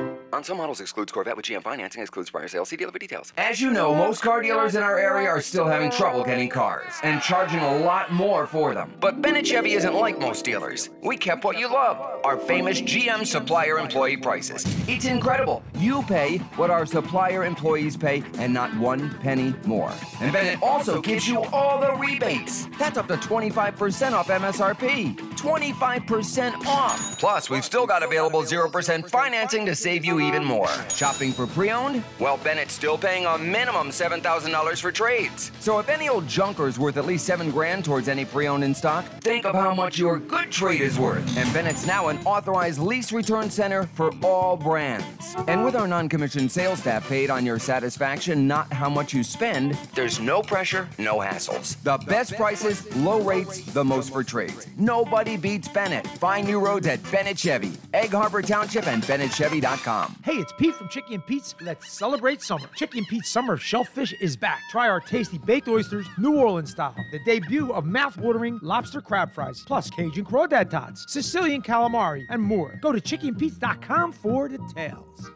On 0.33 0.45
some 0.45 0.57
models 0.57 0.79
excludes 0.79 1.11
Corvette 1.11 1.35
with 1.35 1.45
GM 1.45 1.61
financing, 1.61 2.01
excludes 2.01 2.29
prior 2.29 2.47
sales. 2.47 2.69
See 2.69 2.77
dealer 2.77 2.93
for 2.93 2.99
details. 2.99 3.33
As 3.35 3.59
you 3.59 3.69
know, 3.69 3.93
most 3.93 4.21
car 4.21 4.41
dealers 4.41 4.75
in 4.75 4.83
our 4.83 4.97
area 4.97 5.27
are 5.27 5.41
still 5.41 5.67
having 5.67 5.91
trouble 5.91 6.23
getting 6.23 6.47
cars 6.47 6.93
and 7.03 7.21
charging 7.21 7.59
a 7.59 7.79
lot 7.79 8.13
more 8.13 8.47
for 8.47 8.73
them. 8.73 8.93
But 9.01 9.21
Bennett 9.21 9.45
Chevy 9.45 9.73
isn't 9.73 9.93
like 9.93 10.19
most 10.19 10.45
dealers. 10.45 10.89
We 11.03 11.17
kept 11.17 11.43
what 11.43 11.59
you 11.59 11.67
love 11.69 11.97
our 12.23 12.37
famous 12.37 12.79
GM 12.81 13.27
supplier 13.27 13.77
employee 13.77 14.15
prices. 14.15 14.63
It's 14.87 15.03
incredible. 15.03 15.63
You 15.75 16.01
pay 16.03 16.37
what 16.55 16.69
our 16.69 16.85
supplier 16.85 17.43
employees 17.43 17.97
pay 17.97 18.23
and 18.37 18.53
not 18.53 18.73
one 18.77 19.09
penny 19.19 19.53
more. 19.65 19.91
And 20.21 20.31
Bennett 20.31 20.63
also 20.63 21.01
gives 21.01 21.27
you 21.27 21.43
all 21.45 21.81
the 21.81 21.93
rebates. 21.95 22.69
That's 22.79 22.97
up 22.97 23.07
to 23.09 23.15
25% 23.15 24.13
off 24.13 24.27
MSRP. 24.27 25.17
25% 25.41 26.65
off. 26.65 27.19
Plus, 27.19 27.49
we've 27.49 27.65
still 27.65 27.87
got 27.87 28.03
available 28.03 28.43
0% 28.43 29.09
financing 29.09 29.65
to 29.65 29.75
save 29.75 30.05
you 30.05 30.20
even 30.21 30.43
more. 30.43 30.67
Shopping 30.89 31.31
for 31.31 31.47
pre 31.47 31.71
owned? 31.71 32.03
Well, 32.19 32.37
Bennett's 32.37 32.73
still 32.73 32.97
paying 32.97 33.25
a 33.25 33.37
minimum 33.37 33.89
$7,000 33.89 34.81
for 34.81 34.91
trades. 34.91 35.51
So 35.59 35.79
if 35.79 35.89
any 35.89 36.09
old 36.09 36.27
junker 36.27 36.67
is 36.67 36.79
worth 36.79 36.97
at 36.97 37.05
least 37.05 37.25
seven 37.25 37.51
grand 37.51 37.85
towards 37.85 38.07
any 38.07 38.25
pre 38.25 38.47
owned 38.47 38.63
in 38.63 38.73
stock, 38.73 39.05
think 39.21 39.45
of 39.45 39.55
how 39.55 39.73
much 39.73 39.97
your 39.97 40.19
good 40.19 40.51
trade 40.51 40.81
is 40.81 40.97
worth. 40.99 41.25
And 41.37 41.51
Bennett's 41.53 41.85
now 41.85 42.07
an 42.07 42.19
authorized 42.25 42.79
lease 42.79 43.11
return 43.11 43.49
center 43.49 43.83
for 43.93 44.11
all 44.23 44.55
brands. 44.57 45.35
And 45.47 45.63
with 45.65 45.75
our 45.75 45.87
non 45.87 46.09
commissioned 46.09 46.51
sales 46.51 46.79
staff 46.79 47.07
paid 47.07 47.29
on 47.29 47.45
your 47.45 47.59
satisfaction, 47.59 48.47
not 48.47 48.71
how 48.71 48.89
much 48.89 49.13
you 49.13 49.23
spend, 49.23 49.75
There's 49.95 50.19
no 50.19 50.41
pressure, 50.41 50.87
no 50.97 51.17
hassles. 51.19 51.81
the 51.83 51.97
best 52.05 52.35
prices, 52.35 52.93
low 52.97 53.21
rates, 53.21 53.61
the 53.73 53.83
most 53.83 54.11
for 54.11 54.23
trades. 54.23 54.67
Nobody 54.77 55.37
beats 55.37 55.67
Bennett. 55.67 56.05
Find 56.07 56.47
new 56.47 56.59
roads 56.59 56.87
at 56.87 56.99
Bennett 57.11 57.37
Chevy, 57.37 57.73
Egg 57.93 58.11
Harbor 58.11 58.41
Township, 58.41 58.87
and 58.87 59.03
BennettChevy.com. 59.03 60.10
Hey, 60.23 60.33
it's 60.33 60.53
Pete 60.53 60.75
from 60.75 60.87
Chicky 60.87 61.15
and 61.15 61.25
Pete's. 61.25 61.55
Let's 61.61 61.91
celebrate 61.91 62.41
summer. 62.41 62.67
Chicky 62.75 62.99
and 62.99 63.07
Pete's 63.07 63.29
Summer 63.29 63.53
of 63.53 63.61
Shellfish 63.61 64.13
is 64.21 64.37
back. 64.37 64.61
Try 64.69 64.87
our 64.87 64.99
tasty 64.99 65.39
baked 65.39 65.67
oysters, 65.67 66.05
New 66.17 66.37
Orleans 66.37 66.71
style. 66.71 66.95
The 67.11 67.19
debut 67.25 67.73
of 67.73 67.85
mouth-watering 67.85 68.59
lobster 68.61 69.01
crab 69.01 69.33
fries, 69.33 69.63
plus 69.65 69.89
Cajun 69.89 70.23
crawdad 70.23 70.69
tots, 70.69 71.11
Sicilian 71.11 71.63
calamari, 71.63 72.25
and 72.29 72.41
more. 72.41 72.77
Go 72.81 72.91
to 72.91 73.01
chickyandpete's.com 73.01 74.11
for 74.11 74.47
details. 74.47 75.31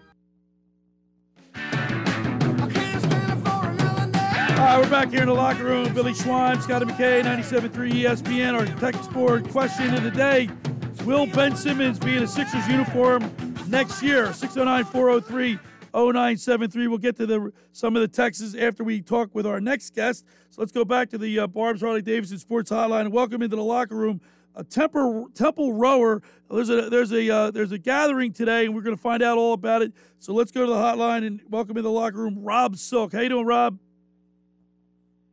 All 4.56 4.62
right, 4.62 4.80
we're 4.80 4.90
back 4.90 5.10
here 5.10 5.22
in 5.22 5.28
the 5.28 5.34
locker 5.34 5.64
room. 5.64 5.94
Billy 5.94 6.14
Schweim, 6.14 6.62
Scotty 6.62 6.86
McKay, 6.86 7.24
97.3 7.24 7.92
ESPN. 8.04 8.54
Our 8.54 8.66
text 8.80 9.12
board 9.12 9.50
question 9.50 9.94
of 9.96 10.04
the 10.04 10.12
day. 10.12 10.50
Will 11.06 11.26
Ben 11.28 11.56
Simmons 11.56 12.00
be 12.00 12.16
in 12.16 12.24
a 12.24 12.28
Sixers 12.28 12.68
uniform 12.68 13.22
next 13.68 14.02
year? 14.02 14.34
609 14.34 14.86
403 14.86 15.60
0973. 15.94 16.88
We'll 16.88 16.98
get 16.98 17.16
to 17.18 17.26
the 17.26 17.54
some 17.72 17.96
of 17.96 18.02
the 18.02 18.08
texts 18.08 18.56
after 18.56 18.84
we 18.84 19.02
talk 19.02 19.34
with 19.34 19.46
our 19.46 19.62
next 19.62 19.96
guest. 19.96 20.26
So 20.50 20.62
let's 20.62 20.72
go 20.72 20.86
back 20.86 21.10
to 21.12 21.18
the 21.18 21.40
uh, 21.40 21.48
Barb's 21.48 21.82
Harley 21.82 22.02
Davidson 22.02 22.38
Sports 22.38 22.72
Hotline 22.72 23.02
and 23.02 23.12
welcome 23.12 23.42
into 23.42 23.56
the 23.56 23.64
locker 23.64 23.96
room 23.96 24.22
a 24.56 24.64
Temple 24.64 25.30
Temple 25.34 25.74
rower. 25.74 26.22
There's 26.50 26.70
a 26.70 26.90
there's 26.90 27.12
a 27.12 27.30
uh, 27.30 27.52
there's 27.52 27.72
a 27.72 27.78
gathering 27.78 28.34
today, 28.34 28.66
and 28.66 28.76
we're 28.76 28.82
going 28.82 28.96
to 28.96 29.02
find 29.02 29.22
out 29.22 29.38
all 29.38 29.54
about 29.54 29.82
it. 29.82 29.94
So 30.20 30.34
let's 30.34 30.52
go 30.52 30.62
to 30.66 30.72
the 30.72 30.78
hotline 30.78 31.26
and 31.26 31.42
welcome 31.50 31.78
in 31.78 31.84
the 31.84 31.92
locker 31.92 32.18
room 32.18 32.40
Rob 32.40 32.78
Silk. 32.78 33.14
How 33.14 33.22
you 33.22 33.30
doing, 33.30 33.46
Rob? 33.46 33.78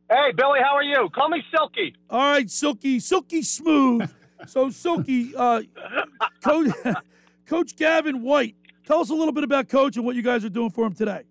Hey, 0.09 0.31
Billy, 0.35 0.59
how 0.61 0.75
are 0.75 0.83
you? 0.83 1.09
Call 1.13 1.29
me 1.29 1.43
Silky. 1.51 1.95
All 2.09 2.19
right, 2.19 2.49
Silky, 2.49 2.99
Silky 2.99 3.41
Smooth. 3.41 4.11
so 4.45 4.69
Silky, 4.69 5.33
uh, 5.35 5.61
Coach, 6.43 6.75
Coach 7.45 7.75
Gavin 7.75 8.21
White, 8.21 8.55
tell 8.85 8.99
us 8.99 9.09
a 9.09 9.13
little 9.13 9.33
bit 9.33 9.43
about 9.43 9.69
Coach 9.69 9.97
and 9.97 10.05
what 10.05 10.15
you 10.15 10.21
guys 10.21 10.43
are 10.45 10.49
doing 10.49 10.69
for 10.69 10.85
him 10.85 10.93
today. 10.93 11.23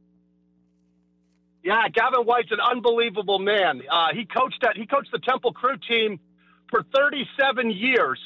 Yeah, 1.64 1.86
Gavin 1.92 2.22
White's 2.26 2.50
an 2.50 2.58
unbelievable 2.60 3.38
man. 3.38 3.82
Uh, 3.90 4.08
he 4.12 4.24
coached 4.24 4.64
at 4.64 4.76
he 4.76 4.84
coached 4.86 5.10
the 5.12 5.20
Temple 5.20 5.52
Crew 5.52 5.76
team 5.88 6.18
for 6.70 6.82
37 6.94 7.70
years. 7.70 8.18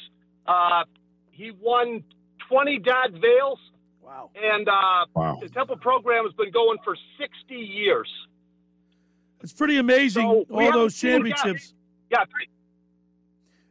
Uh, 0.47 0.83
he 1.29 1.51
won 1.51 2.03
20 2.49 2.79
Dad 2.79 3.21
Vails. 3.21 3.59
Wow. 4.01 4.31
And 4.35 4.67
uh, 4.67 5.05
Wow. 5.13 5.37
the 5.41 5.49
Temple 5.49 5.77
program 5.77 6.23
has 6.23 6.33
been 6.33 6.49
going 6.51 6.77
for 6.83 6.95
60 7.19 7.53
years. 7.55 8.09
It's 9.43 9.53
pretty 9.53 9.77
amazing 9.77 10.23
So, 10.23 10.45
all 10.55 10.71
those 10.71 10.97
championships. 10.99 11.73
Yeah, 12.09 12.23
three- 12.31 12.47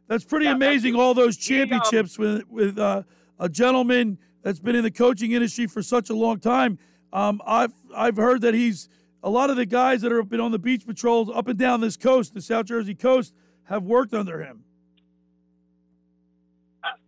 That's 0.07 0.23
pretty 0.23 0.45
amazing. 0.45 0.95
All 0.95 1.13
those 1.13 1.35
championships 1.35 2.17
with 2.17 2.47
with 2.47 2.79
uh, 2.79 3.03
a 3.39 3.49
gentleman 3.49 4.17
that's 4.43 4.59
been 4.59 4.75
in 4.75 4.83
the 4.83 4.91
coaching 4.91 5.31
industry 5.31 5.67
for 5.67 5.81
such 5.81 6.09
a 6.09 6.13
long 6.13 6.39
time. 6.39 6.79
Um, 7.13 7.41
I've 7.45 7.73
I've 7.95 8.17
heard 8.17 8.41
that 8.41 8.53
he's 8.53 8.89
a 9.23 9.29
lot 9.29 9.49
of 9.49 9.55
the 9.55 9.65
guys 9.65 10.01
that 10.01 10.11
have 10.11 10.29
been 10.29 10.39
on 10.39 10.51
the 10.51 10.59
beach 10.59 10.85
patrols 10.85 11.29
up 11.33 11.47
and 11.47 11.57
down 11.57 11.81
this 11.81 11.97
coast, 11.97 12.33
the 12.33 12.41
South 12.41 12.65
Jersey 12.65 12.95
coast, 12.95 13.33
have 13.63 13.83
worked 13.83 14.13
under 14.13 14.41
him. 14.41 14.63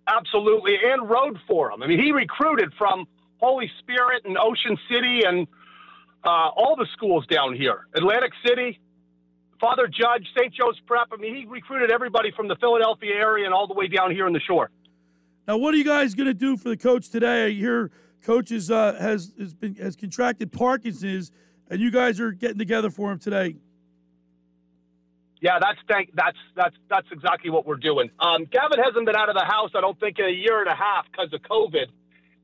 Absolutely, 0.08 0.76
and 0.84 1.08
rode 1.08 1.38
for 1.48 1.72
him. 1.72 1.84
I 1.84 1.88
mean, 1.88 2.00
he 2.00 2.12
recruited 2.12 2.74
from 2.78 3.08
Holy 3.38 3.70
Spirit 3.80 4.24
and 4.26 4.38
Ocean 4.38 4.78
City 4.92 5.22
and 5.26 5.48
uh, 6.24 6.50
all 6.56 6.76
the 6.76 6.88
schools 6.94 7.26
down 7.28 7.56
here, 7.56 7.88
Atlantic 7.94 8.32
City, 8.46 8.80
Father 9.62 9.88
Judge, 9.88 10.28
St. 10.38 10.54
Joe's 10.54 10.80
Prep. 10.88 11.10
I 11.12 11.18
mean, 11.18 11.36
he 11.36 11.46
recruited 11.46 11.92
everybody 11.92 12.32
from 12.32 12.48
the 12.48 12.56
Philadelphia 12.56 13.14
area 13.14 13.46
and 13.46 13.54
all 13.54 13.68
the 13.68 13.74
way 13.74 13.88
down 13.88 14.12
here 14.12 14.26
on 14.26 14.34
the 14.34 14.40
shore. 14.40 14.72
Now, 15.50 15.58
what 15.58 15.74
are 15.74 15.78
you 15.78 15.84
guys 15.84 16.14
going 16.14 16.28
to 16.28 16.36
do 16.36 16.58
for 16.58 16.70
the 16.70 16.78
coach 16.78 17.10
today? 17.10 17.48
I 17.48 17.50
hear 17.50 17.90
coach 18.22 18.52
is, 18.52 18.70
uh, 18.70 18.94
has 19.00 19.34
has 19.40 19.56
been 19.56 19.74
has 19.78 19.96
contracted 19.96 20.52
Parkinson's, 20.52 21.32
and 21.72 21.82
you 21.82 21.90
guys 21.90 22.20
are 22.20 22.32
getting 22.32 22.60
together 22.60 22.92
for 22.92 23.12
him 23.12 23.18
today. 23.18 23.56
Yeah, 25.42 25.58
that's 25.60 25.80
thank 25.88 26.12
that's 26.14 26.38
that's 26.56 26.76
that's 26.88 27.08
exactly 27.12 27.50
what 27.50 27.66
we're 27.66 27.82
doing. 27.82 28.12
Um, 28.20 28.46
Gavin 28.46 28.78
hasn't 28.78 29.08
been 29.08 29.16
out 29.16 29.30
of 29.30 29.36
the 29.36 29.44
house, 29.44 29.72
I 29.74 29.82
don't 29.82 30.00
think, 30.00 30.20
in 30.20 30.26
a 30.26 30.30
year 30.30 30.60
and 30.60 30.70
a 30.70 30.76
half 30.76 31.08
because 31.12 31.34
of 31.34 31.42
COVID. 31.42 31.88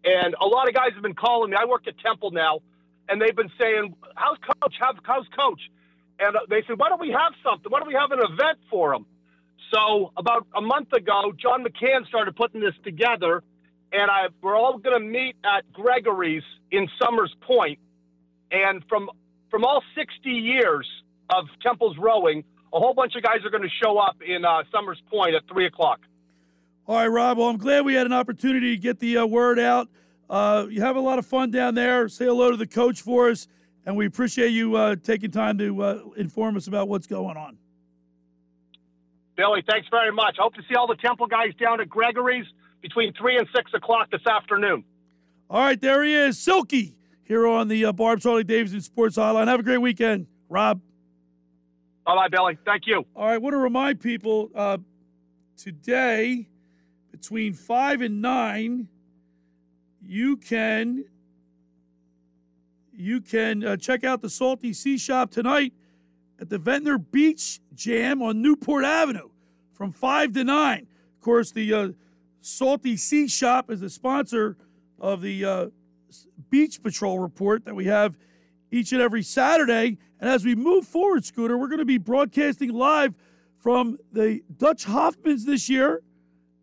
And 0.03 0.33
a 0.41 0.47
lot 0.47 0.67
of 0.67 0.73
guys 0.73 0.89
have 0.95 1.03
been 1.03 1.13
calling 1.13 1.51
me. 1.51 1.57
I 1.61 1.65
work 1.65 1.87
at 1.87 1.99
Temple 1.99 2.31
now, 2.31 2.61
and 3.07 3.21
they've 3.21 3.35
been 3.35 3.51
saying, 3.61 3.93
"How's 4.15 4.39
coach? 4.39 4.73
How's, 4.79 5.27
coach?" 5.37 5.61
And 6.17 6.35
they 6.49 6.63
said, 6.65 6.79
"Why 6.79 6.89
don't 6.89 6.99
we 6.99 7.11
have 7.11 7.33
something? 7.43 7.71
Why 7.71 7.81
don't 7.81 7.87
we 7.87 7.93
have 7.93 8.09
an 8.09 8.21
event 8.33 8.57
for 8.71 8.95
him?" 8.95 9.05
So 9.73 10.11
about 10.17 10.45
a 10.55 10.61
month 10.61 10.93
ago, 10.93 11.33
John 11.41 11.63
McCann 11.63 12.07
started 12.07 12.35
putting 12.35 12.61
this 12.61 12.73
together, 12.83 13.43
and 13.91 14.09
I 14.11 14.27
we're 14.41 14.55
all 14.55 14.77
going 14.77 14.99
to 14.99 15.05
meet 15.05 15.35
at 15.43 15.71
Gregory's 15.73 16.43
in 16.71 16.87
Somers 17.01 17.33
Point, 17.41 17.79
and 18.51 18.83
from 18.87 19.09
from 19.49 19.63
all 19.63 19.81
60 19.95 20.29
years 20.29 20.87
of 21.29 21.45
Temple's 21.63 21.97
rowing, 21.97 22.43
a 22.73 22.79
whole 22.79 22.93
bunch 22.93 23.15
of 23.15 23.23
guys 23.23 23.37
are 23.43 23.49
going 23.49 23.63
to 23.63 23.69
show 23.83 23.97
up 23.97 24.17
in 24.25 24.45
uh, 24.45 24.63
Somers 24.71 25.01
Point 25.09 25.35
at 25.35 25.43
three 25.51 25.65
o'clock. 25.65 25.99
All 26.87 26.97
right, 26.97 27.07
Rob. 27.07 27.37
Well, 27.37 27.49
I'm 27.49 27.57
glad 27.57 27.85
we 27.85 27.95
had 27.95 28.05
an 28.05 28.13
opportunity 28.13 28.75
to 28.75 28.81
get 28.81 28.99
the 28.99 29.17
uh, 29.17 29.25
word 29.25 29.59
out. 29.59 29.89
Uh, 30.29 30.67
you 30.69 30.81
have 30.81 30.95
a 30.95 31.01
lot 31.01 31.19
of 31.19 31.25
fun 31.25 31.51
down 31.51 31.75
there. 31.75 32.07
Say 32.09 32.25
hello 32.25 32.51
to 32.51 32.57
the 32.57 32.67
coach 32.67 33.01
for 33.01 33.29
us, 33.29 33.47
and 33.85 33.95
we 33.95 34.05
appreciate 34.05 34.49
you 34.49 34.75
uh, 34.75 34.95
taking 34.95 35.31
time 35.31 35.57
to 35.57 35.81
uh, 35.81 35.99
inform 36.17 36.57
us 36.57 36.67
about 36.67 36.87
what's 36.87 37.07
going 37.07 37.37
on. 37.37 37.57
Billy, 39.35 39.63
thanks 39.69 39.87
very 39.89 40.11
much. 40.11 40.37
Hope 40.39 40.53
to 40.55 40.61
see 40.69 40.75
all 40.75 40.87
the 40.87 40.95
Temple 40.95 41.27
guys 41.27 41.53
down 41.59 41.81
at 41.81 41.89
Gregory's 41.89 42.45
between 42.81 43.13
three 43.13 43.37
and 43.37 43.47
six 43.55 43.71
o'clock 43.73 44.09
this 44.11 44.25
afternoon. 44.25 44.83
All 45.49 45.61
right, 45.61 45.79
there 45.79 46.03
he 46.03 46.13
is, 46.13 46.39
Silky, 46.39 46.95
here 47.23 47.47
on 47.47 47.67
the 47.67 47.85
uh, 47.85 47.91
Barb's 47.91 48.23
Harley 48.23 48.43
Davidson 48.43 48.81
Sports 48.81 49.17
Hotline. 49.17 49.47
Have 49.47 49.59
a 49.59 49.63
great 49.63 49.79
weekend, 49.79 50.27
Rob. 50.49 50.81
Bye 52.05 52.15
bye, 52.15 52.27
Billy. 52.29 52.57
Thank 52.65 52.87
you. 52.87 53.05
All 53.15 53.25
right, 53.25 53.33
I 53.33 53.37
want 53.37 53.53
to 53.53 53.57
remind 53.57 53.99
people 53.99 54.49
uh, 54.55 54.77
today 55.57 56.47
between 57.11 57.53
five 57.53 58.01
and 58.01 58.21
nine, 58.21 58.87
you 60.01 60.37
can 60.37 61.05
you 62.93 63.21
can 63.21 63.63
uh, 63.65 63.75
check 63.77 64.03
out 64.03 64.21
the 64.21 64.29
Salty 64.29 64.73
Sea 64.73 64.97
Shop 64.97 65.31
tonight 65.31 65.73
at 66.39 66.49
the 66.49 66.57
Ventnor 66.57 66.97
Beach 66.97 67.59
Jam 67.73 68.21
on 68.21 68.41
Newport 68.41 68.85
Avenue 68.85 69.29
from 69.73 69.91
five 69.91 70.33
to 70.33 70.43
nine. 70.43 70.87
Of 71.15 71.21
course, 71.21 71.51
the 71.51 71.73
uh, 71.73 71.89
Salty 72.41 72.97
Sea 72.97 73.27
Shop 73.27 73.71
is 73.71 73.79
the 73.79 73.89
sponsor 73.89 74.57
of 74.99 75.21
the 75.21 75.45
uh, 75.45 75.65
Beach 76.49 76.81
Patrol 76.81 77.19
report 77.19 77.65
that 77.65 77.75
we 77.75 77.85
have 77.85 78.17
each 78.71 78.91
and 78.91 79.01
every 79.01 79.23
Saturday. 79.23 79.97
And 80.19 80.29
as 80.29 80.45
we 80.45 80.55
move 80.55 80.87
forward, 80.87 81.25
Scooter, 81.25 81.57
we're 81.57 81.67
going 81.67 81.79
to 81.79 81.85
be 81.85 81.97
broadcasting 81.97 82.71
live 82.71 83.15
from 83.59 83.97
the 84.11 84.43
Dutch 84.57 84.85
Hoffmans 84.85 85.45
this 85.45 85.69
year, 85.69 86.03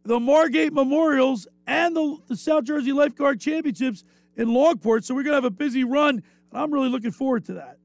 the 0.05 0.21
Margate 0.21 0.73
Memorials, 0.73 1.49
and 1.67 1.97
the, 1.97 2.19
the 2.29 2.37
South 2.37 2.65
Jersey 2.65 2.93
Lifeguard 2.93 3.41
Championships 3.41 4.05
in 4.37 4.49
Longport. 4.49 5.05
So 5.05 5.15
we're 5.15 5.23
going 5.25 5.33
to 5.33 5.37
have 5.37 5.45
a 5.45 5.51
busy 5.51 5.85
run, 5.85 6.23
and 6.51 6.61
I'm 6.61 6.73
really 6.73 6.89
looking 6.89 7.11
forward 7.11 7.45
to 7.47 7.55
that. 7.55 7.79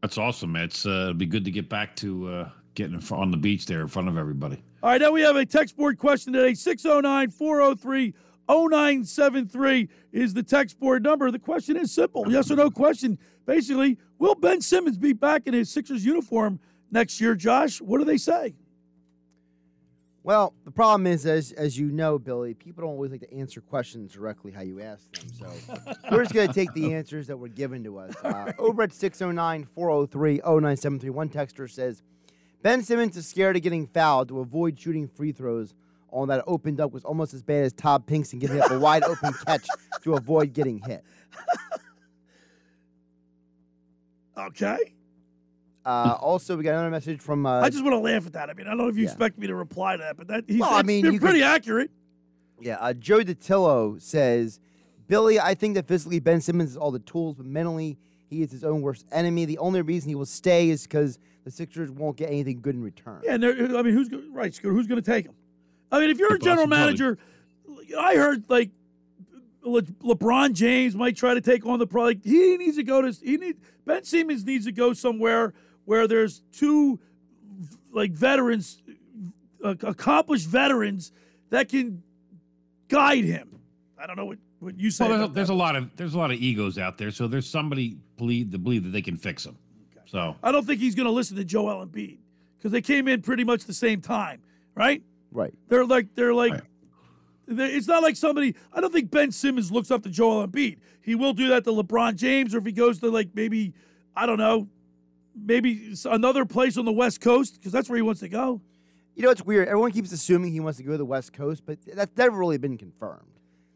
That's 0.00 0.18
awesome. 0.18 0.54
It's 0.56 0.86
uh, 0.86 1.12
be 1.12 1.26
good 1.26 1.44
to 1.44 1.50
get 1.50 1.68
back 1.68 1.96
to 1.96 2.28
uh, 2.28 2.50
getting 2.74 3.02
on 3.10 3.30
the 3.30 3.36
beach 3.36 3.66
there 3.66 3.80
in 3.80 3.88
front 3.88 4.08
of 4.08 4.16
everybody. 4.16 4.62
All 4.82 4.90
right, 4.90 5.00
now 5.00 5.10
we 5.10 5.22
have 5.22 5.36
a 5.36 5.44
text 5.44 5.76
board 5.76 5.98
question 5.98 6.32
today 6.32 6.54
609 6.54 7.30
403 7.30 8.14
0973 8.48 9.88
is 10.12 10.32
the 10.32 10.42
text 10.42 10.78
board 10.78 11.02
number. 11.02 11.30
The 11.30 11.38
question 11.38 11.76
is 11.76 11.92
simple 11.92 12.30
yes 12.30 12.50
or 12.50 12.56
no 12.56 12.70
question. 12.70 13.18
Basically, 13.44 13.98
will 14.18 14.34
Ben 14.34 14.60
Simmons 14.60 14.98
be 14.98 15.12
back 15.12 15.46
in 15.46 15.54
his 15.54 15.70
Sixers 15.70 16.04
uniform 16.04 16.60
next 16.90 17.20
year, 17.20 17.34
Josh? 17.34 17.80
What 17.80 17.98
do 17.98 18.04
they 18.04 18.18
say? 18.18 18.54
Well, 20.24 20.52
the 20.64 20.70
problem 20.70 21.06
is, 21.06 21.24
as 21.24 21.52
as 21.52 21.78
you 21.78 21.90
know, 21.90 22.18
Billy, 22.18 22.52
people 22.54 22.82
don't 22.82 22.90
always 22.90 23.10
like 23.10 23.20
to 23.20 23.32
answer 23.34 23.60
questions 23.60 24.12
directly 24.12 24.52
how 24.52 24.62
you 24.62 24.80
ask 24.80 25.10
them. 25.12 25.28
So 25.38 25.74
we're 26.10 26.22
just 26.22 26.34
going 26.34 26.48
to 26.48 26.54
take 26.54 26.72
the 26.74 26.94
answers 26.94 27.28
that 27.28 27.36
were 27.38 27.48
given 27.48 27.84
to 27.84 27.98
us. 27.98 28.14
Uh, 28.22 28.52
over 28.58 28.82
at 28.82 28.92
609 28.92 29.68
403 29.74 30.36
0973, 30.44 31.10
one 31.10 31.28
texter 31.28 31.70
says 31.70 32.02
Ben 32.62 32.82
Simmons 32.82 33.16
is 33.16 33.26
scared 33.26 33.56
of 33.56 33.62
getting 33.62 33.86
fouled 33.86 34.28
to 34.28 34.40
avoid 34.40 34.78
shooting 34.78 35.08
free 35.08 35.32
throws 35.32 35.74
on 36.10 36.28
that 36.28 36.42
opened 36.46 36.80
up 36.80 36.92
was 36.92 37.04
almost 37.04 37.32
as 37.34 37.42
bad 37.42 37.64
as 37.64 37.72
Todd 37.72 38.06
Pinkston 38.06 38.40
giving 38.40 38.60
up 38.60 38.70
a 38.70 38.78
wide 38.80 39.04
open 39.04 39.32
catch 39.46 39.66
to 40.02 40.14
avoid 40.14 40.52
getting 40.52 40.80
hit. 40.80 41.04
Okay. 44.38 44.94
Uh, 45.88 46.18
also, 46.20 46.54
we 46.54 46.62
got 46.62 46.72
another 46.72 46.90
message 46.90 47.18
from. 47.20 47.46
Uh, 47.46 47.60
I 47.60 47.70
just 47.70 47.82
want 47.82 47.94
to 47.94 47.98
laugh 47.98 48.26
at 48.26 48.34
that. 48.34 48.50
I 48.50 48.52
mean, 48.52 48.66
I 48.66 48.70
don't 48.70 48.78
know 48.78 48.88
if 48.88 48.96
you 48.96 49.04
yeah. 49.04 49.08
expect 49.08 49.38
me 49.38 49.46
to 49.46 49.54
reply 49.54 49.96
to 49.96 50.02
that, 50.02 50.18
but 50.18 50.28
that 50.28 50.44
he's 50.46 50.60
Well, 50.60 50.70
I 50.70 50.82
mean, 50.82 51.02
been 51.02 51.14
you 51.14 51.20
pretty 51.20 51.38
could- 51.38 51.46
accurate. 51.46 51.90
Yeah, 52.60 52.76
uh, 52.80 52.92
Joe 52.92 53.20
DeTillo 53.20 54.02
says, 54.02 54.60
Billy, 55.06 55.40
I 55.40 55.54
think 55.54 55.76
that 55.76 55.86
physically 55.86 56.18
Ben 56.20 56.40
Simmons 56.40 56.70
has 56.70 56.76
all 56.76 56.90
the 56.90 56.98
tools, 56.98 57.36
but 57.36 57.46
mentally 57.46 57.96
he 58.28 58.42
is 58.42 58.50
his 58.50 58.64
own 58.64 58.82
worst 58.82 59.06
enemy. 59.12 59.44
The 59.46 59.58
only 59.58 59.80
reason 59.80 60.08
he 60.10 60.14
will 60.14 60.26
stay 60.26 60.68
is 60.68 60.82
because 60.82 61.18
the 61.44 61.50
Sixers 61.50 61.90
won't 61.90 62.16
get 62.16 62.28
anything 62.28 62.60
good 62.60 62.74
in 62.74 62.82
return. 62.82 63.20
Yeah, 63.24 63.34
and 63.34 63.44
I 63.44 63.82
mean, 63.82 63.94
who's 63.94 64.10
right, 64.32 64.52
Scooter? 64.52 64.74
Who's 64.74 64.86
going 64.88 65.00
to 65.00 65.10
take 65.10 65.24
him? 65.24 65.34
I 65.90 66.00
mean, 66.00 66.10
if 66.10 66.18
you're 66.18 66.34
a 66.34 66.38
general 66.38 66.66
Boston 66.66 66.84
manager, 66.84 67.18
I 67.98 68.16
heard 68.16 68.44
like 68.50 68.70
Le- 69.62 69.82
LeBron 69.82 70.52
James 70.52 70.94
might 70.94 71.16
try 71.16 71.32
to 71.32 71.40
take 71.40 71.64
on 71.64 71.78
the 71.78 71.86
pro. 71.86 72.04
Like, 72.04 72.24
he 72.24 72.56
needs 72.58 72.76
to 72.76 72.82
go 72.82 73.00
to. 73.00 73.10
He 73.24 73.38
need 73.38 73.56
Ben 73.86 74.04
Simmons 74.04 74.44
needs 74.44 74.66
to 74.66 74.72
go 74.72 74.92
somewhere 74.92 75.54
where 75.88 76.06
there's 76.06 76.42
two 76.52 77.00
like 77.94 78.12
veterans, 78.12 78.82
uh, 79.64 79.74
accomplished 79.82 80.46
veterans 80.46 81.12
that 81.48 81.70
can 81.70 82.02
guide 82.88 83.24
him. 83.24 83.58
I 83.98 84.06
don't 84.06 84.16
know 84.16 84.26
what, 84.26 84.36
what 84.60 84.78
you 84.78 84.90
say. 84.90 85.04
Well, 85.08 85.08
there's, 85.08 85.20
a, 85.20 85.24
about 85.24 85.34
there's 85.34 85.48
that. 85.48 85.54
a 85.54 85.56
lot 85.56 85.76
of 85.76 85.96
there's 85.96 86.12
a 86.12 86.18
lot 86.18 86.30
of 86.30 86.36
egos 86.36 86.76
out 86.78 86.98
there, 86.98 87.10
so 87.10 87.26
there's 87.26 87.48
somebody 87.48 87.96
believe 88.18 88.50
to 88.52 88.58
believe 88.58 88.84
that 88.84 88.90
they 88.90 89.00
can 89.00 89.16
fix 89.16 89.44
them. 89.44 89.56
So 90.04 90.36
I 90.42 90.52
don't 90.52 90.66
think 90.66 90.78
he's 90.78 90.94
going 90.94 91.06
to 91.06 91.10
listen 91.12 91.36
to 91.38 91.44
Joel 91.44 91.86
Embiid 91.86 92.18
because 92.58 92.70
they 92.70 92.82
came 92.82 93.08
in 93.08 93.22
pretty 93.22 93.44
much 93.44 93.64
the 93.64 93.72
same 93.74 94.02
time, 94.02 94.42
right? 94.74 95.02
Right. 95.32 95.54
They're 95.68 95.86
like 95.86 96.14
they're 96.14 96.34
like. 96.34 96.52
they- 97.46 97.72
It's 97.72 97.88
not 97.88 98.02
like 98.02 98.16
somebody. 98.16 98.54
I 98.74 98.82
don't 98.82 98.92
think 98.92 99.10
Ben 99.10 99.32
Simmons 99.32 99.72
looks 99.72 99.90
up 99.90 100.02
to 100.02 100.10
Joel 100.10 100.46
Embiid. 100.46 100.80
He 101.00 101.14
will 101.14 101.32
do 101.32 101.48
that 101.48 101.64
to 101.64 101.70
LeBron 101.70 102.16
James, 102.16 102.54
or 102.54 102.58
if 102.58 102.66
he 102.66 102.72
goes 102.72 102.98
to 103.00 103.10
like 103.10 103.30
maybe 103.34 103.72
I 104.14 104.26
don't 104.26 104.36
know, 104.38 104.68
maybe 105.44 105.94
another 106.04 106.44
place 106.44 106.76
on 106.76 106.84
the 106.84 106.92
West 106.92 107.20
Coast 107.20 107.54
because 107.54 107.72
that's 107.72 107.88
where 107.88 107.96
he 107.96 108.02
wants 108.02 108.20
to 108.20 108.28
go. 108.28 108.60
You 109.14 109.24
know, 109.24 109.30
it's 109.30 109.42
weird. 109.42 109.68
Everyone 109.68 109.90
keeps 109.90 110.12
assuming 110.12 110.52
he 110.52 110.60
wants 110.60 110.76
to 110.78 110.84
go 110.84 110.92
to 110.92 110.98
the 110.98 111.04
West 111.04 111.32
Coast, 111.32 111.62
but 111.66 111.78
that's 111.94 112.16
never 112.16 112.36
really 112.36 112.58
been 112.58 112.78
confirmed. 112.78 113.22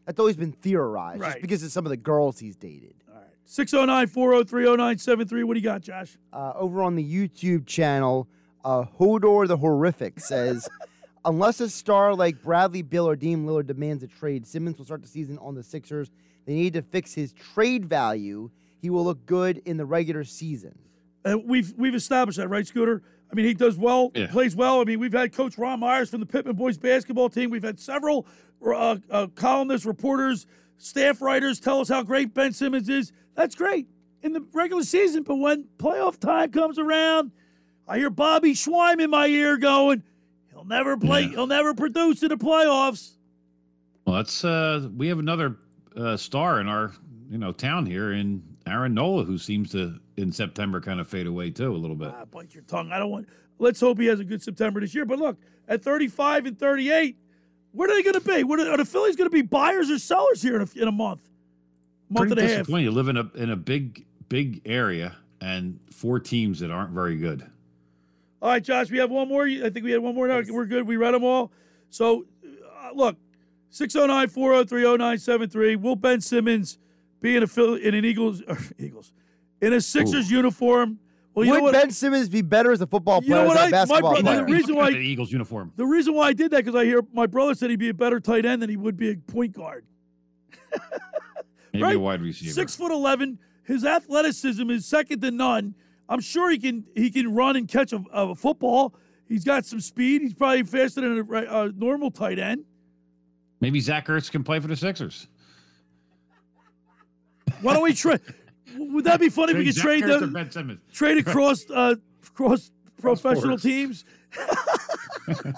That's 0.05 0.19
always 0.19 0.35
been 0.37 0.51
theorized 0.53 1.21
Right. 1.21 1.31
just 1.33 1.41
because 1.41 1.63
of 1.63 1.71
some 1.71 1.85
of 1.85 1.89
the 1.89 1.97
girls 1.97 2.39
he's 2.39 2.55
dated. 2.55 2.95
609 3.45 4.07
403 4.07 4.63
0973. 4.63 5.43
What 5.43 5.53
do 5.55 5.59
you 5.59 5.63
got, 5.63 5.81
Josh? 5.81 6.17
Uh, 6.31 6.53
over 6.55 6.81
on 6.81 6.95
the 6.95 7.03
YouTube 7.03 7.65
channel, 7.65 8.27
uh, 8.63 8.85
Hodor 8.99 9.47
the 9.47 9.57
Horrific 9.57 10.21
says, 10.21 10.69
unless 11.25 11.59
a 11.59 11.69
star 11.69 12.15
like 12.15 12.41
Bradley 12.41 12.81
Beal 12.81 13.07
or 13.07 13.17
Dean 13.17 13.45
Lillard 13.45 13.67
demands 13.67 14.01
a 14.01 14.07
trade, 14.07 14.47
Simmons 14.47 14.77
will 14.77 14.85
start 14.85 15.01
the 15.01 15.09
season 15.09 15.37
on 15.39 15.55
the 15.55 15.63
Sixers. 15.63 16.09
They 16.45 16.53
need 16.53 16.73
to 16.73 16.81
fix 16.81 17.13
his 17.13 17.33
trade 17.33 17.85
value. 17.85 18.49
He 18.81 18.89
will 18.89 19.03
look 19.03 19.25
good 19.25 19.61
in 19.65 19.75
the 19.75 19.85
regular 19.85 20.23
season. 20.23 20.79
Uh, 21.25 21.37
we've 21.45 21.73
we've 21.77 21.95
established 21.95 22.37
that, 22.37 22.47
right, 22.49 22.65
Scooter? 22.67 23.01
I 23.31 23.35
mean, 23.35 23.45
he 23.45 23.53
does 23.53 23.77
well, 23.77 24.11
Yeah. 24.13 24.27
plays 24.27 24.55
well. 24.55 24.81
I 24.81 24.83
mean, 24.83 24.99
we've 24.99 25.13
had 25.13 25.33
Coach 25.33 25.57
Ron 25.57 25.79
Myers 25.79 26.09
from 26.09 26.19
the 26.19 26.25
Pitman 26.25 26.55
boys 26.55 26.77
basketball 26.77 27.29
team. 27.29 27.49
We've 27.49 27.63
had 27.63 27.79
several 27.79 28.27
uh, 28.65 28.97
uh, 29.09 29.27
columnists, 29.33 29.85
reporters, 29.87 30.45
staff 30.77 31.21
writers 31.21 31.59
tell 31.59 31.79
us 31.79 31.89
how 31.89 32.03
great 32.03 32.33
Ben 32.33 32.53
Simmons 32.53 32.89
is. 32.89 33.11
That's 33.35 33.55
great 33.55 33.87
in 34.21 34.33
the 34.33 34.45
regular 34.53 34.83
season, 34.83 35.23
but 35.23 35.35
when 35.37 35.65
playoff 35.77 36.19
time 36.19 36.51
comes 36.51 36.77
around, 36.77 37.31
I 37.87 37.97
hear 37.97 38.09
Bobby 38.09 38.53
Schweim 38.53 39.01
in 39.01 39.09
my 39.09 39.25
ear 39.27 39.57
going, 39.57 40.03
"He'll 40.51 40.63
never 40.65 40.95
play. 40.95 41.27
He'll 41.27 41.47
never 41.47 41.73
produce 41.73 42.21
in 42.23 42.29
the 42.29 42.37
playoffs." 42.37 43.13
well, 44.05 44.17
that's 44.17 44.43
uh, 44.45 44.89
we 44.95 45.07
have 45.07 45.19
another 45.19 45.57
uh, 45.95 46.15
star 46.17 46.61
in 46.61 46.67
our 46.67 46.91
you 47.29 47.37
know 47.37 47.51
town 47.51 47.85
here 47.85 48.11
in 48.13 48.43
Aaron 48.67 48.93
Nola, 48.93 49.23
who 49.25 49.37
seems 49.37 49.71
to 49.71 49.99
in 50.17 50.31
September 50.31 50.79
kind 50.81 50.99
of 50.99 51.07
fade 51.07 51.27
away 51.27 51.49
too 51.49 51.73
a 51.73 51.77
little 51.77 51.95
bit. 51.95 52.11
Ah, 52.15 52.25
bite 52.25 52.53
your 52.53 52.63
tongue. 52.63 52.91
I 52.91 52.99
don't 52.99 53.09
want. 53.09 53.27
Let's 53.59 53.79
hope 53.79 53.99
he 53.99 54.07
has 54.07 54.19
a 54.19 54.23
good 54.23 54.41
September 54.41 54.79
this 54.79 54.93
year. 54.93 55.05
But 55.05 55.19
look, 55.19 55.37
at 55.67 55.83
35 55.83 56.47
and 56.47 56.59
38, 56.59 57.17
What 57.71 57.89
are 57.89 57.95
they 57.95 58.03
going 58.03 58.19
to 58.19 58.21
be? 58.21 58.43
What 58.43 58.59
are, 58.59 58.71
are 58.71 58.77
the 58.77 58.85
Phillies 58.85 59.15
going 59.15 59.29
to 59.29 59.33
be 59.33 59.41
buyers 59.41 59.89
or 59.89 59.99
sellers 59.99 60.41
here 60.41 60.55
in 60.55 60.61
a, 60.61 60.81
in 60.81 60.87
a 60.87 60.91
month? 60.91 61.29
Month 62.09 62.27
Pretty 62.27 62.41
and 62.41 62.51
a 62.51 62.57
half. 62.57 62.69
You 62.69 62.91
live 62.91 63.07
in 63.07 63.17
a 63.17 63.29
in 63.35 63.49
a 63.49 63.55
big 63.55 64.05
big 64.29 64.61
area 64.65 65.15
and 65.41 65.79
four 65.91 66.19
teams 66.19 66.59
that 66.59 66.71
aren't 66.71 66.91
very 66.91 67.17
good. 67.17 67.49
All 68.41 68.49
right, 68.49 68.63
Josh, 68.63 68.91
we 68.91 68.97
have 68.97 69.09
one 69.09 69.29
more. 69.29 69.45
I 69.45 69.69
think 69.69 69.83
we 69.83 69.91
had 69.91 70.01
one 70.01 70.15
more. 70.15 70.27
No, 70.27 70.43
we're 70.49 70.65
good. 70.65 70.85
We 70.85 70.97
read 70.97 71.13
them 71.13 71.23
all. 71.23 71.51
So, 71.89 72.25
uh, 72.45 72.89
look, 72.93 73.15
609 73.69 74.29
403 74.29 74.83
0973. 74.83 75.75
Will 75.77 75.95
Ben 75.95 76.19
Simmons 76.19 76.77
be 77.21 77.37
in 77.37 77.43
a 77.43 77.63
in 77.75 77.95
an 77.95 78.03
Eagles 78.03 78.41
or 78.47 78.57
Eagles 78.77 79.13
in 79.65 79.73
a 79.73 79.81
Sixers 79.81 80.29
uniform? 80.29 80.99
Well, 81.33 81.45
you 81.45 81.51
Would 81.53 81.57
know 81.57 81.63
what? 81.63 81.73
Ben 81.73 81.89
Simmons 81.89 82.29
be 82.29 82.41
better 82.43 82.71
as 82.71 82.81
a 82.81 82.85
football 82.87 83.19
player? 83.21 83.29
You 83.29 83.33
player 83.35 83.43
know 83.43 83.47
what 83.47 83.71
than 83.71 83.73
I- 83.73 83.83
a 83.83 83.85
my 83.87 84.01
basketball 84.01 84.21
player? 84.21 84.45
the 84.45 84.51
reason 84.53 84.75
why 84.75 84.91
the 84.91 84.97
Eagles 84.97 85.31
uniform. 85.31 85.71
The 85.75 85.85
reason 85.85 86.13
why 86.13 86.27
I 86.27 86.33
did 86.33 86.51
that 86.51 86.63
because 86.63 86.75
I 86.79 86.85
hear 86.85 87.01
my 87.11 87.25
brother 87.25 87.55
said 87.55 87.69
he'd 87.71 87.79
be 87.79 87.89
a 87.89 87.93
better 87.93 88.19
tight 88.19 88.45
end 88.45 88.61
than 88.61 88.69
he 88.69 88.77
would 88.77 88.97
be 88.97 89.09
a 89.09 89.15
point 89.15 89.53
guard. 89.53 89.85
Maybe 91.73 91.83
Right? 91.83 91.95
a 91.95 91.99
wide 91.99 92.21
receiver. 92.21 92.51
Six 92.51 92.75
foot 92.75 92.91
eleven. 92.91 93.39
His 93.63 93.83
athleticism 93.83 94.69
is 94.69 94.85
second 94.85 95.21
to 95.21 95.31
none. 95.31 95.73
I'm 96.07 96.19
sure 96.19 96.51
he 96.51 96.59
can 96.59 96.85
he 96.95 97.09
can 97.09 97.33
run 97.33 97.55
and 97.55 97.67
catch 97.67 97.93
a, 97.93 98.03
a 98.11 98.35
football. 98.35 98.93
He's 99.27 99.43
got 99.43 99.65
some 99.65 99.79
speed. 99.79 100.21
He's 100.21 100.33
probably 100.35 100.63
faster 100.63 101.01
than 101.01 101.27
a, 101.33 101.63
a 101.63 101.71
normal 101.71 102.11
tight 102.11 102.37
end. 102.37 102.65
Maybe 103.59 103.79
Zach 103.79 104.05
Ertz 104.07 104.29
can 104.29 104.43
play 104.43 104.59
for 104.59 104.67
the 104.67 104.75
Sixers. 104.75 105.27
Why 107.61 107.73
don't 107.73 107.83
we 107.83 107.93
trade? 107.93 108.19
Would 108.77 109.05
that 109.05 109.19
be 109.19 109.29
funny 109.29 109.51
if 109.53 109.57
we 109.57 109.65
could 109.65 109.75
trade 109.75 110.03
Ertz 110.03 110.19
them? 110.21 110.33
Ben 110.33 110.49
Simmons. 110.51 110.79
Trade 110.91 111.17
across 111.17 111.69
uh, 111.69 111.95
across 112.27 112.71
professional 112.99 113.57
sports. 113.57 113.63
teams. 113.63 114.05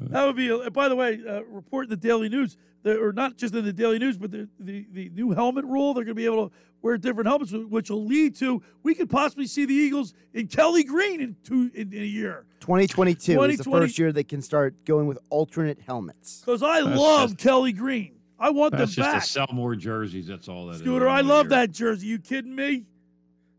that 0.00 0.24
would 0.26 0.36
be. 0.36 0.48
A, 0.48 0.70
by 0.70 0.88
the 0.88 0.96
way, 0.96 1.20
uh, 1.28 1.42
report 1.44 1.84
in 1.84 1.90
the 1.90 1.96
Daily 1.96 2.28
News, 2.28 2.56
the, 2.82 2.98
or 2.98 3.12
not 3.12 3.36
just 3.36 3.54
in 3.54 3.64
the 3.64 3.72
Daily 3.72 3.98
News, 3.98 4.16
but 4.16 4.30
the, 4.30 4.48
the 4.58 4.86
the 4.92 5.10
new 5.10 5.32
helmet 5.32 5.64
rule. 5.64 5.94
They're 5.94 6.04
going 6.04 6.14
to 6.16 6.20
be 6.20 6.26
able 6.26 6.48
to 6.48 6.54
wear 6.82 6.98
different 6.98 7.28
helmets, 7.28 7.52
which 7.52 7.90
will 7.90 8.04
lead 8.04 8.34
to 8.36 8.62
we 8.82 8.94
could 8.94 9.10
possibly 9.10 9.46
see 9.46 9.64
the 9.64 9.74
Eagles 9.74 10.14
in 10.32 10.48
Kelly 10.48 10.84
Green 10.84 11.20
in 11.20 11.36
two 11.44 11.70
in, 11.74 11.92
in 11.92 12.02
a 12.02 12.06
year. 12.06 12.46
2022 12.60 13.42
is 13.42 13.58
the 13.58 13.64
first 13.64 13.98
year 13.98 14.12
they 14.12 14.24
can 14.24 14.40
start 14.40 14.84
going 14.84 15.06
with 15.06 15.18
alternate 15.30 15.78
helmets. 15.80 16.40
Because 16.40 16.62
I 16.62 16.82
That's 16.82 16.98
love 16.98 17.30
just- 17.30 17.38
Kelly 17.42 17.72
Green. 17.72 18.12
I 18.44 18.50
want 18.50 18.72
That's 18.76 18.94
them 18.94 19.04
just 19.04 19.26
to 19.26 19.32
sell 19.32 19.48
more 19.54 19.74
jerseys. 19.74 20.26
That's 20.26 20.48
all 20.48 20.66
that 20.66 20.74
is. 20.74 20.80
Scooter, 20.80 21.08
I 21.08 21.22
love 21.22 21.48
that 21.48 21.70
jersey. 21.70 22.08
You 22.08 22.18
kidding 22.18 22.54
me? 22.54 22.84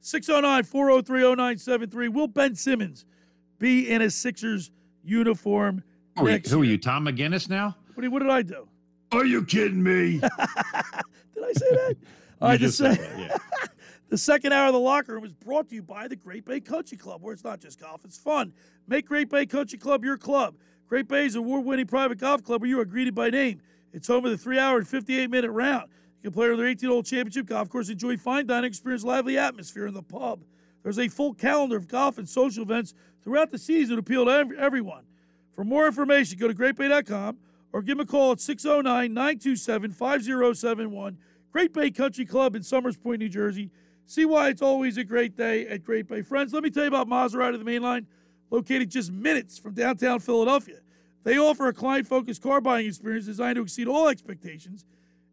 609 0.01 0.63
403 0.63 1.21
0973. 1.21 2.09
Will 2.09 2.27
Ben 2.27 2.53
Simmons 2.53 3.03
be 3.57 3.89
in 3.89 4.03
a 4.03 4.11
Sixers 4.11 4.69
uniform 5.03 5.83
Who 6.15 6.25
are, 6.25 6.29
you, 6.29 6.35
next 6.35 6.51
who 6.51 6.61
are 6.61 6.65
you, 6.65 6.77
Tom 6.77 7.07
McGinnis 7.07 7.49
now? 7.49 7.75
What, 7.95 8.03
did- 8.03 8.11
what 8.11 8.19
did 8.19 8.29
I 8.29 8.43
do? 8.43 8.67
Are 9.11 9.25
you 9.25 9.43
kidding 9.43 9.81
me? 9.81 10.19
Did 10.19 11.43
I 11.43 11.53
say 11.53 11.69
that? 11.71 11.95
All 12.41 12.49
You 12.49 12.51
right, 12.51 12.59
the, 12.59 12.65
just 12.67 12.77
said 12.77 12.97
se- 12.97 13.11
yeah. 13.17 13.37
the 14.09 14.17
second 14.17 14.51
hour 14.53 14.67
of 14.67 14.73
the 14.73 14.79
locker 14.79 15.13
room 15.13 15.23
is 15.23 15.33
brought 15.33 15.69
to 15.69 15.75
you 15.75 15.81
by 15.81 16.07
the 16.07 16.15
Great 16.15 16.45
Bay 16.45 16.59
Country 16.59 16.97
Club, 16.97 17.21
where 17.23 17.33
it's 17.33 17.43
not 17.43 17.59
just 17.59 17.79
golf, 17.79 18.01
it's 18.05 18.17
fun. 18.17 18.53
Make 18.87 19.07
Great 19.07 19.29
Bay 19.29 19.45
Country 19.45 19.79
Club 19.79 20.03
your 20.03 20.17
club. 20.17 20.55
Great 20.87 21.07
Bay 21.07 21.25
is 21.25 21.33
an 21.35 21.39
award 21.39 21.65
winning 21.65 21.87
private 21.87 22.17
golf 22.19 22.43
club 22.43 22.61
where 22.61 22.69
you 22.69 22.79
are 22.79 22.85
greeted 22.85 23.15
by 23.15 23.29
name. 23.29 23.61
It's 23.95 24.09
home 24.09 24.25
of 24.25 24.31
the 24.31 24.37
three 24.37 24.59
hour 24.59 24.77
and 24.77 24.85
58 24.85 25.29
minute 25.29 25.51
round. 25.51 25.89
You 26.21 26.29
can 26.29 26.33
play 26.33 26.49
on 26.49 26.57
their 26.57 26.67
18 26.67 26.89
hole 26.89 27.01
championship 27.01 27.45
golf 27.45 27.69
course, 27.69 27.87
enjoy 27.87 28.17
fine 28.17 28.45
dining, 28.45 28.67
experience 28.67 29.05
lively 29.05 29.37
atmosphere 29.37 29.87
in 29.87 29.93
the 29.93 30.03
pub. 30.03 30.41
There's 30.83 30.99
a 30.99 31.07
full 31.07 31.33
calendar 31.33 31.77
of 31.77 31.87
golf 31.87 32.17
and 32.17 32.27
social 32.27 32.63
events 32.63 32.93
throughout 33.23 33.51
the 33.51 33.57
season 33.57 33.95
to 33.95 34.01
appeal 34.01 34.25
to 34.25 34.31
ev- 34.31 34.51
everyone. 34.51 35.05
For 35.53 35.63
more 35.63 35.87
information, 35.87 36.37
go 36.37 36.49
to 36.49 36.53
greatbay.com 36.53 37.37
or 37.71 37.81
give 37.81 37.97
them 37.97 38.05
a 38.05 38.05
call 38.05 38.33
at 38.33 38.41
609 38.41 39.13
927 39.13 39.91
5071. 39.91 41.17
Great 41.53 41.73
Bay 41.73 41.89
Country 41.89 42.25
Club 42.25 42.53
in 42.53 42.63
Somers 42.63 42.97
Point, 42.97 43.19
New 43.19 43.29
Jersey. 43.29 43.71
See 44.07 44.25
why 44.25 44.49
it's 44.49 44.61
always 44.61 44.97
a 44.97 45.05
great 45.05 45.37
day 45.37 45.65
at 45.67 45.85
Great 45.85 46.09
Bay. 46.09 46.21
Friends, 46.21 46.53
let 46.53 46.63
me 46.63 46.69
tell 46.69 46.83
you 46.83 46.89
about 46.89 47.07
Maserati, 47.07 47.57
the 47.57 47.63
main 47.63 47.81
line, 47.81 48.07
located 48.51 48.91
just 48.91 49.09
minutes 49.09 49.57
from 49.57 49.73
downtown 49.73 50.19
Philadelphia. 50.19 50.79
They 51.25 51.39
offer 51.39 51.67
a 51.67 51.73
client 51.73 52.07
focused 52.07 52.43
car 52.43 52.61
buying 52.61 52.85
experience 52.85 53.25
designed 53.25 53.55
to 53.55 53.63
exceed 53.63 53.87
all 53.87 54.07
expectations 54.07 54.85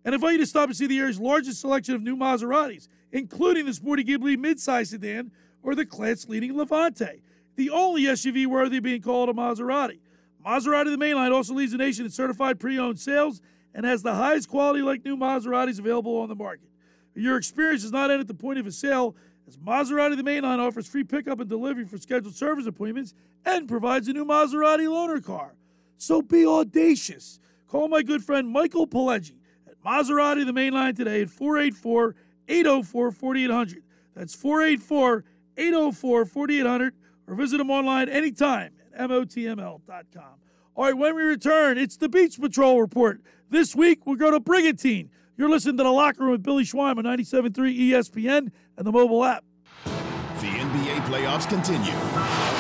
and 0.05 0.15
invite 0.15 0.33
you 0.33 0.39
to 0.39 0.47
stop 0.47 0.69
and 0.69 0.77
see 0.77 0.87
the 0.87 0.99
area's 0.99 1.21
largest 1.21 1.61
selection 1.61 1.95
of 1.95 2.03
new 2.03 2.17
Maseratis, 2.17 2.89
including 3.13 3.67
the 3.67 3.75
Sporty 3.75 4.03
Ghibli 4.03 4.37
midsize 4.37 4.89
sedan 4.89 5.31
or 5.63 5.75
the 5.75 5.85
class 5.85 6.27
leading 6.27 6.57
Levante, 6.57 7.21
the 7.57 7.69
only 7.69 8.05
SUV 8.05 8.47
worthy 8.47 8.79
of 8.79 8.83
being 8.83 9.03
called 9.03 9.29
a 9.29 9.35
Maserati. 9.35 10.01
Maserati, 10.45 10.87
the 10.87 10.97
mainline, 10.97 11.31
also 11.31 11.53
leads 11.53 11.73
the 11.73 11.79
nation 11.79 12.07
in 12.07 12.11
certified 12.11 12.59
pre 12.59 12.79
owned 12.79 12.99
sales 12.99 13.43
and 13.75 13.85
has 13.85 14.03
the 14.03 14.15
highest 14.15 14.49
quality 14.49 14.81
like 14.81 15.05
new 15.05 15.17
Maseratis 15.17 15.79
available 15.79 16.17
on 16.17 16.31
the 16.31 16.35
market. 16.35 16.69
Your 17.15 17.37
experience 17.37 17.83
does 17.83 17.93
not 17.93 18.11
end 18.11 18.21
at 18.23 18.29
the 18.29 18.35
point 18.35 18.59
of 18.59 18.67
a 18.67 18.73
sale, 18.73 19.15
as 19.47 19.59
Maserati, 19.59 20.17
the 20.17 20.23
mainline, 20.23 20.59
offers 20.59 20.89
free 20.89 21.05
pickup 21.05 21.39
and 21.39 21.51
delivery 21.51 21.85
for 21.85 21.99
scheduled 21.99 22.35
service 22.35 22.67
appointments 22.67 23.13
and 23.45 23.69
provides 23.69 24.09
a 24.09 24.15
new 24.15 24.25
Maserati 24.25 24.87
loaner 24.87 25.23
car. 25.23 25.53
So 25.99 26.23
be 26.23 26.47
audacious. 26.47 27.39
Call 27.69 27.89
my 27.89 28.03
good 28.03 28.23
friend 28.23 28.49
Michael 28.49 28.87
Pileggi 28.87 29.35
at 29.67 29.83
Maserati, 29.83 30.45
the 30.45 30.53
mainline, 30.53 30.97
today 30.97 31.23
at 31.23 31.31
484 31.31 32.15
804 32.49 33.13
4800. 33.13 33.83
That's 34.15 34.35
484 34.35 35.25
804 35.57 36.25
4800, 36.27 36.95
or 37.27 37.35
visit 37.35 37.59
them 37.59 37.71
online 37.71 38.09
anytime 38.09 38.73
at 38.95 39.11
MOTML.com. 39.11 40.25
All 40.75 40.85
right, 40.85 40.97
when 40.97 41.15
we 41.15 41.23
return, 41.23 41.79
it's 41.79 41.97
the 41.97 42.09
Beach 42.09 42.41
Patrol 42.41 42.81
Report. 42.81 43.21
This 43.51 43.77
week, 43.77 44.07
we're 44.07 44.17
going 44.17 44.33
to 44.33 44.41
Brigantine. 44.41 45.11
You're 45.37 45.51
listening 45.51 45.77
to 45.79 45.83
The 45.83 45.91
Locker 45.91 46.25
Room 46.25 46.33
with 46.33 46.43
Billy 46.43 46.65
Schweim 46.65 46.99
on 46.99 47.05
97.3 47.05 47.53
ESPN 47.91 48.51
and 48.77 48.87
the 48.87 48.93
mobile 48.93 49.25
app. 49.25 49.45
The 49.85 50.47
NBA 50.47 51.05
playoffs 51.07 51.49
continue. 51.49 52.52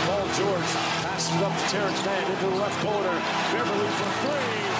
Paul 1.32 1.40
George 1.40 1.40
passes 1.40 1.40
it 1.40 1.44
up 1.44 1.58
to 1.58 1.76
Terance 1.76 2.04
Mann 2.04 2.30
into 2.30 2.46
the 2.46 2.56
left 2.56 2.84
corner. 2.84 3.22
Beverley 3.52 3.88
for 3.88 4.10
three. 4.22 4.72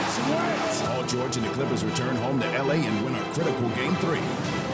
It's 0.00 0.18
wet. 0.28 0.88
Paul 0.88 1.04
George 1.04 1.36
and 1.36 1.46
the 1.46 1.50
Clippers 1.50 1.84
return 1.84 2.16
home 2.16 2.40
to 2.40 2.62
LA 2.62 2.74
and 2.74 3.04
win 3.04 3.14
a 3.14 3.22
critical 3.32 3.68
game 3.70 3.94
three. 3.96 4.20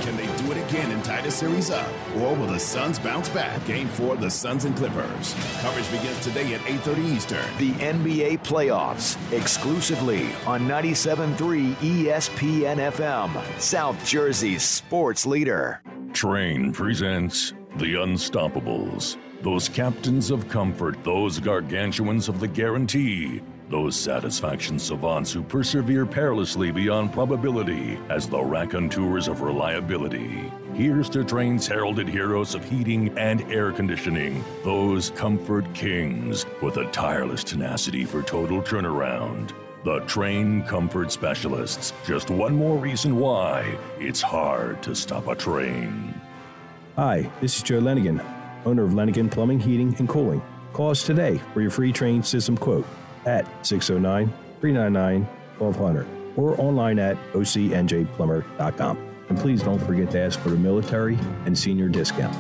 Can 0.03 0.17
they 0.17 0.27
do 0.37 0.53
it 0.53 0.69
again 0.69 0.91
and 0.93 1.03
tie 1.05 1.23
the 1.23 1.31
series 1.31 1.71
up? 1.71 1.89
Or 2.17 2.35
will 2.35 2.47
the 2.47 2.61
Suns 2.61 2.99
bounce 2.99 3.29
back? 3.31 3.65
Game 3.67 3.89
four, 3.89 4.17
the 4.17 4.31
Suns 4.31 4.65
and 4.67 4.77
Clippers. 4.77 5.35
Coverage 5.61 5.91
begins 5.91 6.21
today 6.21 6.55
at 6.55 6.61
8.30 6.61 7.17
Eastern. 7.17 7.59
The 7.59 7.73
NBA 7.73 8.41
playoffs 8.45 9.17
exclusively 9.33 10.29
on 10.47 10.69
97.3 10.69 11.75
ESPN 11.77 12.93
FM, 12.93 13.61
South 13.61 14.05
Jersey's 14.05 14.63
sports 14.63 15.27
leader. 15.27 15.81
Trane 16.13 16.73
presents 16.73 17.53
The 17.77 17.95
Unstoppables. 17.95 19.17
Those 19.43 19.69
captains 19.69 20.31
of 20.31 20.49
comfort, 20.49 21.03
those 21.05 21.39
gargantuans 21.39 22.29
of 22.29 22.41
the 22.41 22.49
guarantee, 22.49 23.43
those 23.69 23.95
satisfaction 23.97 24.79
savants 24.79 25.33
who 25.33 25.43
persevere 25.43 26.07
perilously 26.07 26.71
beyond 26.71 27.13
probability 27.13 27.99
as 28.09 28.29
the 28.29 28.41
raconteurs 28.41 29.29
of 29.29 29.43
reliability. 29.43 30.51
Here's 30.75 31.09
to 31.11 31.21
Trane's 31.21 31.67
heralded 31.67 32.09
heroes 32.09 32.55
of 32.55 32.65
heating 32.65 33.17
and 33.19 33.43
air 33.53 33.73
conditioning, 33.73 34.45
those 34.65 35.11
comfort 35.11 35.73
kings 35.75 36.47
with 36.63 36.79
a 36.79 36.91
tireless 36.91 37.45
tenacity 37.45 38.05
for 38.05 38.23
total 38.23 38.63
turnaround. 38.63 39.53
The 39.85 40.01
Trane 40.01 40.67
Comfort 40.67 41.13
Specialists. 41.13 41.93
Just 42.05 42.29
one 42.29 42.57
more 42.57 42.77
reason 42.77 43.17
why 43.17 43.79
it's 44.01 44.21
hard 44.21 44.83
to 44.83 44.97
stop 44.97 45.29
a 45.29 45.37
Trane. 45.37 46.13
Hi, 46.97 47.31
this 47.41 47.57
is 47.57 47.63
Joe 47.63 47.81
Lenigan, 47.81 48.21
owner 48.67 48.83
of 48.85 48.91
Lenigan 48.91 49.31
Plumbing, 49.31 49.61
Heating, 49.61 49.95
and 49.99 50.09
Cooling. 50.09 50.43
Call 50.73 50.91
us 50.91 51.07
today 51.07 51.41
for 51.55 51.63
your 51.63 51.71
free 51.71 51.93
Trane 51.93 52.25
system 52.25 52.57
quote 52.57 52.87
at 53.25 53.47
609 53.67 54.29
399 54.61 55.23
1200 55.59 56.07
or 56.37 56.61
online 56.61 56.99
at 56.99 57.17
ocnjplumber.com. 57.33 58.99
And 59.29 59.39
please 59.39 59.63
don't 59.63 59.79
forget 59.79 60.11
to 60.11 60.21
ask 60.21 60.39
for 60.39 60.51
the 60.51 60.57
military 60.57 61.19
and 61.47 61.59
senior 61.59 61.89
discount. 61.89 62.37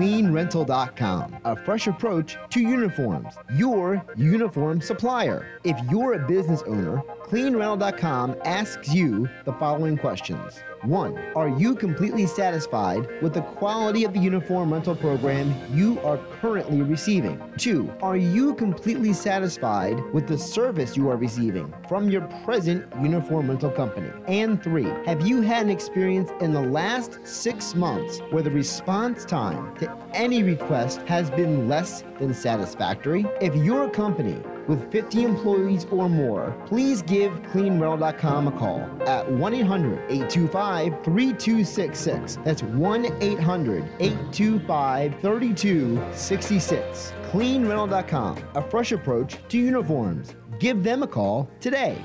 CleanRental.com, 0.00 1.36
a 1.44 1.54
fresh 1.54 1.86
approach 1.86 2.38
to 2.48 2.60
uniforms. 2.60 3.34
Your 3.54 4.02
uniform 4.16 4.80
supplier. 4.80 5.46
If 5.62 5.76
you're 5.90 6.14
a 6.14 6.26
business 6.26 6.62
owner, 6.62 7.02
CleanRental.com 7.24 8.36
asks 8.46 8.94
you 8.94 9.28
the 9.44 9.52
following 9.52 9.98
questions 9.98 10.62
1. 10.82 11.18
Are 11.36 11.48
you 11.48 11.74
completely 11.74 12.26
satisfied 12.26 13.06
with 13.22 13.34
the 13.34 13.42
quality 13.42 14.04
of 14.04 14.12
the 14.12 14.18
uniform 14.18 14.72
rental 14.72 14.96
program 14.96 15.54
you 15.74 16.00
are 16.00 16.18
currently 16.40 16.82
receiving? 16.82 17.40
2. 17.58 17.92
Are 18.00 18.16
you 18.16 18.54
completely 18.54 19.12
satisfied 19.12 20.00
with 20.12 20.26
the 20.26 20.38
service 20.38 20.96
you 20.96 21.10
are 21.10 21.16
receiving 21.16 21.72
from 21.88 22.08
your 22.08 22.22
present 22.44 22.86
uniform 23.02 23.48
rental 23.48 23.70
company? 23.70 24.10
And 24.26 24.62
3. 24.62 24.84
Have 25.06 25.26
you 25.26 25.42
had 25.42 25.66
an 25.66 25.70
experience 25.70 26.30
in 26.40 26.52
the 26.52 26.62
last 26.62 27.18
six 27.24 27.74
months 27.74 28.20
where 28.30 28.42
the 28.42 28.50
response 28.50 29.24
time 29.24 29.76
to 29.76 29.94
any 30.14 30.42
request 30.42 31.00
has 31.02 31.30
been 31.30 31.68
less 31.68 32.04
than 32.18 32.32
satisfactory? 32.32 33.26
If 33.40 33.54
your 33.54 33.90
company 33.90 34.42
with 34.70 34.90
50 34.92 35.24
employees 35.24 35.84
or 35.90 36.08
more, 36.08 36.56
please 36.66 37.02
give 37.02 37.32
cleanrental.com 37.52 38.46
a 38.46 38.52
call 38.52 38.88
at 39.08 39.28
1 39.28 39.54
800 39.54 39.98
825 40.08 41.04
3266. 41.04 42.38
That's 42.44 42.62
1 42.62 43.06
800 43.20 43.84
825 43.98 45.20
3266. 45.20 47.12
Cleanrental.com, 47.32 48.38
a 48.54 48.62
fresh 48.70 48.92
approach 48.92 49.38
to 49.48 49.58
uniforms. 49.58 50.36
Give 50.60 50.84
them 50.84 51.02
a 51.02 51.08
call 51.08 51.50
today. 51.58 52.00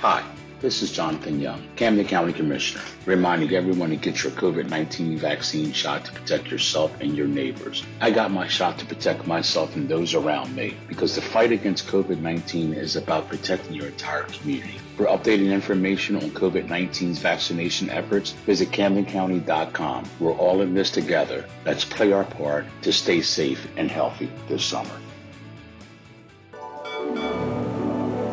Hi, 0.00 0.22
this 0.62 0.80
is 0.80 0.92
Jonathan 0.92 1.40
Young, 1.40 1.60
Camden 1.74 2.06
County 2.06 2.32
Commissioner, 2.32 2.84
reminding 3.04 3.52
everyone 3.52 3.90
to 3.90 3.96
get 3.96 4.22
your 4.22 4.32
COVID 4.32 4.70
19 4.70 5.18
vaccine 5.18 5.72
shot 5.72 6.04
to 6.04 6.12
protect 6.12 6.52
yourself 6.52 6.98
and 7.00 7.16
your 7.16 7.26
neighbors. 7.26 7.84
I 8.00 8.12
got 8.12 8.30
my 8.30 8.46
shot 8.46 8.78
to 8.78 8.86
protect 8.86 9.26
myself 9.26 9.74
and 9.74 9.88
those 9.88 10.14
around 10.14 10.54
me 10.54 10.76
because 10.86 11.16
the 11.16 11.20
fight 11.20 11.50
against 11.50 11.88
COVID 11.88 12.20
19 12.20 12.74
is 12.74 12.94
about 12.94 13.28
protecting 13.28 13.74
your 13.74 13.86
entire 13.86 14.22
community. 14.22 14.78
For 14.96 15.06
updated 15.06 15.52
information 15.52 16.14
on 16.14 16.30
COVID 16.30 16.68
19's 16.68 17.18
vaccination 17.18 17.90
efforts, 17.90 18.30
visit 18.46 18.70
CamdenCounty.com. 18.70 20.08
We're 20.20 20.32
all 20.34 20.60
in 20.60 20.74
this 20.74 20.92
together. 20.92 21.44
Let's 21.66 21.84
play 21.84 22.12
our 22.12 22.24
part 22.24 22.66
to 22.82 22.92
stay 22.92 23.20
safe 23.20 23.66
and 23.76 23.90
healthy 23.90 24.30
this 24.46 24.64
summer. 24.64 25.00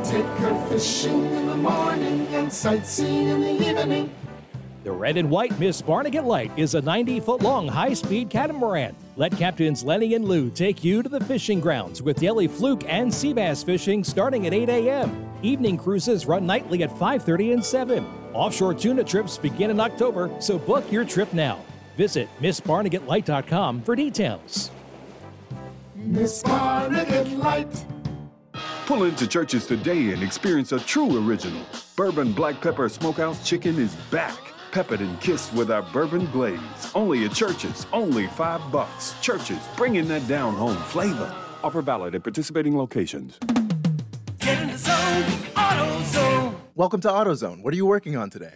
Take 0.09 0.25
her 0.25 0.67
fishing 0.69 1.23
in 1.23 1.45
the 1.45 1.55
morning 1.55 2.25
and 2.29 2.51
sightseeing 2.51 3.27
in 3.27 3.41
the 3.41 3.51
evening. 3.51 4.11
The 4.83 4.91
red 4.91 5.17
and 5.17 5.29
white 5.29 5.59
Miss 5.59 5.83
Barnegat 5.83 6.25
Light 6.25 6.51
is 6.57 6.73
a 6.73 6.81
90 6.81 7.19
foot 7.19 7.43
long 7.43 7.67
high 7.67 7.93
speed 7.93 8.31
catamaran. 8.31 8.95
Let 9.17 9.37
Captains 9.37 9.83
Lenny 9.83 10.15
and 10.15 10.25
Lou 10.25 10.49
take 10.49 10.83
you 10.83 11.03
to 11.03 11.09
the 11.09 11.23
fishing 11.25 11.59
grounds 11.59 12.01
with 12.01 12.17
daily 12.17 12.47
fluke 12.47 12.85
and 12.87 13.13
sea 13.13 13.33
bass 13.33 13.61
fishing 13.61 14.03
starting 14.03 14.47
at 14.47 14.53
8 14.55 14.69
a.m. 14.69 15.29
Evening 15.43 15.77
cruises 15.77 16.25
run 16.25 16.43
nightly 16.43 16.81
at 16.81 16.89
5:30 16.89 17.53
and 17.53 17.63
7. 17.63 18.03
Offshore 18.33 18.73
tuna 18.73 19.03
trips 19.03 19.37
begin 19.37 19.69
in 19.69 19.79
October, 19.79 20.31
so 20.39 20.57
book 20.57 20.91
your 20.91 21.05
trip 21.05 21.31
now. 21.33 21.59
Visit 21.97 22.29
MissBarnegatLight.com 22.41 23.83
for 23.83 23.95
details. 23.95 24.71
Miss 25.95 26.41
Barnegat 26.41 27.29
Light. 27.37 27.85
Pull 28.89 29.03
into 29.03 29.27
Church's 29.27 29.67
today 29.67 30.13
and 30.13 30.23
experience 30.23 30.71
a 30.71 30.79
true 30.79 31.23
original. 31.23 31.63
Bourbon 31.95 32.33
Black 32.33 32.59
Pepper 32.59 32.89
Smokehouse 32.89 33.47
Chicken 33.47 33.77
is 33.77 33.93
back. 34.09 34.39
Peppered 34.71 34.99
and 35.01 35.21
kissed 35.21 35.53
with 35.53 35.69
our 35.69 35.83
bourbon 35.93 36.25
glaze. 36.31 36.59
Only 36.95 37.23
at 37.25 37.35
Church's, 37.35 37.85
only 37.93 38.25
five 38.29 38.59
bucks. 38.71 39.13
Church's, 39.21 39.59
bringing 39.77 40.07
that 40.07 40.27
down 40.27 40.55
home 40.55 40.75
flavor. 40.75 41.31
Offer 41.63 41.83
valid 41.83 42.15
at 42.15 42.23
participating 42.23 42.75
locations. 42.75 43.37
Get 44.39 44.59
in 44.59 44.69
the 44.69 44.77
zone, 44.79 45.23
AutoZone. 45.53 46.55
Welcome 46.73 47.01
to 47.01 47.09
AutoZone. 47.09 47.61
What 47.61 47.75
are 47.75 47.77
you 47.77 47.85
working 47.85 48.17
on 48.17 48.31
today? 48.31 48.55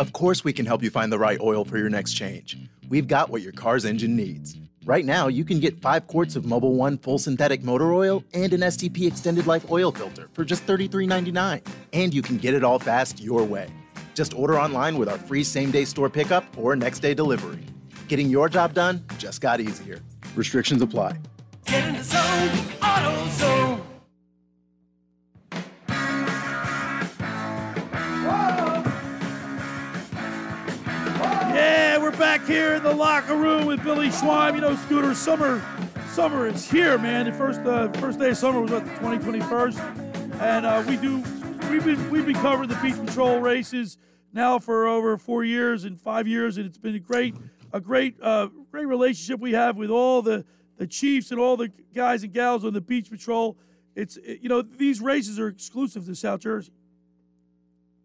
Of 0.00 0.12
course, 0.12 0.42
we 0.42 0.52
can 0.52 0.66
help 0.66 0.82
you 0.82 0.90
find 0.90 1.12
the 1.12 1.20
right 1.20 1.38
oil 1.40 1.64
for 1.64 1.78
your 1.78 1.88
next 1.88 2.14
change. 2.14 2.58
We've 2.88 3.06
got 3.06 3.30
what 3.30 3.42
your 3.42 3.52
car's 3.52 3.84
engine 3.84 4.16
needs. 4.16 4.56
Right 4.84 5.04
now, 5.04 5.28
you 5.28 5.44
can 5.44 5.60
get 5.60 5.80
five 5.80 6.08
quarts 6.08 6.34
of 6.34 6.42
Mobil 6.42 6.72
One 6.72 6.98
full 6.98 7.18
synthetic 7.18 7.62
motor 7.62 7.92
oil 7.92 8.24
and 8.34 8.52
an 8.52 8.60
STP 8.62 9.06
extended 9.06 9.46
life 9.46 9.70
oil 9.70 9.92
filter 9.92 10.28
for 10.32 10.44
just 10.44 10.66
$33.99. 10.66 11.64
And 11.92 12.12
you 12.12 12.20
can 12.20 12.36
get 12.36 12.52
it 12.54 12.64
all 12.64 12.80
fast 12.80 13.20
your 13.20 13.44
way. 13.44 13.68
Just 14.14 14.34
order 14.34 14.58
online 14.58 14.98
with 14.98 15.08
our 15.08 15.18
free 15.18 15.44
same 15.44 15.70
day 15.70 15.84
store 15.84 16.10
pickup 16.10 16.44
or 16.58 16.74
next 16.74 16.98
day 16.98 17.14
delivery. 17.14 17.64
Getting 18.08 18.28
your 18.28 18.48
job 18.48 18.74
done 18.74 19.04
just 19.18 19.40
got 19.40 19.60
easier. 19.60 20.00
Restrictions 20.34 20.82
apply. 20.82 21.16
Back 32.42 32.50
here 32.50 32.74
in 32.74 32.82
the 32.82 32.92
locker 32.92 33.36
room 33.36 33.66
with 33.66 33.82
Billy 33.84 34.08
Schweim. 34.08 34.54
You 34.54 34.62
know, 34.62 34.74
Scooter, 34.74 35.14
summer, 35.14 35.62
summer 36.08 36.46
is 36.46 36.68
here, 36.68 36.98
man. 36.98 37.26
The 37.26 37.32
first, 37.32 37.60
uh, 37.60 37.88
first 37.92 38.18
day 38.18 38.30
of 38.30 38.36
summer 38.36 38.60
was 38.60 38.70
what, 38.70 38.84
the 38.84 38.90
2021st, 38.92 40.40
and 40.40 40.66
uh, 40.66 40.82
we 40.88 40.96
do, 40.96 41.18
we've 41.70 41.84
been, 41.84 42.10
we've 42.10 42.26
been 42.26 42.34
covering 42.34 42.68
the 42.68 42.74
Beach 42.76 42.96
Patrol 42.96 43.38
races 43.38 43.98
now 44.32 44.58
for 44.58 44.86
over 44.86 45.16
four 45.16 45.44
years 45.44 45.84
and 45.84 46.00
five 46.00 46.26
years, 46.26 46.56
and 46.56 46.66
it's 46.66 46.78
been 46.78 46.94
a 46.96 47.00
great, 47.00 47.34
a 47.72 47.80
great, 47.80 48.16
uh, 48.20 48.48
great 48.70 48.86
relationship 48.86 49.38
we 49.38 49.52
have 49.52 49.76
with 49.76 49.90
all 49.90 50.22
the 50.22 50.44
the 50.78 50.86
chiefs 50.86 51.30
and 51.30 51.38
all 51.38 51.56
the 51.56 51.70
guys 51.94 52.24
and 52.24 52.32
gals 52.32 52.64
on 52.64 52.72
the 52.72 52.80
Beach 52.80 53.08
Patrol. 53.08 53.56
It's, 53.94 54.16
you 54.16 54.48
know, 54.48 54.62
these 54.62 55.00
races 55.00 55.38
are 55.38 55.46
exclusive 55.46 56.06
to 56.06 56.14
South 56.16 56.40
Jersey. 56.40 56.72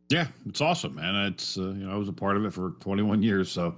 Yeah, 0.09 0.27
it's 0.45 0.61
awesome, 0.61 0.93
man. 0.95 1.15
It's 1.27 1.57
uh, 1.57 1.69
you 1.69 1.87
know 1.87 1.91
I 1.91 1.95
was 1.95 2.07
a 2.07 2.13
part 2.13 2.37
of 2.37 2.45
it 2.45 2.53
for 2.53 2.71
21 2.81 3.23
years, 3.23 3.51
so. 3.51 3.75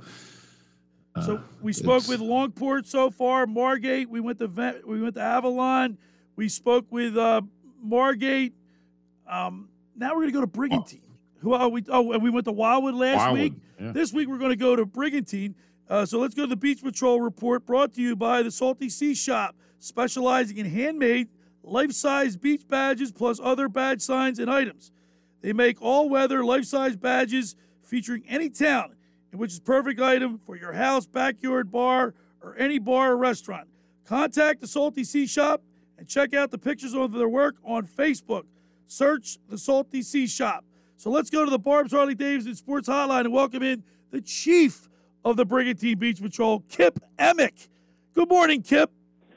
Uh, 1.19 1.25
So 1.25 1.43
we 1.61 1.73
spoke 1.73 2.07
with 2.07 2.19
Longport 2.19 2.85
so 2.85 3.09
far, 3.09 3.45
Margate. 3.47 4.09
We 4.09 4.19
went 4.19 4.39
to 4.39 4.47
Ven- 4.47 4.81
we 4.85 5.01
went 5.01 5.15
to 5.15 5.21
Avalon. 5.21 5.97
We 6.35 6.49
spoke 6.49 6.85
with 6.89 7.17
uh, 7.17 7.41
Margate. 7.81 8.53
Um, 9.29 9.69
now 9.95 10.09
we're 10.09 10.21
going 10.21 10.27
to 10.29 10.33
go 10.33 10.41
to 10.41 10.47
Brigantine. 10.47 11.01
Who 11.39 11.53
are 11.53 11.69
we? 11.69 11.83
Oh, 11.89 12.11
and 12.13 12.21
we 12.23 12.29
went 12.29 12.45
to 12.45 12.51
Wildwood 12.51 12.95
last 12.95 13.17
Wildwood, 13.17 13.39
week. 13.39 13.53
yeah. 13.79 13.91
This 13.91 14.11
week 14.13 14.27
we're 14.27 14.37
going 14.37 14.51
to 14.51 14.55
go 14.57 14.75
to 14.75 14.85
Brigantine. 14.85 15.55
Uh, 15.89 16.05
so 16.05 16.19
let's 16.19 16.35
go 16.35 16.43
to 16.43 16.47
the 16.47 16.55
Beach 16.55 16.83
Patrol 16.83 17.19
report 17.21 17.65
brought 17.65 17.93
to 17.93 18.01
you 18.01 18.15
by 18.15 18.43
the 18.43 18.51
Salty 18.51 18.89
Sea 18.89 19.15
Shop, 19.15 19.55
specializing 19.79 20.57
in 20.57 20.67
handmade, 20.67 21.29
life-size 21.63 22.37
beach 22.37 22.67
badges 22.67 23.11
plus 23.11 23.39
other 23.41 23.67
badge 23.67 24.01
signs 24.01 24.37
and 24.37 24.51
items. 24.51 24.91
They 25.41 25.51
make 25.53 25.81
all-weather, 25.81 26.43
life-size 26.43 26.95
badges 26.95 27.55
featuring 27.81 28.23
any 28.27 28.49
town, 28.51 28.93
in 29.31 29.39
which 29.39 29.53
is 29.53 29.59
perfect 29.59 29.99
item 29.99 30.39
for 30.45 30.55
your 30.55 30.73
house, 30.73 31.05
backyard, 31.05 31.71
bar, 31.71 32.13
or 32.41 32.55
any 32.57 32.79
bar 32.79 33.11
or 33.11 33.17
restaurant. 33.17 33.67
Contact 34.05 34.61
the 34.61 34.67
Salty 34.67 35.03
Sea 35.03 35.27
Shop 35.27 35.61
and 35.97 36.07
check 36.07 36.33
out 36.33 36.51
the 36.51 36.57
pictures 36.57 36.93
of 36.93 37.11
their 37.11 37.29
work 37.29 37.55
on 37.63 37.85
Facebook. 37.85 38.43
Search 38.87 39.37
the 39.49 39.57
Salty 39.57 40.01
Sea 40.01 40.25
Shop. 40.27 40.65
So 40.97 41.09
let's 41.09 41.29
go 41.29 41.45
to 41.45 41.51
the 41.51 41.59
Barb's 41.59 41.91
Harley 41.91 42.15
Davidson 42.15 42.55
Sports 42.55 42.89
Hotline 42.89 43.21
and 43.21 43.33
welcome 43.33 43.63
in 43.63 43.83
the 44.11 44.21
chief 44.21 44.89
of 45.23 45.37
the 45.37 45.45
Brigantine 45.45 45.97
Beach 45.97 46.21
Patrol, 46.21 46.63
Kip 46.69 46.99
Emig. 47.17 47.67
Good 48.13 48.29
morning, 48.29 48.61
Kip. 48.61 48.91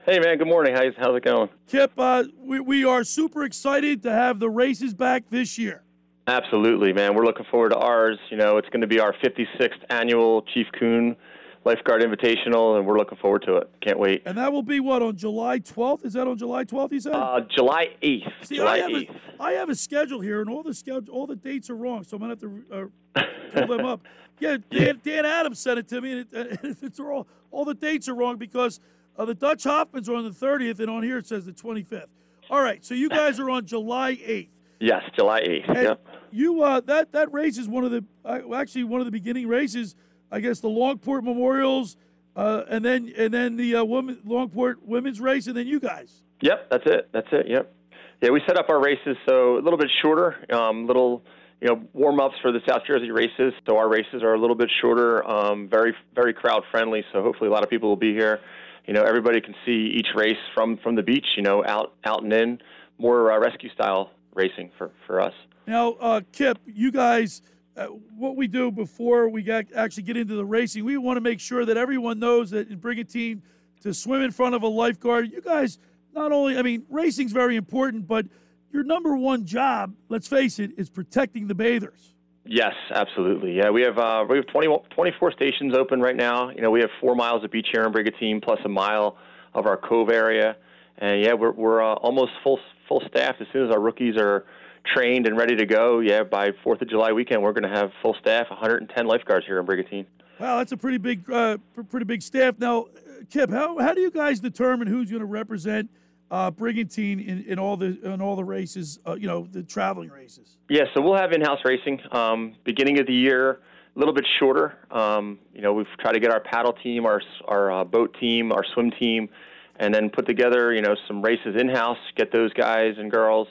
Hey 0.05 0.19
man, 0.19 0.39
good 0.39 0.48
morning. 0.48 0.74
How's 0.74 0.94
how's 0.97 1.16
it 1.16 1.23
going? 1.23 1.48
Kip, 1.69 1.93
uh, 1.97 2.24
we, 2.39 2.59
we 2.59 2.85
are 2.85 3.05
super 3.05 3.44
excited 3.44 4.02
to 4.02 4.10
have 4.10 4.40
the 4.40 4.51
races 4.51 4.94
back 4.94 5.24
this 5.31 5.56
year. 5.56 5.85
Absolutely, 6.27 6.93
man. 6.93 7.15
We're 7.15 7.24
looking 7.24 7.47
forward 7.51 7.70
to 7.70 7.77
ours. 7.78 8.19
You 8.31 8.36
know, 8.36 8.57
it's 8.57 8.69
going 8.69 8.82
to 8.82 8.86
be 8.86 9.01
our 9.01 9.12
56th 9.15 9.82
annual 9.90 10.43
Chief 10.55 10.66
Coon 10.78 11.16
Lifeguard 11.65 12.03
Invitational, 12.03 12.77
and 12.77 12.86
we're 12.86 12.99
looking 12.99 13.19
forward 13.19 13.43
to 13.47 13.57
it. 13.57 13.70
Can't 13.81 13.99
wait. 13.99 14.23
And 14.27 14.36
that 14.39 14.53
will 14.53 14.62
be 14.62 14.81
what 14.81 15.03
on 15.03 15.16
July 15.16 15.59
12th? 15.61 16.05
Is 16.05 16.12
that 16.15 16.27
on 16.27 16.36
July 16.39 16.65
12th? 16.65 16.93
You 16.93 17.01
said. 17.01 17.15
Uh, 17.15 17.40
July 17.49 17.89
8th. 18.03 18.32
See, 18.43 18.57
July 18.57 18.73
I 18.74 18.78
have, 18.78 18.90
8th. 18.90 19.11
a, 19.39 19.43
I 19.43 19.53
have 19.53 19.69
a 19.69 19.74
schedule 19.74 20.20
here, 20.20 20.40
and 20.40 20.51
all 20.51 20.62
the 20.62 20.74
schedule, 20.74 21.12
all 21.15 21.27
the 21.27 21.36
dates 21.36 21.70
are 21.70 21.77
wrong, 21.77 22.05
so 22.05 22.16
I'm 22.16 22.20
gonna 22.20 22.32
have 22.32 22.40
to 22.40 22.90
uh, 23.16 23.23
pull 23.55 23.77
them 23.77 23.86
up. 23.86 24.01
Yeah, 24.40 24.57
Dan, 24.73 25.01
Dan 25.05 25.24
Adams 25.24 25.61
sent 25.61 25.78
it 25.78 25.86
to 25.90 26.01
me, 26.01 26.12
and 26.12 26.27
it, 26.32 26.59
it's 26.82 26.99
all 26.99 27.28
all 27.53 27.65
the 27.65 27.74
dates 27.74 28.09
are 28.09 28.15
wrong 28.15 28.39
because 28.39 28.81
uh, 29.16 29.24
the 29.24 29.35
Dutch 29.35 29.62
Hoffmans 29.62 30.09
are 30.09 30.16
on 30.16 30.24
the 30.24 30.31
30th, 30.31 30.81
and 30.81 30.90
on 30.90 31.05
here 31.05 31.19
it 31.19 31.28
says 31.28 31.44
the 31.44 31.53
25th. 31.53 32.07
All 32.51 32.61
right, 32.61 32.85
so 32.85 32.94
you 32.94 33.09
guys 33.09 33.39
are 33.39 33.49
on 33.51 33.66
July 33.66 34.15
8th. 34.16 34.49
Yes, 34.81 35.03
July 35.15 35.43
8th. 35.43 35.69
And 35.69 35.78
Yep. 35.78 36.07
You 36.33 36.63
uh, 36.63 36.81
that 36.81 37.13
that 37.13 37.33
race 37.33 37.59
is 37.59 37.69
one 37.69 37.85
of 37.85 37.91
the 37.91 38.05
uh, 38.25 38.55
actually 38.55 38.85
one 38.85 39.01
of 39.01 39.05
the 39.05 39.13
beginning 39.13 39.47
races. 39.49 39.95
I 40.31 40.41
guess 40.41 40.61
the 40.61 40.69
Longport 40.69 41.23
Memorials, 41.23 41.97
uh, 42.35 42.63
and 42.69 42.85
then 42.85 43.13
and 43.17 43.33
then 43.33 43.57
the 43.57 43.77
uh, 43.77 43.85
Longport 43.85 44.77
Women's 44.83 45.21
Race, 45.21 45.47
and 45.47 45.57
then 45.57 45.67
you 45.67 45.79
guys. 45.79 46.23
Yep, 46.41 46.71
that's 46.71 46.85
it. 46.87 47.09
That's 47.13 47.29
it. 47.33 47.49
Yep. 47.49 47.75
Yeah, 48.23 48.31
we 48.31 48.41
set 48.47 48.57
up 48.57 48.71
our 48.71 48.81
races 48.81 49.17
so 49.29 49.59
a 49.59 49.63
little 49.63 49.79
bit 49.79 49.91
shorter, 50.01 50.37
um, 50.53 50.87
little 50.87 51.23
you 51.61 51.69
know 51.69 51.83
warm 51.93 52.19
ups 52.21 52.37
for 52.41 52.51
the 52.51 52.61
South 52.67 52.83
Jersey 52.87 53.11
races. 53.11 53.53
So 53.69 53.77
our 53.77 53.89
races 53.89 54.23
are 54.23 54.35
a 54.35 54.41
little 54.41 54.57
bit 54.57 54.71
shorter, 54.81 55.29
um, 55.29 55.69
very 55.69 55.95
very 56.15 56.33
crowd 56.33 56.63
friendly. 56.71 57.05
So 57.13 57.23
hopefully 57.23 57.49
a 57.49 57.53
lot 57.53 57.63
of 57.63 57.69
people 57.69 57.89
will 57.89 57.97
be 57.97 58.15
here. 58.15 58.41
You 58.87 58.95
know, 58.95 59.03
everybody 59.03 59.41
can 59.41 59.55
see 59.67 59.93
each 59.97 60.09
race 60.17 60.39
from 60.55 60.79
from 60.79 60.95
the 60.95 61.03
beach. 61.03 61.27
You 61.37 61.43
know, 61.43 61.63
out 61.67 61.95
out 62.05 62.23
and 62.23 62.33
in, 62.33 62.61
more 62.99 63.31
uh, 63.31 63.39
rescue 63.39 63.71
style 63.75 64.11
racing 64.35 64.71
for 64.79 64.91
for 65.07 65.21
us. 65.21 65.35
Now, 65.66 65.93
uh, 65.93 66.20
Kip, 66.32 66.59
you 66.66 66.90
guys 66.90 67.43
uh, 67.76 67.86
what 68.16 68.36
we 68.36 68.47
do 68.47 68.70
before 68.70 69.28
we 69.28 69.43
got, 69.43 69.64
actually 69.74 70.02
get 70.02 70.16
into 70.16 70.34
the 70.34 70.44
racing, 70.44 70.84
we 70.84 70.97
want 70.98 71.16
to 71.16 71.20
make 71.20 71.40
sure 71.40 71.64
that 71.64 71.76
everyone 71.76 72.18
knows 72.18 72.51
that 72.51 72.68
in 72.68 72.78
brigantine 72.78 73.43
to 73.80 73.94
swim 73.94 74.20
in 74.22 74.30
front 74.30 74.55
of 74.55 74.62
a 74.62 74.68
lifeguard, 74.68 75.32
you 75.32 75.40
guys 75.40 75.78
not 76.14 76.32
only, 76.32 76.59
I 76.59 76.62
mean, 76.62 76.84
racing's 76.90 77.32
very 77.32 77.56
important, 77.56 78.06
but 78.06 78.26
your 78.70 78.84
number 78.84 79.16
one 79.16 79.44
job, 79.47 79.94
let's 80.09 80.28
face 80.28 80.59
it, 80.59 80.72
is 80.76 80.90
protecting 80.90 81.47
the 81.47 81.55
bathers. 81.55 82.14
Yes, 82.44 82.74
absolutely. 82.90 83.56
Yeah, 83.56 83.70
we 83.70 83.82
have 83.82 83.98
uh, 83.98 84.24
we 84.28 84.36
have 84.36 84.47
20, 84.48 84.66
24 84.90 85.32
stations 85.32 85.76
open 85.76 86.01
right 86.01 86.16
now. 86.16 86.51
You 86.51 86.60
know, 86.60 86.70
we 86.70 86.80
have 86.80 86.90
four 87.01 87.14
miles 87.14 87.44
of 87.44 87.52
beach 87.52 87.68
here 87.72 87.84
in 87.84 87.93
Brigantine, 87.93 88.40
plus 88.40 88.59
a 88.64 88.68
mile 88.68 89.16
of 89.55 89.66
our 89.66 89.76
cove 89.76 90.10
area, 90.10 90.56
and 90.98 91.22
yeah, 91.24 91.34
we're 91.34 91.52
we're 91.52 91.80
uh, 91.80 91.94
almost 91.94 92.32
full 92.43 92.59
full 92.89 93.01
staff. 93.09 93.36
As 93.39 93.47
soon 93.52 93.66
as 93.66 93.70
our 93.70 93.80
rookies 93.80 94.16
are 94.16 94.44
trained 94.85 95.27
and 95.27 95.37
ready 95.37 95.57
to 95.57 95.67
go, 95.67 96.01
yeah, 96.01 96.23
by 96.23 96.51
Fourth 96.63 96.83
of 96.83 96.89
July 96.89 97.13
weekend, 97.13 97.43
we're 97.43 97.53
going 97.53 97.71
to 97.71 97.77
have 97.77 97.91
full 98.03 98.17
staff, 98.21 98.49
110 98.51 99.07
lifeguards 99.07 99.47
here 99.47 99.59
in 99.59 99.67
Brigantine. 99.67 100.07
Wow, 100.39 100.59
that's 100.59 100.73
a 100.73 100.77
pretty 100.77 100.99
big, 100.99 101.31
uh, 101.31 101.59
pretty 101.89 102.05
big 102.05 102.23
staff. 102.23 102.59
Now, 102.59 102.87
Kip, 103.31 103.51
how 103.51 103.79
how 103.79 103.95
do 103.95 104.01
you 104.01 104.11
guys 104.11 104.41
determine 104.41 104.89
who's 104.89 105.11
going 105.11 105.21
to 105.21 105.27
represent? 105.27 105.89
uh, 106.33 106.51
Brigantine 106.51 107.21
in, 107.21 107.45
in 107.45 107.59
all 107.59 107.77
the 107.77 108.01
in 108.03 108.21
all 108.23 108.35
the 108.35 108.45
races, 108.45 108.99
uh, 109.07 109.15
you 109.15 109.29
know, 109.29 109.47
the 109.53 109.63
traveling 109.63 110.09
races? 110.09 110.57
Yeah, 110.69 110.85
so 110.95 111.03
we'll 111.03 111.17
have 111.17 111.33
in-house 111.33 111.61
racing. 111.65 112.01
Um, 112.11 112.55
beginning 112.65 112.99
of 112.99 113.07
the 113.07 113.13
year, 113.13 113.61
a 113.95 113.99
little 113.99 114.15
bit 114.15 114.27
shorter. 114.41 114.79
Um, 114.91 115.39
you 115.55 115.61
know, 115.61 115.75
we've 115.75 115.87
tried 116.01 116.13
to 116.13 116.21
get 116.21 116.33
our 116.33 116.41
paddle 116.41 116.73
team, 116.73 117.05
our 117.05 117.21
our 117.47 117.71
uh, 117.71 117.85
boat 117.85 118.17
team, 118.19 118.51
our 118.51 118.65
swim 118.73 118.91
team, 118.93 119.29
and 119.77 119.95
then 119.95 120.09
put 120.09 120.27
together, 120.27 120.73
you 120.73 120.81
know, 120.81 120.97
some 121.07 121.21
races 121.21 121.55
in-house. 121.61 121.99
Get 122.17 122.33
those 122.33 122.53
guys 122.55 122.95
and 122.97 123.11
girls 123.11 123.49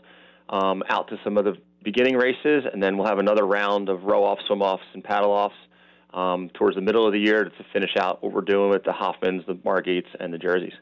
um, 0.51 0.83
out 0.89 1.07
to 1.07 1.17
some 1.23 1.37
of 1.37 1.45
the 1.45 1.55
beginning 1.83 2.15
races, 2.15 2.65
and 2.71 2.81
then 2.83 2.97
we'll 2.97 3.07
have 3.07 3.19
another 3.19 3.45
round 3.45 3.89
of 3.89 4.03
row-offs, 4.03 4.43
swim-offs, 4.47 4.83
and 4.93 5.03
paddle-offs. 5.03 5.55
Um, 6.13 6.49
towards 6.53 6.75
the 6.75 6.81
middle 6.81 7.07
of 7.07 7.13
the 7.13 7.19
year 7.19 7.45
to 7.45 7.65
finish 7.71 7.91
out 7.97 8.21
what 8.21 8.33
we're 8.33 8.41
doing 8.41 8.69
with 8.69 8.83
the 8.83 8.91
Hoffmans, 8.91 9.45
the 9.47 9.55
Margates, 9.55 10.07
and 10.19 10.33
the 10.33 10.37
Jerseys. 10.37 10.73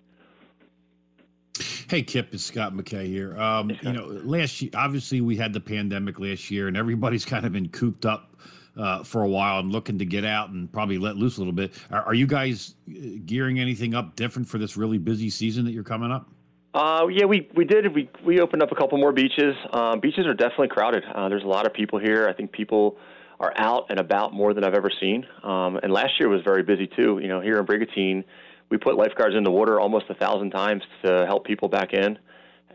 Hey, 1.88 2.02
Kip, 2.02 2.34
it's 2.34 2.44
Scott 2.44 2.74
McKay 2.74 3.06
here. 3.06 3.40
Um, 3.40 3.72
you 3.82 3.94
know, 3.94 4.06
last 4.06 4.60
year, 4.60 4.72
obviously, 4.74 5.22
we 5.22 5.38
had 5.38 5.54
the 5.54 5.60
pandemic 5.60 6.20
last 6.20 6.50
year, 6.50 6.68
and 6.68 6.76
everybody's 6.76 7.26
kind 7.34 7.46
of 7.46 7.52
been 7.52 7.70
cooped 7.70 8.08
up 8.08 8.36
uh, 8.78 9.04
for 9.04 9.24
a 9.24 9.28
while 9.28 9.60
and 9.60 9.72
looking 9.72 10.00
to 10.00 10.06
get 10.06 10.26
out 10.26 10.50
and 10.50 10.72
probably 10.72 10.98
let 10.98 11.18
loose 11.18 11.38
a 11.38 11.42
little 11.42 11.54
bit. 11.54 11.74
Are, 11.92 12.04
are, 12.04 12.14
you 12.14 12.28
guys 12.28 12.76
uh, 12.90 12.94
gearing 13.26 13.60
anything 13.60 13.94
up 13.94 14.16
different 14.16 14.48
for 14.48 14.58
this 14.58 14.78
really 14.78 14.98
busy 14.98 15.30
season 15.30 15.66
that 15.66 15.72
you're 15.72 15.84
coming 15.84 16.12
up? 16.12 16.30
Uh, 16.74 17.08
yeah, 17.12 17.26
we, 17.26 17.50
we 17.56 17.66
did. 17.66 17.94
We, 17.94 18.10
we 18.24 18.40
opened 18.40 18.62
up 18.62 18.72
a 18.72 18.76
couple 18.76 18.98
more 19.00 19.12
beaches. 19.12 19.56
Uh, 19.72 19.96
beaches 19.96 20.28
are 20.28 20.36
definitely 20.36 20.68
crowded. 20.68 21.04
Uh, 21.04 21.28
there's 21.28 21.44
a 21.44 21.48
lot 21.48 21.66
of 21.66 21.74
people 21.74 21.98
here. 21.98 22.28
I 22.28 22.34
think 22.34 22.52
people 22.52 22.98
are 23.40 23.54
out 23.56 23.88
and 23.90 24.00
about 24.00 24.34
more 24.34 24.54
than 24.54 24.64
I've 24.64 24.76
ever 24.76 24.92
seen. 25.00 25.26
Um, 25.44 25.78
and 25.82 25.92
last 25.92 26.20
year 26.20 26.30
was 26.30 26.42
very 26.44 26.62
busy, 26.62 26.88
too. 26.88 27.20
You 27.22 27.28
know, 27.28 27.42
here 27.42 27.58
in 27.58 27.66
Brigantine, 27.66 28.24
we 28.70 28.78
put 28.78 28.96
lifeguards 28.98 29.36
in 29.36 29.44
the 29.44 29.52
water 29.52 29.80
almost 29.80 30.06
a 30.10 30.14
thousand 30.14 30.52
times 30.52 30.84
to 31.04 31.26
help 31.26 31.46
people 31.46 31.70
back 31.70 31.94
in, 31.94 32.20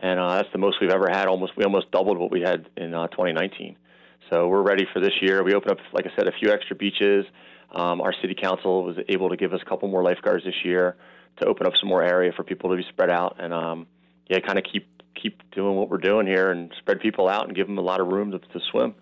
and 0.01 0.19
uh, 0.19 0.35
that's 0.35 0.49
the 0.51 0.57
most 0.57 0.77
we've 0.81 0.89
ever 0.89 1.07
had. 1.09 1.27
Almost 1.27 1.53
we 1.55 1.63
almost 1.63 1.89
doubled 1.91 2.17
what 2.17 2.31
we 2.31 2.41
had 2.41 2.67
in 2.75 2.93
uh, 2.93 3.07
2019. 3.07 3.77
So 4.29 4.47
we're 4.49 4.63
ready 4.63 4.85
for 4.91 4.99
this 4.99 5.13
year. 5.21 5.41
We 5.43 5.53
opened 5.53 5.71
up, 5.71 5.77
like 5.93 6.05
I 6.05 6.09
said, 6.17 6.27
a 6.27 6.33
few 6.33 6.51
extra 6.51 6.75
beaches. 6.75 7.25
Um, 7.71 8.01
our 8.01 8.13
city 8.21 8.35
council 8.35 8.83
was 8.83 8.97
able 9.07 9.29
to 9.29 9.37
give 9.37 9.53
us 9.53 9.61
a 9.65 9.69
couple 9.69 9.87
more 9.87 10.03
lifeguards 10.03 10.43
this 10.43 10.65
year 10.65 10.97
to 11.37 11.45
open 11.45 11.67
up 11.67 11.73
some 11.79 11.89
more 11.89 12.03
area 12.03 12.31
for 12.35 12.43
people 12.43 12.69
to 12.69 12.77
be 12.77 12.83
spread 12.89 13.09
out 13.09 13.37
and 13.39 13.53
um, 13.53 13.87
yeah, 14.27 14.39
kind 14.39 14.57
of 14.57 14.63
keep 14.63 14.87
keep 15.15 15.41
doing 15.51 15.75
what 15.75 15.89
we're 15.89 15.97
doing 15.97 16.27
here 16.27 16.51
and 16.51 16.71
spread 16.77 16.99
people 16.99 17.27
out 17.27 17.47
and 17.47 17.55
give 17.55 17.67
them 17.67 17.77
a 17.77 17.81
lot 17.81 18.01
of 18.01 18.07
room 18.07 18.31
to, 18.31 18.39
to 18.39 18.59
swim. 18.71 18.93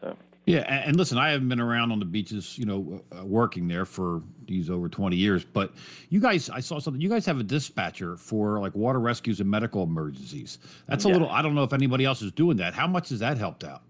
So. 0.00 0.16
Yeah, 0.44 0.60
and 0.60 0.96
listen, 0.96 1.18
I 1.18 1.30
haven't 1.30 1.48
been 1.48 1.60
around 1.60 1.92
on 1.92 2.00
the 2.00 2.04
beaches, 2.04 2.58
you 2.58 2.66
know, 2.66 3.00
uh, 3.16 3.24
working 3.24 3.68
there 3.68 3.84
for 3.84 4.22
these 4.46 4.68
over 4.68 4.88
20 4.88 5.14
years, 5.14 5.44
but 5.44 5.72
you 6.08 6.18
guys, 6.18 6.50
I 6.50 6.58
saw 6.58 6.80
something. 6.80 7.00
You 7.00 7.08
guys 7.08 7.24
have 7.26 7.38
a 7.38 7.44
dispatcher 7.44 8.16
for 8.16 8.58
like 8.58 8.74
water 8.74 8.98
rescues 8.98 9.40
and 9.40 9.48
medical 9.48 9.84
emergencies. 9.84 10.58
That's 10.88 11.04
a 11.04 11.08
yeah. 11.08 11.14
little, 11.14 11.30
I 11.30 11.42
don't 11.42 11.54
know 11.54 11.62
if 11.62 11.72
anybody 11.72 12.04
else 12.04 12.22
is 12.22 12.32
doing 12.32 12.56
that. 12.56 12.74
How 12.74 12.88
much 12.88 13.10
has 13.10 13.20
that 13.20 13.38
helped 13.38 13.62
out? 13.62 13.82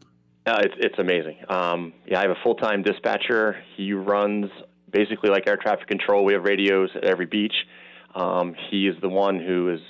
Uh, 0.44 0.60
it's, 0.62 0.74
it's 0.78 0.98
amazing. 0.98 1.38
Um, 1.48 1.94
yeah, 2.06 2.18
I 2.18 2.22
have 2.22 2.32
a 2.32 2.40
full 2.42 2.56
time 2.56 2.82
dispatcher. 2.82 3.56
He 3.76 3.94
runs 3.94 4.50
basically 4.92 5.30
like 5.30 5.48
air 5.48 5.56
traffic 5.56 5.86
control. 5.88 6.24
We 6.24 6.34
have 6.34 6.44
radios 6.44 6.90
at 6.94 7.04
every 7.04 7.26
beach. 7.26 7.54
Um, 8.14 8.54
he 8.70 8.86
is 8.86 8.94
the 9.00 9.08
one 9.08 9.38
who 9.38 9.70
is, 9.70 9.80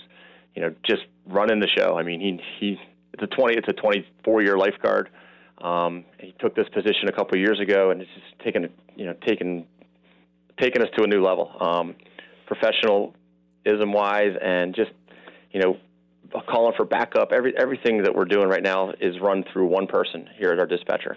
you 0.55 0.63
know, 0.63 0.75
just 0.85 1.03
running 1.27 1.61
the 1.61 1.69
show. 1.77 1.99
I 1.99 2.03
mean, 2.03 2.21
he, 2.21 2.41
he, 2.59 2.81
it's 3.13 3.23
a 3.23 3.27
20, 3.27 3.55
it's 3.57 3.69
a 3.69 3.73
24 3.73 4.43
year 4.43 4.57
lifeguard. 4.57 5.11
Um, 5.63 6.05
he 6.19 6.35
took 6.41 6.55
this 6.57 6.69
position 6.69 7.09
a 7.09 7.13
couple 7.13 7.37
of 7.37 7.41
years 7.41 7.61
ago, 7.61 7.91
and 7.91 8.01
it's 8.03 8.11
just 8.15 8.39
taken 8.45 8.69
you 8.97 9.07
know 9.07 9.15
taken 9.27 9.65
taken 10.61 10.83
us 10.83 10.89
to 10.97 11.05
a 11.05 11.07
new 11.07 11.23
level, 11.23 11.53
um, 11.61 11.95
professionalism 12.47 13.93
wise, 13.93 14.37
and 14.43 14.75
just 14.75 14.91
you 15.53 15.61
know 15.61 15.77
calling 16.49 16.75
for 16.77 16.85
backup. 16.85 17.31
Every 17.33 17.57
everything 17.57 18.03
that 18.03 18.15
we're 18.15 18.25
doing 18.25 18.49
right 18.49 18.63
now 18.63 18.93
is 19.01 19.21
run 19.21 19.45
through 19.53 19.67
one 19.67 19.87
person 19.87 20.29
here 20.37 20.51
at 20.51 20.59
our 20.59 20.67
dispatcher, 20.67 21.17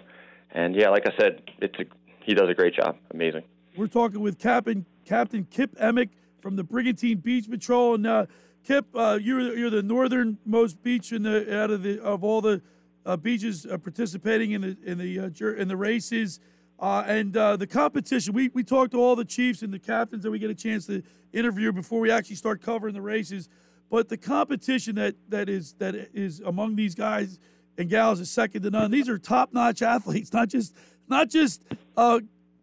and 0.52 0.76
yeah, 0.76 0.90
like 0.90 1.06
I 1.06 1.16
said, 1.18 1.42
it's 1.58 1.78
a, 1.80 1.84
he 2.24 2.34
does 2.34 2.48
a 2.48 2.54
great 2.54 2.74
job. 2.74 2.96
Amazing. 3.12 3.42
We're 3.76 3.88
talking 3.88 4.20
with 4.20 4.38
Captain 4.38 4.86
Captain 5.04 5.46
Kip 5.50 5.76
Emig 5.78 6.08
from 6.40 6.56
the 6.56 6.64
Brigantine 6.64 7.18
Beach 7.18 7.50
Patrol, 7.50 7.94
and 7.94 8.06
uh, 8.06 8.24
Kip, 8.64 8.86
uh, 8.94 9.18
you're 9.20 9.54
you're 9.54 9.68
the 9.68 9.82
northernmost 9.82 10.82
beach 10.82 11.12
in 11.12 11.24
the 11.24 11.54
out 11.54 11.70
of 11.70 11.82
the 11.82 12.02
of 12.02 12.24
all 12.24 12.40
the 12.40 12.62
uh, 13.04 13.18
beaches 13.18 13.66
uh, 13.66 13.76
participating 13.76 14.52
in 14.52 14.62
the 14.62 14.78
in 14.82 14.96
the 14.96 15.18
uh, 15.20 15.60
in 15.60 15.68
the 15.68 15.76
races. 15.76 16.40
Uh, 16.78 17.04
and 17.06 17.32
the 17.32 17.66
competition, 17.66 18.34
we, 18.34 18.48
we 18.48 18.62
talked 18.62 18.92
to 18.92 19.00
all 19.00 19.16
the 19.16 19.24
chiefs 19.24 19.62
and 19.62 19.72
the 19.72 19.78
captains 19.78 20.22
that 20.22 20.30
we 20.30 20.38
get 20.38 20.50
a 20.50 20.54
chance 20.54 20.84
to 20.86 21.02
interview 21.32 21.72
before 21.72 22.00
we 22.00 22.10
actually 22.10 22.36
start 22.36 22.60
covering 22.60 22.92
the 22.92 23.00
races. 23.00 23.48
But 23.90 24.10
the 24.10 24.18
competition 24.18 24.94
that, 24.96 25.14
that 25.30 25.48
is 25.48 25.72
that 25.78 25.94
is 25.94 26.40
among 26.40 26.76
these 26.76 26.94
guys 26.94 27.38
and 27.78 27.88
gals 27.88 28.20
is 28.20 28.30
second 28.30 28.62
to 28.62 28.70
none. 28.70 28.90
These 28.90 29.08
are 29.08 29.18
top-notch 29.18 29.80
athletes, 29.82 30.32
not 30.32 30.48
just 30.48 30.74
not 31.08 31.30
just 31.30 31.62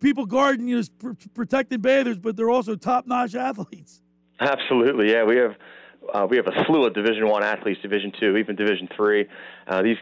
people 0.03 0.25
guarding, 0.25 0.67
you 0.67 0.77
know, 0.77 0.83
pr- 0.99 1.27
protecting 1.33 1.79
bathers, 1.79 2.19
but 2.19 2.35
they're 2.35 2.49
also 2.49 2.75
top-notch 2.75 3.33
athletes. 3.33 4.01
Absolutely, 4.39 5.11
yeah. 5.11 5.23
We 5.23 5.37
have 5.37 5.55
uh, 6.13 6.27
we 6.29 6.35
have 6.35 6.47
a 6.47 6.65
slew 6.65 6.85
of 6.85 6.93
Division 6.93 7.29
One 7.29 7.43
athletes, 7.43 7.81
Division 7.81 8.11
Two, 8.19 8.35
even 8.35 8.55
Division 8.57 8.89
Three. 8.95 9.25
Uh, 9.67 9.81
these 9.81 9.97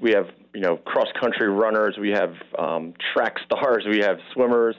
we 0.00 0.12
have 0.12 0.26
you 0.52 0.60
know 0.60 0.76
cross 0.76 1.08
country 1.18 1.48
runners, 1.48 1.96
we 1.98 2.10
have 2.10 2.34
um, 2.58 2.92
track 3.14 3.36
stars, 3.46 3.84
we 3.88 3.98
have 4.00 4.18
swimmers, 4.34 4.76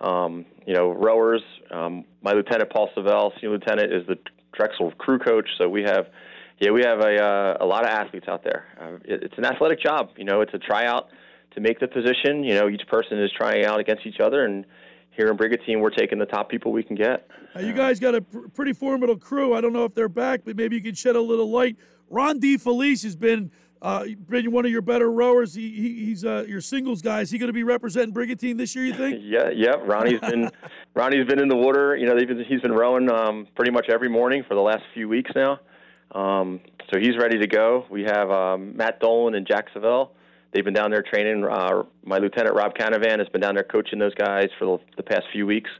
um, 0.00 0.46
you 0.64 0.74
know 0.74 0.92
rowers. 0.92 1.42
Um, 1.70 2.04
my 2.22 2.32
lieutenant 2.32 2.70
Paul 2.70 2.88
Savell, 2.94 3.32
senior 3.40 3.56
lieutenant, 3.56 3.92
is 3.92 4.06
the 4.06 4.16
Drexel 4.52 4.92
crew 4.92 5.18
coach. 5.18 5.48
So 5.58 5.68
we 5.68 5.82
have 5.82 6.06
yeah 6.60 6.70
we 6.70 6.82
have 6.84 7.00
a 7.00 7.20
uh, 7.20 7.56
a 7.60 7.66
lot 7.66 7.82
of 7.84 7.90
athletes 7.90 8.28
out 8.28 8.44
there. 8.44 8.66
Uh, 8.80 8.94
it, 9.04 9.24
it's 9.24 9.38
an 9.38 9.44
athletic 9.44 9.80
job. 9.80 10.10
You 10.16 10.24
know, 10.24 10.40
it's 10.42 10.54
a 10.54 10.58
tryout 10.58 11.08
to 11.54 11.60
make 11.60 11.80
the 11.80 11.88
position. 11.88 12.44
You 12.44 12.54
know, 12.54 12.68
each 12.68 12.86
person 12.88 13.20
is 13.20 13.30
trying 13.36 13.64
out 13.64 13.80
against 13.80 14.06
each 14.06 14.20
other 14.20 14.44
and 14.44 14.64
here 15.12 15.28
in 15.28 15.36
Brigantine, 15.36 15.80
we're 15.80 15.90
taking 15.90 16.18
the 16.18 16.26
top 16.26 16.48
people 16.48 16.72
we 16.72 16.82
can 16.82 16.96
get. 16.96 17.28
Uh, 17.54 17.60
you 17.60 17.72
guys 17.72 18.00
got 18.00 18.14
a 18.14 18.22
pr- 18.22 18.48
pretty 18.54 18.72
formidable 18.72 19.18
crew. 19.18 19.54
I 19.54 19.60
don't 19.60 19.72
know 19.72 19.84
if 19.84 19.94
they're 19.94 20.08
back, 20.08 20.40
but 20.44 20.56
maybe 20.56 20.76
you 20.76 20.82
can 20.82 20.94
shed 20.94 21.16
a 21.16 21.20
little 21.20 21.50
light. 21.50 21.76
Ron 22.08 22.40
DeFelice 22.40 23.02
has 23.04 23.14
been 23.14 23.50
uh, 23.82 24.04
been 24.28 24.52
one 24.52 24.64
of 24.64 24.70
your 24.70 24.80
better 24.80 25.10
rowers. 25.10 25.54
He, 25.54 25.70
he 25.70 26.04
he's 26.06 26.24
uh, 26.24 26.44
your 26.48 26.60
singles 26.60 27.02
guy. 27.02 27.20
Is 27.20 27.30
he 27.30 27.38
going 27.38 27.48
to 27.48 27.52
be 27.52 27.64
representing 27.64 28.12
Brigantine 28.12 28.56
this 28.56 28.74
year? 28.74 28.84
You 28.84 28.94
think? 28.94 29.20
yeah, 29.22 29.50
yeah. 29.50 29.74
Ronnie's 29.84 30.20
been 30.30 30.50
Ronnie's 30.94 31.26
been 31.26 31.40
in 31.40 31.48
the 31.48 31.56
water. 31.56 31.96
You 31.96 32.06
know, 32.06 32.14
been, 32.14 32.44
he's 32.48 32.60
been 32.60 32.72
rowing 32.72 33.10
um, 33.10 33.46
pretty 33.54 33.72
much 33.72 33.88
every 33.92 34.08
morning 34.08 34.44
for 34.46 34.54
the 34.54 34.60
last 34.60 34.82
few 34.94 35.08
weeks 35.08 35.30
now. 35.34 35.60
Um, 36.12 36.60
so 36.92 37.00
he's 37.00 37.16
ready 37.18 37.38
to 37.38 37.46
go. 37.46 37.86
We 37.90 38.02
have 38.04 38.30
um, 38.30 38.76
Matt 38.76 39.00
Dolan 39.00 39.34
and 39.34 39.46
Jack 39.46 39.66
Savell 39.74 40.10
they've 40.52 40.64
been 40.64 40.74
down 40.74 40.90
there 40.90 41.02
training. 41.02 41.44
Uh, 41.44 41.82
my 42.04 42.18
lieutenant 42.18 42.54
Rob 42.54 42.74
Canavan 42.74 43.18
has 43.18 43.28
been 43.28 43.40
down 43.40 43.54
there 43.54 43.64
coaching 43.64 43.98
those 43.98 44.14
guys 44.14 44.48
for 44.58 44.64
the, 44.64 44.96
the 44.96 45.02
past 45.02 45.24
few 45.32 45.46
weeks. 45.46 45.70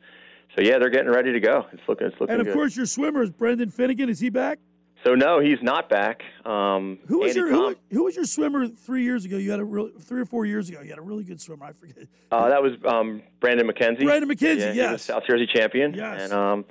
So 0.56 0.62
yeah, 0.62 0.78
they're 0.78 0.90
getting 0.90 1.10
ready 1.10 1.32
to 1.32 1.40
go. 1.40 1.66
It's 1.72 1.82
looking, 1.88 2.06
it's 2.06 2.14
looking. 2.20 2.26
Good. 2.26 2.32
And 2.32 2.40
of 2.40 2.46
good. 2.46 2.54
course, 2.54 2.76
your 2.76 2.86
swimmer 2.86 3.22
is 3.22 3.30
Brendan 3.30 3.70
Finnegan. 3.70 4.08
Is 4.08 4.20
he 4.20 4.28
back? 4.28 4.58
So 5.04 5.14
no, 5.14 5.40
he's 5.40 5.58
not 5.62 5.88
back. 5.88 6.22
Um, 6.44 6.98
who 7.06 7.20
was 7.20 7.30
Andy 7.30 7.40
your 7.40 7.50
who, 7.50 7.76
who, 7.90 8.04
was 8.04 8.14
your 8.14 8.24
swimmer 8.24 8.68
three 8.68 9.02
years 9.02 9.24
ago? 9.24 9.36
You 9.36 9.50
had 9.50 9.58
a 9.58 9.64
real 9.64 9.90
three 9.98 10.20
or 10.20 10.26
four 10.26 10.46
years 10.46 10.68
ago. 10.68 10.80
You 10.80 10.90
had 10.90 10.98
a 10.98 11.02
really 11.02 11.24
good 11.24 11.40
swimmer. 11.40 11.64
I 11.64 11.72
forget. 11.72 12.06
Uh, 12.30 12.48
that 12.48 12.62
was 12.62 12.72
um, 12.86 13.22
Brandon 13.40 13.66
McKenzie. 13.66 14.04
Brandon 14.04 14.30
McKenzie, 14.30 14.74
yeah, 14.74 14.92
yes, 14.92 15.02
South 15.02 15.24
Jersey 15.28 15.48
champion. 15.52 15.94
Yes. 15.94 16.22
And 16.22 16.32
um, 16.32 16.64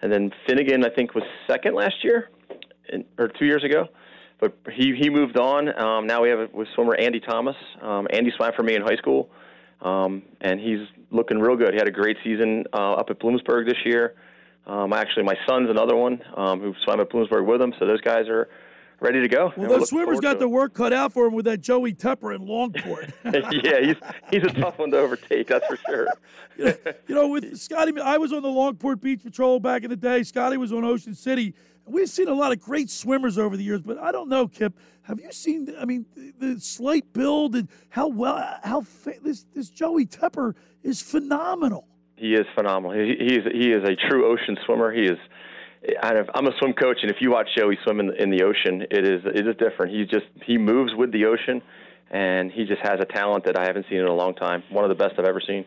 and 0.00 0.12
then 0.12 0.30
Finnegan, 0.46 0.84
I 0.84 0.90
think, 0.90 1.14
was 1.14 1.24
second 1.48 1.74
last 1.74 2.04
year, 2.04 2.30
in, 2.88 3.04
or 3.18 3.28
two 3.28 3.46
years 3.46 3.64
ago 3.64 3.88
but 4.42 4.58
he 4.72 4.96
he 4.98 5.08
moved 5.08 5.38
on. 5.38 5.68
Um, 5.80 6.08
now 6.08 6.20
we 6.20 6.28
have 6.28 6.40
a 6.40 6.48
with 6.52 6.66
swimmer 6.74 6.96
Andy 6.96 7.20
Thomas. 7.20 7.54
Um, 7.80 8.08
Andy 8.10 8.32
swam 8.36 8.50
for 8.56 8.64
me 8.64 8.74
in 8.74 8.82
high 8.82 8.96
school, 8.96 9.30
um, 9.80 10.24
and 10.40 10.58
he's 10.58 10.80
looking 11.12 11.38
real 11.38 11.56
good. 11.56 11.72
He 11.72 11.78
had 11.78 11.86
a 11.86 11.92
great 11.92 12.16
season 12.24 12.64
uh, 12.72 12.94
up 12.94 13.08
at 13.08 13.20
Bloomsburg 13.20 13.66
this 13.66 13.78
year. 13.84 14.16
Um, 14.66 14.92
actually, 14.92 15.22
my 15.22 15.36
son's 15.46 15.70
another 15.70 15.94
one 15.94 16.20
um, 16.36 16.60
who 16.60 16.74
swam 16.82 16.98
at 16.98 17.08
Bloomsburg 17.08 17.46
with 17.46 17.62
him. 17.62 17.72
So 17.78 17.86
those 17.86 18.00
guys 18.00 18.28
are 18.28 18.48
ready 18.98 19.20
to 19.20 19.28
go. 19.28 19.52
Well, 19.56 19.78
those 19.78 19.90
swimmers 19.90 20.18
got 20.18 20.40
the 20.40 20.48
work 20.48 20.74
cut 20.74 20.92
out 20.92 21.12
for 21.12 21.26
him 21.26 21.34
with 21.34 21.44
that 21.44 21.60
Joey 21.60 21.94
Tepper 21.94 22.34
in 22.34 22.44
Longport. 22.44 23.12
yeah, 23.64 23.80
he's 23.80 23.96
he's 24.28 24.42
a 24.42 24.60
tough 24.60 24.80
one 24.80 24.90
to 24.90 24.98
overtake. 24.98 25.46
That's 25.46 25.66
for 25.68 25.78
sure. 25.86 26.08
you 27.06 27.14
know, 27.14 27.28
with 27.28 27.56
Scotty, 27.56 27.92
I 28.00 28.16
was 28.18 28.32
on 28.32 28.42
the 28.42 28.48
Longport 28.48 29.00
Beach 29.00 29.22
Patrol 29.22 29.60
back 29.60 29.84
in 29.84 29.90
the 29.90 29.96
day. 29.96 30.24
Scotty 30.24 30.56
was 30.56 30.72
on 30.72 30.84
Ocean 30.84 31.14
City. 31.14 31.54
We've 31.86 32.08
seen 32.08 32.28
a 32.28 32.34
lot 32.34 32.52
of 32.52 32.60
great 32.60 32.90
swimmers 32.90 33.38
over 33.38 33.56
the 33.56 33.64
years, 33.64 33.80
but 33.80 33.98
I 33.98 34.12
don't 34.12 34.28
know, 34.28 34.46
Kip. 34.46 34.74
Have 35.02 35.20
you 35.20 35.32
seen? 35.32 35.74
I 35.78 35.84
mean, 35.84 36.06
the, 36.14 36.54
the 36.54 36.60
slight 36.60 37.12
build 37.12 37.56
and 37.56 37.68
how 37.90 38.06
well, 38.08 38.58
how 38.62 38.82
fa- 38.82 39.16
this 39.22 39.46
this 39.54 39.68
Joey 39.68 40.06
Tepper 40.06 40.54
is 40.82 41.02
phenomenal. 41.02 41.86
He 42.16 42.34
is 42.34 42.46
phenomenal. 42.54 42.96
He, 42.96 43.16
he 43.18 43.34
is 43.36 43.44
he 43.52 43.72
is 43.72 43.82
a 43.82 43.96
true 44.08 44.30
ocean 44.30 44.56
swimmer. 44.64 44.92
He 44.92 45.02
is. 45.02 45.18
I'm 46.00 46.46
a 46.46 46.52
swim 46.60 46.74
coach, 46.74 46.98
and 47.02 47.10
if 47.10 47.16
you 47.20 47.32
watch 47.32 47.48
Joey 47.58 47.76
swim 47.82 47.98
in, 47.98 48.14
in 48.14 48.30
the 48.30 48.44
ocean, 48.44 48.82
it 48.90 49.04
is 49.04 49.22
it 49.34 49.48
is 49.48 49.56
different. 49.56 49.92
He 49.92 50.04
just 50.04 50.26
he 50.46 50.56
moves 50.56 50.94
with 50.94 51.10
the 51.10 51.24
ocean, 51.24 51.60
and 52.12 52.52
he 52.52 52.64
just 52.64 52.80
has 52.82 53.00
a 53.00 53.04
talent 53.04 53.44
that 53.46 53.58
I 53.58 53.64
haven't 53.64 53.86
seen 53.90 53.98
in 53.98 54.06
a 54.06 54.14
long 54.14 54.36
time. 54.36 54.62
One 54.70 54.84
of 54.84 54.88
the 54.88 54.94
best 54.94 55.14
I've 55.18 55.24
ever 55.24 55.40
seen. 55.44 55.64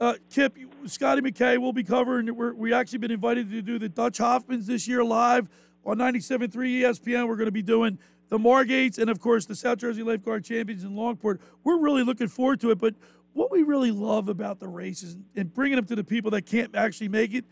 Uh, 0.00 0.14
Kip, 0.30 0.56
Scotty 0.86 1.20
McKay 1.22 1.58
will 1.58 1.72
be 1.72 1.84
covering. 1.84 2.34
We're, 2.34 2.54
we 2.54 2.72
actually 2.72 2.98
been 2.98 3.10
invited 3.10 3.50
to 3.50 3.62
do 3.62 3.78
the 3.78 3.88
Dutch 3.88 4.18
Hoffmans 4.18 4.66
this 4.66 4.88
year 4.88 5.04
live 5.04 5.48
on 5.84 5.98
97.3 5.98 6.50
ESPN. 6.50 7.28
We're 7.28 7.36
going 7.36 7.46
to 7.46 7.52
be 7.52 7.62
doing 7.62 7.98
the 8.28 8.38
Margates 8.38 8.98
and, 8.98 9.10
of 9.10 9.20
course, 9.20 9.46
the 9.46 9.54
South 9.54 9.78
Jersey 9.78 10.02
Lifeguard 10.02 10.44
Champions 10.44 10.84
in 10.84 10.90
Longport. 10.90 11.40
We're 11.64 11.78
really 11.78 12.02
looking 12.02 12.28
forward 12.28 12.60
to 12.60 12.70
it. 12.70 12.78
But 12.78 12.94
what 13.32 13.50
we 13.50 13.62
really 13.62 13.90
love 13.90 14.28
about 14.28 14.60
the 14.60 14.68
races 14.68 15.16
and 15.36 15.52
bringing 15.52 15.76
them 15.76 15.86
to 15.86 15.96
the 15.96 16.04
people 16.04 16.30
that 16.32 16.46
can't 16.46 16.74
actually 16.74 17.08
make 17.08 17.34
it, 17.34 17.44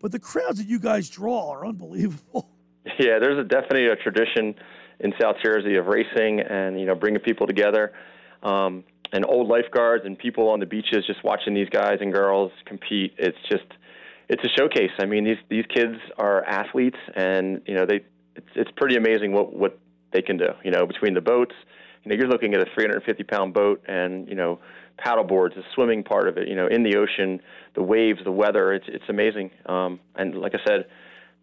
but 0.00 0.12
the 0.12 0.18
crowds 0.18 0.58
that 0.58 0.68
you 0.68 0.78
guys 0.78 1.08
draw 1.08 1.50
are 1.50 1.66
unbelievable. 1.66 2.50
Yeah, 3.00 3.18
there's 3.18 3.36
a 3.36 3.42
definitely 3.42 3.88
a 3.88 3.96
tradition 3.96 4.54
in 5.00 5.12
South 5.20 5.34
Jersey 5.44 5.74
of 5.74 5.86
racing 5.86 6.38
and 6.38 6.78
you 6.78 6.86
know 6.86 6.94
bringing 6.94 7.20
people 7.20 7.44
together, 7.44 7.92
um, 8.44 8.84
and 9.12 9.24
old 9.26 9.48
lifeguards 9.48 10.04
and 10.04 10.18
people 10.18 10.48
on 10.48 10.60
the 10.60 10.66
beaches 10.66 11.04
just 11.06 11.22
watching 11.24 11.54
these 11.54 11.68
guys 11.68 11.98
and 12.00 12.12
girls 12.12 12.52
compete. 12.64 13.14
It's 13.18 13.38
just 13.50 13.64
it's 14.28 14.42
a 14.44 14.48
showcase. 14.58 14.90
I 14.98 15.06
mean, 15.06 15.24
these 15.24 15.38
these 15.48 15.64
kids 15.66 15.96
are 16.18 16.44
athletes, 16.44 16.98
and 17.14 17.62
you 17.66 17.74
know 17.74 17.86
they 17.86 18.04
it's 18.34 18.48
it's 18.54 18.70
pretty 18.76 18.96
amazing 18.96 19.32
what 19.32 19.54
what 19.54 19.78
they 20.12 20.22
can 20.22 20.36
do. 20.36 20.48
You 20.64 20.70
know, 20.70 20.86
between 20.86 21.14
the 21.14 21.20
boats, 21.20 21.54
you 22.04 22.10
know, 22.10 22.16
you're 22.16 22.28
looking 22.28 22.54
at 22.54 22.60
a 22.60 22.66
350 22.74 23.24
pound 23.24 23.54
boat, 23.54 23.82
and 23.86 24.28
you 24.28 24.34
know, 24.34 24.58
paddle 24.98 25.24
boards, 25.24 25.54
the 25.54 25.62
swimming 25.74 26.02
part 26.02 26.28
of 26.28 26.36
it. 26.38 26.48
You 26.48 26.56
know, 26.56 26.66
in 26.66 26.82
the 26.82 26.96
ocean, 26.96 27.40
the 27.74 27.82
waves, 27.82 28.20
the 28.24 28.32
weather. 28.32 28.72
It's 28.72 28.86
it's 28.88 29.08
amazing. 29.08 29.50
Um, 29.66 30.00
and 30.16 30.34
like 30.34 30.54
I 30.54 30.58
said, 30.66 30.86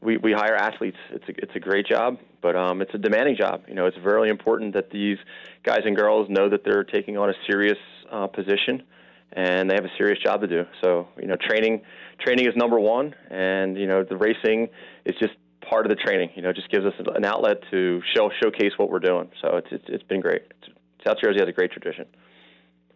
we 0.03 0.17
we 0.17 0.33
hire 0.33 0.55
athletes. 0.55 0.97
It's 1.11 1.27
a 1.27 1.31
it's 1.37 1.55
a 1.55 1.59
great 1.59 1.87
job, 1.87 2.17
but 2.41 2.55
um, 2.55 2.81
it's 2.81 2.93
a 2.93 2.97
demanding 2.97 3.35
job. 3.37 3.63
You 3.67 3.75
know, 3.75 3.85
it's 3.85 3.97
very 3.97 4.29
important 4.29 4.73
that 4.73 4.89
these 4.91 5.17
guys 5.63 5.81
and 5.85 5.95
girls 5.95 6.27
know 6.29 6.49
that 6.49 6.63
they're 6.65 6.83
taking 6.83 7.17
on 7.17 7.29
a 7.29 7.33
serious 7.49 7.77
uh, 8.11 8.27
position, 8.27 8.83
and 9.31 9.69
they 9.69 9.75
have 9.75 9.85
a 9.85 9.95
serious 9.97 10.19
job 10.23 10.41
to 10.41 10.47
do. 10.47 10.65
So 10.83 11.07
you 11.19 11.27
know, 11.27 11.35
training 11.35 11.81
training 12.19 12.47
is 12.47 12.55
number 12.55 12.79
one, 12.79 13.15
and 13.29 13.77
you 13.77 13.87
know, 13.87 14.03
the 14.03 14.17
racing 14.17 14.69
is 15.05 15.15
just 15.19 15.33
part 15.67 15.85
of 15.85 15.89
the 15.89 15.95
training. 15.95 16.29
You 16.35 16.41
know, 16.41 16.49
it 16.49 16.55
just 16.55 16.69
gives 16.69 16.85
us 16.85 16.93
an 17.15 17.25
outlet 17.25 17.57
to 17.71 18.01
show 18.15 18.29
showcase 18.41 18.73
what 18.77 18.89
we're 18.89 18.99
doing. 18.99 19.29
So 19.41 19.57
it's 19.57 19.67
it's, 19.71 19.85
it's 19.87 20.03
been 20.03 20.21
great. 20.21 20.43
South 21.05 21.17
Jersey 21.23 21.39
has 21.39 21.49
a 21.49 21.53
great 21.53 21.71
tradition. 21.71 22.05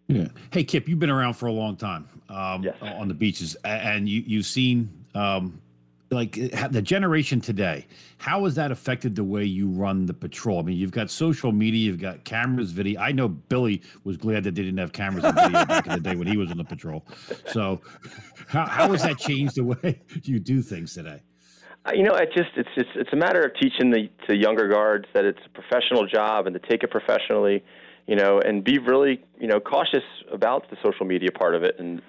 Yeah. 0.07 0.27
Hey, 0.51 0.63
Kip, 0.63 0.87
you've 0.87 0.99
been 0.99 1.09
around 1.09 1.33
for 1.33 1.47
a 1.47 1.51
long 1.51 1.75
time 1.75 2.07
um, 2.29 2.65
on 2.81 3.09
the 3.09 3.13
beaches, 3.13 3.57
and 3.65 4.07
you 4.07 4.23
you've 4.25 4.45
seen 4.45 4.89
um, 5.13 5.61
like 6.09 6.33
the 6.71 6.81
generation 6.81 7.41
today. 7.41 7.85
How 8.17 8.45
has 8.45 8.55
that 8.55 8.71
affected 8.71 9.15
the 9.15 9.23
way 9.23 9.43
you 9.43 9.67
run 9.67 10.05
the 10.05 10.13
patrol? 10.13 10.59
I 10.59 10.63
mean, 10.63 10.77
you've 10.77 10.91
got 10.91 11.09
social 11.09 11.51
media, 11.51 11.81
you've 11.81 11.99
got 11.99 12.23
cameras, 12.23 12.71
video. 12.71 13.01
I 13.01 13.11
know 13.11 13.27
Billy 13.27 13.81
was 14.03 14.17
glad 14.17 14.43
that 14.45 14.55
they 14.55 14.63
didn't 14.63 14.77
have 14.77 14.93
cameras 14.93 15.23
and 15.25 15.35
video 15.35 15.65
back 15.65 15.85
in 15.87 15.93
the 15.93 15.99
day 15.99 16.15
when 16.15 16.27
he 16.27 16.37
was 16.37 16.49
on 16.51 16.57
the 16.57 16.63
patrol. 16.63 17.05
So, 17.47 17.81
how 18.47 18.65
how 18.65 18.91
has 18.91 19.03
that 19.03 19.17
changed 19.17 19.55
the 19.55 19.65
way 19.65 20.01
you 20.23 20.39
do 20.39 20.61
things 20.61 20.93
today? 20.93 21.21
Uh, 21.85 21.91
You 21.93 22.03
know, 22.03 22.15
it 22.15 22.29
just 22.35 22.51
it's 22.55 22.69
it's 22.77 22.89
it's 22.95 23.13
a 23.13 23.17
matter 23.17 23.41
of 23.41 23.51
teaching 23.61 23.91
the 23.91 24.09
to 24.27 24.35
younger 24.35 24.67
guards 24.67 25.05
that 25.13 25.25
it's 25.25 25.39
a 25.45 25.49
professional 25.49 26.07
job 26.07 26.47
and 26.47 26.53
to 26.53 26.69
take 26.69 26.83
it 26.83 26.91
professionally, 26.91 27.63
you 28.07 28.15
know, 28.15 28.39
and 28.39 28.63
be 28.63 28.79
really 28.79 29.23
you 29.39 29.47
know 29.47 29.59
cautious 29.59 30.03
about 30.31 30.69
the 30.69 30.77
social 30.83 31.05
media 31.05 31.31
part 31.31 31.53
of 31.53 31.63
it 31.63 31.75
and 31.79 32.01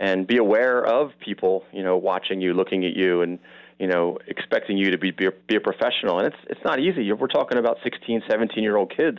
and 0.00 0.26
be 0.26 0.38
aware 0.38 0.84
of 0.84 1.12
people 1.20 1.64
you 1.72 1.84
know 1.84 1.96
watching 1.96 2.40
you, 2.40 2.54
looking 2.54 2.84
at 2.84 2.96
you, 2.96 3.22
and 3.22 3.38
you 3.78 3.86
know 3.86 4.18
expecting 4.26 4.76
you 4.76 4.90
to 4.90 4.98
be 4.98 5.12
be 5.12 5.26
a, 5.26 5.30
be 5.46 5.54
a 5.54 5.60
professional. 5.60 6.18
And 6.18 6.26
it's 6.26 6.42
it's 6.48 6.64
not 6.64 6.80
easy. 6.80 7.12
We're 7.12 7.28
talking 7.28 7.58
about 7.58 7.76
16, 7.84 8.22
17 8.28 8.64
year 8.64 8.76
old 8.76 8.92
kids, 8.96 9.18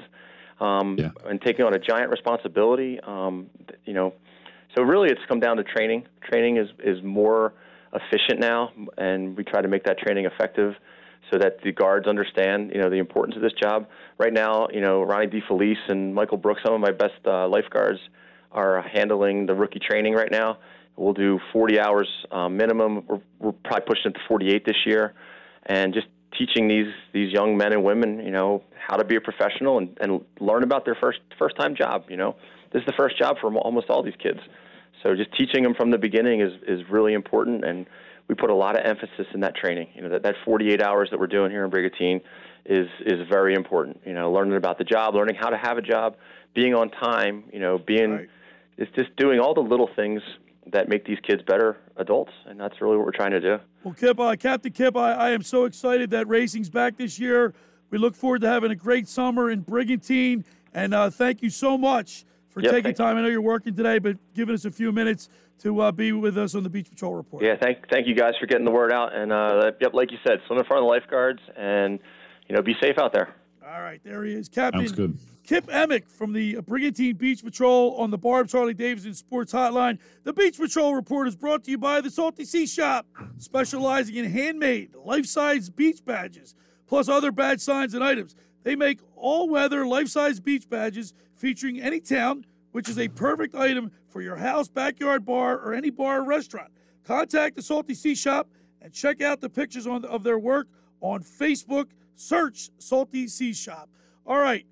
um, 0.59 0.97
and 1.25 1.39
taking 1.41 1.63
on 1.63 1.73
a 1.73 1.79
giant 1.79 2.09
responsibility. 2.09 2.99
Um, 2.99 3.49
you 3.85 3.93
know, 3.93 4.13
so 4.75 4.83
really 4.83 5.09
it's 5.09 5.21
come 5.29 5.39
down 5.39 5.55
to 5.57 5.63
training. 5.63 6.07
Training 6.29 6.57
is 6.57 6.67
is 6.83 7.01
more 7.03 7.53
efficient 7.93 8.39
now, 8.39 8.71
and 8.97 9.37
we 9.37 9.43
try 9.43 9.61
to 9.61 9.67
make 9.67 9.83
that 9.83 9.99
training 9.99 10.25
effective 10.25 10.73
so 11.31 11.37
that 11.37 11.61
the 11.63 11.71
guards 11.71 12.07
understand, 12.07 12.71
you 12.73 12.81
know, 12.81 12.89
the 12.89 12.97
importance 12.97 13.35
of 13.35 13.41
this 13.41 13.53
job. 13.53 13.87
Right 14.17 14.33
now, 14.33 14.67
you 14.73 14.81
know, 14.81 15.01
Ronnie 15.03 15.27
DeFelice 15.27 15.89
and 15.89 16.13
Michael 16.13 16.37
Brooks, 16.37 16.61
some 16.65 16.73
of 16.73 16.81
my 16.81 16.91
best 16.91 17.13
uh, 17.25 17.47
lifeguards, 17.47 17.99
are 18.51 18.81
handling 18.81 19.45
the 19.45 19.53
rookie 19.53 19.79
training 19.79 20.13
right 20.13 20.31
now. 20.31 20.57
We'll 20.97 21.13
do 21.13 21.39
40 21.53 21.79
hours 21.79 22.07
uh, 22.31 22.49
minimum. 22.49 23.03
We're, 23.07 23.21
we're 23.39 23.51
probably 23.51 23.85
pushing 23.87 24.11
it 24.11 24.13
to 24.13 24.19
48 24.27 24.65
this 24.65 24.75
year, 24.85 25.13
and 25.65 25.93
just 25.93 26.07
teaching 26.37 26.67
these 26.67 26.93
these 27.13 27.31
young 27.31 27.57
men 27.57 27.73
and 27.73 27.83
women, 27.83 28.19
you 28.19 28.31
know, 28.31 28.63
how 28.87 28.97
to 28.97 29.03
be 29.03 29.15
a 29.15 29.21
professional 29.21 29.77
and, 29.77 29.97
and 30.01 30.21
learn 30.39 30.63
about 30.63 30.85
their 30.85 30.95
first 30.95 31.19
first 31.39 31.55
time 31.57 31.75
job. 31.75 32.05
You 32.09 32.17
know, 32.17 32.35
this 32.73 32.81
is 32.81 32.85
the 32.85 32.93
first 32.97 33.17
job 33.17 33.37
for 33.39 33.53
almost 33.55 33.89
all 33.89 34.03
these 34.03 34.15
kids. 34.21 34.39
So 35.03 35.15
just 35.15 35.31
teaching 35.37 35.63
them 35.63 35.73
from 35.73 35.91
the 35.91 35.97
beginning 35.97 36.41
is 36.41 36.51
is 36.67 36.81
really 36.89 37.13
important, 37.13 37.65
and 37.65 37.85
we 38.27 38.35
put 38.35 38.49
a 38.49 38.55
lot 38.55 38.79
of 38.79 38.85
emphasis 38.85 39.27
in 39.33 39.39
that 39.41 39.55
training. 39.55 39.89
You 39.95 40.03
know, 40.03 40.09
that 40.09 40.23
that 40.23 40.35
48 40.45 40.81
hours 40.81 41.09
that 41.11 41.19
we're 41.19 41.27
doing 41.27 41.51
here 41.51 41.63
in 41.63 41.69
Brigantine 41.69 42.21
is 42.65 42.87
is 43.05 43.27
very 43.29 43.53
important. 43.55 44.01
You 44.05 44.13
know, 44.13 44.31
learning 44.31 44.55
about 44.55 44.77
the 44.77 44.83
job, 44.83 45.15
learning 45.15 45.35
how 45.39 45.49
to 45.49 45.57
have 45.57 45.77
a 45.77 45.81
job, 45.81 46.15
being 46.53 46.73
on 46.75 46.89
time. 46.89 47.45
You 47.51 47.59
know, 47.59 47.77
being 47.77 48.27
it's 48.77 48.91
just 48.95 49.15
doing 49.15 49.39
all 49.39 49.53
the 49.53 49.61
little 49.61 49.89
things 49.95 50.21
that 50.71 50.89
make 50.89 51.05
these 51.05 51.19
kids 51.27 51.41
better 51.47 51.77
adults, 51.97 52.31
and 52.45 52.59
that's 52.59 52.81
really 52.81 52.97
what 52.97 53.05
we're 53.05 53.11
trying 53.11 53.31
to 53.31 53.39
do. 53.39 53.57
Well, 53.83 53.93
Kip, 53.93 54.19
uh, 54.19 54.35
Captain 54.35 54.71
Kip, 54.71 54.95
I, 54.95 55.13
I 55.13 55.29
am 55.31 55.41
so 55.41 55.65
excited 55.65 56.11
that 56.11 56.27
racing's 56.27 56.69
back 56.69 56.97
this 56.97 57.19
year. 57.19 57.53
We 57.89 57.97
look 57.97 58.15
forward 58.15 58.41
to 58.41 58.47
having 58.47 58.71
a 58.71 58.75
great 58.75 59.07
summer 59.07 59.49
in 59.49 59.61
Brigantine, 59.61 60.45
and 60.73 60.93
uh, 60.93 61.09
thank 61.09 61.41
you 61.41 61.49
so 61.49 61.77
much 61.77 62.25
for 62.49 62.61
Yep, 62.61 62.71
taking 62.71 62.93
time. 62.93 63.17
I 63.17 63.21
know 63.21 63.27
you're 63.27 63.41
working 63.41 63.75
today, 63.75 63.99
but 63.99 64.17
giving 64.33 64.53
us 64.53 64.65
a 64.65 64.71
few 64.71 64.91
minutes 64.91 65.29
to 65.59 65.79
uh, 65.81 65.91
be 65.91 66.11
with 66.11 66.37
us 66.37 66.55
on 66.55 66.63
the 66.63 66.69
Beach 66.69 66.89
Patrol 66.89 67.13
Report. 67.13 67.43
Yeah, 67.43 67.55
thank 67.61 67.89
thank 67.89 68.07
you 68.07 68.15
guys 68.15 68.33
for 68.39 68.45
getting 68.45 68.65
the 68.65 68.71
word 68.71 68.91
out, 68.91 69.15
and 69.15 69.31
uh, 69.31 69.71
yep, 69.79 69.93
like 69.93 70.11
you 70.11 70.17
said, 70.25 70.39
swim 70.47 70.59
in 70.59 70.65
front 70.65 70.83
of 70.83 70.87
the 70.87 70.93
lifeguards, 70.93 71.39
and 71.57 71.99
you 72.47 72.55
know, 72.55 72.61
be 72.61 72.75
safe 72.81 72.97
out 72.97 73.13
there. 73.13 73.33
All 73.63 73.81
right, 73.81 74.01
there 74.03 74.23
he 74.23 74.33
is, 74.33 74.49
Captain 74.49 74.85
good. 74.87 75.19
Kip 75.43 75.67
Emig 75.67 76.09
from 76.09 76.33
the 76.33 76.61
Brigantine 76.61 77.15
Beach 77.15 77.43
Patrol 77.43 77.95
on 77.95 78.09
the 78.09 78.17
Barb's 78.17 78.53
Harley 78.53 78.73
Davidson 78.73 79.13
Sports 79.13 79.53
Hotline. 79.53 79.99
The 80.23 80.33
Beach 80.33 80.57
Patrol 80.57 80.95
Report 80.95 81.27
is 81.27 81.35
brought 81.35 81.63
to 81.65 81.71
you 81.71 81.77
by 81.77 82.01
the 82.01 82.09
Salty 82.09 82.43
Sea 82.43 82.65
Shop, 82.65 83.05
specializing 83.37 84.15
in 84.15 84.25
handmade, 84.25 84.95
life-size 84.95 85.69
beach 85.69 86.03
badges, 86.03 86.55
plus 86.87 87.07
other 87.07 87.31
badge 87.31 87.59
signs 87.59 87.93
and 87.93 88.03
items. 88.03 88.35
They 88.63 88.75
make 88.75 88.99
all-weather, 89.15 89.85
life-size 89.85 90.39
beach 90.39 90.67
badges 90.67 91.13
featuring 91.35 91.79
any 91.79 91.99
town, 91.99 92.45
which 92.71 92.89
is 92.89 92.97
a 92.97 93.09
perfect 93.09 93.53
item 93.53 93.91
for 94.07 94.23
your 94.23 94.37
house, 94.37 94.69
backyard 94.69 95.23
bar, 95.23 95.59
or 95.59 95.75
any 95.75 95.91
bar 95.91 96.21
or 96.21 96.25
restaurant. 96.25 96.71
Contact 97.03 97.55
the 97.55 97.61
Salty 97.61 97.93
Sea 97.93 98.15
Shop 98.15 98.49
and 98.81 98.91
check 98.91 99.21
out 99.21 99.39
the 99.39 99.49
pictures 99.49 99.85
on, 99.85 100.03
of 100.05 100.23
their 100.23 100.39
work 100.39 100.67
on 101.01 101.23
Facebook. 101.23 101.87
Search 102.15 102.69
Salty 102.77 103.27
Sea 103.27 103.53
Shop. 103.53 103.89
All 104.25 104.39
right. 104.39 104.65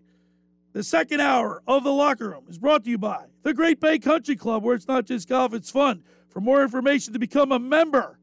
The 0.73 0.83
second 0.83 1.19
hour 1.19 1.63
of 1.67 1.83
the 1.83 1.91
locker 1.91 2.29
room 2.29 2.45
is 2.47 2.59
brought 2.59 2.83
to 2.83 2.89
you 2.89 2.97
by 2.97 3.25
the 3.43 3.53
Great 3.53 3.79
Bay 3.79 3.97
Country 3.97 4.35
Club, 4.35 4.63
where 4.63 4.75
it's 4.75 4.87
not 4.87 5.05
just 5.05 5.27
golf, 5.27 5.53
it's 5.53 5.71
fun. 5.71 6.03
For 6.29 6.41
more 6.41 6.61
information 6.61 7.13
to 7.13 7.19
become 7.19 7.51
a 7.51 7.57
member, 7.57 8.19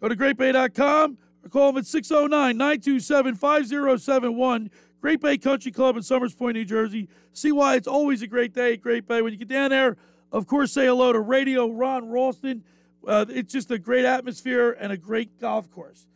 go 0.00 0.08
to 0.08 0.14
greatbay.com 0.14 1.16
or 1.42 1.48
call 1.48 1.72
them 1.72 1.78
at 1.78 1.86
609 1.86 2.56
927 2.56 3.34
5071. 3.34 4.70
Great 5.00 5.20
Bay 5.20 5.38
Country 5.38 5.72
Club 5.72 5.96
in 5.96 6.02
Somers 6.02 6.34
Point, 6.34 6.56
New 6.56 6.64
Jersey. 6.64 7.08
See 7.32 7.52
why 7.52 7.76
it's 7.76 7.88
always 7.88 8.20
a 8.20 8.26
great 8.26 8.52
day 8.52 8.74
at 8.74 8.80
Great 8.80 9.06
Bay. 9.06 9.22
When 9.22 9.32
you 9.32 9.38
get 9.38 9.48
down 9.48 9.70
there, 9.70 9.96
of 10.32 10.46
course, 10.46 10.72
say 10.72 10.86
hello 10.86 11.12
to 11.12 11.20
Radio 11.20 11.70
Ron 11.70 12.10
Ralston. 12.10 12.64
Uh, 13.06 13.24
it's 13.28 13.52
just 13.52 13.70
a 13.70 13.78
great 13.78 14.04
atmosphere 14.04 14.76
and 14.78 14.92
a 14.92 14.96
great 14.96 15.40
golf 15.40 15.70
course. 15.70 16.06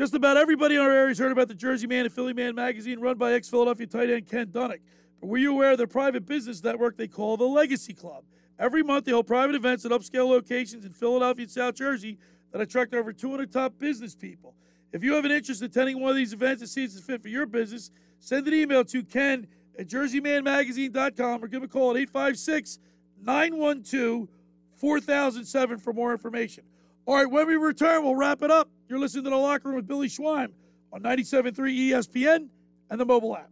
Just 0.00 0.14
about 0.14 0.38
everybody 0.38 0.76
in 0.76 0.80
our 0.80 0.90
area 0.90 1.08
has 1.08 1.18
heard 1.18 1.30
about 1.30 1.48
the 1.48 1.54
Jersey 1.54 1.86
Man 1.86 2.06
and 2.06 2.14
Philly 2.14 2.32
Man 2.32 2.54
magazine 2.54 3.00
run 3.00 3.18
by 3.18 3.34
ex 3.34 3.50
Philadelphia 3.50 3.86
tight 3.86 4.08
end 4.08 4.26
Ken 4.26 4.46
Dunek. 4.46 4.78
But 5.20 5.26
were 5.26 5.36
you 5.36 5.52
aware 5.52 5.72
of 5.72 5.76
their 5.76 5.86
private 5.86 6.24
business 6.24 6.64
network 6.64 6.96
they 6.96 7.06
call 7.06 7.36
the 7.36 7.44
Legacy 7.44 7.92
Club? 7.92 8.24
Every 8.58 8.82
month 8.82 9.04
they 9.04 9.12
hold 9.12 9.26
private 9.26 9.56
events 9.56 9.84
at 9.84 9.90
upscale 9.90 10.26
locations 10.26 10.86
in 10.86 10.94
Philadelphia 10.94 11.42
and 11.42 11.52
South 11.52 11.74
Jersey 11.74 12.16
that 12.50 12.62
attract 12.62 12.94
over 12.94 13.12
200 13.12 13.52
top 13.52 13.78
business 13.78 14.14
people. 14.14 14.54
If 14.90 15.04
you 15.04 15.12
have 15.12 15.26
an 15.26 15.32
interest 15.32 15.60
in 15.60 15.66
attending 15.66 16.00
one 16.00 16.08
of 16.08 16.16
these 16.16 16.32
events 16.32 16.62
and 16.62 16.70
see 16.70 16.84
it's 16.84 16.98
a 16.98 17.02
fit 17.02 17.20
for 17.20 17.28
your 17.28 17.44
business, 17.44 17.90
send 18.20 18.48
an 18.48 18.54
email 18.54 18.86
to 18.86 19.02
ken 19.02 19.46
at 19.78 19.86
jerseymanmagazine.com 19.86 21.44
or 21.44 21.46
give 21.46 21.62
a 21.62 21.68
call 21.68 21.90
at 21.90 21.98
856 21.98 22.78
912 23.22 24.28
4007 24.76 25.78
for 25.78 25.92
more 25.92 26.12
information. 26.12 26.64
All 27.04 27.16
right, 27.16 27.30
when 27.30 27.46
we 27.46 27.56
return, 27.56 28.02
we'll 28.02 28.16
wrap 28.16 28.40
it 28.40 28.50
up. 28.50 28.70
You're 28.90 28.98
listening 28.98 29.22
to 29.22 29.30
The 29.30 29.36
Locker 29.36 29.68
Room 29.68 29.76
with 29.76 29.86
Billy 29.86 30.08
Schweim 30.08 30.48
on 30.92 31.00
97.3 31.00 31.54
ESPN 31.54 32.48
and 32.90 33.00
the 33.00 33.06
mobile 33.06 33.36
app. 33.36 33.48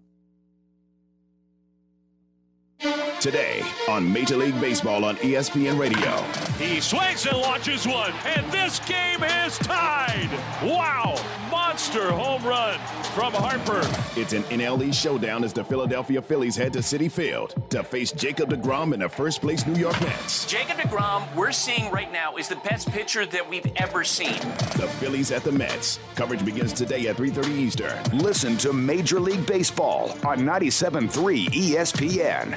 Today 3.20 3.62
on 3.88 4.12
Major 4.12 4.36
League 4.36 4.60
Baseball 4.60 5.04
on 5.04 5.16
ESPN 5.16 5.76
Radio. 5.76 6.22
He 6.64 6.80
swings 6.80 7.26
and 7.26 7.36
launches 7.36 7.84
one, 7.84 8.12
and 8.24 8.50
this 8.52 8.78
game 8.80 9.24
is 9.24 9.58
tied. 9.58 10.30
Wow! 10.62 11.20
Monster 11.50 12.12
home 12.12 12.44
run 12.44 12.78
from 13.14 13.32
Harper. 13.32 13.80
It's 14.18 14.32
an 14.34 14.44
NLE 14.44 14.94
showdown 14.94 15.42
as 15.42 15.52
the 15.52 15.64
Philadelphia 15.64 16.22
Phillies 16.22 16.54
head 16.54 16.72
to 16.74 16.78
Citi 16.78 17.10
Field 17.10 17.54
to 17.70 17.82
face 17.82 18.12
Jacob 18.12 18.50
DeGrom 18.50 18.92
and 18.92 19.02
the 19.02 19.08
first 19.08 19.40
place 19.40 19.66
New 19.66 19.74
York 19.74 20.00
Mets. 20.00 20.46
Jacob 20.46 20.76
DeGrom, 20.76 21.34
we're 21.34 21.50
seeing 21.50 21.90
right 21.90 22.12
now, 22.12 22.36
is 22.36 22.46
the 22.46 22.56
best 22.56 22.88
pitcher 22.92 23.26
that 23.26 23.48
we've 23.48 23.66
ever 23.76 24.04
seen. 24.04 24.38
The 24.76 24.88
Phillies 25.00 25.32
at 25.32 25.42
the 25.42 25.52
Mets. 25.52 25.98
Coverage 26.14 26.44
begins 26.44 26.72
today 26.72 27.08
at 27.08 27.16
3:30 27.16 27.50
Eastern. 27.50 27.98
Listen 28.12 28.56
to 28.58 28.72
Major 28.72 29.18
League 29.18 29.44
Baseball 29.46 30.16
on 30.24 30.38
97.3 30.38 31.48
ESPN. 31.48 32.56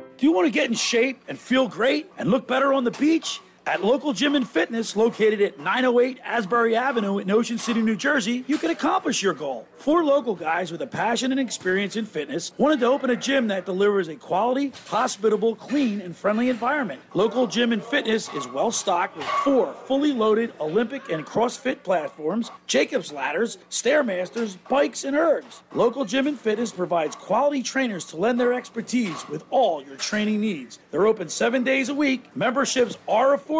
Do 0.21 0.27
you 0.27 0.33
want 0.33 0.45
to 0.45 0.51
get 0.51 0.69
in 0.69 0.75
shape 0.75 1.19
and 1.27 1.35
feel 1.35 1.67
great 1.67 2.05
and 2.15 2.29
look 2.29 2.47
better 2.47 2.73
on 2.73 2.83
the 2.83 2.91
beach? 2.91 3.41
At 3.67 3.83
Local 3.83 4.11
Gym 4.11 4.33
and 4.33 4.47
Fitness, 4.47 4.95
located 4.95 5.39
at 5.39 5.59
908 5.59 6.17
Asbury 6.23 6.75
Avenue 6.75 7.19
in 7.19 7.29
Ocean 7.29 7.59
City, 7.59 7.79
New 7.79 7.95
Jersey, 7.95 8.43
you 8.47 8.57
can 8.57 8.71
accomplish 8.71 9.21
your 9.21 9.35
goal. 9.35 9.67
Four 9.77 10.03
local 10.03 10.33
guys 10.33 10.71
with 10.71 10.81
a 10.81 10.87
passion 10.87 11.31
and 11.31 11.39
experience 11.39 11.95
in 11.95 12.05
fitness 12.07 12.53
wanted 12.57 12.79
to 12.79 12.87
open 12.87 13.11
a 13.11 13.15
gym 13.15 13.47
that 13.49 13.67
delivers 13.67 14.07
a 14.07 14.15
quality, 14.15 14.73
hospitable, 14.87 15.55
clean, 15.55 16.01
and 16.01 16.15
friendly 16.15 16.49
environment. 16.49 17.01
Local 17.13 17.45
Gym 17.45 17.71
and 17.71 17.83
Fitness 17.83 18.33
is 18.33 18.47
well 18.47 18.71
stocked 18.71 19.15
with 19.15 19.27
four 19.27 19.73
fully 19.85 20.11
loaded 20.11 20.53
Olympic 20.59 21.11
and 21.11 21.23
CrossFit 21.23 21.83
platforms, 21.83 22.49
Jacob's 22.65 23.11
ladders, 23.11 23.59
Stairmasters, 23.69 24.57
bikes, 24.69 25.03
and 25.03 25.15
ergs. 25.15 25.61
Local 25.73 26.03
Gym 26.03 26.25
and 26.25 26.39
Fitness 26.39 26.71
provides 26.71 27.15
quality 27.15 27.61
trainers 27.61 28.05
to 28.05 28.17
lend 28.17 28.39
their 28.39 28.53
expertise 28.53 29.27
with 29.29 29.43
all 29.51 29.83
your 29.83 29.97
training 29.97 30.41
needs. 30.41 30.79
They're 30.89 31.05
open 31.05 31.29
seven 31.29 31.63
days 31.63 31.89
a 31.89 31.95
week. 31.95 32.35
Memberships 32.35 32.97
are 33.07 33.37
affordable, 33.37 33.50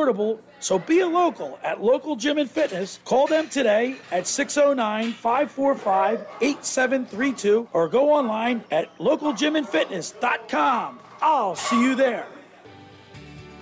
so 0.60 0.80
be 0.80 1.00
a 1.00 1.08
local 1.08 1.60
at 1.64 1.82
Local 1.82 2.16
Gym 2.16 2.38
and 2.38 2.50
Fitness. 2.50 3.00
Call 3.04 3.28
them 3.28 3.50
today 3.50 3.98
at 4.12 4.28
609 4.28 5.12
545 5.12 6.26
8732 6.42 7.68
or 7.74 7.90
go 7.90 8.12
online 8.12 8.64
at 8.72 8.96
localgymandfitness.com. 9.00 11.00
I'll 11.22 11.56
see 11.56 11.82
you 11.82 11.96
there. 11.96 12.28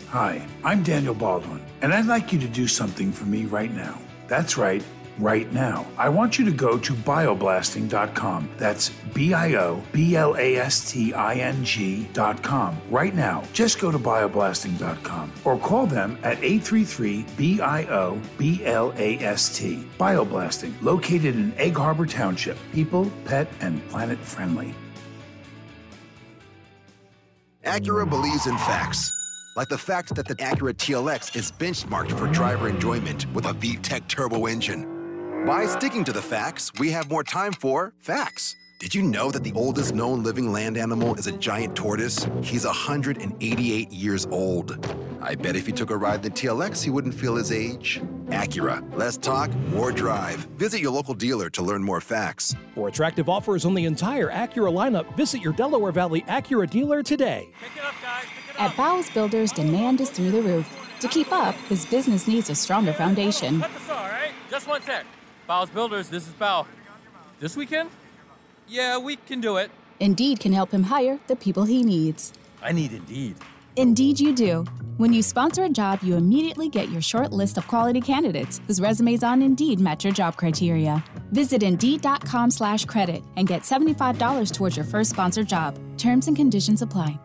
Hi, 0.10 0.46
I'm 0.64 0.84
Daniel 0.84 1.14
Baldwin, 1.14 1.62
and 1.82 1.94
I'd 1.94 2.08
like 2.08 2.34
you 2.34 2.40
to 2.40 2.48
do 2.48 2.68
something 2.68 3.12
for 3.12 3.26
me 3.26 3.46
right 3.46 3.72
now. 3.74 4.00
That's 4.28 4.58
right, 4.58 4.84
right 5.20 5.52
now. 5.54 5.86
I 5.98 6.10
want 6.10 6.40
you 6.40 6.46
to 6.46 6.52
go 6.52 6.78
to 6.78 6.94
bioblasting.com. 6.94 8.50
That's 8.58 8.90
B 9.14 9.34
I 9.34 9.56
O 9.56 9.84
B 9.92 10.16
L 10.16 10.36
A 10.38 10.58
S 10.58 10.92
T 10.92 11.14
I 11.14 11.36
N 11.36 11.64
G.com. 11.64 12.82
Right 12.90 13.14
now, 13.14 13.44
just 13.54 13.80
go 13.80 13.92
to 13.92 14.00
bioblasting.com 14.00 15.32
or 15.44 15.58
call 15.58 15.86
them 15.86 16.18
at 16.24 16.38
833 16.44 17.26
B 17.38 17.62
I 17.62 17.84
O 17.86 18.20
B 18.38 18.66
L 18.66 18.94
A 18.98 19.18
S 19.20 19.58
T. 19.58 19.88
Bioblasting, 20.00 20.74
located 20.82 21.36
in 21.36 21.54
Egg 21.58 21.76
Harbor 21.76 22.06
Township. 22.06 22.58
People, 22.72 23.12
pet, 23.26 23.48
and 23.62 23.88
planet 23.90 24.18
friendly. 24.20 24.74
Acura 27.66 28.10
believes 28.10 28.48
in 28.48 28.58
facts. 28.58 29.12
Like 29.56 29.68
the 29.68 29.78
fact 29.78 30.16
that 30.16 30.26
the 30.26 30.36
Acura 30.36 30.74
TLX 30.74 31.36
is 31.36 31.52
benchmarked 31.52 32.18
for 32.18 32.28
driver 32.28 32.70
enjoyment 32.70 33.26
with 33.34 33.46
a 33.46 33.54
VTEC 33.54 34.08
turbo 34.08 34.46
engine. 34.46 34.99
By 35.46 35.66
sticking 35.66 36.04
to 36.04 36.12
the 36.12 36.22
facts, 36.22 36.72
we 36.80 36.92
have 36.92 37.10
more 37.10 37.24
time 37.24 37.54
for 37.54 37.94
facts. 38.00 38.56
Did 38.80 38.94
you 38.94 39.02
know 39.02 39.32
that 39.32 39.44
the 39.44 39.54
oldest 39.54 39.96
known 39.96 40.22
living 40.22 40.52
land 40.52 40.78
animal 40.78 41.16
is 41.16 41.28
a 41.28 41.32
giant 41.32 41.76
tortoise? 41.76 42.28
He's 42.44 42.66
188 42.66 43.92
years 43.92 44.26
old. 44.32 44.86
I 45.22 45.36
bet 45.36 45.56
if 45.56 45.66
he 45.66 45.72
took 45.72 45.92
a 45.92 45.98
ride 45.98 46.16
in 46.16 46.22
the 46.24 46.30
TLX, 46.30 46.84
he 46.84 46.90
wouldn't 46.90 47.14
feel 47.14 47.36
his 47.36 47.52
age. 47.52 48.02
Acura, 48.28 48.84
less 48.98 49.18
talk, 49.18 49.54
more 49.72 49.92
drive. 49.92 50.40
Visit 50.58 50.82
your 50.82 50.92
local 50.92 51.14
dealer 51.14 51.50
to 51.52 51.62
learn 51.62 51.84
more 51.84 52.02
facts. 52.02 52.54
For 52.76 52.90
attractive 52.90 53.30
offers 53.30 53.66
on 53.66 53.74
the 53.74 53.86
entire 53.86 54.30
Acura 54.30 54.72
lineup, 54.72 55.16
visit 55.16 55.42
your 55.42 55.54
Delaware 55.54 55.94
Valley 55.94 56.22
Acura 56.24 56.70
dealer 56.70 57.02
today. 57.02 57.50
At 58.58 58.76
Bowles 58.76 59.10
Builders, 59.12 59.52
demand 59.52 60.02
is 60.02 60.10
through 60.10 60.32
the 60.32 60.42
roof. 60.42 60.98
To 61.00 61.08
keep 61.08 61.32
up, 61.32 61.56
his 61.70 61.86
business 61.86 62.28
needs 62.28 62.50
a 62.50 62.56
stronger 62.56 62.92
foundation. 62.92 63.62
Cut 63.62 63.74
the 63.74 63.80
saw, 63.80 64.04
all 64.04 64.10
right? 64.10 64.32
Just 64.50 64.68
one 64.68 64.82
sec. 64.82 65.06
Bowles 65.50 65.72
Builders, 65.72 66.10
this 66.10 66.28
is 66.28 66.34
Bow. 66.34 66.68
This 67.40 67.58
weekend? 67.58 67.90
Yeah, 68.68 69.00
we 69.00 69.16
can 69.16 69.42
do 69.42 69.58
it. 69.58 69.72
Indeed 70.00 70.40
can 70.40 70.54
help 70.54 70.72
him 70.72 70.84
hire 70.84 71.20
the 71.26 71.36
people 71.36 71.64
he 71.64 71.82
needs. 71.82 72.34
I 72.62 72.72
need 72.72 72.94
Indeed. 72.94 73.36
Indeed, 73.76 74.20
you 74.20 74.32
do. 74.32 74.64
When 74.98 75.12
you 75.12 75.24
sponsor 75.24 75.64
a 75.64 75.70
job, 75.70 76.04
you 76.04 76.16
immediately 76.18 76.70
get 76.70 76.92
your 76.92 77.02
short 77.02 77.32
list 77.34 77.58
of 77.58 77.68
quality 77.68 78.00
candidates 78.00 78.62
whose 78.68 78.80
resumes 78.80 79.24
on 79.24 79.42
Indeed 79.42 79.80
match 79.80 80.04
your 80.04 80.14
job 80.14 80.38
criteria. 80.38 81.04
Visit 81.32 81.64
Indeed.com 81.64 82.52
slash 82.52 82.86
credit 82.86 83.24
and 83.36 83.48
get 83.48 83.64
$75 83.64 84.54
towards 84.54 84.78
your 84.78 84.86
first 84.86 85.10
sponsored 85.10 85.50
job. 85.50 85.80
Terms 85.98 86.28
and 86.28 86.36
conditions 86.36 86.84
apply. 86.84 87.20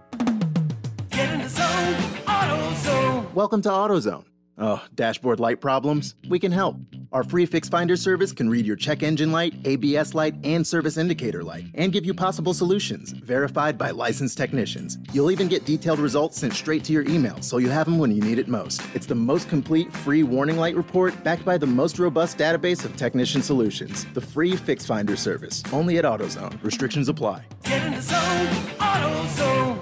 Get 1.11 1.31
in 1.31 1.43
the 1.43 1.49
zone, 1.51 1.95
AutoZone. 2.25 3.35
Welcome 3.35 3.61
to 3.61 3.69
AutoZone. 3.69 4.25
Oh, 4.57 4.81
dashboard 4.95 5.41
light 5.41 5.61
problems? 5.61 6.15
We 6.29 6.39
can 6.39 6.53
help. 6.53 6.77
Our 7.11 7.25
free 7.25 7.45
Fix 7.45 7.69
Finder 7.69 7.97
service 7.97 8.31
can 8.31 8.49
read 8.49 8.65
your 8.65 8.77
check 8.77 9.03
engine 9.03 9.33
light, 9.33 9.55
ABS 9.65 10.15
light, 10.15 10.35
and 10.45 10.65
service 10.65 10.97
indicator 10.97 11.43
light, 11.43 11.65
and 11.75 11.93
give 11.93 12.05
you 12.07 12.15
possible 12.15 12.55
solutions, 12.55 13.11
verified 13.11 13.77
by 13.77 13.91
licensed 13.91 14.39
technicians. 14.39 14.99
You'll 15.13 15.33
even 15.33 15.49
get 15.49 15.65
detailed 15.65 15.99
results 15.99 16.39
sent 16.39 16.53
straight 16.53 16.85
to 16.85 16.93
your 16.93 17.03
email, 17.09 17.43
so 17.43 17.59
you 17.59 17.69
have 17.69 17.87
them 17.87 17.99
when 17.99 18.15
you 18.15 18.23
need 18.23 18.39
it 18.39 18.47
most. 18.47 18.81
It's 18.95 19.07
the 19.07 19.15
most 19.17 19.49
complete 19.49 19.93
free 19.93 20.23
warning 20.23 20.57
light 20.57 20.77
report, 20.77 21.25
backed 21.25 21.45
by 21.45 21.59
the 21.59 21.67
most 21.67 21.99
robust 21.99 22.39
database 22.39 22.85
of 22.85 22.97
technician 22.97 23.43
solutions. 23.43 24.07
The 24.15 24.21
free 24.21 24.55
Fix 24.55 24.87
Finder 24.87 25.17
service, 25.17 25.65
only 25.73 25.99
at 25.99 26.05
AutoZone. 26.05 26.63
Restrictions 26.63 27.09
apply. 27.09 27.45
Get 27.65 27.85
in 27.85 27.95
the 27.95 28.03
zone, 28.03 28.47
AutoZone. 28.79 29.81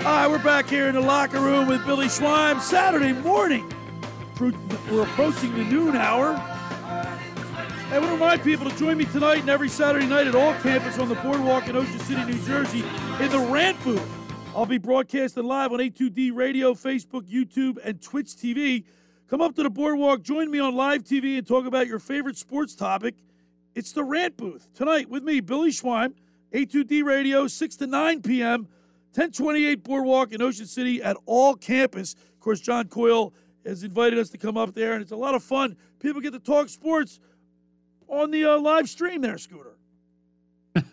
All 0.00 0.06
right, 0.06 0.30
we're 0.30 0.42
back 0.42 0.66
here 0.66 0.88
in 0.88 0.94
the 0.94 1.00
locker 1.02 1.38
room 1.40 1.68
with 1.68 1.84
Billy 1.84 2.06
Schweim. 2.06 2.58
Saturday 2.62 3.12
morning. 3.12 3.70
We're 4.40 5.02
approaching 5.02 5.54
the 5.54 5.64
noon 5.64 5.94
hour. 5.94 6.36
I 6.36 7.98
want 7.98 8.06
to 8.06 8.12
remind 8.12 8.42
people 8.42 8.70
to 8.70 8.74
join 8.78 8.96
me 8.96 9.04
tonight 9.04 9.40
and 9.40 9.50
every 9.50 9.68
Saturday 9.68 10.06
night 10.06 10.26
at 10.26 10.32
Alcampus 10.32 10.98
on 10.98 11.10
the 11.10 11.16
boardwalk 11.16 11.68
in 11.68 11.76
Ocean 11.76 11.98
City, 12.00 12.24
New 12.24 12.42
Jersey, 12.46 12.82
in 13.20 13.30
the 13.30 13.46
rant 13.50 13.82
booth. 13.84 14.02
I'll 14.56 14.64
be 14.64 14.78
broadcasting 14.78 15.44
live 15.44 15.70
on 15.70 15.80
A2D 15.80 16.34
Radio, 16.34 16.72
Facebook, 16.72 17.30
YouTube, 17.30 17.76
and 17.84 18.00
Twitch 18.00 18.28
TV. 18.28 18.84
Come 19.28 19.42
up 19.42 19.54
to 19.56 19.62
the 19.62 19.70
boardwalk, 19.70 20.22
join 20.22 20.50
me 20.50 20.60
on 20.60 20.74
live 20.74 21.04
TV, 21.04 21.36
and 21.36 21.46
talk 21.46 21.66
about 21.66 21.88
your 21.88 21.98
favorite 21.98 22.38
sports 22.38 22.74
topic. 22.74 23.16
It's 23.74 23.92
the 23.92 24.02
rant 24.02 24.38
booth 24.38 24.66
tonight 24.74 25.10
with 25.10 25.24
me, 25.24 25.40
Billy 25.40 25.70
Schweim, 25.70 26.14
A2D 26.54 27.04
Radio, 27.04 27.46
6 27.46 27.76
to 27.76 27.86
9 27.86 28.22
p.m. 28.22 28.66
1028 29.12 29.82
Boardwalk 29.82 30.32
in 30.32 30.40
Ocean 30.40 30.66
City 30.66 31.02
at 31.02 31.16
Alcampus. 31.26 32.14
Of 32.14 32.40
course, 32.40 32.60
John 32.60 32.86
Coyle 32.86 33.34
has 33.66 33.82
invited 33.82 34.18
us 34.18 34.30
to 34.30 34.38
come 34.38 34.56
up 34.56 34.72
there, 34.72 34.92
and 34.92 35.02
it's 35.02 35.12
a 35.12 35.16
lot 35.16 35.34
of 35.34 35.42
fun. 35.42 35.76
People 35.98 36.20
get 36.20 36.32
to 36.32 36.38
talk 36.38 36.68
sports 36.68 37.18
on 38.08 38.30
the 38.30 38.44
uh, 38.44 38.58
live 38.58 38.88
stream 38.88 39.20
there, 39.20 39.36
Scooter. 39.36 39.76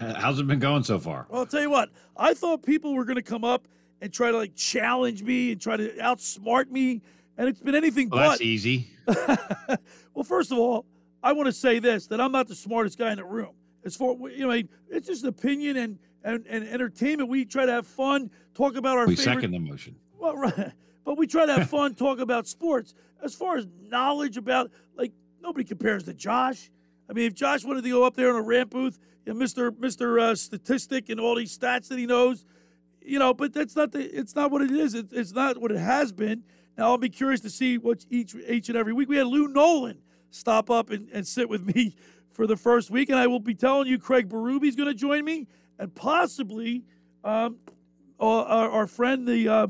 How's 0.00 0.38
it 0.40 0.46
been 0.46 0.58
going 0.58 0.82
so 0.84 0.98
far? 0.98 1.26
Well, 1.28 1.40
I'll 1.40 1.46
tell 1.46 1.60
you 1.60 1.70
what, 1.70 1.90
I 2.16 2.34
thought 2.34 2.62
people 2.62 2.94
were 2.94 3.04
going 3.04 3.16
to 3.16 3.22
come 3.22 3.44
up 3.44 3.68
and 4.00 4.12
try 4.12 4.30
to 4.30 4.36
like 4.36 4.54
challenge 4.54 5.22
me 5.22 5.52
and 5.52 5.60
try 5.60 5.76
to 5.76 5.90
outsmart 5.98 6.70
me. 6.70 7.02
And 7.36 7.48
it's 7.48 7.60
been 7.60 7.74
anything 7.74 8.08
Well, 8.08 8.20
but. 8.20 8.28
that's 8.30 8.40
easy. 8.40 8.88
well, 10.14 10.24
first 10.24 10.50
of 10.50 10.58
all, 10.58 10.86
I 11.22 11.32
want 11.32 11.46
to 11.46 11.52
say 11.52 11.78
this 11.78 12.06
that 12.08 12.20
I'm 12.20 12.32
not 12.32 12.48
the 12.48 12.54
smartest 12.54 12.98
guy 12.98 13.10
in 13.10 13.16
the 13.16 13.24
room. 13.24 13.54
As 13.84 13.96
for 13.96 14.30
you 14.30 14.46
know, 14.46 14.62
it's 14.90 15.06
just 15.08 15.24
opinion 15.24 15.76
and, 15.76 15.98
and, 16.24 16.44
and 16.48 16.66
entertainment. 16.66 17.28
We 17.28 17.44
try 17.44 17.66
to 17.66 17.72
have 17.72 17.86
fun, 17.86 18.30
talk 18.54 18.76
about 18.76 18.98
our 18.98 19.06
We 19.06 19.14
favorite. 19.14 19.34
second 19.34 19.50
the 19.52 19.60
motion. 19.60 19.96
Well, 20.18 20.36
right. 20.36 20.72
But 21.04 21.18
we 21.18 21.26
try 21.26 21.46
to 21.46 21.54
have 21.54 21.68
fun, 21.70 21.94
talk 21.94 22.18
about 22.18 22.46
sports. 22.48 22.94
As 23.22 23.34
far 23.34 23.56
as 23.56 23.66
knowledge 23.82 24.36
about, 24.36 24.70
like, 24.96 25.12
nobody 25.42 25.64
compares 25.64 26.04
to 26.04 26.14
Josh. 26.14 26.70
I 27.08 27.12
mean, 27.12 27.26
if 27.26 27.34
Josh 27.34 27.64
wanted 27.64 27.84
to 27.84 27.90
go 27.90 28.04
up 28.04 28.16
there 28.16 28.30
in 28.30 28.36
a 28.36 28.42
rant 28.42 28.70
booth, 28.70 28.98
and 29.26 29.36
Mr. 29.36 29.70
Mr. 29.70 30.20
Uh, 30.20 30.34
Statistic 30.34 31.08
and 31.08 31.18
all 31.18 31.34
these 31.34 31.56
stats 31.56 31.88
that 31.88 31.98
he 31.98 32.06
knows, 32.06 32.44
you 33.02 33.18
know, 33.18 33.32
but 33.32 33.52
that's 33.52 33.76
not 33.76 33.92
the. 33.92 34.00
It's 34.00 34.34
not 34.34 34.50
what 34.50 34.62
it 34.62 34.70
is. 34.70 34.94
It, 34.94 35.06
it's 35.12 35.32
not 35.32 35.58
what 35.58 35.70
it 35.70 35.78
has 35.78 36.12
been. 36.12 36.42
Now 36.76 36.88
I'll 36.88 36.98
be 36.98 37.08
curious 37.08 37.40
to 37.40 37.50
see 37.50 37.78
what 37.78 38.04
each 38.10 38.34
each 38.34 38.68
and 38.68 38.76
every 38.76 38.92
week. 38.92 39.08
We 39.08 39.16
had 39.16 39.26
Lou 39.26 39.48
Nolan 39.48 39.98
stop 40.30 40.70
up 40.70 40.90
and, 40.90 41.08
and 41.10 41.26
sit 41.26 41.48
with 41.48 41.74
me 41.74 41.96
for 42.32 42.46
the 42.46 42.56
first 42.56 42.90
week, 42.90 43.08
and 43.08 43.18
I 43.18 43.26
will 43.26 43.40
be 43.40 43.54
telling 43.54 43.86
you, 43.88 43.98
Craig 43.98 44.28
Berube 44.28 44.76
going 44.76 44.88
to 44.88 44.94
join 44.94 45.24
me, 45.24 45.46
and 45.78 45.94
possibly 45.94 46.84
um, 47.22 47.56
our, 48.20 48.70
our 48.70 48.86
friend 48.86 49.26
the. 49.26 49.48
Uh, 49.48 49.66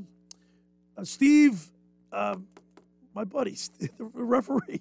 uh, 0.97 1.05
Steve, 1.05 1.71
um, 2.13 2.47
my 3.15 3.25
buddy, 3.25 3.57
the 3.79 3.91
referee, 4.13 4.81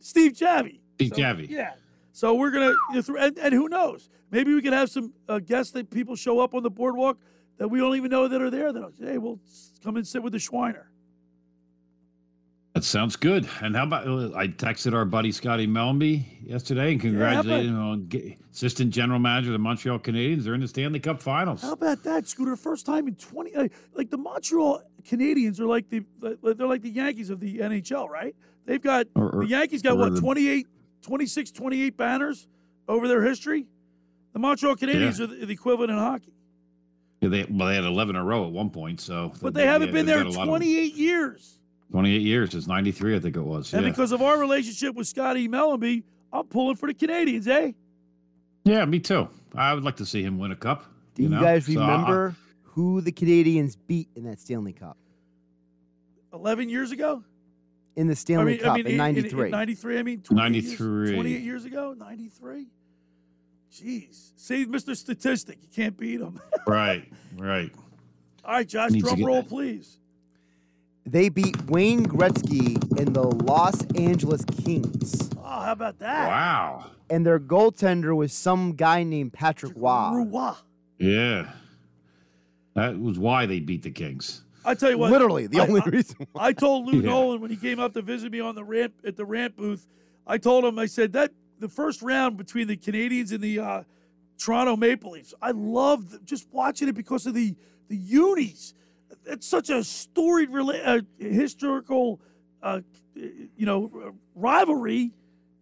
Steve 0.00 0.32
Javi. 0.32 0.80
Steve 0.96 1.12
So, 1.14 1.22
Javi. 1.22 1.48
Yeah. 1.48 1.72
So 2.12 2.34
we're 2.34 2.50
gonna, 2.50 2.74
and, 3.18 3.38
and 3.38 3.54
who 3.54 3.68
knows? 3.68 4.10
Maybe 4.30 4.52
we 4.52 4.60
can 4.60 4.72
have 4.72 4.90
some 4.90 5.12
uh, 5.28 5.38
guests 5.38 5.72
that 5.72 5.90
people 5.90 6.16
show 6.16 6.40
up 6.40 6.54
on 6.54 6.62
the 6.62 6.70
boardwalk 6.70 7.18
that 7.58 7.68
we 7.68 7.78
don't 7.78 7.96
even 7.96 8.10
know 8.10 8.28
that 8.28 8.42
are 8.42 8.50
there. 8.50 8.72
That 8.72 8.94
say, 8.98 9.06
hey, 9.06 9.18
we'll 9.18 9.40
come 9.82 9.96
and 9.96 10.06
sit 10.06 10.22
with 10.22 10.32
the 10.32 10.38
Schweiner. 10.38 10.86
That 12.78 12.84
sounds 12.84 13.16
good. 13.16 13.48
And 13.60 13.74
how 13.74 13.82
about 13.82 14.06
uh, 14.06 14.36
I 14.36 14.46
texted 14.46 14.94
our 14.94 15.04
buddy 15.04 15.32
Scotty 15.32 15.66
Mellanby 15.66 16.24
yesterday 16.48 16.92
and 16.92 17.00
congratulated 17.00 17.66
him 17.70 17.76
on 17.80 18.08
ge- 18.08 18.36
assistant 18.52 18.92
general 18.92 19.18
manager 19.18 19.48
of 19.48 19.54
the 19.54 19.58
Montreal 19.58 19.98
Canadiens. 19.98 20.44
They're 20.44 20.54
in 20.54 20.60
the 20.60 20.68
Stanley 20.68 21.00
Cup 21.00 21.20
Finals. 21.20 21.62
How 21.62 21.72
about 21.72 22.04
that, 22.04 22.28
Scooter? 22.28 22.54
First 22.54 22.86
time 22.86 23.08
in 23.08 23.16
twenty, 23.16 23.50
like, 23.56 23.72
like 23.94 24.10
the 24.10 24.16
Montreal 24.16 24.80
Canadiens 25.02 25.58
are 25.58 25.66
like 25.66 25.88
the 25.88 26.04
they're 26.22 26.68
like 26.68 26.82
the 26.82 26.90
Yankees 26.90 27.30
of 27.30 27.40
the 27.40 27.58
NHL, 27.58 28.08
right? 28.08 28.36
They've 28.64 28.80
got 28.80 29.08
Or- 29.16 29.28
or- 29.28 29.42
the 29.42 29.48
Yankees 29.50 29.82
got 29.82 29.98
what 29.98 30.14
the- 30.14 30.20
28, 30.20 30.68
26, 31.02 31.50
28 31.50 31.96
banners 31.96 32.46
over 32.86 33.08
their 33.08 33.24
history. 33.24 33.66
The 34.34 34.38
Montreal 34.38 34.76
Canadiens 34.76 35.18
Yeah. 35.18 35.24
are 35.24 35.26
the, 35.26 35.46
the 35.46 35.52
equivalent 35.52 35.90
in 35.90 35.98
hockey, 35.98 36.32
Yeah, 37.22 37.30
they, 37.30 37.44
well, 37.50 37.66
they 37.66 37.74
had 37.74 37.82
11 37.82 38.14
in 38.14 38.22
a 38.22 38.24
row 38.24 38.46
at 38.46 38.52
one 38.52 38.70
point. 38.70 39.00
So, 39.00 39.32
but 39.42 39.52
they 39.52 39.66
haven't 39.66 39.90
been 39.90 40.06
they've 40.06 40.14
there 40.18 40.24
of- 40.28 40.32
28 40.46 40.94
years. 40.94 41.57
28 41.90 42.22
years. 42.22 42.54
It's 42.54 42.66
93, 42.66 43.16
I 43.16 43.20
think 43.20 43.36
it 43.36 43.42
was. 43.42 43.72
And 43.72 43.84
yeah. 43.84 43.90
because 43.90 44.12
of 44.12 44.20
our 44.22 44.38
relationship 44.38 44.94
with 44.94 45.06
Scotty 45.06 45.48
Mellanby, 45.48 46.02
I'm 46.32 46.46
pulling 46.46 46.76
for 46.76 46.86
the 46.86 46.94
Canadiens, 46.94 47.46
eh? 47.46 47.72
yeah, 48.64 48.84
me 48.84 48.98
too. 48.98 49.28
I 49.54 49.72
would 49.72 49.84
like 49.84 49.96
to 49.96 50.06
see 50.06 50.22
him 50.22 50.38
win 50.38 50.52
a 50.52 50.56
cup. 50.56 50.84
Do 51.14 51.22
you, 51.22 51.28
know? 51.30 51.40
guys 51.40 51.66
So, 51.66 51.80
uh, 51.80 51.86
remember 51.86 52.36
who 52.62 53.00
the 53.00 53.12
Canadiens 53.12 53.76
beat 53.86 54.08
in 54.14 54.24
that 54.24 54.38
Stanley 54.40 54.72
Cup? 54.72 54.96
11 56.32 56.68
years 56.68 56.92
ago? 56.92 57.24
In 57.96 58.06
the 58.06 58.14
Stanley 58.14 58.58
Cup 58.58 58.78
in 58.78 58.96
'93. 58.96 59.50
93, 59.50 59.98
I 59.98 60.02
mean, 60.04 60.20
28 60.20 60.62
years- 60.62 60.78
93. 60.78 61.14
28 61.14 61.42
years 61.42 61.64
ago? 61.64 61.94
93? 61.98 62.66
Jeez. 63.72 64.32
See, 64.36 64.66
Mr. 64.66 64.96
Statistic, 64.96 65.58
you 65.60 65.68
can't 65.74 65.96
beat 65.96 66.20
him. 66.20 66.40
right, 66.66 67.10
right. 67.36 67.72
All 68.44 68.52
right, 68.52 68.68
Josh, 68.68 68.92
Needs 68.92 69.04
drum 69.04 69.16
get- 69.16 69.26
roll, 69.26 69.42
please. 69.42 69.97
They 71.10 71.28
beat 71.30 71.56
Wayne 71.70 72.04
Gretzky 72.04 72.76
and 72.98 73.14
the 73.14 73.22
Los 73.22 73.82
Angeles 73.94 74.44
Kings. 74.62 75.30
Oh, 75.38 75.60
how 75.60 75.72
about 75.72 75.98
that? 76.00 76.28
Wow. 76.28 76.90
And 77.08 77.24
their 77.24 77.38
goaltender 77.40 78.14
was 78.14 78.32
some 78.32 78.72
guy 78.74 79.02
named 79.04 79.32
Patrick 79.32 79.72
Waugh. 79.76 80.12
Roy. 80.14 80.52
Yeah. 80.98 81.50
That 82.74 82.98
was 82.98 83.18
why 83.18 83.46
they 83.46 83.60
beat 83.60 83.82
the 83.82 83.90
Kings. 83.90 84.42
I 84.64 84.74
tell 84.74 84.90
you 84.90 84.98
what. 84.98 85.10
Literally, 85.10 85.46
the 85.46 85.60
I- 85.60 85.66
only 85.66 85.80
I- 85.80 85.88
reason 85.88 86.26
I 86.36 86.52
told 86.52 86.86
Lou 86.86 87.00
Yeah. 87.00 87.08
Nolan 87.10 87.40
when 87.40 87.50
he 87.50 87.56
came 87.56 87.78
up 87.80 87.94
to 87.94 88.02
visit 88.02 88.30
me 88.30 88.40
on 88.40 88.54
the 88.54 88.64
ramp 88.64 88.92
at 89.06 89.16
the 89.16 89.24
ramp 89.24 89.56
booth. 89.56 89.86
I 90.26 90.36
told 90.36 90.64
him, 90.64 90.78
I 90.78 90.84
said 90.86 91.14
that 91.14 91.32
the 91.58 91.68
first 91.70 92.02
round 92.02 92.36
between 92.36 92.66
the 92.66 92.76
Canadiens 92.76 93.32
and 93.32 93.40
the 93.40 93.60
uh, 93.60 93.82
Toronto 94.36 94.76
Maple 94.76 95.12
Leafs. 95.12 95.32
I 95.40 95.52
loved 95.52 96.26
just 96.26 96.46
watching 96.52 96.86
it 96.88 96.94
because 96.94 97.24
of 97.26 97.32
the 97.32 97.54
the 97.88 97.96
unis. 97.96 98.74
It's 99.28 99.46
such 99.46 99.70
a 99.70 99.84
storied, 99.84 100.50
rela- 100.50 100.82
uh, 100.84 101.00
historical, 101.18 102.20
uh, 102.62 102.80
you 103.14 103.66
know, 103.66 104.14
rivalry 104.34 105.12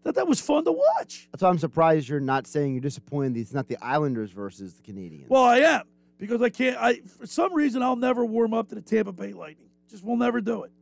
that 0.06 0.14
that 0.14 0.26
was 0.26 0.40
fun 0.40 0.64
to 0.64 0.72
watch. 0.72 1.28
That's 1.32 1.42
why 1.42 1.48
I'm 1.48 1.58
surprised 1.58 2.08
you're 2.08 2.20
not 2.20 2.46
saying 2.46 2.74
you're 2.74 2.80
disappointed 2.80 3.36
it's 3.36 3.52
not 3.52 3.68
the 3.68 3.76
Islanders 3.82 4.30
versus 4.30 4.74
the 4.74 4.82
Canadiens. 4.82 5.28
Well, 5.28 5.44
I 5.44 5.58
am 5.58 5.82
because 6.18 6.40
I 6.42 6.48
can't. 6.48 6.76
I 6.80 7.00
for 7.00 7.26
some 7.26 7.52
reason 7.52 7.82
I'll 7.82 7.96
never 7.96 8.24
warm 8.24 8.54
up 8.54 8.68
to 8.68 8.74
the 8.74 8.80
Tampa 8.80 9.12
Bay 9.12 9.32
Lightning. 9.32 9.68
Just 9.90 10.04
will 10.04 10.16
never 10.16 10.40
do 10.40 10.64
it. 10.64 10.72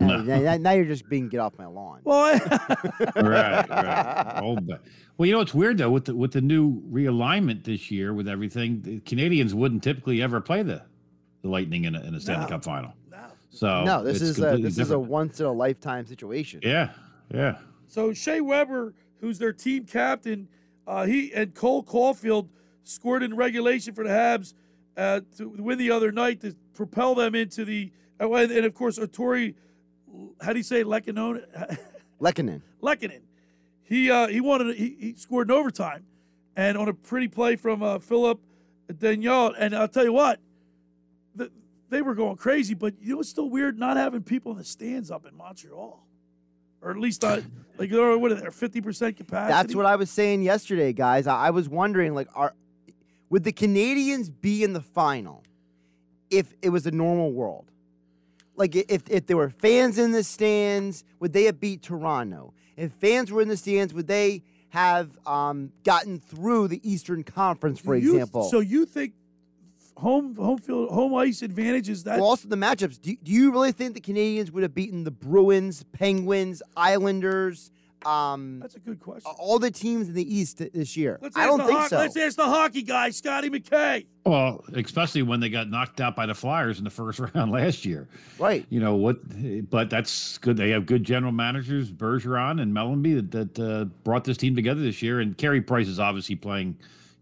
Uh, 0.00 0.18
now, 0.18 0.56
now 0.56 0.70
you're 0.70 0.84
just 0.84 1.08
being 1.08 1.28
get 1.28 1.38
off 1.38 1.58
my 1.58 1.66
lawn. 1.66 2.00
Well, 2.04 2.20
I, 2.20 3.06
right, 3.20 3.68
right. 3.68 4.40
Old 4.40 4.68
Well, 5.16 5.26
you 5.26 5.32
know 5.32 5.40
it's 5.40 5.54
weird 5.54 5.78
though 5.78 5.90
with 5.90 6.04
the 6.04 6.14
with 6.14 6.32
the 6.32 6.40
new 6.40 6.80
realignment 6.82 7.64
this 7.64 7.90
year 7.90 8.12
with 8.12 8.28
everything. 8.28 8.82
The 8.82 9.00
Canadiens 9.00 9.54
wouldn't 9.54 9.82
typically 9.82 10.22
ever 10.22 10.40
play 10.40 10.62
the, 10.62 10.82
the 11.42 11.48
Lightning 11.48 11.84
in 11.84 11.94
a, 11.94 12.00
in 12.02 12.14
a 12.14 12.20
Stanley 12.20 12.44
No. 12.44 12.48
Cup 12.48 12.64
final. 12.64 12.92
No. 13.10 13.18
So 13.50 13.84
no, 13.84 14.02
this 14.04 14.20
is 14.22 14.38
a, 14.38 14.42
completely 14.42 14.62
this 14.70 14.78
is 14.78 14.90
a 14.90 14.98
once 14.98 15.40
in 15.40 15.46
a 15.46 15.52
lifetime 15.52 16.06
situation. 16.06 16.60
yeah, 16.62 16.90
yeah. 17.32 17.58
So 17.86 18.12
Shea 18.12 18.40
Weber, 18.40 18.94
who's 19.20 19.38
their 19.38 19.52
team 19.52 19.84
captain, 19.84 20.48
uh, 20.86 21.04
he 21.06 21.32
and 21.32 21.54
Cole 21.54 21.82
Caufield 21.82 22.48
scored 22.82 23.22
in 23.22 23.34
regulation 23.36 23.94
for 23.94 24.04
the 24.04 24.10
Habs 24.10 24.54
uh, 24.96 25.20
to 25.36 25.48
win 25.48 25.78
the 25.78 25.90
other 25.90 26.12
night 26.12 26.40
to 26.42 26.54
propel 26.74 27.14
them 27.14 27.34
into 27.34 27.64
the. 27.64 27.90
oh, 28.20 28.34
And, 28.34 28.52
and 28.52 28.66
of 28.66 28.74
course, 28.74 28.98
Artturi, 28.98 29.54
how 30.40 30.52
do 30.52 30.58
you 30.58 30.62
say 30.64 30.84
Lehkonen? 30.84 31.44
Lehkonen. 32.20 32.62
Lehkonen. 32.82 33.20
He 33.82 34.10
uh, 34.10 34.26
he 34.28 34.40
wanted 34.40 34.76
he, 34.76 34.96
he 35.00 35.14
scored 35.14 35.50
in 35.50 35.56
overtime, 35.56 36.04
and 36.56 36.76
on 36.76 36.88
a 36.88 36.94
pretty 36.94 37.28
play 37.28 37.56
from 37.56 37.82
uh, 37.82 37.98
Phillip 37.98 38.38
Danault. 38.92 39.54
And 39.58 39.74
I'll 39.74 39.88
tell 39.88 40.04
you 40.04 40.12
what, 40.12 40.40
the, 41.38 41.50
they 41.88 42.02
were 42.02 42.14
going 42.14 42.36
crazy. 42.36 42.74
But 42.74 42.94
you 43.00 43.14
know, 43.14 43.20
it's 43.20 43.28
still 43.30 43.48
weird 43.48 43.78
not 43.78 43.96
having 43.96 44.22
people 44.22 44.52
in 44.52 44.58
the 44.58 44.64
stands 44.64 45.10
up 45.10 45.24
in 45.26 45.34
Montreal, 45.36 46.04
or 46.82 46.90
at 46.90 46.98
least 46.98 47.22
not 47.22 47.42
like 47.78 47.90
they're- 47.90 48.18
what 48.18 48.32
are 48.32 48.34
they? 48.34 48.50
Fifty 48.50 48.80
percent 48.80 49.16
capacity. 49.16 49.52
That's 49.52 49.74
what 49.74 49.86
I 49.86 49.96
was 49.96 50.10
saying 50.10 50.42
yesterday, 50.42 50.92
guys. 50.92 51.26
I, 51.26 51.46
I 51.46 51.50
was 51.50 51.68
wondering, 51.68 52.14
like, 52.14 52.28
are 52.34 52.54
would 53.30 53.44
the 53.44 53.52
Canadiens 53.52 54.30
be 54.40 54.62
in 54.64 54.72
the 54.72 54.80
final 54.80 55.42
if 56.30 56.54
it 56.62 56.68
was 56.70 56.86
a 56.86 56.90
normal 56.90 57.32
world? 57.32 57.70
Like, 58.56 58.74
if 58.74 59.02
if 59.08 59.26
there 59.26 59.36
were 59.36 59.50
fans 59.50 59.98
in 59.98 60.12
the 60.12 60.24
stands, 60.24 61.04
would 61.20 61.32
they 61.32 61.44
have 61.44 61.60
beat 61.60 61.82
Toronto? 61.82 62.52
If 62.76 62.92
fans 62.92 63.30
were 63.32 63.40
in 63.42 63.48
the 63.48 63.56
stands, 63.56 63.92
would 63.94 64.06
they 64.06 64.42
have 64.70 65.16
um, 65.26 65.72
gotten 65.84 66.18
through 66.20 66.68
the 66.68 66.80
Eastern 66.88 67.22
Conference, 67.22 67.80
for 67.80 67.96
You- 67.96 68.12
example? 68.14 68.44
So 68.50 68.60
you 68.60 68.84
think 68.84 69.14
home 69.98 70.34
home 70.36 70.58
field 70.58 70.90
home 70.90 71.14
ice 71.14 71.42
advantage 71.42 71.88
is 71.88 72.04
that? 72.04 72.18
well, 72.18 72.28
also 72.28 72.48
the 72.48 72.56
matchups. 72.56 73.00
Do, 73.00 73.14
do 73.22 73.32
you 73.32 73.50
really 73.52 73.72
think 73.72 73.94
the 73.94 74.00
Canadiens 74.00 74.50
would 74.50 74.62
have 74.62 74.74
beaten 74.74 75.04
the 75.04 75.10
Bruins, 75.10 75.84
Penguins, 75.92 76.62
Islanders? 76.76 77.70
Um, 78.06 78.60
That's 78.60 78.76
a 78.76 78.78
good 78.78 79.00
question. 79.00 79.32
All 79.38 79.58
the 79.58 79.72
teams 79.72 80.08
in 80.08 80.14
the 80.14 80.36
East 80.36 80.58
this 80.58 80.96
year. 80.96 81.18
Let's 81.20 81.36
I 81.36 81.46
don't 81.46 81.58
think 81.66 81.78
ho- 81.78 81.88
so. 81.88 81.96
Let's 81.96 82.16
ask 82.16 82.36
the 82.36 82.44
hockey 82.44 82.82
guy, 82.82 83.10
Scotty 83.10 83.50
McKay. 83.50 84.06
Well, 84.24 84.64
especially 84.72 85.22
when 85.22 85.40
they 85.40 85.48
got 85.48 85.68
knocked 85.68 86.00
out 86.00 86.14
by 86.14 86.26
the 86.26 86.34
Flyers 86.34 86.78
in 86.78 86.84
the 86.84 86.90
first 86.90 87.18
round 87.34 87.50
last 87.50 87.84
year. 87.84 88.06
Right. 88.38 88.64
You 88.70 88.78
know 88.78 88.94
what? 88.94 89.18
But 89.68 89.90
that's 89.90 90.38
good. 90.38 90.56
They 90.56 90.70
have 90.70 90.86
good 90.86 91.02
general 91.02 91.32
managers, 91.32 91.90
Bergevin 91.90 92.60
and 92.62 92.72
Mellanby, 92.72 93.30
that, 93.32 93.54
that 93.54 93.58
uh, 93.60 93.84
brought 94.04 94.22
this 94.24 94.36
team 94.36 94.54
together 94.54 94.80
this 94.80 95.02
year. 95.02 95.18
And 95.18 95.36
Carey 95.36 95.60
Price 95.60 95.88
is 95.88 95.98
obviously 95.98 96.36
playing, 96.36 96.76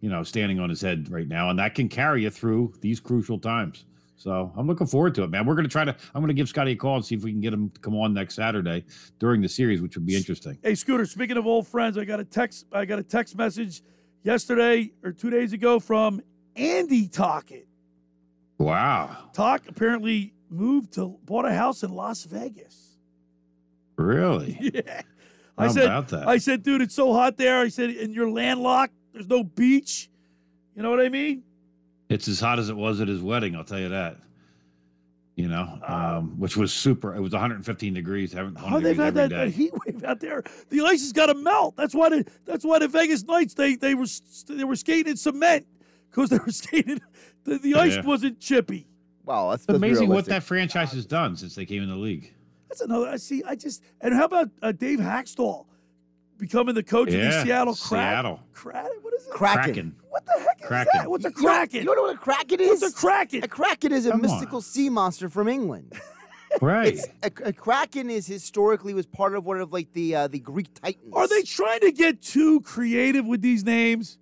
you 0.06 0.12
know, 0.12 0.22
standing 0.22 0.60
on 0.60 0.70
his 0.70 0.80
head 0.80 1.10
right 1.10 1.26
now, 1.26 1.50
and 1.50 1.58
that 1.58 1.74
can 1.74 1.88
carry 1.88 2.22
you 2.22 2.30
through 2.30 2.72
these 2.80 3.00
crucial 3.00 3.40
times. 3.40 3.86
So 4.16 4.52
I'm 4.56 4.68
looking 4.68 4.86
forward 4.86 5.16
to 5.16 5.24
it, 5.24 5.30
man. 5.30 5.44
We're 5.44 5.56
going 5.56 5.64
to 5.64 5.68
try 5.68 5.84
to. 5.84 5.90
I'm 6.14 6.22
going 6.22 6.28
to 6.28 6.34
give 6.34 6.48
Scotty 6.48 6.70
a 6.70 6.76
call 6.76 6.94
and 6.94 7.04
see 7.04 7.16
if 7.16 7.24
we 7.24 7.32
can 7.32 7.40
get 7.40 7.52
him 7.52 7.70
to 7.70 7.80
come 7.80 7.96
on 7.96 8.14
next 8.14 8.36
Saturday 8.36 8.84
during 9.18 9.42
the 9.42 9.48
series, 9.48 9.82
which 9.82 9.96
would 9.96 10.06
be 10.06 10.14
interesting. 10.14 10.58
Hey, 10.62 10.76
Scooter. 10.76 11.06
Speaking 11.06 11.36
of 11.36 11.44
old 11.44 11.66
friends, 11.66 11.98
I 11.98 12.04
got 12.04 12.20
a 12.20 12.24
text. 12.24 12.66
I 12.72 12.84
got 12.84 13.00
a 13.00 13.02
text 13.02 13.36
message 13.36 13.82
yesterday 14.22 14.92
or 15.02 15.10
two 15.10 15.28
days 15.28 15.52
ago 15.52 15.80
from 15.80 16.22
Andy 16.54 17.08
Tockett. 17.08 17.66
Wow, 18.58 19.30
Talk 19.32 19.66
apparently 19.66 20.34
moved 20.50 20.92
to 20.92 21.18
bought 21.24 21.46
a 21.46 21.52
house 21.52 21.82
in 21.82 21.92
Las 21.92 22.22
Vegas. 22.26 22.96
really? 23.96 24.56
Yeah. 24.72 25.02
I 25.58 25.68
said, 25.68 25.84
about 25.86 26.08
that? 26.08 26.28
I 26.28 26.36
said, 26.36 26.62
dude, 26.62 26.82
it's 26.82 26.94
so 26.94 27.14
hot 27.14 27.38
there. 27.38 27.60
I 27.60 27.68
said, 27.68 27.88
and 27.88 28.14
you're 28.14 28.28
landlocked. 28.30 28.92
There's 29.16 29.28
no 29.28 29.42
beach. 29.42 30.10
You 30.74 30.82
know 30.82 30.90
what 30.90 31.00
I 31.00 31.08
mean? 31.08 31.42
It's 32.10 32.28
as 32.28 32.38
hot 32.38 32.58
as 32.58 32.68
it 32.68 32.76
was 32.76 33.00
at 33.00 33.08
his 33.08 33.22
wedding. 33.22 33.56
I'll 33.56 33.64
tell 33.64 33.80
you 33.80 33.88
that. 33.88 34.18
You 35.36 35.48
know, 35.48 35.78
um, 35.86 36.38
which 36.38 36.54
was 36.54 36.70
super. 36.70 37.14
It 37.14 37.20
was 37.20 37.32
115 37.32 37.94
degrees. 37.94 38.32
Haven't 38.34 38.58
Oh, 38.62 38.78
they've 38.78 38.94
had 38.96 39.14
that, 39.14 39.30
that 39.30 39.48
heat 39.48 39.72
wave 39.86 40.04
out 40.04 40.20
there. 40.20 40.42
The 40.68 40.82
ice 40.82 41.00
has 41.00 41.12
got 41.14 41.26
to 41.26 41.34
melt. 41.34 41.76
That's 41.76 41.94
why. 41.94 42.10
The, 42.10 42.26
that's 42.44 42.64
why 42.64 42.78
the 42.78 42.88
Vegas 42.88 43.22
Knights 43.24 43.54
they 43.54 43.74
they 43.76 43.94
were 43.94 44.06
they 44.48 44.64
were 44.64 44.76
skating 44.76 45.12
in 45.12 45.16
cement 45.16 45.66
because 46.10 46.28
they 46.28 46.38
were 46.38 46.52
skating. 46.52 47.00
The, 47.44 47.56
the 47.58 47.74
ice 47.74 47.94
Yeah. 47.96 48.02
wasn't 48.04 48.38
chippy. 48.38 48.86
Wow, 49.24 49.50
that's 49.50 49.64
It's 49.64 49.74
amazing 49.74 50.10
what 50.10 50.26
that 50.26 50.42
franchise 50.42 50.92
has 50.92 51.06
done 51.06 51.36
since 51.36 51.54
they 51.54 51.64
came 51.64 51.82
in 51.82 51.88
the 51.88 51.96
league. 51.96 52.34
That's 52.68 52.82
another. 52.82 53.08
I 53.08 53.16
see. 53.16 53.42
I 53.44 53.56
just 53.56 53.82
and 54.02 54.12
how 54.14 54.26
about 54.26 54.50
uh, 54.62 54.72
Dave 54.72 54.98
Hakstol 55.00 55.64
becoming 56.38 56.74
the 56.74 56.82
coach 56.82 57.08
of 57.08 57.14
the 57.20 57.42
Seattle 57.42 57.74
Kraken? 57.74 57.98
Seattle. 58.08 58.40
Kraken. 58.52 58.90
What 59.02 59.14
is 59.14 59.26
it? 59.26 59.30
Kraken. 59.30 59.96
What 60.10 60.24
the 60.26 60.32
heck 60.32 60.60
is 60.60 60.66
Kraken. 60.66 60.90
that? 60.94 61.10
What's 61.10 61.24
a 61.24 61.30
Kraken? 61.30 61.80
You 61.80 61.86
don't 61.86 61.96
know 61.96 62.02
what 62.02 62.14
a 62.16 62.18
kraken 62.18 62.60
is? 62.60 62.82
What's 62.82 62.94
a 62.94 62.96
Kraken? 62.96 63.44
A 63.44 63.48
kraken 63.48 63.92
is 63.92 64.06
a 64.06 64.10
Come 64.12 64.24
on. 64.24 64.30
mystical 64.30 64.60
sea 64.60 64.88
monster 64.90 65.28
from 65.28 65.48
England. 65.48 65.92
Right. 66.62 66.98
A, 67.22 67.30
a 67.44 67.52
kraken 67.52 68.08
is 68.08 68.26
historically 68.26 68.94
was 68.94 69.04
part 69.04 69.34
of 69.34 69.44
one 69.44 69.60
of 69.60 69.72
like 69.74 69.92
the 69.92 70.14
uh, 70.14 70.28
the 70.28 70.38
Greek 70.38 70.72
titans. 70.72 71.12
Are 71.12 71.28
they 71.28 71.42
trying 71.42 71.80
to 71.80 71.92
get 71.92 72.22
too 72.22 72.62
creative 72.62 73.26
with 73.26 73.42
these 73.42 73.62
names? 73.62 74.16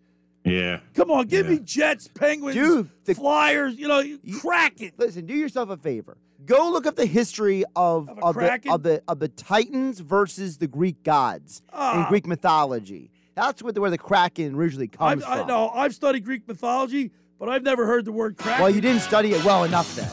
Yeah. 0.45 0.81
Come 0.95 1.13
on, 1.13 1.27
give 1.29 1.49
me 1.49 1.61
Jets, 1.61 2.09
Penguins, 2.09 2.57
Dude, 2.57 2.91
the- 3.05 3.15
Flyers. 3.15 3.77
You 3.77 3.87
know, 3.87 4.03
Kraken. 4.41 4.91
Listen, 4.97 5.27
do 5.27 5.35
yourself 5.35 5.69
a 5.71 5.77
favor. 5.77 6.17
Go 6.47 6.71
look 6.71 6.87
up 6.87 6.97
the 6.97 7.07
history 7.07 7.65
of 7.77 8.09
Of 8.09 8.19
of, 8.23 8.35
the, 8.37 8.71
of 8.73 8.83
the 8.83 9.03
of 9.09 9.19
the 9.19 9.29
Titans 9.29 10.01
versus 10.01 10.59
the 10.59 10.67
Greek 10.67 11.03
gods 11.03 11.63
in 11.73 11.79
Ah. 11.79 12.07
Greek 12.09 12.27
mythology. 12.27 13.11
That's 13.35 13.63
what 13.63 13.75
the, 13.75 13.81
where 13.81 13.91
the 13.91 13.99
kraken 13.99 14.55
originally 14.55 14.89
comes 14.89 15.25
I've, 15.25 15.29
I 15.31 15.39
from. 15.39 15.49
know 15.49 15.69
I've 15.71 15.95
studied 15.95 16.25
Greek 16.25 16.47
mythology, 16.47 17.11
but 17.39 17.49
I've 17.49 17.63
never 17.63 17.85
heard 17.87 18.05
the 18.05 18.13
word 18.13 18.37
Kraken. 18.37 18.63
Well, 18.63 18.71
you 18.71 18.81
didn't 18.81 19.01
study 19.03 19.33
it 19.33 19.45
well 19.45 19.65
enough 19.65 19.95
then. 19.97 20.09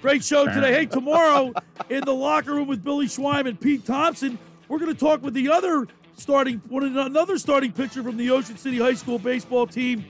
Great 0.00 0.22
show 0.24 0.46
today. 0.46 0.72
Hey, 0.72 0.86
tomorrow 1.00 1.52
in 1.90 2.04
the 2.04 2.14
locker 2.14 2.52
room 2.54 2.68
with 2.68 2.82
Billy 2.84 3.06
Schweim 3.06 3.46
and 3.48 3.60
Pete 3.60 3.84
Thompson, 3.84 4.38
we're 4.68 4.78
going 4.78 4.92
to 4.92 4.98
talk 4.98 5.22
with 5.22 5.34
the 5.34 5.50
other 5.50 5.86
starting, 6.16 6.62
one 6.68 6.84
another 6.96 7.38
starting 7.38 7.72
pitcher 7.72 8.02
from 8.02 8.16
the 8.16 8.30
Ocean 8.30 8.56
City 8.56 8.78
High 8.78 8.94
School 8.94 9.18
baseball 9.18 9.66
team. 9.66 10.04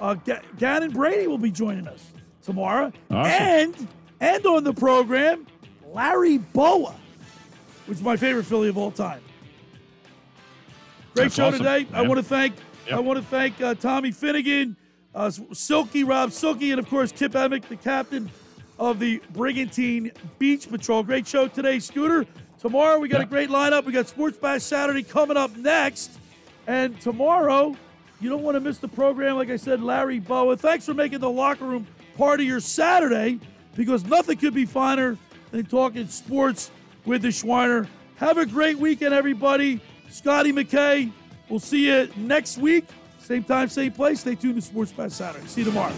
Uh, 0.00 0.14
Ga- 0.14 0.42
Gannon 0.58 0.90
Brady 0.92 1.26
will 1.26 1.38
be 1.38 1.50
joining 1.50 1.88
us 1.88 2.04
tomorrow, 2.42 2.92
Awesome. 3.10 3.32
and 3.32 3.88
and 4.20 4.46
on 4.46 4.64
the 4.64 4.74
program, 4.74 5.46
Larry 5.92 6.38
Bowa, 6.38 6.94
which 7.86 7.98
is 7.98 8.02
my 8.02 8.16
favorite 8.16 8.44
Philly 8.44 8.68
of 8.68 8.76
all 8.76 8.90
time. 8.90 9.20
Great 11.14 11.24
That's 11.24 11.34
show 11.34 11.46
awesome, 11.46 11.58
today. 11.58 11.86
I 11.92 12.02
want 12.02 12.18
to 12.18 12.24
thank 12.24 12.54
I 12.92 13.00
want 13.00 13.18
to 13.18 13.24
thank 13.24 13.60
uh, 13.60 13.74
Tommy 13.74 14.10
Finnegan, 14.12 14.76
uh, 15.14 15.30
Silky 15.52 16.04
Rob 16.04 16.32
Silky, 16.32 16.70
and 16.70 16.78
of 16.78 16.88
course 16.88 17.12
Kip 17.12 17.32
Emig, 17.32 17.68
the 17.68 17.76
captain 17.76 18.30
of 18.78 18.98
the 18.98 19.20
Brigantine 19.30 20.12
Beach 20.38 20.68
Patrol. 20.68 21.02
Great 21.02 21.26
show 21.26 21.48
today, 21.48 21.80
Scooter. 21.80 22.26
Tomorrow 22.58 22.98
we 22.98 23.08
got 23.08 23.20
a 23.20 23.26
great 23.26 23.50
lineup. 23.50 23.84
We 23.84 23.92
got 23.92 24.08
Sports 24.08 24.36
Bash 24.36 24.62
Saturday 24.62 25.02
coming 25.02 25.36
up 25.36 25.56
next, 25.56 26.18
and 26.66 27.00
tomorrow 27.00 27.76
you 28.20 28.30
don't 28.30 28.42
want 28.42 28.56
to 28.56 28.60
miss 28.60 28.78
the 28.78 28.88
program. 28.88 29.36
Like 29.36 29.50
I 29.50 29.56
said, 29.56 29.82
Larry 29.82 30.18
Bowa. 30.18 30.56
Thanks 30.56 30.84
for 30.84 30.94
making 30.94 31.20
the 31.20 31.30
locker 31.30 31.64
room 31.64 31.86
part 32.16 32.40
of 32.40 32.46
your 32.46 32.60
Saturday 32.60 33.38
because 33.78 34.04
nothing 34.04 34.36
could 34.36 34.52
be 34.52 34.66
finer 34.66 35.16
than 35.52 35.64
talking 35.64 36.08
sports 36.08 36.72
with 37.06 37.22
the 37.22 37.28
Schweiner. 37.28 37.86
Have 38.16 38.36
a 38.36 38.44
great 38.44 38.76
weekend, 38.76 39.14
everybody. 39.14 39.80
Scotty 40.10 40.52
McKay. 40.52 41.12
We'll 41.48 41.60
see 41.60 41.86
you 41.86 42.10
next 42.16 42.58
week. 42.58 42.86
Same 43.20 43.44
time, 43.44 43.68
same 43.68 43.92
place. 43.92 44.20
Stay 44.20 44.34
tuned 44.34 44.56
to 44.56 44.62
Sports 44.62 44.90
Bash 44.90 45.12
Saturday. 45.12 45.46
See 45.46 45.60
you 45.60 45.66
tomorrow. 45.66 45.94